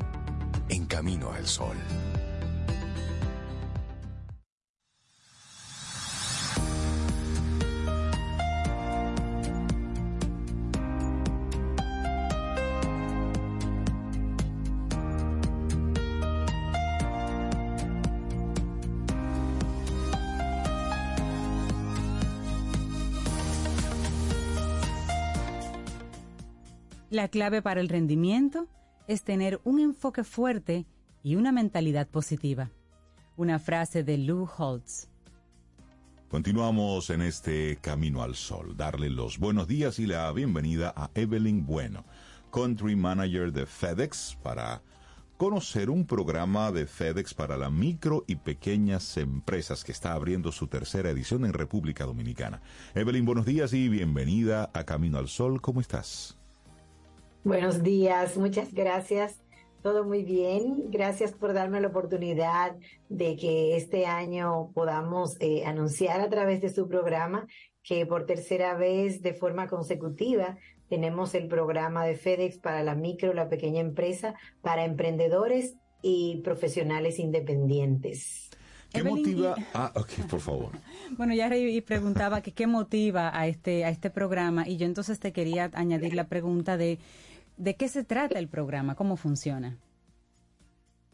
en 0.68 0.86
camino 0.86 1.30
al 1.32 1.46
sol. 1.46 1.76
La 27.10 27.28
clave 27.28 27.62
para 27.62 27.80
el 27.80 27.88
rendimiento 27.88 28.66
es 29.10 29.24
tener 29.24 29.60
un 29.64 29.80
enfoque 29.80 30.22
fuerte 30.22 30.86
y 31.24 31.34
una 31.34 31.50
mentalidad 31.50 32.06
positiva. 32.06 32.70
Una 33.36 33.58
frase 33.58 34.04
de 34.04 34.16
Lou 34.18 34.48
Holtz. 34.56 35.08
Continuamos 36.28 37.10
en 37.10 37.22
este 37.22 37.78
Camino 37.80 38.22
al 38.22 38.36
Sol. 38.36 38.76
Darle 38.76 39.10
los 39.10 39.40
buenos 39.40 39.66
días 39.66 39.98
y 39.98 40.06
la 40.06 40.30
bienvenida 40.30 40.94
a 40.96 41.10
Evelyn 41.16 41.66
Bueno, 41.66 42.04
Country 42.52 42.94
Manager 42.94 43.52
de 43.52 43.66
FedEx, 43.66 44.38
para 44.44 44.80
conocer 45.36 45.90
un 45.90 46.06
programa 46.06 46.70
de 46.70 46.86
FedEx 46.86 47.34
para 47.34 47.56
la 47.56 47.68
micro 47.68 48.22
y 48.28 48.36
pequeñas 48.36 49.16
empresas 49.16 49.82
que 49.82 49.90
está 49.90 50.12
abriendo 50.12 50.52
su 50.52 50.68
tercera 50.68 51.10
edición 51.10 51.44
en 51.44 51.52
República 51.52 52.06
Dominicana. 52.06 52.62
Evelyn, 52.94 53.24
buenos 53.24 53.44
días 53.44 53.72
y 53.72 53.88
bienvenida 53.88 54.70
a 54.72 54.84
Camino 54.84 55.18
al 55.18 55.26
Sol. 55.26 55.60
¿Cómo 55.60 55.80
estás? 55.80 56.39
Buenos 57.44 57.82
días, 57.82 58.36
muchas 58.36 58.72
gracias. 58.74 59.40
Todo 59.82 60.04
muy 60.04 60.24
bien. 60.24 60.90
Gracias 60.90 61.32
por 61.32 61.54
darme 61.54 61.80
la 61.80 61.88
oportunidad 61.88 62.76
de 63.08 63.36
que 63.36 63.76
este 63.76 64.04
año 64.04 64.70
podamos 64.74 65.36
eh, 65.40 65.64
anunciar 65.64 66.20
a 66.20 66.28
través 66.28 66.60
de 66.60 66.68
su 66.68 66.86
programa 66.86 67.46
que 67.82 68.04
por 68.04 68.26
tercera 68.26 68.74
vez 68.74 69.22
de 69.22 69.32
forma 69.32 69.68
consecutiva 69.68 70.58
tenemos 70.90 71.34
el 71.34 71.48
programa 71.48 72.04
de 72.04 72.14
FedEx 72.16 72.58
para 72.58 72.82
la 72.82 72.94
micro, 72.94 73.32
la 73.32 73.48
pequeña 73.48 73.80
empresa, 73.80 74.34
para 74.60 74.84
emprendedores 74.84 75.76
y 76.02 76.42
profesionales 76.44 77.18
independientes. 77.18 78.50
¿Qué 78.92 78.98
Evelyn, 79.00 79.18
motiva? 79.18 79.54
y- 79.56 79.64
Ah, 79.72 79.92
ok, 79.94 80.10
por 80.28 80.40
favor. 80.40 80.72
Bueno, 81.16 81.34
ya 81.34 81.48
Rey 81.48 81.80
preguntaba 81.80 82.40
que 82.42 82.52
qué 82.52 82.66
motiva 82.66 83.30
a 83.36 83.46
este, 83.46 83.84
a 83.84 83.90
este 83.90 84.10
programa 84.10 84.68
y 84.68 84.76
yo 84.76 84.86
entonces 84.86 85.18
te 85.20 85.32
quería 85.32 85.70
añadir 85.74 86.14
la 86.14 86.28
pregunta 86.28 86.76
de 86.76 86.98
¿de 87.60 87.76
qué 87.76 87.88
se 87.88 88.04
trata 88.04 88.38
el 88.38 88.48
programa? 88.48 88.94
¿Cómo 88.94 89.16
funciona? 89.16 89.78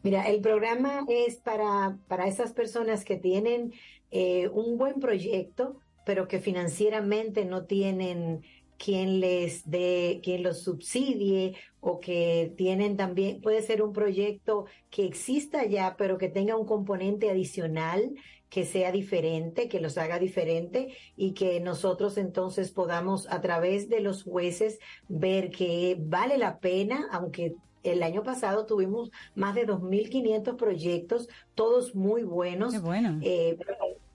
Mira, 0.02 0.28
el 0.28 0.40
programa 0.40 1.04
es 1.08 1.36
para, 1.36 1.98
para 2.06 2.28
esas 2.28 2.52
personas 2.52 3.04
que 3.04 3.16
tienen 3.16 3.72
eh, 4.12 4.48
un 4.48 4.78
buen 4.78 5.00
proyecto, 5.00 5.80
pero 6.04 6.28
que 6.28 6.38
financieramente 6.38 7.44
no 7.44 7.64
tienen 7.64 8.44
quien 8.78 9.18
les 9.18 9.68
dé, 9.68 10.20
quien 10.22 10.44
los 10.44 10.62
subsidie 10.62 11.56
o 11.80 11.98
que 11.98 12.52
tienen 12.56 12.96
también, 12.96 13.40
puede 13.40 13.62
ser 13.62 13.82
un 13.82 13.92
proyecto 13.92 14.66
que 14.90 15.04
exista 15.04 15.64
ya, 15.64 15.96
pero 15.98 16.18
que 16.18 16.28
tenga 16.28 16.56
un 16.56 16.66
componente 16.66 17.28
adicional 17.28 18.14
que 18.56 18.64
sea 18.64 18.90
diferente, 18.90 19.68
que 19.68 19.80
los 19.80 19.98
haga 19.98 20.18
diferente 20.18 20.96
y 21.14 21.32
que 21.32 21.60
nosotros 21.60 22.16
entonces 22.16 22.72
podamos 22.72 23.30
a 23.30 23.42
través 23.42 23.90
de 23.90 24.00
los 24.00 24.22
jueces 24.22 24.78
ver 25.08 25.50
que 25.50 25.98
vale 26.00 26.38
la 26.38 26.58
pena, 26.58 27.06
aunque 27.12 27.54
el 27.82 28.02
año 28.02 28.22
pasado 28.22 28.64
tuvimos 28.64 29.10
más 29.34 29.54
de 29.56 29.66
2.500 29.66 30.56
proyectos, 30.56 31.28
todos 31.54 31.94
muy 31.94 32.22
buenos. 32.22 32.72
Qué 32.72 32.78
bueno. 32.78 33.18
Eh, 33.20 33.58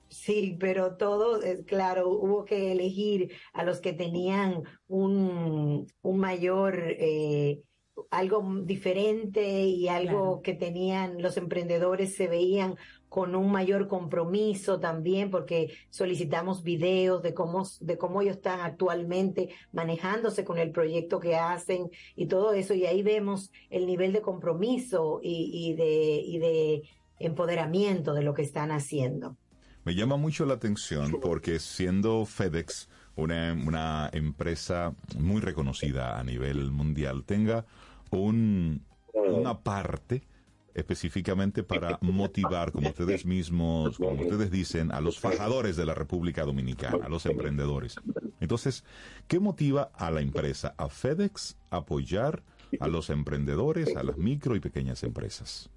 sí, 0.09 0.57
pero 0.59 0.95
todos, 0.95 1.45
eh, 1.45 1.63
claro, 1.63 2.09
hubo 2.09 2.43
que 2.43 2.71
elegir 2.71 3.31
a 3.53 3.63
los 3.63 3.79
que 3.79 3.93
tenían 3.93 4.63
un, 4.87 5.85
un 6.01 6.17
mayor, 6.17 6.79
eh, 6.97 7.61
algo 8.09 8.43
diferente 8.63 9.65
y 9.65 9.87
algo 9.87 10.41
que 10.41 10.55
tenían 10.55 11.21
los 11.21 11.37
emprendedores 11.37 12.15
se 12.15 12.27
veían 12.27 12.75
con 13.11 13.35
un 13.35 13.51
mayor 13.51 13.89
compromiso 13.89 14.79
también 14.79 15.31
porque 15.31 15.73
solicitamos 15.89 16.63
videos 16.63 17.21
de 17.21 17.33
cómo 17.33 17.67
de 17.81 17.97
cómo 17.97 18.21
ellos 18.21 18.37
están 18.37 18.61
actualmente 18.61 19.49
manejándose 19.73 20.45
con 20.45 20.57
el 20.57 20.71
proyecto 20.71 21.19
que 21.19 21.35
hacen 21.35 21.91
y 22.15 22.27
todo 22.27 22.53
eso 22.53 22.73
y 22.73 22.85
ahí 22.85 23.03
vemos 23.03 23.51
el 23.69 23.85
nivel 23.85 24.13
de 24.13 24.21
compromiso 24.21 25.19
y, 25.21 25.51
y 25.51 25.73
de 25.73 26.21
y 26.25 26.39
de 26.39 26.83
empoderamiento 27.19 28.13
de 28.13 28.21
lo 28.23 28.33
que 28.33 28.43
están 28.43 28.71
haciendo. 28.71 29.35
Me 29.83 29.93
llama 29.93 30.15
mucho 30.15 30.45
la 30.45 30.53
atención 30.53 31.19
porque 31.19 31.59
siendo 31.59 32.25
FedEx 32.25 32.87
una, 33.17 33.51
una 33.51 34.09
empresa 34.13 34.95
muy 35.19 35.41
reconocida 35.41 36.17
a 36.17 36.23
nivel 36.23 36.71
mundial, 36.71 37.25
tenga 37.25 37.65
un, 38.09 38.85
una 39.13 39.59
parte 39.59 40.23
específicamente 40.75 41.63
para 41.63 41.97
motivar, 42.01 42.71
como 42.71 42.89
ustedes 42.89 43.25
mismos, 43.25 43.97
como 43.97 44.21
ustedes 44.21 44.51
dicen, 44.51 44.91
a 44.91 45.01
los 45.01 45.19
fajadores 45.19 45.75
de 45.75 45.85
la 45.85 45.93
República 45.93 46.43
Dominicana, 46.43 47.05
a 47.05 47.09
los 47.09 47.25
emprendedores. 47.25 47.95
Entonces, 48.39 48.83
¿qué 49.27 49.39
motiva 49.39 49.91
a 49.93 50.11
la 50.11 50.21
empresa, 50.21 50.73
a 50.77 50.89
FedEx, 50.89 51.57
a 51.69 51.77
apoyar 51.77 52.43
a 52.79 52.87
los 52.87 53.09
emprendedores, 53.09 53.95
a 53.95 54.03
las 54.03 54.17
micro 54.17 54.55
y 54.55 54.59
pequeñas 54.59 55.03
empresas? 55.03 55.69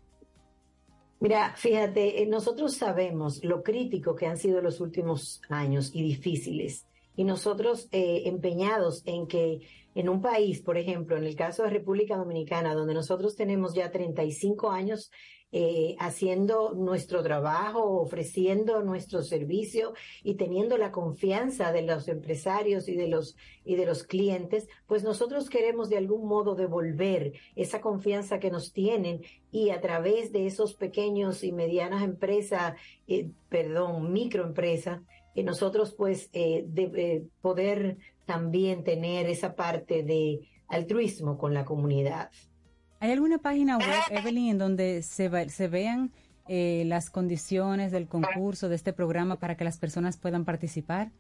Mira, 1.21 1.55
fíjate, 1.57 2.23
eh, 2.23 2.27
nosotros 2.27 2.75
sabemos 2.75 3.43
lo 3.43 3.63
crítico 3.63 4.15
que 4.15 4.27
han 4.27 4.37
sido 4.37 4.61
los 4.61 4.81
últimos 4.81 5.41
años 5.49 5.91
y 5.95 6.03
difíciles. 6.03 6.87
Y 7.17 7.25
nosotros 7.25 7.89
eh, 7.93 8.25
empeñados 8.27 9.03
en 9.07 9.27
que 9.27 9.61
en 9.95 10.09
un 10.09 10.21
país, 10.21 10.61
por 10.61 10.77
ejemplo, 10.77 11.17
en 11.17 11.25
el 11.25 11.37
caso 11.37 11.63
de 11.63 11.71
República 11.71 12.17
Dominicana, 12.17 12.75
donde 12.75 12.95
nosotros 12.95 13.37
tenemos 13.37 13.75
ya 13.75 13.91
35 13.91 14.71
años 14.71 15.11
eh, 15.57 15.95
haciendo 16.01 16.75
nuestro 16.75 17.23
trabajo, 17.23 18.01
ofreciendo 18.01 18.83
nuestro 18.83 19.23
servicio 19.23 19.95
y 20.25 20.35
teniendo 20.35 20.77
la 20.79 20.91
confianza 20.91 21.71
de 21.71 21.83
los 21.83 22.09
empresarios 22.09 22.89
y 22.89 22.97
de 22.97 23.07
los 23.07 23.37
y 23.65 23.77
de 23.77 23.87
los 23.87 24.03
clientes, 24.03 24.67
pues 24.89 25.05
nosotros 25.05 25.49
queremos 25.49 25.89
de 25.89 25.99
algún 25.99 26.27
modo 26.27 26.57
devolver 26.57 27.35
esa 27.55 27.81
confianza 27.81 28.41
que 28.41 28.51
nos 28.51 28.73
tienen 28.73 29.23
y 29.53 29.71
a 29.71 29.81
través 29.81 30.33
de 30.33 30.47
esos 30.47 30.75
pequeños 30.75 31.45
y 31.45 31.53
medianas 31.53 32.03
empresas, 32.03 32.75
eh, 33.07 33.31
perdón, 33.49 34.13
microempresas, 34.13 35.03
que 35.35 35.43
nosotros 35.43 35.95
pues 35.95 36.31
eh, 36.33 36.65
de, 36.67 36.91
eh, 36.95 37.25
poder 37.41 37.99
también 38.25 38.85
tener 38.85 39.27
esa 39.27 39.55
parte 39.55 40.03
de 40.03 40.49
altruismo 40.69 41.39
con 41.39 41.55
la 41.55 41.65
comunidad. 41.65 42.31
¿Hay 43.01 43.13
alguna 43.13 43.39
página 43.39 43.79
web, 43.79 43.89
Evelyn, 44.11 44.51
en 44.53 44.59
donde 44.59 45.03
se, 45.03 45.29
va- 45.29 45.49
se 45.49 45.69
vean 45.69 46.13
eh, 46.49 46.85
las 46.87 47.11
condiciones 47.11 47.93
del 47.93 48.09
concurso, 48.09 48.69
de 48.69 48.77
este 48.77 48.93
programa, 48.93 49.39
para 49.39 49.57
que 49.57 49.65
las 49.65 49.79
personas 49.79 50.17
puedan 50.17 50.45
participar? 50.45 51.13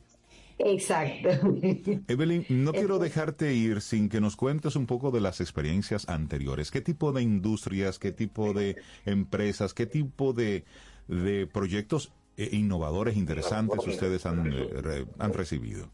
Exacto. 0.59 1.29
Evelyn, 2.09 2.47
no 2.49 2.73
quiero 2.73 2.99
dejarte 2.99 3.53
ir 3.55 3.81
sin 3.83 4.09
que 4.09 4.21
nos 4.21 4.37
cuentes 4.37 4.75
un 4.77 4.87
poco 4.87 5.11
de 5.11 5.21
las 5.21 5.41
experiencias 5.41 6.09
anteriores. 6.09 6.71
¿Qué 6.71 6.81
tipo 6.81 7.13
de 7.13 7.23
industrias, 7.23 7.99
qué 7.99 8.13
tipo 8.13 8.53
de 8.55 8.77
empresas, 9.05 9.75
qué 9.75 9.87
tipo 9.87 10.33
de, 10.33 10.65
de 11.09 11.47
proyectos 11.47 12.13
eh, 12.39 12.49
innovadores, 12.53 13.17
interesantes 13.17 13.87
ustedes 13.87 14.25
han, 14.25 14.51
eh, 14.53 15.07
han 15.19 15.33
recibido? 15.35 15.91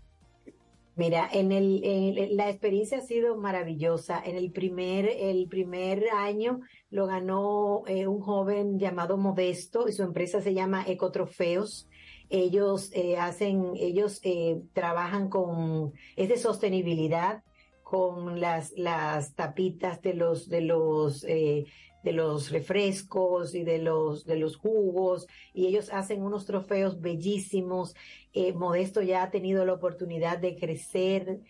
Mira, 0.95 1.27
en 1.33 1.53
el, 1.53 1.81
en- 1.85 2.37
la 2.37 2.51
experiencia 2.51 2.99
ha 2.99 3.01
sido 3.01 3.37
maravillosa. 3.37 4.23
En 4.23 4.37
el 4.37 4.53
primer, 4.53 5.07
el 5.09 5.49
primer 5.49 6.05
año 6.11 6.61
lo 6.91 7.07
ganó 7.07 7.83
eh, 7.87 8.07
un 8.07 8.21
joven 8.21 8.79
llamado 8.79 9.17
Modesto 9.17 9.89
y 9.89 9.93
su 9.93 10.03
empresa 10.03 10.41
se 10.43 10.53
llama 10.53 10.85
Ecotrofeos. 10.87 11.89
Ellos 12.35 12.91
eh, 12.95 13.19
hacen, 13.19 13.73
ellos 13.77 14.19
eh, 14.23 14.63
trabajan 14.73 15.29
con, 15.29 15.93
es 16.17 16.31
de 16.31 16.39
sostenibilidad, 16.39 17.43
con 17.83 18.41
las, 18.41 18.73
las 18.75 19.35
tapitas 19.35 20.01
de 20.01 20.15
los, 20.15 20.49
de 20.49 20.63
los, 20.63 21.25
eh, 21.25 21.67
de 22.03 22.13
los 22.13 22.51
refrescos 22.51 23.55
y 23.55 23.65
de 23.65 23.77
los, 23.77 24.25
de 24.25 24.37
los 24.37 24.57
jugos, 24.57 25.27
y 25.53 25.67
ellos 25.67 25.91
hacen 25.93 26.23
unos 26.23 26.47
trofeos 26.47 27.03
bellísimos. 27.03 27.95
Eh, 28.33 28.55
Modesto 28.55 29.03
ya 29.03 29.25
ha 29.25 29.31
tenido 29.31 29.67
la 29.67 29.75
oportunidad 29.75 30.39
de 30.39 30.57
crecer 30.57 31.41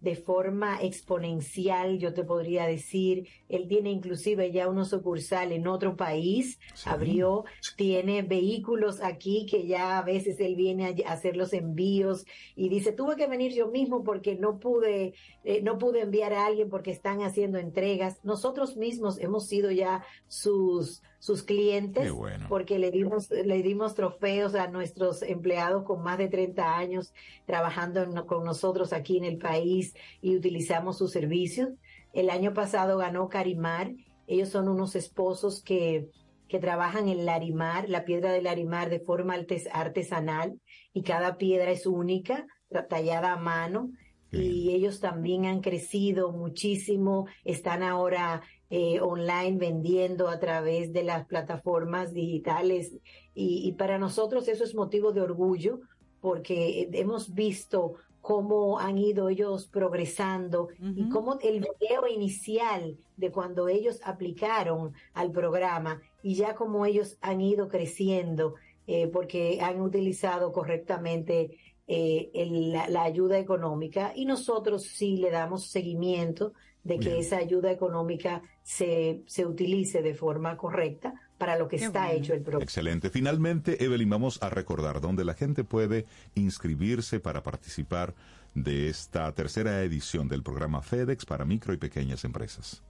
de 0.00 0.16
forma 0.16 0.82
exponencial, 0.82 1.98
yo 1.98 2.14
te 2.14 2.24
podría 2.24 2.66
decir. 2.66 3.28
Él 3.48 3.68
tiene 3.68 3.90
inclusive 3.90 4.50
ya 4.50 4.68
una 4.68 4.84
sucursal 4.84 5.52
en 5.52 5.66
otro 5.66 5.96
país, 5.96 6.58
abrió, 6.84 7.44
tiene 7.76 8.22
vehículos 8.22 9.02
aquí 9.02 9.46
que 9.46 9.66
ya 9.66 9.98
a 9.98 10.02
veces 10.02 10.40
él 10.40 10.56
viene 10.56 10.94
a 11.06 11.12
hacer 11.12 11.36
los 11.36 11.52
envíos 11.52 12.24
y 12.56 12.68
dice, 12.68 12.92
tuve 12.92 13.16
que 13.16 13.26
venir 13.26 13.52
yo 13.52 13.68
mismo 13.68 14.02
porque 14.02 14.36
no 14.36 14.58
pude, 14.58 15.14
eh, 15.44 15.62
no 15.62 15.78
pude 15.78 16.00
enviar 16.00 16.32
a 16.32 16.46
alguien 16.46 16.70
porque 16.70 16.90
están 16.90 17.22
haciendo 17.22 17.58
entregas. 17.58 18.20
Nosotros 18.22 18.76
mismos 18.76 19.18
hemos 19.18 19.46
sido 19.46 19.70
ya 19.70 20.04
sus, 20.28 21.02
sus 21.20 21.42
clientes 21.44 22.10
bueno. 22.10 22.46
porque 22.48 22.78
le 22.78 22.90
dimos, 22.90 23.30
le 23.30 23.62
dimos 23.62 23.94
trofeos 23.94 24.54
a 24.56 24.66
nuestros 24.68 25.22
empleados 25.22 25.84
con 25.84 26.02
más 26.02 26.18
de 26.18 26.28
30 26.28 26.76
años 26.76 27.12
trabajando 27.46 28.02
en- 28.02 28.14
con 28.26 28.42
nosotros 28.44 28.92
aquí 28.92 29.18
en 29.18 29.24
el 29.24 29.38
país 29.38 29.94
y 30.20 30.34
utilizamos 30.36 30.98
sus 30.98 31.12
servicios. 31.12 31.68
El 32.12 32.30
año 32.30 32.52
pasado 32.54 32.98
ganó 32.98 33.28
Carimar. 33.28 33.92
Ellos 34.26 34.48
son 34.48 34.68
unos 34.68 34.96
esposos 34.96 35.62
que, 35.62 36.08
que 36.48 36.58
trabajan 36.58 37.08
en 37.08 37.24
Larimar, 37.26 37.88
la 37.88 38.04
piedra 38.04 38.32
de 38.32 38.42
Larimar 38.42 38.88
de 38.90 39.00
forma 39.00 39.34
artes- 39.36 39.68
artesanal 39.72 40.58
y 40.92 41.02
cada 41.02 41.36
piedra 41.36 41.70
es 41.70 41.86
única, 41.86 42.46
tallada 42.88 43.32
a 43.34 43.36
mano. 43.36 43.90
Y 44.32 44.72
ellos 44.72 45.00
también 45.00 45.46
han 45.46 45.60
crecido 45.60 46.30
muchísimo, 46.30 47.26
están 47.44 47.82
ahora 47.82 48.42
eh, 48.70 49.00
online 49.00 49.58
vendiendo 49.58 50.28
a 50.28 50.38
través 50.38 50.92
de 50.92 51.02
las 51.02 51.26
plataformas 51.26 52.14
digitales. 52.14 52.92
Y, 53.34 53.66
y 53.68 53.72
para 53.72 53.98
nosotros 53.98 54.46
eso 54.48 54.64
es 54.64 54.74
motivo 54.74 55.12
de 55.12 55.22
orgullo 55.22 55.80
porque 56.20 56.88
hemos 56.92 57.34
visto 57.34 57.96
cómo 58.20 58.78
han 58.78 58.98
ido 58.98 59.28
ellos 59.28 59.66
progresando 59.66 60.68
y 60.94 61.08
cómo 61.08 61.38
el 61.40 61.60
video 61.60 62.06
inicial 62.06 62.98
de 63.16 63.30
cuando 63.30 63.68
ellos 63.68 64.00
aplicaron 64.04 64.92
al 65.14 65.32
programa 65.32 66.02
y 66.22 66.34
ya 66.34 66.54
como 66.54 66.84
ellos 66.84 67.16
han 67.22 67.40
ido 67.40 67.68
creciendo 67.68 68.54
eh, 68.86 69.06
porque 69.08 69.60
han 69.62 69.80
utilizado 69.80 70.52
correctamente 70.52 71.56
eh, 71.92 72.30
el- 72.34 72.70
la, 72.72 72.88
la 72.88 73.02
ayuda 73.02 73.36
económica 73.38 74.12
y 74.14 74.24
nosotros 74.24 74.84
sí 74.84 75.16
le 75.16 75.30
damos 75.30 75.66
seguimiento 75.70 76.52
de 76.84 76.98
que 77.00 77.18
esa 77.18 77.36
ayuda 77.38 77.70
económica 77.72 78.42
se, 78.62 79.22
se 79.26 79.44
utilice 79.44 80.00
de 80.00 80.14
forma 80.14 80.56
correcta 80.56 81.12
para 81.36 81.58
lo 81.58 81.66
que 81.68 81.76
Qué 81.78 81.84
está 81.86 82.04
bueno. 82.06 82.18
hecho 82.18 82.32
el 82.32 82.42
programa. 82.42 82.62
Excelente. 82.62 83.10
Finalmente, 83.10 83.84
Evelyn, 83.84 84.08
vamos 84.08 84.38
a 84.40 84.48
recordar 84.50 85.00
dónde 85.00 85.24
la 85.24 85.34
gente 85.34 85.64
puede 85.64 86.06
inscribirse 86.34 87.18
para 87.20 87.42
participar 87.42 88.14
de 88.54 88.88
esta 88.88 89.30
tercera 89.34 89.82
edición 89.82 90.28
del 90.28 90.42
programa 90.42 90.80
FedEx 90.80 91.26
para 91.26 91.44
micro 91.44 91.74
y 91.74 91.76
pequeñas 91.76 92.24
empresas. 92.24 92.82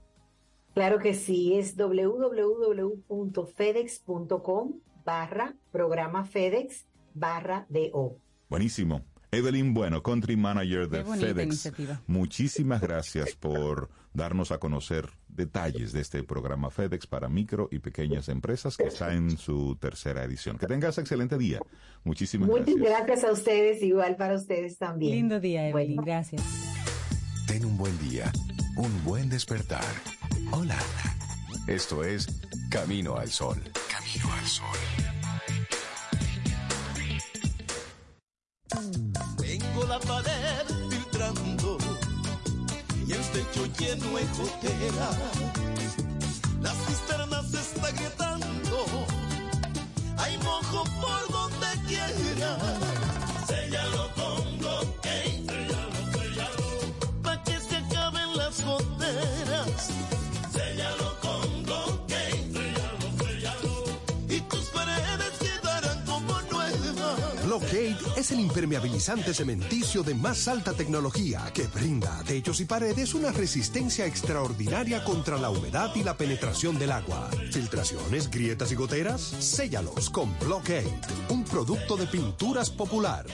Claro 0.73 0.99
que 0.99 1.13
sí, 1.13 1.55
es 1.55 1.75
www.fedex.com 3.41 4.73
barra 5.03 5.55
programa 5.71 6.23
FedEx 6.23 6.85
barra 7.13 7.65
DO. 7.69 8.15
Buenísimo. 8.51 9.01
Evelyn 9.31 9.73
Bueno, 9.73 10.03
Country 10.03 10.35
Manager 10.35 10.89
de 10.89 11.05
FedEx. 11.05 11.45
iniciativa. 11.47 12.01
Muchísimas 12.05 12.81
gracias 12.81 13.31
por 13.33 13.89
darnos 14.13 14.51
a 14.51 14.57
conocer 14.57 15.09
detalles 15.29 15.93
de 15.93 16.01
este 16.01 16.21
programa 16.23 16.69
FedEx 16.69 17.07
para 17.07 17.29
micro 17.29 17.69
y 17.71 17.79
pequeñas 17.79 18.27
empresas 18.27 18.75
que 18.75 18.83
está 18.87 19.13
en 19.13 19.37
su 19.37 19.77
tercera 19.77 20.25
edición. 20.25 20.57
Que 20.57 20.67
tengas 20.67 20.97
excelente 20.97 21.37
día. 21.37 21.59
Muchísimas 22.03 22.49
Muchas 22.49 22.75
gracias. 22.75 23.05
gracias 23.07 23.23
a 23.23 23.31
ustedes, 23.31 23.81
igual 23.83 24.17
para 24.17 24.35
ustedes 24.35 24.77
también. 24.77 25.13
Lindo 25.15 25.39
día, 25.39 25.69
Evelyn. 25.69 26.01
Gracias. 26.01 26.43
Ten 27.47 27.63
un 27.63 27.77
buen 27.77 27.97
día, 27.99 28.29
un 28.75 28.91
buen 29.05 29.29
despertar. 29.29 29.85
Hola. 30.51 30.77
Esto 31.67 32.03
es 32.03 32.27
Camino 32.69 33.15
al 33.15 33.29
Sol. 33.29 33.63
Camino 33.89 34.29
al 34.33 34.45
Sol. 34.45 35.10
Tengo 38.71 39.83
la 39.85 39.99
pared 39.99 40.65
filtrando 40.89 41.77
y 43.05 43.11
el 43.11 43.21
techo 43.31 43.65
lleno 43.77 44.15
de 44.15 44.25
gotera. 44.37 45.09
Las 46.61 46.77
cisternas 46.85 47.51
se 47.51 47.59
está 47.59 47.91
gritando. 47.91 48.85
Hay 50.17 50.37
mojo 50.37 50.85
por 51.01 51.31
donde 51.31 51.67
quiera. 51.85 52.57
Es 68.21 68.31
el 68.31 68.39
impermeabilizante 68.39 69.33
cementicio 69.33 70.03
de 70.03 70.13
más 70.13 70.47
alta 70.47 70.73
tecnología 70.73 71.51
que 71.55 71.65
brinda 71.65 72.19
a 72.19 72.23
techos 72.23 72.61
y 72.61 72.65
paredes 72.65 73.15
una 73.15 73.31
resistencia 73.31 74.05
extraordinaria 74.05 75.03
contra 75.03 75.39
la 75.39 75.49
humedad 75.49 75.89
y 75.95 76.03
la 76.03 76.15
penetración 76.15 76.77
del 76.77 76.91
agua. 76.91 77.31
Filtraciones, 77.51 78.29
grietas 78.29 78.71
y 78.71 78.75
goteras, 78.75 79.21
séllalos 79.21 80.11
con 80.11 80.37
Blockade, 80.39 81.01
un 81.29 81.43
producto 81.43 81.97
de 81.97 82.05
pinturas 82.05 82.69
popular. 82.69 83.25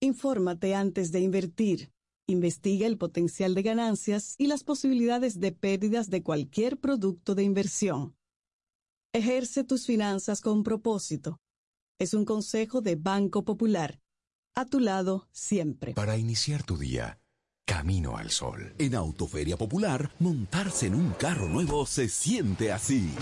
Infórmate 0.00 0.74
antes 0.74 1.12
de 1.12 1.20
invertir. 1.20 1.92
Investiga 2.26 2.88
el 2.88 2.98
potencial 2.98 3.54
de 3.54 3.62
ganancias 3.62 4.34
y 4.36 4.48
las 4.48 4.64
posibilidades 4.64 5.38
de 5.38 5.52
pérdidas 5.52 6.10
de 6.10 6.24
cualquier 6.24 6.76
producto 6.78 7.36
de 7.36 7.44
inversión. 7.44 8.16
Ejerce 9.12 9.64
tus 9.64 9.86
finanzas 9.86 10.40
con 10.40 10.62
propósito. 10.62 11.40
Es 11.98 12.14
un 12.14 12.24
consejo 12.24 12.80
de 12.80 12.94
Banco 12.94 13.44
Popular. 13.44 13.98
A 14.54 14.66
tu 14.66 14.78
lado 14.78 15.28
siempre. 15.32 15.94
Para 15.94 16.16
iniciar 16.16 16.62
tu 16.62 16.76
día, 16.76 17.18
Camino 17.66 18.16
al 18.16 18.30
Sol. 18.30 18.72
En 18.78 18.94
Autoferia 18.94 19.56
Popular, 19.56 20.12
montarse 20.20 20.86
en 20.86 20.94
un 20.94 21.10
carro 21.10 21.48
nuevo 21.48 21.86
se 21.86 22.08
siente 22.08 22.70
así. 22.70 23.12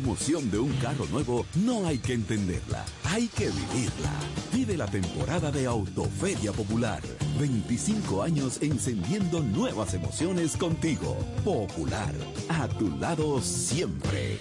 Emoción 0.00 0.50
de 0.50 0.58
un 0.58 0.72
carro 0.78 1.04
nuevo 1.06 1.44
no 1.56 1.86
hay 1.86 1.98
que 1.98 2.14
entenderla, 2.14 2.86
hay 3.04 3.28
que 3.28 3.50
vivirla. 3.50 4.10
Vive 4.50 4.76
la 4.76 4.86
temporada 4.86 5.50
de 5.50 5.66
Autoferia 5.66 6.52
Popular. 6.52 7.02
25 7.38 8.22
años 8.22 8.58
encendiendo 8.62 9.40
nuevas 9.40 9.92
emociones 9.92 10.56
contigo. 10.56 11.18
Popular, 11.44 12.14
a 12.48 12.66
tu 12.68 12.96
lado 12.96 13.42
siempre. 13.42 14.38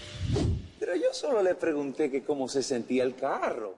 Pero 0.79 0.95
yo 0.95 1.13
solo 1.13 1.43
le 1.43 1.55
pregunté 1.55 2.09
que 2.09 2.23
cómo 2.23 2.47
se 2.47 2.63
sentía 2.63 3.03
el 3.03 3.15
carro. 3.15 3.75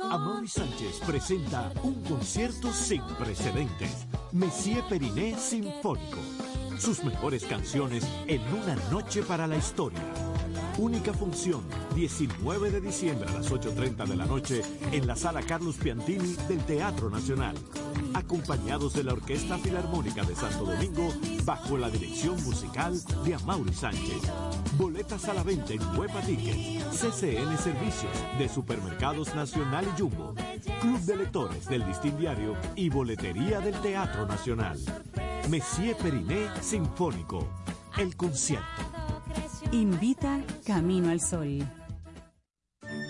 Amaury 0.00 0.46
Sánchez 0.46 1.00
presenta 1.04 1.72
un 1.82 2.00
concierto 2.04 2.72
sin 2.72 3.02
precedentes. 3.18 4.06
Messier 4.30 4.84
Periné 4.88 5.36
Sinfónico. 5.36 6.20
Sus 6.78 7.02
mejores 7.02 7.44
canciones 7.44 8.04
en 8.26 8.40
una 8.54 8.76
noche 8.90 9.22
para 9.22 9.46
la 9.46 9.56
historia. 9.56 10.00
Única 10.78 11.12
función, 11.12 11.62
19 11.94 12.70
de 12.72 12.80
diciembre 12.80 13.28
a 13.28 13.32
las 13.34 13.52
8.30 13.52 14.08
de 14.08 14.16
la 14.16 14.26
noche 14.26 14.62
en 14.90 15.06
la 15.06 15.14
sala 15.14 15.40
Carlos 15.42 15.76
Piantini 15.76 16.34
del 16.48 16.58
Teatro 16.64 17.08
Nacional. 17.10 17.54
Acompañados 18.12 18.92
de 18.94 19.04
la 19.04 19.12
Orquesta 19.12 19.56
Filarmónica 19.58 20.24
de 20.24 20.34
Santo 20.34 20.64
Domingo 20.64 21.12
bajo 21.44 21.78
la 21.78 21.90
dirección 21.90 22.42
musical 22.42 23.00
de 23.24 23.34
Amaury 23.34 23.72
Sánchez. 23.72 24.22
Boletas 24.76 25.28
a 25.28 25.34
la 25.34 25.44
venta 25.44 25.74
en 25.74 25.96
Huepa 25.96 26.20
Ticket, 26.22 26.82
CCN 26.90 27.56
Servicios 27.56 28.12
de 28.36 28.48
Supermercados 28.48 29.32
Nacional 29.36 29.86
y 29.94 30.00
Jumbo, 30.00 30.34
Club 30.80 31.00
de 31.02 31.16
Lectores 31.16 31.66
del 31.66 31.86
Listín 31.86 32.18
Diario 32.18 32.56
y 32.74 32.88
Boletería 32.88 33.60
del 33.60 33.80
Teatro 33.80 34.26
Nacional. 34.26 34.80
Messier 35.48 35.96
Periné 35.96 36.48
Sinfónico, 36.60 37.46
el 37.96 38.16
concierto. 38.16 38.93
Invita 39.72 40.40
Camino 40.66 41.10
al 41.10 41.20
Sol. 41.20 41.58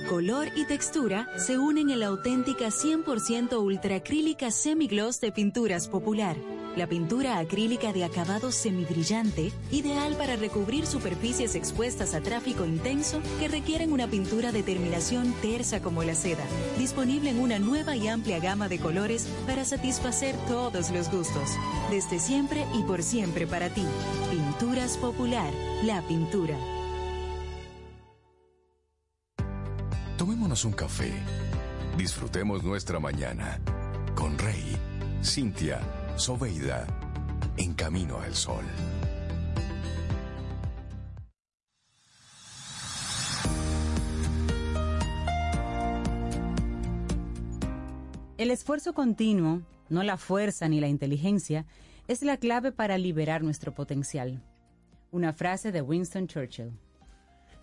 Color 0.08 0.48
y 0.56 0.66
textura 0.66 1.26
se 1.38 1.58
unen 1.58 1.90
en 1.90 2.00
la 2.00 2.06
auténtica 2.06 2.66
100% 2.66 3.58
ultracrílica 3.58 4.50
semigloss 4.50 5.20
de 5.20 5.32
Pinturas 5.32 5.88
Popular. 5.88 6.36
La 6.76 6.88
pintura 6.88 7.38
acrílica 7.38 7.92
de 7.92 8.02
acabado 8.02 8.50
semibrillante, 8.50 9.52
ideal 9.70 10.16
para 10.16 10.34
recubrir 10.34 10.86
superficies 10.86 11.54
expuestas 11.54 12.14
a 12.14 12.20
tráfico 12.20 12.64
intenso 12.64 13.20
que 13.38 13.46
requieren 13.46 13.92
una 13.92 14.08
pintura 14.08 14.50
de 14.50 14.64
terminación 14.64 15.32
tersa 15.40 15.80
como 15.80 16.02
la 16.02 16.16
seda. 16.16 16.42
Disponible 16.76 17.30
en 17.30 17.38
una 17.38 17.60
nueva 17.60 17.94
y 17.94 18.08
amplia 18.08 18.40
gama 18.40 18.68
de 18.68 18.80
colores 18.80 19.28
para 19.46 19.64
satisfacer 19.64 20.34
todos 20.48 20.90
los 20.90 21.12
gustos. 21.12 21.48
Desde 21.90 22.18
siempre 22.18 22.66
y 22.74 22.82
por 22.82 23.04
siempre 23.04 23.46
para 23.46 23.68
ti. 23.68 23.84
Pinturas 24.32 24.96
Popular, 24.96 25.52
la 25.84 26.02
pintura. 26.08 26.56
Tomémonos 30.18 30.64
un 30.64 30.72
café. 30.72 31.12
Disfrutemos 31.96 32.64
nuestra 32.64 32.98
mañana 32.98 33.60
con 34.16 34.36
Rey, 34.38 34.76
Cintia, 35.22 35.80
Soveida, 36.16 36.86
en 37.56 37.74
Camino 37.74 38.20
al 38.20 38.36
Sol. 38.36 38.64
El 48.38 48.52
esfuerzo 48.52 48.94
continuo, 48.94 49.62
no 49.88 50.04
la 50.04 50.16
fuerza 50.16 50.68
ni 50.68 50.80
la 50.80 50.86
inteligencia, 50.86 51.66
es 52.06 52.22
la 52.22 52.36
clave 52.36 52.70
para 52.70 52.96
liberar 52.96 53.42
nuestro 53.42 53.74
potencial. 53.74 54.40
Una 55.10 55.32
frase 55.32 55.72
de 55.72 55.82
Winston 55.82 56.28
Churchill. 56.28 56.70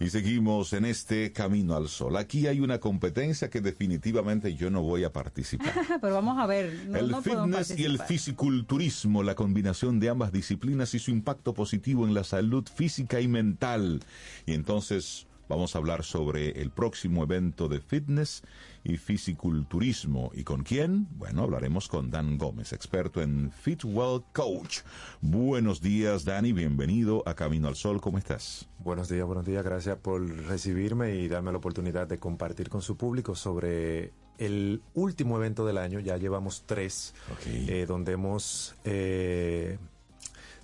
Y 0.02 0.10
seguimos 0.10 0.74
en 0.74 0.86
este 0.86 1.32
camino 1.32 1.76
al 1.76 1.88
sol. 1.88 2.18
Aquí 2.18 2.48
hay 2.48 2.60
una 2.60 2.80
competencia 2.80 3.52
que 3.52 3.62
definitivamente 3.62 4.56
yo 4.56 4.72
no 4.72 4.82
voy 4.82 5.04
a 5.04 5.14
participar. 5.14 5.72
Pero 6.02 6.16
vamos 6.16 6.40
a 6.40 6.48
ver. 6.48 6.88
No, 6.88 6.98
el 6.98 7.12
no 7.12 7.22
fitness 7.22 7.78
y 7.78 7.84
el 7.84 8.00
fisiculturismo, 8.00 9.22
la 9.22 9.36
combinación 9.36 10.00
de 10.00 10.10
ambas 10.10 10.32
disciplinas 10.32 10.96
y 10.96 11.00
su 11.00 11.12
impacto 11.12 11.54
positivo 11.54 12.08
en 12.08 12.16
la 12.16 12.24
salud 12.24 12.68
física 12.74 13.22
y 13.22 13.28
mental. 13.28 14.02
Y 14.48 14.54
entonces 14.54 15.28
Vamos 15.52 15.76
a 15.76 15.80
hablar 15.80 16.06
sobre 16.06 16.62
el 16.62 16.72
próximo 16.72 17.24
evento 17.24 17.68
de 17.68 17.82
fitness 17.82 18.42
y 18.86 18.96
fisiculturismo. 18.96 20.32
¿Y 20.34 20.46
con 20.46 20.64
quién? 20.64 21.10
Bueno, 21.18 21.44
hablaremos 21.44 21.90
con 21.90 22.10
Dan 22.10 22.38
Gómez, 22.38 22.72
experto 22.72 23.22
en 23.22 23.52
Fitwell 23.52 24.22
Coach. 24.32 24.80
Buenos 25.20 25.82
días, 25.82 26.24
Dani, 26.24 26.54
bienvenido 26.54 27.22
a 27.26 27.36
Camino 27.36 27.68
al 27.68 27.76
Sol. 27.76 28.00
¿Cómo 28.00 28.18
estás? 28.18 28.70
Buenos 28.80 29.10
días, 29.10 29.26
buenos 29.26 29.46
días. 29.46 29.62
Gracias 29.66 29.98
por 29.98 30.26
recibirme 30.48 31.16
y 31.16 31.28
darme 31.28 31.52
la 31.52 31.58
oportunidad 31.58 32.08
de 32.08 32.18
compartir 32.18 32.70
con 32.70 32.82
su 32.82 32.96
público 32.96 33.36
sobre 33.36 34.14
el 34.38 34.82
último 34.94 35.36
evento 35.36 35.66
del 35.66 35.80
año. 35.80 36.00
Ya 36.00 36.16
llevamos 36.16 36.64
tres, 36.66 37.14
eh, 37.46 37.86
donde 37.86 38.14
hemos 38.14 38.76
eh, 38.86 39.78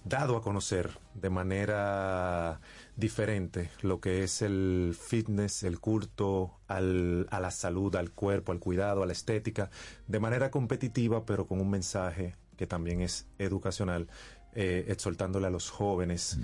dado 0.06 0.38
a 0.38 0.42
conocer 0.42 0.92
de 1.14 1.30
manera 1.30 2.62
diferente 2.98 3.70
lo 3.82 4.02
que 4.02 4.24
es 4.24 4.42
el 4.42 4.96
fitness, 5.00 5.64
el 5.64 5.80
culto 5.80 6.60
al, 6.68 7.28
a 7.30 7.40
la 7.40 7.52
salud, 7.52 7.96
al 7.96 8.12
cuerpo, 8.12 8.52
al 8.52 8.60
cuidado, 8.60 9.04
a 9.04 9.06
la 9.06 9.14
estética, 9.14 9.70
de 10.08 10.20
manera 10.20 10.52
competitiva, 10.52 11.26
pero 11.26 11.48
con 11.48 11.62
un 11.62 11.70
mensaje 11.70 12.36
que 12.58 12.68
también 12.68 13.02
es 13.02 13.28
educacional, 13.38 14.08
eh, 14.54 14.86
exhortándole 14.90 15.48
a 15.48 15.52
los 15.52 15.70
jóvenes 15.70 16.40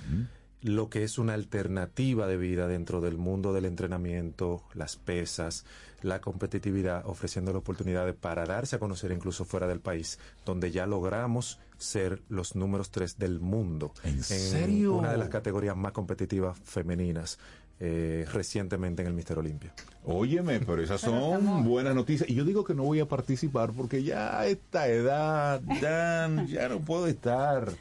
lo 0.64 0.90
que 0.90 1.04
es 1.04 1.18
una 1.18 1.34
alternativa 1.34 2.26
de 2.26 2.38
vida 2.38 2.68
dentro 2.68 3.02
del 3.02 3.18
mundo 3.18 3.52
del 3.52 3.66
entrenamiento, 3.66 4.64
las 4.74 4.96
pesas, 4.96 5.66
la 6.02 6.22
competitividad, 6.22 7.06
ofreciendo 7.06 7.52
oportunidades 7.58 8.16
para 8.16 8.46
darse 8.46 8.78
a 8.78 8.80
conocer 8.80 9.12
incluso 9.12 9.44
fuera 9.44 9.68
del 9.68 9.82
país, 9.82 10.20
donde 10.46 10.72
ya 10.72 10.86
logramos 10.86 11.60
ser 11.84 12.24
los 12.30 12.56
números 12.56 12.90
tres 12.90 13.18
del 13.20 13.40
mundo. 13.40 13.94
¿En 14.04 14.24
serio? 14.24 14.96
Una 14.96 15.12
de 15.12 15.18
las 15.18 15.30
categorías 15.30 15.76
más 15.78 15.92
competitivas 15.92 16.58
femeninas. 16.64 17.38
eh, 17.80 18.26
recientemente 18.32 19.02
en 19.02 19.10
el 19.10 19.14
Mister 19.14 19.38
Olimpia. 19.38 19.74
Óyeme, 20.06 20.60
pero 20.62 20.82
esas 20.82 21.02
son 21.02 21.64
buenas 21.66 21.94
noticias. 21.96 22.30
Y 22.30 22.36
yo 22.36 22.46
digo 22.46 22.64
que 22.64 22.74
no 22.74 22.84
voy 22.84 23.00
a 23.02 23.08
participar 23.08 23.72
porque 23.74 24.04
ya 24.04 24.40
a 24.40 24.46
esta 24.48 24.88
edad, 24.88 25.60
Dan, 25.82 26.48
ya 26.48 26.70
no 26.70 26.80
puedo 26.80 27.08
estar 27.08 27.74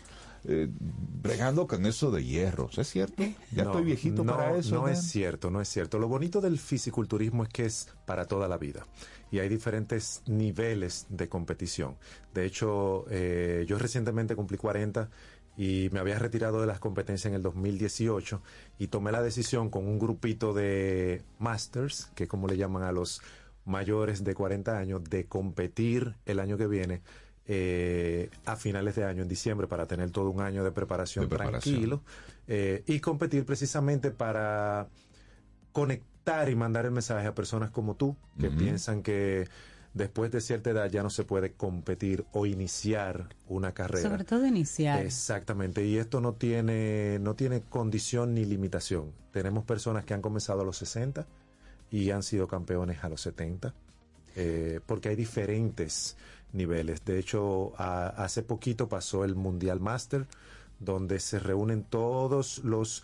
eh, 0.45 0.69
bregando 1.23 1.69
con 1.69 1.87
eso 1.87 2.11
de 2.11 2.25
hierros. 2.25 2.79
¿Es 2.79 2.89
cierto? 2.89 3.23
Ya 3.55 3.63
No, 3.65 3.71
estoy 3.71 3.85
viejito 3.85 4.25
no, 4.25 4.33
para 4.35 4.57
eso. 4.57 4.75
No 4.75 4.83
Dan. 4.87 4.95
es 4.95 5.03
cierto, 5.05 5.51
no 5.51 5.61
es 5.61 5.69
cierto. 5.69 5.99
Lo 6.01 6.09
bonito 6.09 6.41
del 6.41 6.59
fisiculturismo 6.59 7.45
es 7.45 7.51
que 7.51 7.67
es 7.67 7.89
para 8.05 8.25
toda 8.25 8.49
la 8.49 8.59
vida 8.59 8.85
y 9.33 9.41
hay 9.41 9.49
diferentes 9.49 10.23
niveles 10.27 11.07
de 11.09 11.29
competición. 11.29 11.97
De 12.35 12.45
hecho, 12.45 13.07
eh, 13.11 13.65
yo 13.67 13.79
recientemente 13.79 14.37
cumplí 14.37 14.59
40 14.59 15.09
y 15.57 15.89
me 15.91 16.01
había 16.01 16.19
retirado 16.19 16.61
de 16.61 16.67
las 16.67 16.79
competencias 16.79 17.31
en 17.31 17.35
el 17.35 17.43
2018 17.43 18.43
y 18.79 18.89
tomé 18.89 19.11
la 19.11 19.23
decisión 19.23 19.71
con 19.71 19.89
un 19.89 19.99
grupito 19.99 20.53
de 20.53 21.23
masters, 21.39 22.13
que 22.15 22.25
es 22.25 22.29
como 22.29 22.47
le 22.47 22.59
llaman 22.59 22.83
a 22.83 22.93
los 22.93 23.23
mayores 23.65 24.23
de 24.23 24.35
40 24.35 24.79
años, 24.79 25.03
de 25.05 25.25
competir 25.25 26.15
el 26.27 26.39
año 26.39 26.59
que 26.59 26.67
viene 26.67 27.01
eh, 27.47 28.29
a 28.45 28.57
finales 28.57 28.97
de 28.97 29.05
año, 29.05 29.23
en 29.23 29.29
diciembre, 29.29 29.67
para 29.67 29.87
tener 29.87 30.11
todo 30.11 30.29
un 30.29 30.43
año 30.43 30.63
de 30.63 30.73
preparación, 30.73 31.25
De 31.25 31.29
preparación. 31.31 31.75
tranquilo 31.75 32.03
eh, 32.49 32.83
y 32.87 33.01
competir 33.01 33.47
precisamente 33.47 34.11
para 34.11 34.89
conectar 35.73 36.12
y 36.25 36.55
mandar 36.55 36.87
el 36.87 36.93
mensaje 36.93 37.27
a 37.27 37.35
personas 37.35 37.71
como 37.71 37.97
tú 37.97 38.17
que 38.41 38.49
piensan 38.51 39.03
que 39.03 39.49
después 39.93 40.31
de 40.31 40.41
cierta 40.41 40.71
edad 40.71 40.89
ya 40.91 41.03
no 41.03 41.11
se 41.11 41.25
puede 41.25 41.53
competir 41.53 42.25
o 42.33 42.47
iniciar 42.47 43.29
una 43.49 43.73
carrera. 43.75 44.09
Sobre 44.09 44.25
todo 44.25 44.47
inicial. 44.47 45.05
Exactamente, 45.05 45.85
y 45.85 45.99
esto 45.99 46.21
no 46.21 46.33
tiene, 46.35 47.19
no 47.21 47.35
tiene 47.35 47.63
condición 47.63 48.35
ni 48.35 48.45
limitación. 48.45 49.13
Tenemos 49.33 49.65
personas 49.65 50.05
que 50.05 50.15
han 50.15 50.23
comenzado 50.23 50.63
a 50.63 50.65
los 50.65 50.77
60 50.79 51.27
y 51.91 52.11
han 52.11 52.23
sido 52.23 52.47
campeones 52.47 53.03
a 53.03 53.09
los 53.09 53.21
70, 53.21 53.75
eh, 54.37 54.81
porque 54.87 55.09
hay 55.11 55.17
diferentes 55.17 56.17
niveles. 56.53 57.05
De 57.05 57.19
hecho, 57.19 57.73
a- 57.79 58.07
hace 58.09 58.43
poquito 58.43 58.89
pasó 58.89 59.25
el 59.25 59.35
Mundial 59.35 59.81
Master, 59.81 60.27
donde 60.81 61.21
se 61.21 61.39
reúnen 61.39 61.83
todos 61.85 62.59
los 62.65 63.03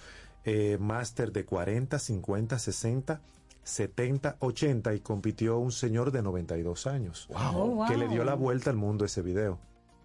eh, 0.49 0.79
máster 0.79 1.31
de 1.33 1.45
40, 1.45 1.99
50, 1.99 2.59
60, 2.59 3.20
70, 3.62 4.37
80 4.41 4.95
y 4.95 5.01
compitió 5.01 5.59
un 5.59 5.73
señor 5.73 6.11
de 6.11 6.23
92 6.23 6.87
años 6.87 7.29
Wow. 7.29 7.87
que 7.87 7.97
le 7.97 8.09
dio 8.09 8.25
la 8.25 8.35
vuelta 8.35 8.70
al 8.70 8.77
mundo 8.77 9.05
ese 9.05 9.23
video. 9.23 9.59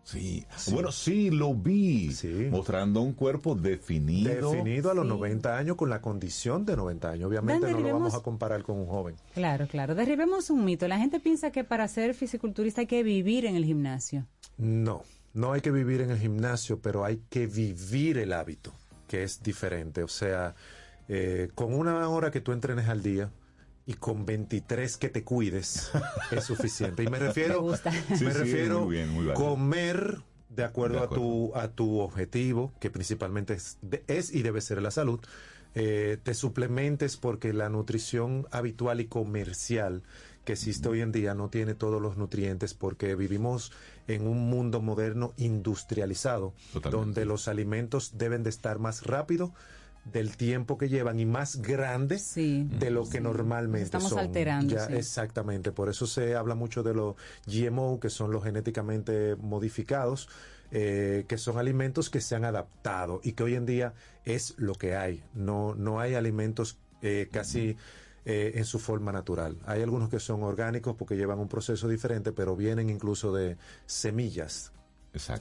Sí. 0.04 0.46
Bueno, 0.74 0.92
sí, 0.92 1.30
lo 1.30 1.54
vi. 1.56 2.12
Mostrando 2.52 3.00
un 3.02 3.14
cuerpo 3.14 3.56
definido. 3.56 4.52
Definido 4.52 4.92
a 4.92 4.94
los 4.94 5.06
90 5.06 5.58
años 5.58 5.78
con 5.78 5.90
la 5.90 6.02
condición 6.02 6.66
de 6.66 6.76
90 6.76 7.10
años. 7.10 7.30
Obviamente 7.30 7.68
Dan, 7.68 7.82
no 7.82 7.88
lo 7.88 7.94
vamos 7.94 8.14
a 8.14 8.20
comparar 8.20 8.64
con 8.64 8.78
un 8.78 8.86
joven. 8.86 9.16
Claro, 9.34 9.66
claro. 9.68 9.96
Derribemos 9.96 10.50
un 10.50 10.66
mito. 10.66 10.90
La 10.90 10.98
gente 10.98 11.22
piensa 11.22 11.52
que 11.52 11.64
para 11.64 11.88
ser 11.88 12.16
fisiculturista 12.16 12.82
hay 12.82 12.88
que 12.88 13.02
vivir 13.02 13.46
en 13.46 13.56
el 13.56 13.64
gimnasio. 13.64 14.26
No, 14.58 15.04
no 15.34 15.54
hay 15.54 15.62
que 15.62 15.72
vivir 15.72 16.02
en 16.02 16.12
el 16.12 16.20
gimnasio, 16.20 16.82
pero 16.82 17.06
hay 17.06 17.22
que 17.30 17.48
vivir 17.48 18.18
el 18.18 18.34
hábito, 18.34 18.74
que 19.14 19.22
es 19.22 19.44
diferente. 19.44 20.02
O 20.02 20.08
sea, 20.08 20.56
eh, 21.08 21.50
con 21.54 21.72
una 21.76 22.10
hora 22.10 22.32
que 22.32 22.42
tú 22.42 22.52
entrenes 22.52 22.90
al 22.90 23.04
día 23.04 23.30
y 23.86 23.94
con 23.94 24.26
23 24.26 24.98
que 24.98 25.08
te 25.10 25.24
cuides 25.24 25.92
es 26.32 26.44
suficiente. 26.52 27.04
Y 27.04 27.08
me 27.10 27.20
refiero, 27.20 27.64
Me 27.64 28.18
Sí, 28.18 28.26
refiero 28.26 28.86
muy 28.86 28.96
bien, 28.96 29.10
muy 29.10 29.28
válido. 29.28 29.46
comer 29.46 30.22
de 30.50 30.64
acuerdo, 30.64 30.98
De 30.98 31.06
A, 31.06 31.10
tu, 31.10 31.52
a 31.56 31.68
tu 31.68 32.00
objetivo, 32.00 32.74
que 32.80 32.90
principalmente 32.90 33.54
es, 33.54 33.78
es 34.08 34.34
y 34.34 34.42
debe 34.42 34.62
ser 34.62 34.82
la 34.82 34.90
salud. 34.90 35.20
Eh, 35.76 36.18
te 36.24 36.34
suplementes 36.34 37.16
porque 37.16 37.54
la 37.54 37.70
nutrición 37.70 38.48
habitual 38.50 39.00
y 39.00 39.06
comercial 39.06 40.02
que 40.46 40.54
existe 40.54 40.90
hoy 40.90 41.02
en 41.02 41.12
día 41.12 41.34
no 41.34 41.50
tiene 41.50 41.74
todos 41.74 42.02
los 42.02 42.18
nutrientes 42.18 42.74
porque 42.74 43.16
vivimos 43.16 43.72
en 44.08 44.28
un 44.28 44.50
mundo 44.50 44.82
moderno 44.82 45.34
industrializado 45.38 46.54
Totalmente. 46.74 46.98
donde 47.06 47.26
los 47.26 47.48
alimentos 47.48 48.18
deben 48.18 48.44
de 48.44 48.50
estar 48.50 48.80
más 48.80 49.04
rápido 49.06 49.54
del 50.12 50.36
tiempo 50.36 50.78
que 50.78 50.90
llevan 50.90 51.18
y 51.20 51.26
más 51.26 51.62
grandes 51.62 52.36
de 52.36 52.90
lo 52.92 53.08
que 53.08 53.22
normalmente 53.22 53.86
Estamos 53.86 54.10
son. 54.10 54.20
alterando, 54.20 54.76
Ya, 54.76 54.88
sí. 54.88 54.94
Exactamente, 54.96 55.72
por 55.72 55.88
eso 55.88 56.06
se 56.08 56.36
habla 56.36 56.56
mucho 56.56 56.84
de 56.84 56.94
los 56.94 57.16
GMO, 57.48 58.02
que 58.02 58.10
son 58.10 58.32
los 58.32 58.44
genéticamente 58.44 59.38
modificados, 59.38 60.28
eh, 60.72 61.24
que 61.30 61.38
son 61.38 61.58
alimentos 61.58 62.10
que 62.10 62.20
se 62.20 62.36
han 62.36 62.44
adaptado 62.44 63.22
y 63.24 63.32
que 63.32 63.44
hoy 63.44 63.56
en 63.56 63.66
día 63.66 63.94
es 64.26 64.56
lo 64.58 64.76
que 64.76 64.96
hay. 64.98 65.24
No, 65.34 65.74
no 65.76 66.02
hay 66.02 66.16
alimentos 66.16 66.78
eh, 67.02 67.30
casi 67.32 67.78
eh, 68.26 68.54
en 68.56 68.66
su 68.66 68.80
forma 68.80 69.12
natural. 69.12 69.58
Hay 69.66 69.82
algunos 69.82 70.10
que 70.10 70.20
son 70.20 70.44
orgánicos 70.44 70.96
porque 70.96 71.16
llevan 71.18 71.40
un 71.40 71.48
proceso 71.50 71.88
diferente, 71.88 72.32
pero 72.32 72.56
vienen 72.56 72.90
incluso 72.90 73.34
de 73.34 73.58
semillas 73.86 74.72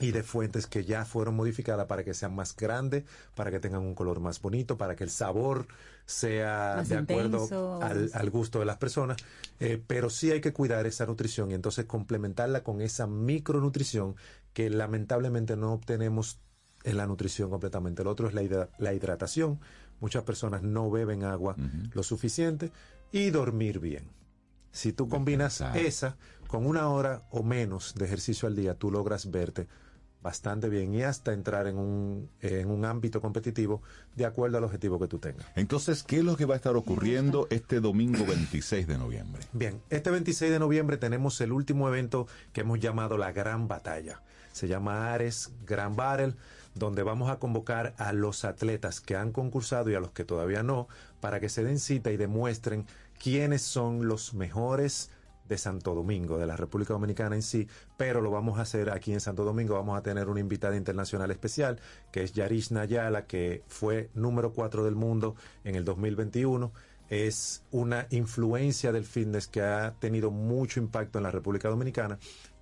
y 0.01 0.11
de 0.11 0.21
fuentes 0.21 0.67
que 0.67 0.85
ya 0.85 1.03
fueron 1.03 1.35
modificadas 1.35 1.87
para 1.87 2.03
que 2.03 2.13
sean 2.13 2.35
más 2.35 2.55
grandes, 2.55 3.05
para 3.33 3.49
que 3.49 3.59
tengan 3.59 3.81
un 3.81 3.95
color 3.95 4.19
más 4.19 4.39
bonito, 4.39 4.77
para 4.77 4.95
que 4.95 5.03
el 5.03 5.09
sabor 5.09 5.65
sea 6.05 6.75
Más 6.77 6.89
de 6.89 6.97
acuerdo 6.97 7.47
al, 7.81 8.11
al 8.13 8.29
gusto 8.29 8.59
de 8.59 8.65
las 8.65 8.77
personas. 8.77 9.17
Eh, 9.59 9.81
pero 9.87 10.11
sí 10.11 10.29
hay 10.29 10.41
que 10.41 10.53
cuidar 10.53 10.85
esa 10.85 11.07
nutrición 11.07 11.49
y 11.49 11.55
entonces 11.55 11.85
complementarla 11.85 12.63
con 12.63 12.81
esa 12.81 13.07
micronutrición 13.07 14.15
que 14.53 14.69
lamentablemente 14.69 15.55
no 15.57 15.73
obtenemos 15.73 16.39
en 16.83 16.97
la 16.97 17.07
nutrición 17.07 17.49
completamente. 17.49 18.01
El 18.03 18.09
otro 18.09 18.27
es 18.27 18.33
la, 18.35 18.43
hidra- 18.43 18.69
la 18.77 18.93
hidratación. 18.93 19.59
Muchas 19.99 20.23
personas 20.23 20.63
no 20.63 20.89
beben 20.91 21.23
agua 21.23 21.55
lo 21.93 22.03
suficiente 22.03 22.71
y 23.11 23.29
dormir 23.29 23.79
bien. 23.79 24.09
Si 24.71 24.91
tú 24.91 25.07
combinas 25.07 25.61
esa 25.75 26.17
con 26.47 26.65
una 26.65 26.89
hora 26.89 27.23
o 27.31 27.43
menos 27.43 27.93
de 27.95 28.05
ejercicio 28.05 28.47
al 28.47 28.55
día, 28.55 28.73
tú 28.73 28.91
logras 28.91 29.29
verte 29.31 29.67
bastante 30.23 30.69
bien 30.69 30.95
y 30.95 31.03
hasta 31.03 31.33
entrar 31.33 31.67
en 31.67 31.77
un, 31.77 32.29
en 32.39 32.71
un 32.71 32.85
ámbito 32.85 33.21
competitivo 33.21 33.81
de 34.15 34.25
acuerdo 34.25 34.57
al 34.57 34.63
objetivo 34.63 34.97
que 34.97 35.07
tú 35.07 35.19
tengas. 35.19 35.45
Entonces, 35.55 36.01
¿qué 36.01 36.19
es 36.19 36.23
lo 36.23 36.37
que 36.37 36.45
va 36.45 36.53
a 36.53 36.57
estar 36.57 36.75
ocurriendo 36.77 37.45
este 37.51 37.81
domingo 37.81 38.25
26 38.25 38.87
de 38.87 38.97
noviembre? 38.97 39.43
Bien, 39.51 39.81
este 39.89 40.09
26 40.09 40.49
de 40.49 40.59
noviembre 40.59 40.97
tenemos 40.97 41.39
el 41.41 41.51
último 41.51 41.89
evento 41.89 42.25
que 42.53 42.61
hemos 42.61 42.79
llamado 42.79 43.17
la 43.17 43.33
Gran 43.33 43.67
Batalla. 43.67 44.21
Se 44.53 44.67
llama 44.67 45.13
Ares 45.13 45.51
Gran 45.65 45.95
Battle, 45.95 46.35
donde 46.75 47.03
vamos 47.03 47.29
a 47.29 47.39
convocar 47.39 47.93
a 47.97 48.13
los 48.13 48.45
atletas 48.45 49.01
que 49.01 49.15
han 49.15 49.31
concursado 49.31 49.89
y 49.89 49.95
a 49.95 49.99
los 49.99 50.11
que 50.11 50.25
todavía 50.25 50.63
no, 50.63 50.87
para 51.19 51.39
que 51.39 51.49
se 51.49 51.63
den 51.63 51.79
cita 51.79 52.11
y 52.11 52.17
demuestren 52.17 52.85
quiénes 53.21 53.61
son 53.61 54.07
los 54.07 54.33
mejores 54.33 55.09
de 55.47 55.57
Santo 55.57 55.93
Domingo, 55.93 56.37
de 56.37 56.47
la 56.47 56.55
República 56.55 56.93
Dominicana 56.93 57.35
en 57.35 57.41
sí, 57.41 57.67
pero 57.97 58.21
lo 58.21 58.31
vamos 58.31 58.59
a 58.59 58.61
hacer 58.61 58.89
aquí 58.89 59.11
en 59.11 59.19
Santo 59.19 59.43
Domingo. 59.43 59.75
Vamos 59.75 59.97
a 59.97 60.01
tener 60.03 60.29
una 60.29 60.39
invitada 60.39 60.77
internacional 60.77 61.31
especial, 61.31 61.79
que 62.11 62.23
es 62.23 62.33
Yarish 62.33 62.71
Nayala, 62.71 63.25
que 63.25 63.63
fue 63.67 64.09
número 64.13 64.53
4 64.53 64.85
del 64.85 64.95
mundo 64.95 65.35
en 65.63 65.75
el 65.75 65.83
2021 65.83 66.71
es 67.09 67.63
una 67.69 68.07
influencia 68.09 68.91
del 68.91 69.05
fitness 69.05 69.47
que 69.47 69.61
ha 69.61 69.93
tenido 69.99 70.31
mucho 70.31 70.79
impacto 70.79 71.19
en 71.19 71.23
la 71.23 71.31
República 71.31 71.69
Dominicana 71.69 72.17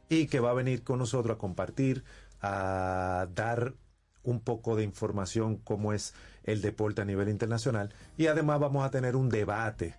y 0.09 0.27
que 0.27 0.41
va 0.41 0.49
a 0.49 0.53
venir 0.53 0.83
con 0.83 0.99
nosotros 0.99 1.35
a 1.35 1.39
compartir, 1.39 2.03
a 2.41 3.27
dar 3.33 3.75
un 4.23 4.39
poco 4.39 4.75
de 4.75 4.83
información 4.83 5.57
cómo 5.57 5.93
es 5.93 6.13
el 6.43 6.61
deporte 6.61 7.01
a 7.01 7.05
nivel 7.05 7.29
internacional 7.29 7.93
y 8.17 8.27
además 8.27 8.59
vamos 8.59 8.85
a 8.85 8.91
tener 8.91 9.15
un 9.15 9.29
debate 9.29 9.95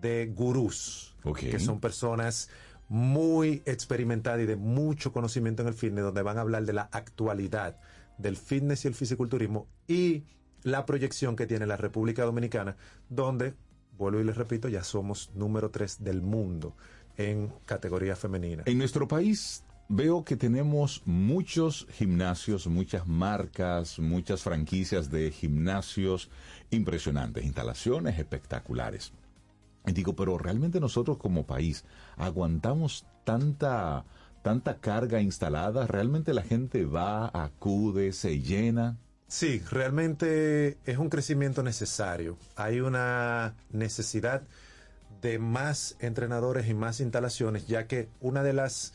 de 0.00 0.26
gurús, 0.26 1.16
que 1.38 1.58
son 1.58 1.80
personas 1.80 2.50
muy 2.88 3.62
experimentadas 3.64 4.40
y 4.42 4.46
de 4.46 4.56
mucho 4.56 5.12
conocimiento 5.12 5.62
en 5.62 5.68
el 5.68 5.74
fitness, 5.74 6.04
donde 6.04 6.22
van 6.22 6.38
a 6.38 6.42
hablar 6.42 6.64
de 6.64 6.74
la 6.74 6.88
actualidad 6.92 7.78
del 8.18 8.36
fitness 8.36 8.84
y 8.84 8.88
el 8.88 8.94
fisiculturismo 8.94 9.66
y 9.88 10.24
la 10.62 10.86
proyección 10.86 11.36
que 11.36 11.46
tiene 11.46 11.66
la 11.66 11.76
República 11.76 12.24
Dominicana, 12.24 12.76
donde, 13.08 13.54
vuelvo 13.96 14.20
y 14.20 14.24
les 14.24 14.36
repito, 14.36 14.68
ya 14.68 14.84
somos 14.84 15.30
número 15.34 15.70
3 15.70 16.04
del 16.04 16.22
mundo 16.22 16.76
en 17.16 17.52
categoría 17.64 18.16
femenina. 18.16 18.62
En 18.66 18.78
nuestro 18.78 19.06
país 19.08 19.64
veo 19.94 20.24
que 20.24 20.36
tenemos 20.36 21.02
muchos 21.04 21.86
gimnasios, 21.92 22.66
muchas 22.66 23.06
marcas, 23.06 23.98
muchas 23.98 24.42
franquicias 24.42 25.10
de 25.10 25.30
gimnasios 25.30 26.30
impresionantes, 26.70 27.44
instalaciones 27.44 28.18
espectaculares. 28.18 29.12
Y 29.86 29.92
digo, 29.92 30.16
pero 30.16 30.36
realmente 30.38 30.80
nosotros 30.80 31.18
como 31.18 31.46
país 31.46 31.84
aguantamos 32.16 33.06
tanta 33.24 34.04
tanta 34.42 34.76
carga 34.76 35.22
instalada, 35.22 35.86
realmente 35.86 36.34
la 36.34 36.42
gente 36.42 36.84
va, 36.84 37.30
acude, 37.32 38.12
se 38.12 38.40
llena. 38.42 38.98
Sí, 39.26 39.62
realmente 39.70 40.76
es 40.84 40.98
un 40.98 41.08
crecimiento 41.08 41.62
necesario. 41.62 42.36
Hay 42.54 42.80
una 42.80 43.54
necesidad 43.70 44.42
de 45.22 45.38
más 45.38 45.96
entrenadores 45.98 46.68
y 46.68 46.74
más 46.74 47.00
instalaciones, 47.00 47.66
ya 47.66 47.86
que 47.86 48.10
una 48.20 48.42
de 48.42 48.52
las 48.52 48.92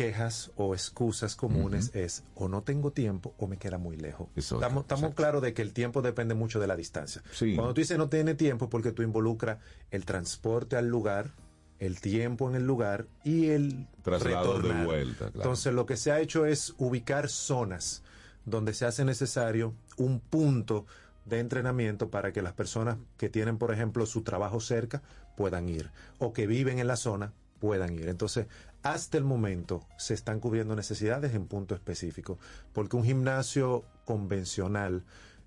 quejas 0.00 0.50
o 0.56 0.72
excusas 0.72 1.36
comunes 1.36 1.90
es 1.94 2.24
o 2.34 2.48
no 2.48 2.62
tengo 2.62 2.90
tiempo 2.90 3.34
o 3.36 3.46
me 3.46 3.58
queda 3.58 3.76
muy 3.76 3.98
lejos. 3.98 4.28
estamos 4.34 4.84
estamos 4.84 5.12
claros 5.14 5.42
de 5.42 5.52
que 5.52 5.60
el 5.60 5.74
tiempo 5.74 6.00
depende 6.00 6.32
mucho 6.34 6.58
de 6.58 6.66
la 6.66 6.74
distancia. 6.74 7.22
Cuando 7.38 7.74
tú 7.74 7.82
dices 7.82 7.98
no 7.98 8.08
tiene 8.08 8.34
tiempo 8.34 8.70
porque 8.70 8.92
tú 8.92 9.02
involucras 9.02 9.58
el 9.90 10.06
transporte 10.06 10.76
al 10.76 10.88
lugar, 10.88 11.32
el 11.80 12.00
tiempo 12.00 12.48
en 12.48 12.56
el 12.56 12.66
lugar 12.66 13.08
y 13.24 13.48
el 13.48 13.88
Traslado 14.02 14.58
de 14.62 14.84
vuelta, 14.86 15.26
claro. 15.26 15.32
Entonces 15.34 15.74
lo 15.74 15.84
que 15.84 15.98
se 15.98 16.12
ha 16.12 16.20
hecho 16.20 16.46
es 16.46 16.72
ubicar 16.78 17.28
zonas 17.28 18.02
donde 18.46 18.72
se 18.72 18.86
hace 18.86 19.04
necesario 19.04 19.74
un 19.98 20.18
punto 20.18 20.86
de 21.26 21.40
entrenamiento 21.40 22.08
para 22.08 22.32
que 22.32 22.40
las 22.40 22.54
personas 22.54 22.96
que 23.18 23.28
tienen, 23.28 23.58
por 23.58 23.70
ejemplo, 23.70 24.06
su 24.06 24.22
trabajo 24.22 24.60
cerca 24.60 25.02
puedan 25.36 25.68
ir 25.68 25.90
o 26.16 26.32
que 26.32 26.46
viven 26.46 26.78
en 26.78 26.86
la 26.86 26.96
zona 26.96 27.34
puedan 27.58 27.92
ir. 27.92 28.08
Entonces, 28.08 28.46
hasta 28.82 29.18
el 29.18 29.24
momento 29.24 29.86
se 29.98 30.14
están 30.14 30.40
cubriendo 30.40 30.74
necesidades 30.74 31.34
en 31.34 31.46
punto 31.46 31.74
específico, 31.74 32.38
porque 32.72 32.96
un 32.96 33.04
gimnasio 33.04 33.84
convencional, 34.04 35.04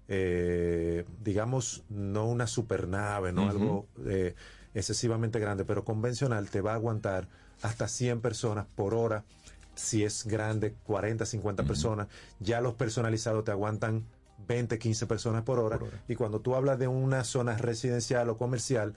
eh, 0.08 1.06
digamos, 1.24 1.84
no 1.90 2.28
una 2.28 2.48
supernave, 2.48 3.34
no 3.34 3.50
algo 3.50 3.88
eh, 4.06 4.36
excesivamente 4.74 5.40
grande, 5.40 5.66
pero 5.66 5.84
convencional, 5.84 6.50
te 6.50 6.62
va 6.62 6.72
a 6.72 6.76
aguantar 6.76 7.28
hasta 7.62 7.88
100 7.88 8.22
personas 8.22 8.66
por 8.76 8.94
hora. 8.94 9.24
Si 9.76 10.04
es 10.04 10.26
grande, 10.26 10.76
40, 10.84 11.26
50 11.26 11.64
personas. 11.64 12.08
Ya 12.40 12.62
los 12.62 12.76
personalizados 12.76 13.44
te 13.44 13.52
aguantan 13.52 14.06
20, 14.48 14.78
15 14.78 15.08
personas 15.08 15.44
por 15.44 15.60
hora. 15.60 15.80
Y 16.08 16.16
cuando 16.16 16.42
tú 16.42 16.56
hablas 16.56 16.78
de 16.78 16.88
una 16.88 17.24
zona 17.24 17.58
residencial 17.58 18.30
o 18.30 18.38
comercial, 18.38 18.94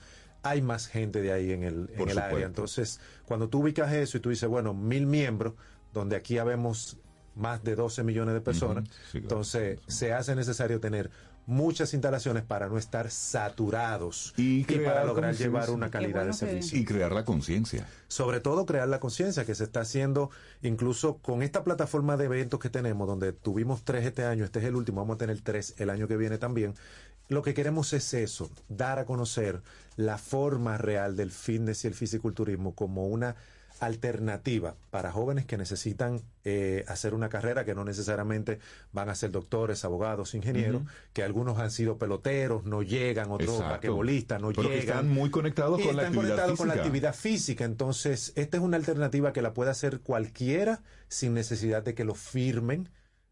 hay 0.48 0.62
más 0.62 0.86
gente 0.86 1.20
de 1.20 1.32
ahí 1.32 1.52
en 1.52 1.62
el, 1.62 1.88
en 1.90 1.96
Por 1.96 2.10
el 2.10 2.18
área. 2.18 2.46
Entonces, 2.46 3.00
cuando 3.24 3.48
tú 3.48 3.60
ubicas 3.60 3.92
eso 3.92 4.16
y 4.16 4.20
tú 4.20 4.30
dices, 4.30 4.48
bueno, 4.48 4.74
mil 4.74 5.06
miembros, 5.06 5.54
donde 5.92 6.16
aquí 6.16 6.38
habemos 6.38 6.98
más 7.34 7.62
de 7.62 7.76
12 7.76 8.02
millones 8.02 8.34
de 8.34 8.40
personas, 8.40 8.84
Ujú, 8.84 8.92
sí, 8.92 9.10
claro. 9.12 9.24
entonces 9.24 9.80
se 9.86 10.12
hace 10.12 10.34
necesario 10.34 10.80
tener 10.80 11.10
muchas 11.46 11.94
instalaciones 11.94 12.42
para 12.42 12.68
no 12.68 12.76
estar 12.76 13.10
saturados 13.10 14.34
y, 14.36 14.64
para 14.64 15.04
lograr 15.04 15.34
llevar 15.34 15.70
una 15.70 15.90
calidad 15.90 16.26
de 16.26 16.32
servicio. 16.32 16.78
Y 16.78 16.84
crear 16.84 17.12
la 17.12 17.24
conciencia. 17.24 17.86
Sobre 18.08 18.40
todo 18.40 18.66
crear 18.66 18.88
la 18.88 19.00
conciencia 19.00 19.44
que 19.44 19.54
se 19.54 19.64
está 19.64 19.80
haciendo 19.80 20.30
incluso 20.62 21.18
con 21.18 21.42
esta 21.42 21.62
plataforma 21.64 22.16
de 22.16 22.24
eventos 22.26 22.60
que 22.60 22.68
tenemos, 22.68 23.06
donde 23.06 23.32
tuvimos 23.32 23.84
tres 23.84 24.04
este 24.04 24.24
año, 24.24 24.44
este 24.44 24.58
es 24.58 24.64
el 24.64 24.74
último, 24.74 25.00
vamos 25.00 25.14
a 25.14 25.18
tener 25.18 25.40
tres 25.40 25.74
el 25.78 25.90
año 25.90 26.08
que 26.08 26.16
viene 26.16 26.38
también. 26.38 26.74
Lo 27.28 27.42
que 27.42 27.54
queremos 27.54 27.92
es 27.92 28.14
eso, 28.14 28.50
dar 28.68 28.98
a 28.98 29.04
conocer 29.04 29.62
la 29.96 30.18
forma 30.18 30.78
real 30.78 31.16
del 31.16 31.30
fitness 31.30 31.84
y 31.84 31.88
el 31.88 31.94
fisiculturismo 31.94 32.74
como 32.74 33.06
una 33.06 33.36
alternativa 33.80 34.74
para 34.90 35.12
jóvenes 35.12 35.44
que 35.44 35.58
necesitan 35.58 36.22
eh, 36.44 36.84
hacer 36.88 37.14
una 37.14 37.28
carrera 37.28 37.64
que 37.64 37.74
no 37.74 37.84
necesariamente 37.84 38.58
van 38.92 39.08
a 39.08 39.14
ser 39.14 39.30
doctores, 39.30 39.84
abogados, 39.84 40.34
ingenieros, 40.34 40.82
que 41.12 41.22
algunos 41.22 41.58
han 41.58 41.70
sido 41.70 41.98
peloteros, 41.98 42.64
no 42.64 42.82
llegan, 42.82 43.30
otros 43.30 43.58
basquetbolistas, 43.58 44.40
no 44.40 44.48
Pero 44.48 44.68
que 44.68 44.80
llegan. 44.80 44.96
están 44.96 45.08
muy 45.08 45.30
conectados 45.30 45.80
con 45.80 45.96
la 45.96 46.02
están 46.02 46.14
actividad 46.14 46.36
conectados 46.36 46.58
con 46.58 46.68
la 46.68 46.74
actividad 46.74 47.14
física. 47.14 47.64
Entonces, 47.64 48.32
esta 48.36 48.56
es 48.56 48.62
una 48.62 48.76
alternativa 48.76 49.32
que 49.32 49.42
la 49.42 49.52
puede 49.52 49.70
hacer 49.70 50.00
cualquiera 50.00 50.82
sin 51.08 51.34
necesidad 51.34 51.82
de 51.82 51.94
que 51.94 52.04
lo 52.04 52.14
firmen 52.14 52.88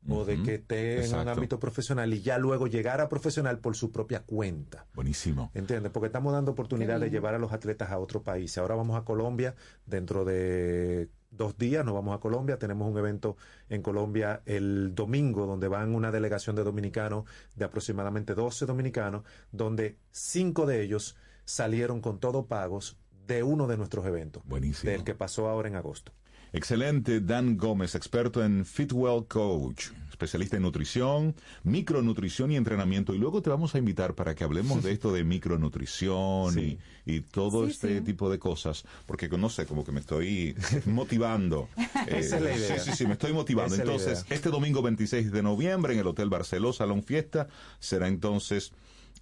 o 0.08 0.24
de 0.24 0.42
que 0.42 0.54
esté 0.56 1.04
en 1.04 1.14
un 1.14 1.28
ámbito 1.28 1.58
profesional 1.58 2.12
y 2.12 2.20
ya 2.20 2.38
luego 2.38 2.66
llegar 2.66 3.00
a 3.00 3.08
profesional 3.08 3.58
por 3.58 3.76
su 3.76 3.90
propia 3.90 4.22
cuenta. 4.22 4.86
Buenísimo. 4.94 5.50
¿Entiendes? 5.54 5.92
Porque 5.92 6.06
estamos 6.06 6.32
dando 6.32 6.52
oportunidad 6.52 7.00
de 7.00 7.10
llevar 7.10 7.34
a 7.34 7.38
los 7.38 7.52
atletas 7.52 7.90
a 7.90 7.98
otro 7.98 8.22
país. 8.22 8.56
Ahora 8.58 8.74
vamos 8.74 9.00
a 9.00 9.04
Colombia, 9.04 9.54
dentro 9.86 10.24
de 10.24 11.08
dos 11.30 11.58
días 11.58 11.84
nos 11.84 11.94
vamos 11.94 12.14
a 12.16 12.20
Colombia. 12.20 12.58
Tenemos 12.58 12.90
un 12.90 12.98
evento 12.98 13.36
en 13.68 13.82
Colombia 13.82 14.42
el 14.46 14.94
domingo 14.94 15.46
donde 15.46 15.68
van 15.68 15.94
una 15.94 16.10
delegación 16.10 16.56
de 16.56 16.64
dominicanos, 16.64 17.24
de 17.56 17.64
aproximadamente 17.64 18.34
12 18.34 18.66
dominicanos, 18.66 19.24
donde 19.52 19.98
cinco 20.10 20.66
de 20.66 20.82
ellos 20.82 21.16
salieron 21.44 22.00
con 22.00 22.20
todo 22.20 22.46
pagos 22.46 22.98
de 23.26 23.42
uno 23.42 23.66
de 23.66 23.76
nuestros 23.76 24.06
eventos. 24.06 24.42
Buenísimo. 24.44 24.90
Del 24.90 25.04
que 25.04 25.14
pasó 25.14 25.48
ahora 25.48 25.68
en 25.68 25.76
agosto. 25.76 26.12
Excelente, 26.54 27.20
Dan 27.20 27.56
Gómez, 27.56 27.96
experto 27.96 28.42
en 28.44 28.64
Fitwell 28.64 29.26
Coach, 29.26 29.88
especialista 30.08 30.56
en 30.56 30.62
nutrición, 30.62 31.34
micronutrición 31.64 32.52
y 32.52 32.56
entrenamiento. 32.56 33.12
Y 33.12 33.18
luego 33.18 33.42
te 33.42 33.50
vamos 33.50 33.74
a 33.74 33.78
invitar 33.78 34.14
para 34.14 34.36
que 34.36 34.44
hablemos 34.44 34.84
de 34.84 34.92
esto 34.92 35.12
de 35.12 35.24
micronutrición 35.24 36.56
y, 36.56 36.78
y 37.06 37.22
todo 37.22 37.64
Sí, 37.66 37.72
este 37.72 37.98
sí. 37.98 38.04
tipo 38.04 38.30
de 38.30 38.38
cosas, 38.38 38.84
porque 39.04 39.28
no 39.28 39.50
sé, 39.50 39.66
como 39.66 39.84
que 39.84 39.90
me 39.90 39.98
estoy 39.98 40.54
motivando. 40.86 41.68
Eh, 41.76 41.88
Esa 42.18 42.36
es 42.36 42.42
la 42.42 42.56
idea. 42.56 42.78
Sí, 42.78 42.90
sí, 42.92 42.96
sí, 42.98 43.06
me 43.06 43.14
estoy 43.14 43.32
motivando. 43.32 43.74
Esa 43.74 43.82
Entonces, 43.82 44.24
este 44.30 44.50
domingo 44.50 44.80
26 44.80 45.32
de 45.32 45.42
noviembre 45.42 45.94
en 45.94 45.98
el 45.98 46.06
Hotel 46.06 46.28
Barceló 46.30 46.72
Salón 46.72 47.02
Fiesta 47.02 47.48
será 47.80 48.06
entonces 48.06 48.70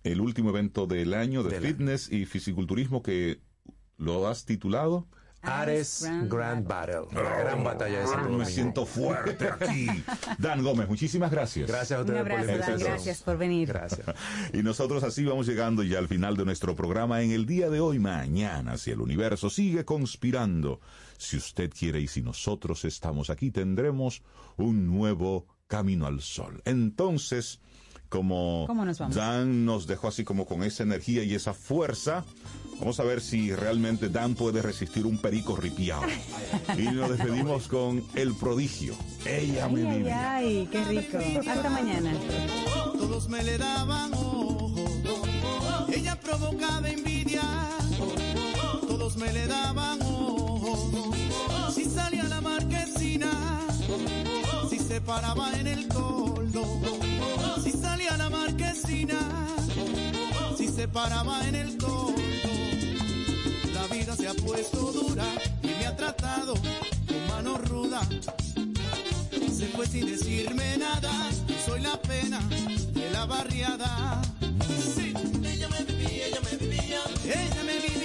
el 0.05 0.21
último 0.21 0.51
evento 0.51 0.87
del 0.87 1.15
año 1.15 1.43
de 1.43 1.59
fitness 1.63 2.13
y 2.13 2.27
fisiculturismo 2.27 3.03
que 3.03 3.41
lo 3.97 4.29
has 4.29 4.45
titulado. 4.45 5.07
Ares 5.43 6.09
Grand, 6.28 6.66
Battle. 6.66 7.06
La 7.12 7.36
gran 7.39 7.64
batalla 7.64 8.01
de 8.01 8.06
Santo 8.06 8.31
Me 8.31 8.44
siento 8.44 8.86
fuerte 8.86 9.48
aquí. 9.48 9.86
Dan 10.39 10.62
Gómez, 10.62 10.89
muchísimas 10.89 11.31
gracias. 11.31 11.69
Gracias 11.69 11.98
a 11.98 12.02
Un 12.02 12.16
abrazo, 12.16 12.59
Dan. 12.59 12.78
Gracias 12.78 13.23
por 13.23 13.36
venir. 13.36 13.69
Gracias. 13.69 14.06
Y 14.52 14.62
nosotros 14.62 15.02
así 15.02 15.24
vamos 15.24 15.47
llegando 15.47 15.82
ya 15.82 15.98
al 15.98 16.09
final 16.09 16.36
de 16.36 16.44
nuestro 16.44 16.77
programa 16.77 17.23
en 17.23 17.32
el 17.32 17.47
día 17.47 17.70
de 17.70 17.81
hoy. 17.81 17.98
Mañana, 17.98 18.77
si 18.78 18.90
el 18.90 19.01
universo 19.01 19.51
sigue 19.51 19.85
conspirando, 19.85 20.81
si 21.19 21.36
usted 21.36 21.70
quiere 21.70 22.01
y 22.01 22.09
si 22.09 22.23
nosotros 22.23 22.85
estamos 22.85 23.31
aquí, 23.31 23.51
tendremos 23.51 24.23
un 24.56 24.86
nuevo 24.86 25.47
camino 25.66 26.06
al 26.06 26.20
sol. 26.20 26.60
Entonces, 26.64 27.60
como 28.13 28.65
¿Cómo 28.67 28.85
nos 28.85 28.99
vamos? 28.99 29.17
Dan 29.17 29.65
nos 29.65 29.87
dejó 29.87 30.09
así 30.09 30.23
como 30.23 30.45
con 30.45 30.63
esa 30.63 30.83
energía 30.83 31.25
y 31.25 31.35
esa 31.35 31.55
fuerza, 31.55 32.25
vamos 32.79 33.01
a 33.01 33.05
ver 33.05 33.23
si 33.23 33.55
realmente 33.55 34.11
Dan 34.11 34.35
puede 34.35 34.61
resistir 34.61 35.07
un 35.07 35.17
perico 35.17 35.57
ripiado. 35.57 36.03
Y 36.77 36.83
nos 36.83 37.09
despedimos 37.11 37.69
con 37.69 38.05
el 38.15 38.35
prodigio. 38.35 38.95
Ella 39.25 39.67
me 39.69 39.81
Ay, 39.81 39.87
ay, 39.89 39.99
vive. 39.99 40.13
ay, 40.13 40.69
qué 40.71 40.85
rico. 40.85 41.19
Hasta 41.51 41.71
mañana. 41.71 42.13
Todos 42.99 43.29
me 43.31 43.43
le 43.43 43.57
daban 43.57 44.13
ojo, 44.13 44.75
ella 45.91 46.21
provocaba 46.21 46.89
envidia. 46.91 47.43
Todos 48.87 49.17
me 49.17 49.33
le 49.33 49.47
daban 49.47 50.01
ojo, 50.03 51.13
si 51.75 51.85
salía 51.87 52.23
a 52.25 52.29
la 52.29 52.41
marquesina, 52.43 53.31
si 53.31 53.52
se 54.93 55.01
paraba 55.01 55.51
en 55.59 55.66
el 55.66 55.89
toldo, 55.89 56.64
si 57.64 57.70
salía 57.73 58.14
la 58.19 58.28
marquesina, 58.28 59.20
si 60.59 60.69
se 60.69 60.86
paraba 60.86 61.48
en 61.48 61.55
el 61.55 61.78
toldo. 61.78 62.20
La 63.73 63.86
vida 63.86 64.14
se 64.14 64.28
ha 64.28 64.35
puesto 64.35 64.93
dura 64.93 65.24
y 65.62 65.69
me 65.69 65.86
ha 65.86 65.97
tratado 65.97 66.52
con 67.09 67.27
mano 67.27 67.56
ruda. 67.56 68.02
Se 69.31 69.66
fue 69.69 69.86
sin 69.86 70.05
decirme 70.05 70.77
nada, 70.77 71.10
soy 71.64 71.81
la 71.81 71.97
pena 72.02 72.40
de 72.93 73.10
la 73.12 73.24
barriada. 73.24 74.20
Ella 75.43 75.69
me 75.70 75.85
vivía, 75.85 76.27
ella 76.27 76.40
me 76.51 76.56
vivía, 76.59 77.01
ella 77.24 77.62
me 77.64 77.78
vivía. 77.78 78.02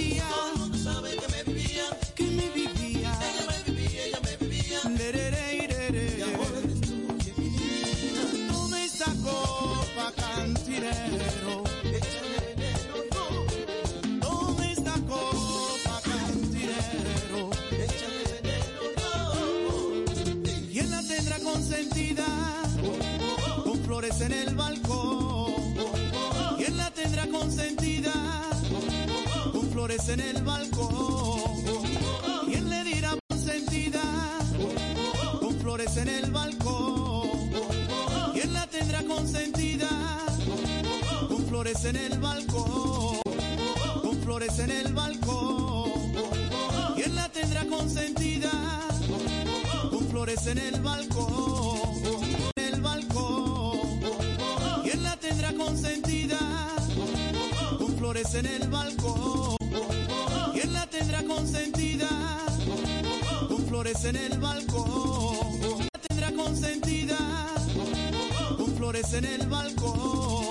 Flores 29.87 30.09
en 30.09 30.19
el 30.19 30.43
balcón. 30.43 31.63
¿Quién 32.45 32.69
le 32.69 32.83
dirá 32.83 33.15
consentida? 33.29 34.01
Con 35.39 35.57
flores 35.61 35.95
en 35.95 36.09
el 36.09 36.29
balcón. 36.29 37.29
¿Quién 38.33 38.53
la 38.53 38.67
tendrá 38.67 39.01
consentida? 39.03 39.87
Con 41.29 41.45
flores 41.45 41.85
en 41.85 41.95
el 41.95 42.19
balcón. 42.19 43.21
Con 44.01 44.21
flores 44.23 44.59
en 44.59 44.71
el 44.71 44.93
balcón. 44.93 45.91
¿Quién 46.95 47.15
la 47.15 47.29
tendrá 47.29 47.65
consentida? 47.67 48.51
Con 49.89 50.05
flores 50.09 50.47
en 50.47 50.57
el 50.57 50.81
balcón. 50.81 51.79
En 52.57 52.73
el 52.73 52.81
balcón. 52.81 53.79
¿Quién 54.83 55.01
la 55.01 55.15
tendrá 55.15 55.53
consentida? 55.53 56.39
Con 57.77 57.97
flores 57.97 58.33
en 58.33 58.47
el 58.47 58.67
balcón. 58.67 59.56
¿Quién 60.53 60.73
la 60.73 60.85
tendrá 60.87 61.23
consentida? 61.23 62.09
Con 63.47 63.65
flores 63.67 64.03
en 64.05 64.15
el 64.15 64.37
balcón. 64.39 65.37
¿Quién 65.59 65.87
la 65.93 65.99
tendrá 66.07 66.31
consentida? 66.31 67.17
Con 68.57 68.75
flores 68.75 69.13
en 69.13 69.25
el 69.25 69.47
balcón. 69.47 70.45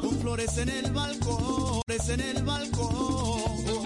Con 0.00 0.18
flores 0.20 0.58
en 0.58 0.68
el 0.68 0.92
balcón. 0.92 1.82
Flores 1.86 2.08
en 2.08 2.20
el 2.20 2.42
balcón. 2.42 3.85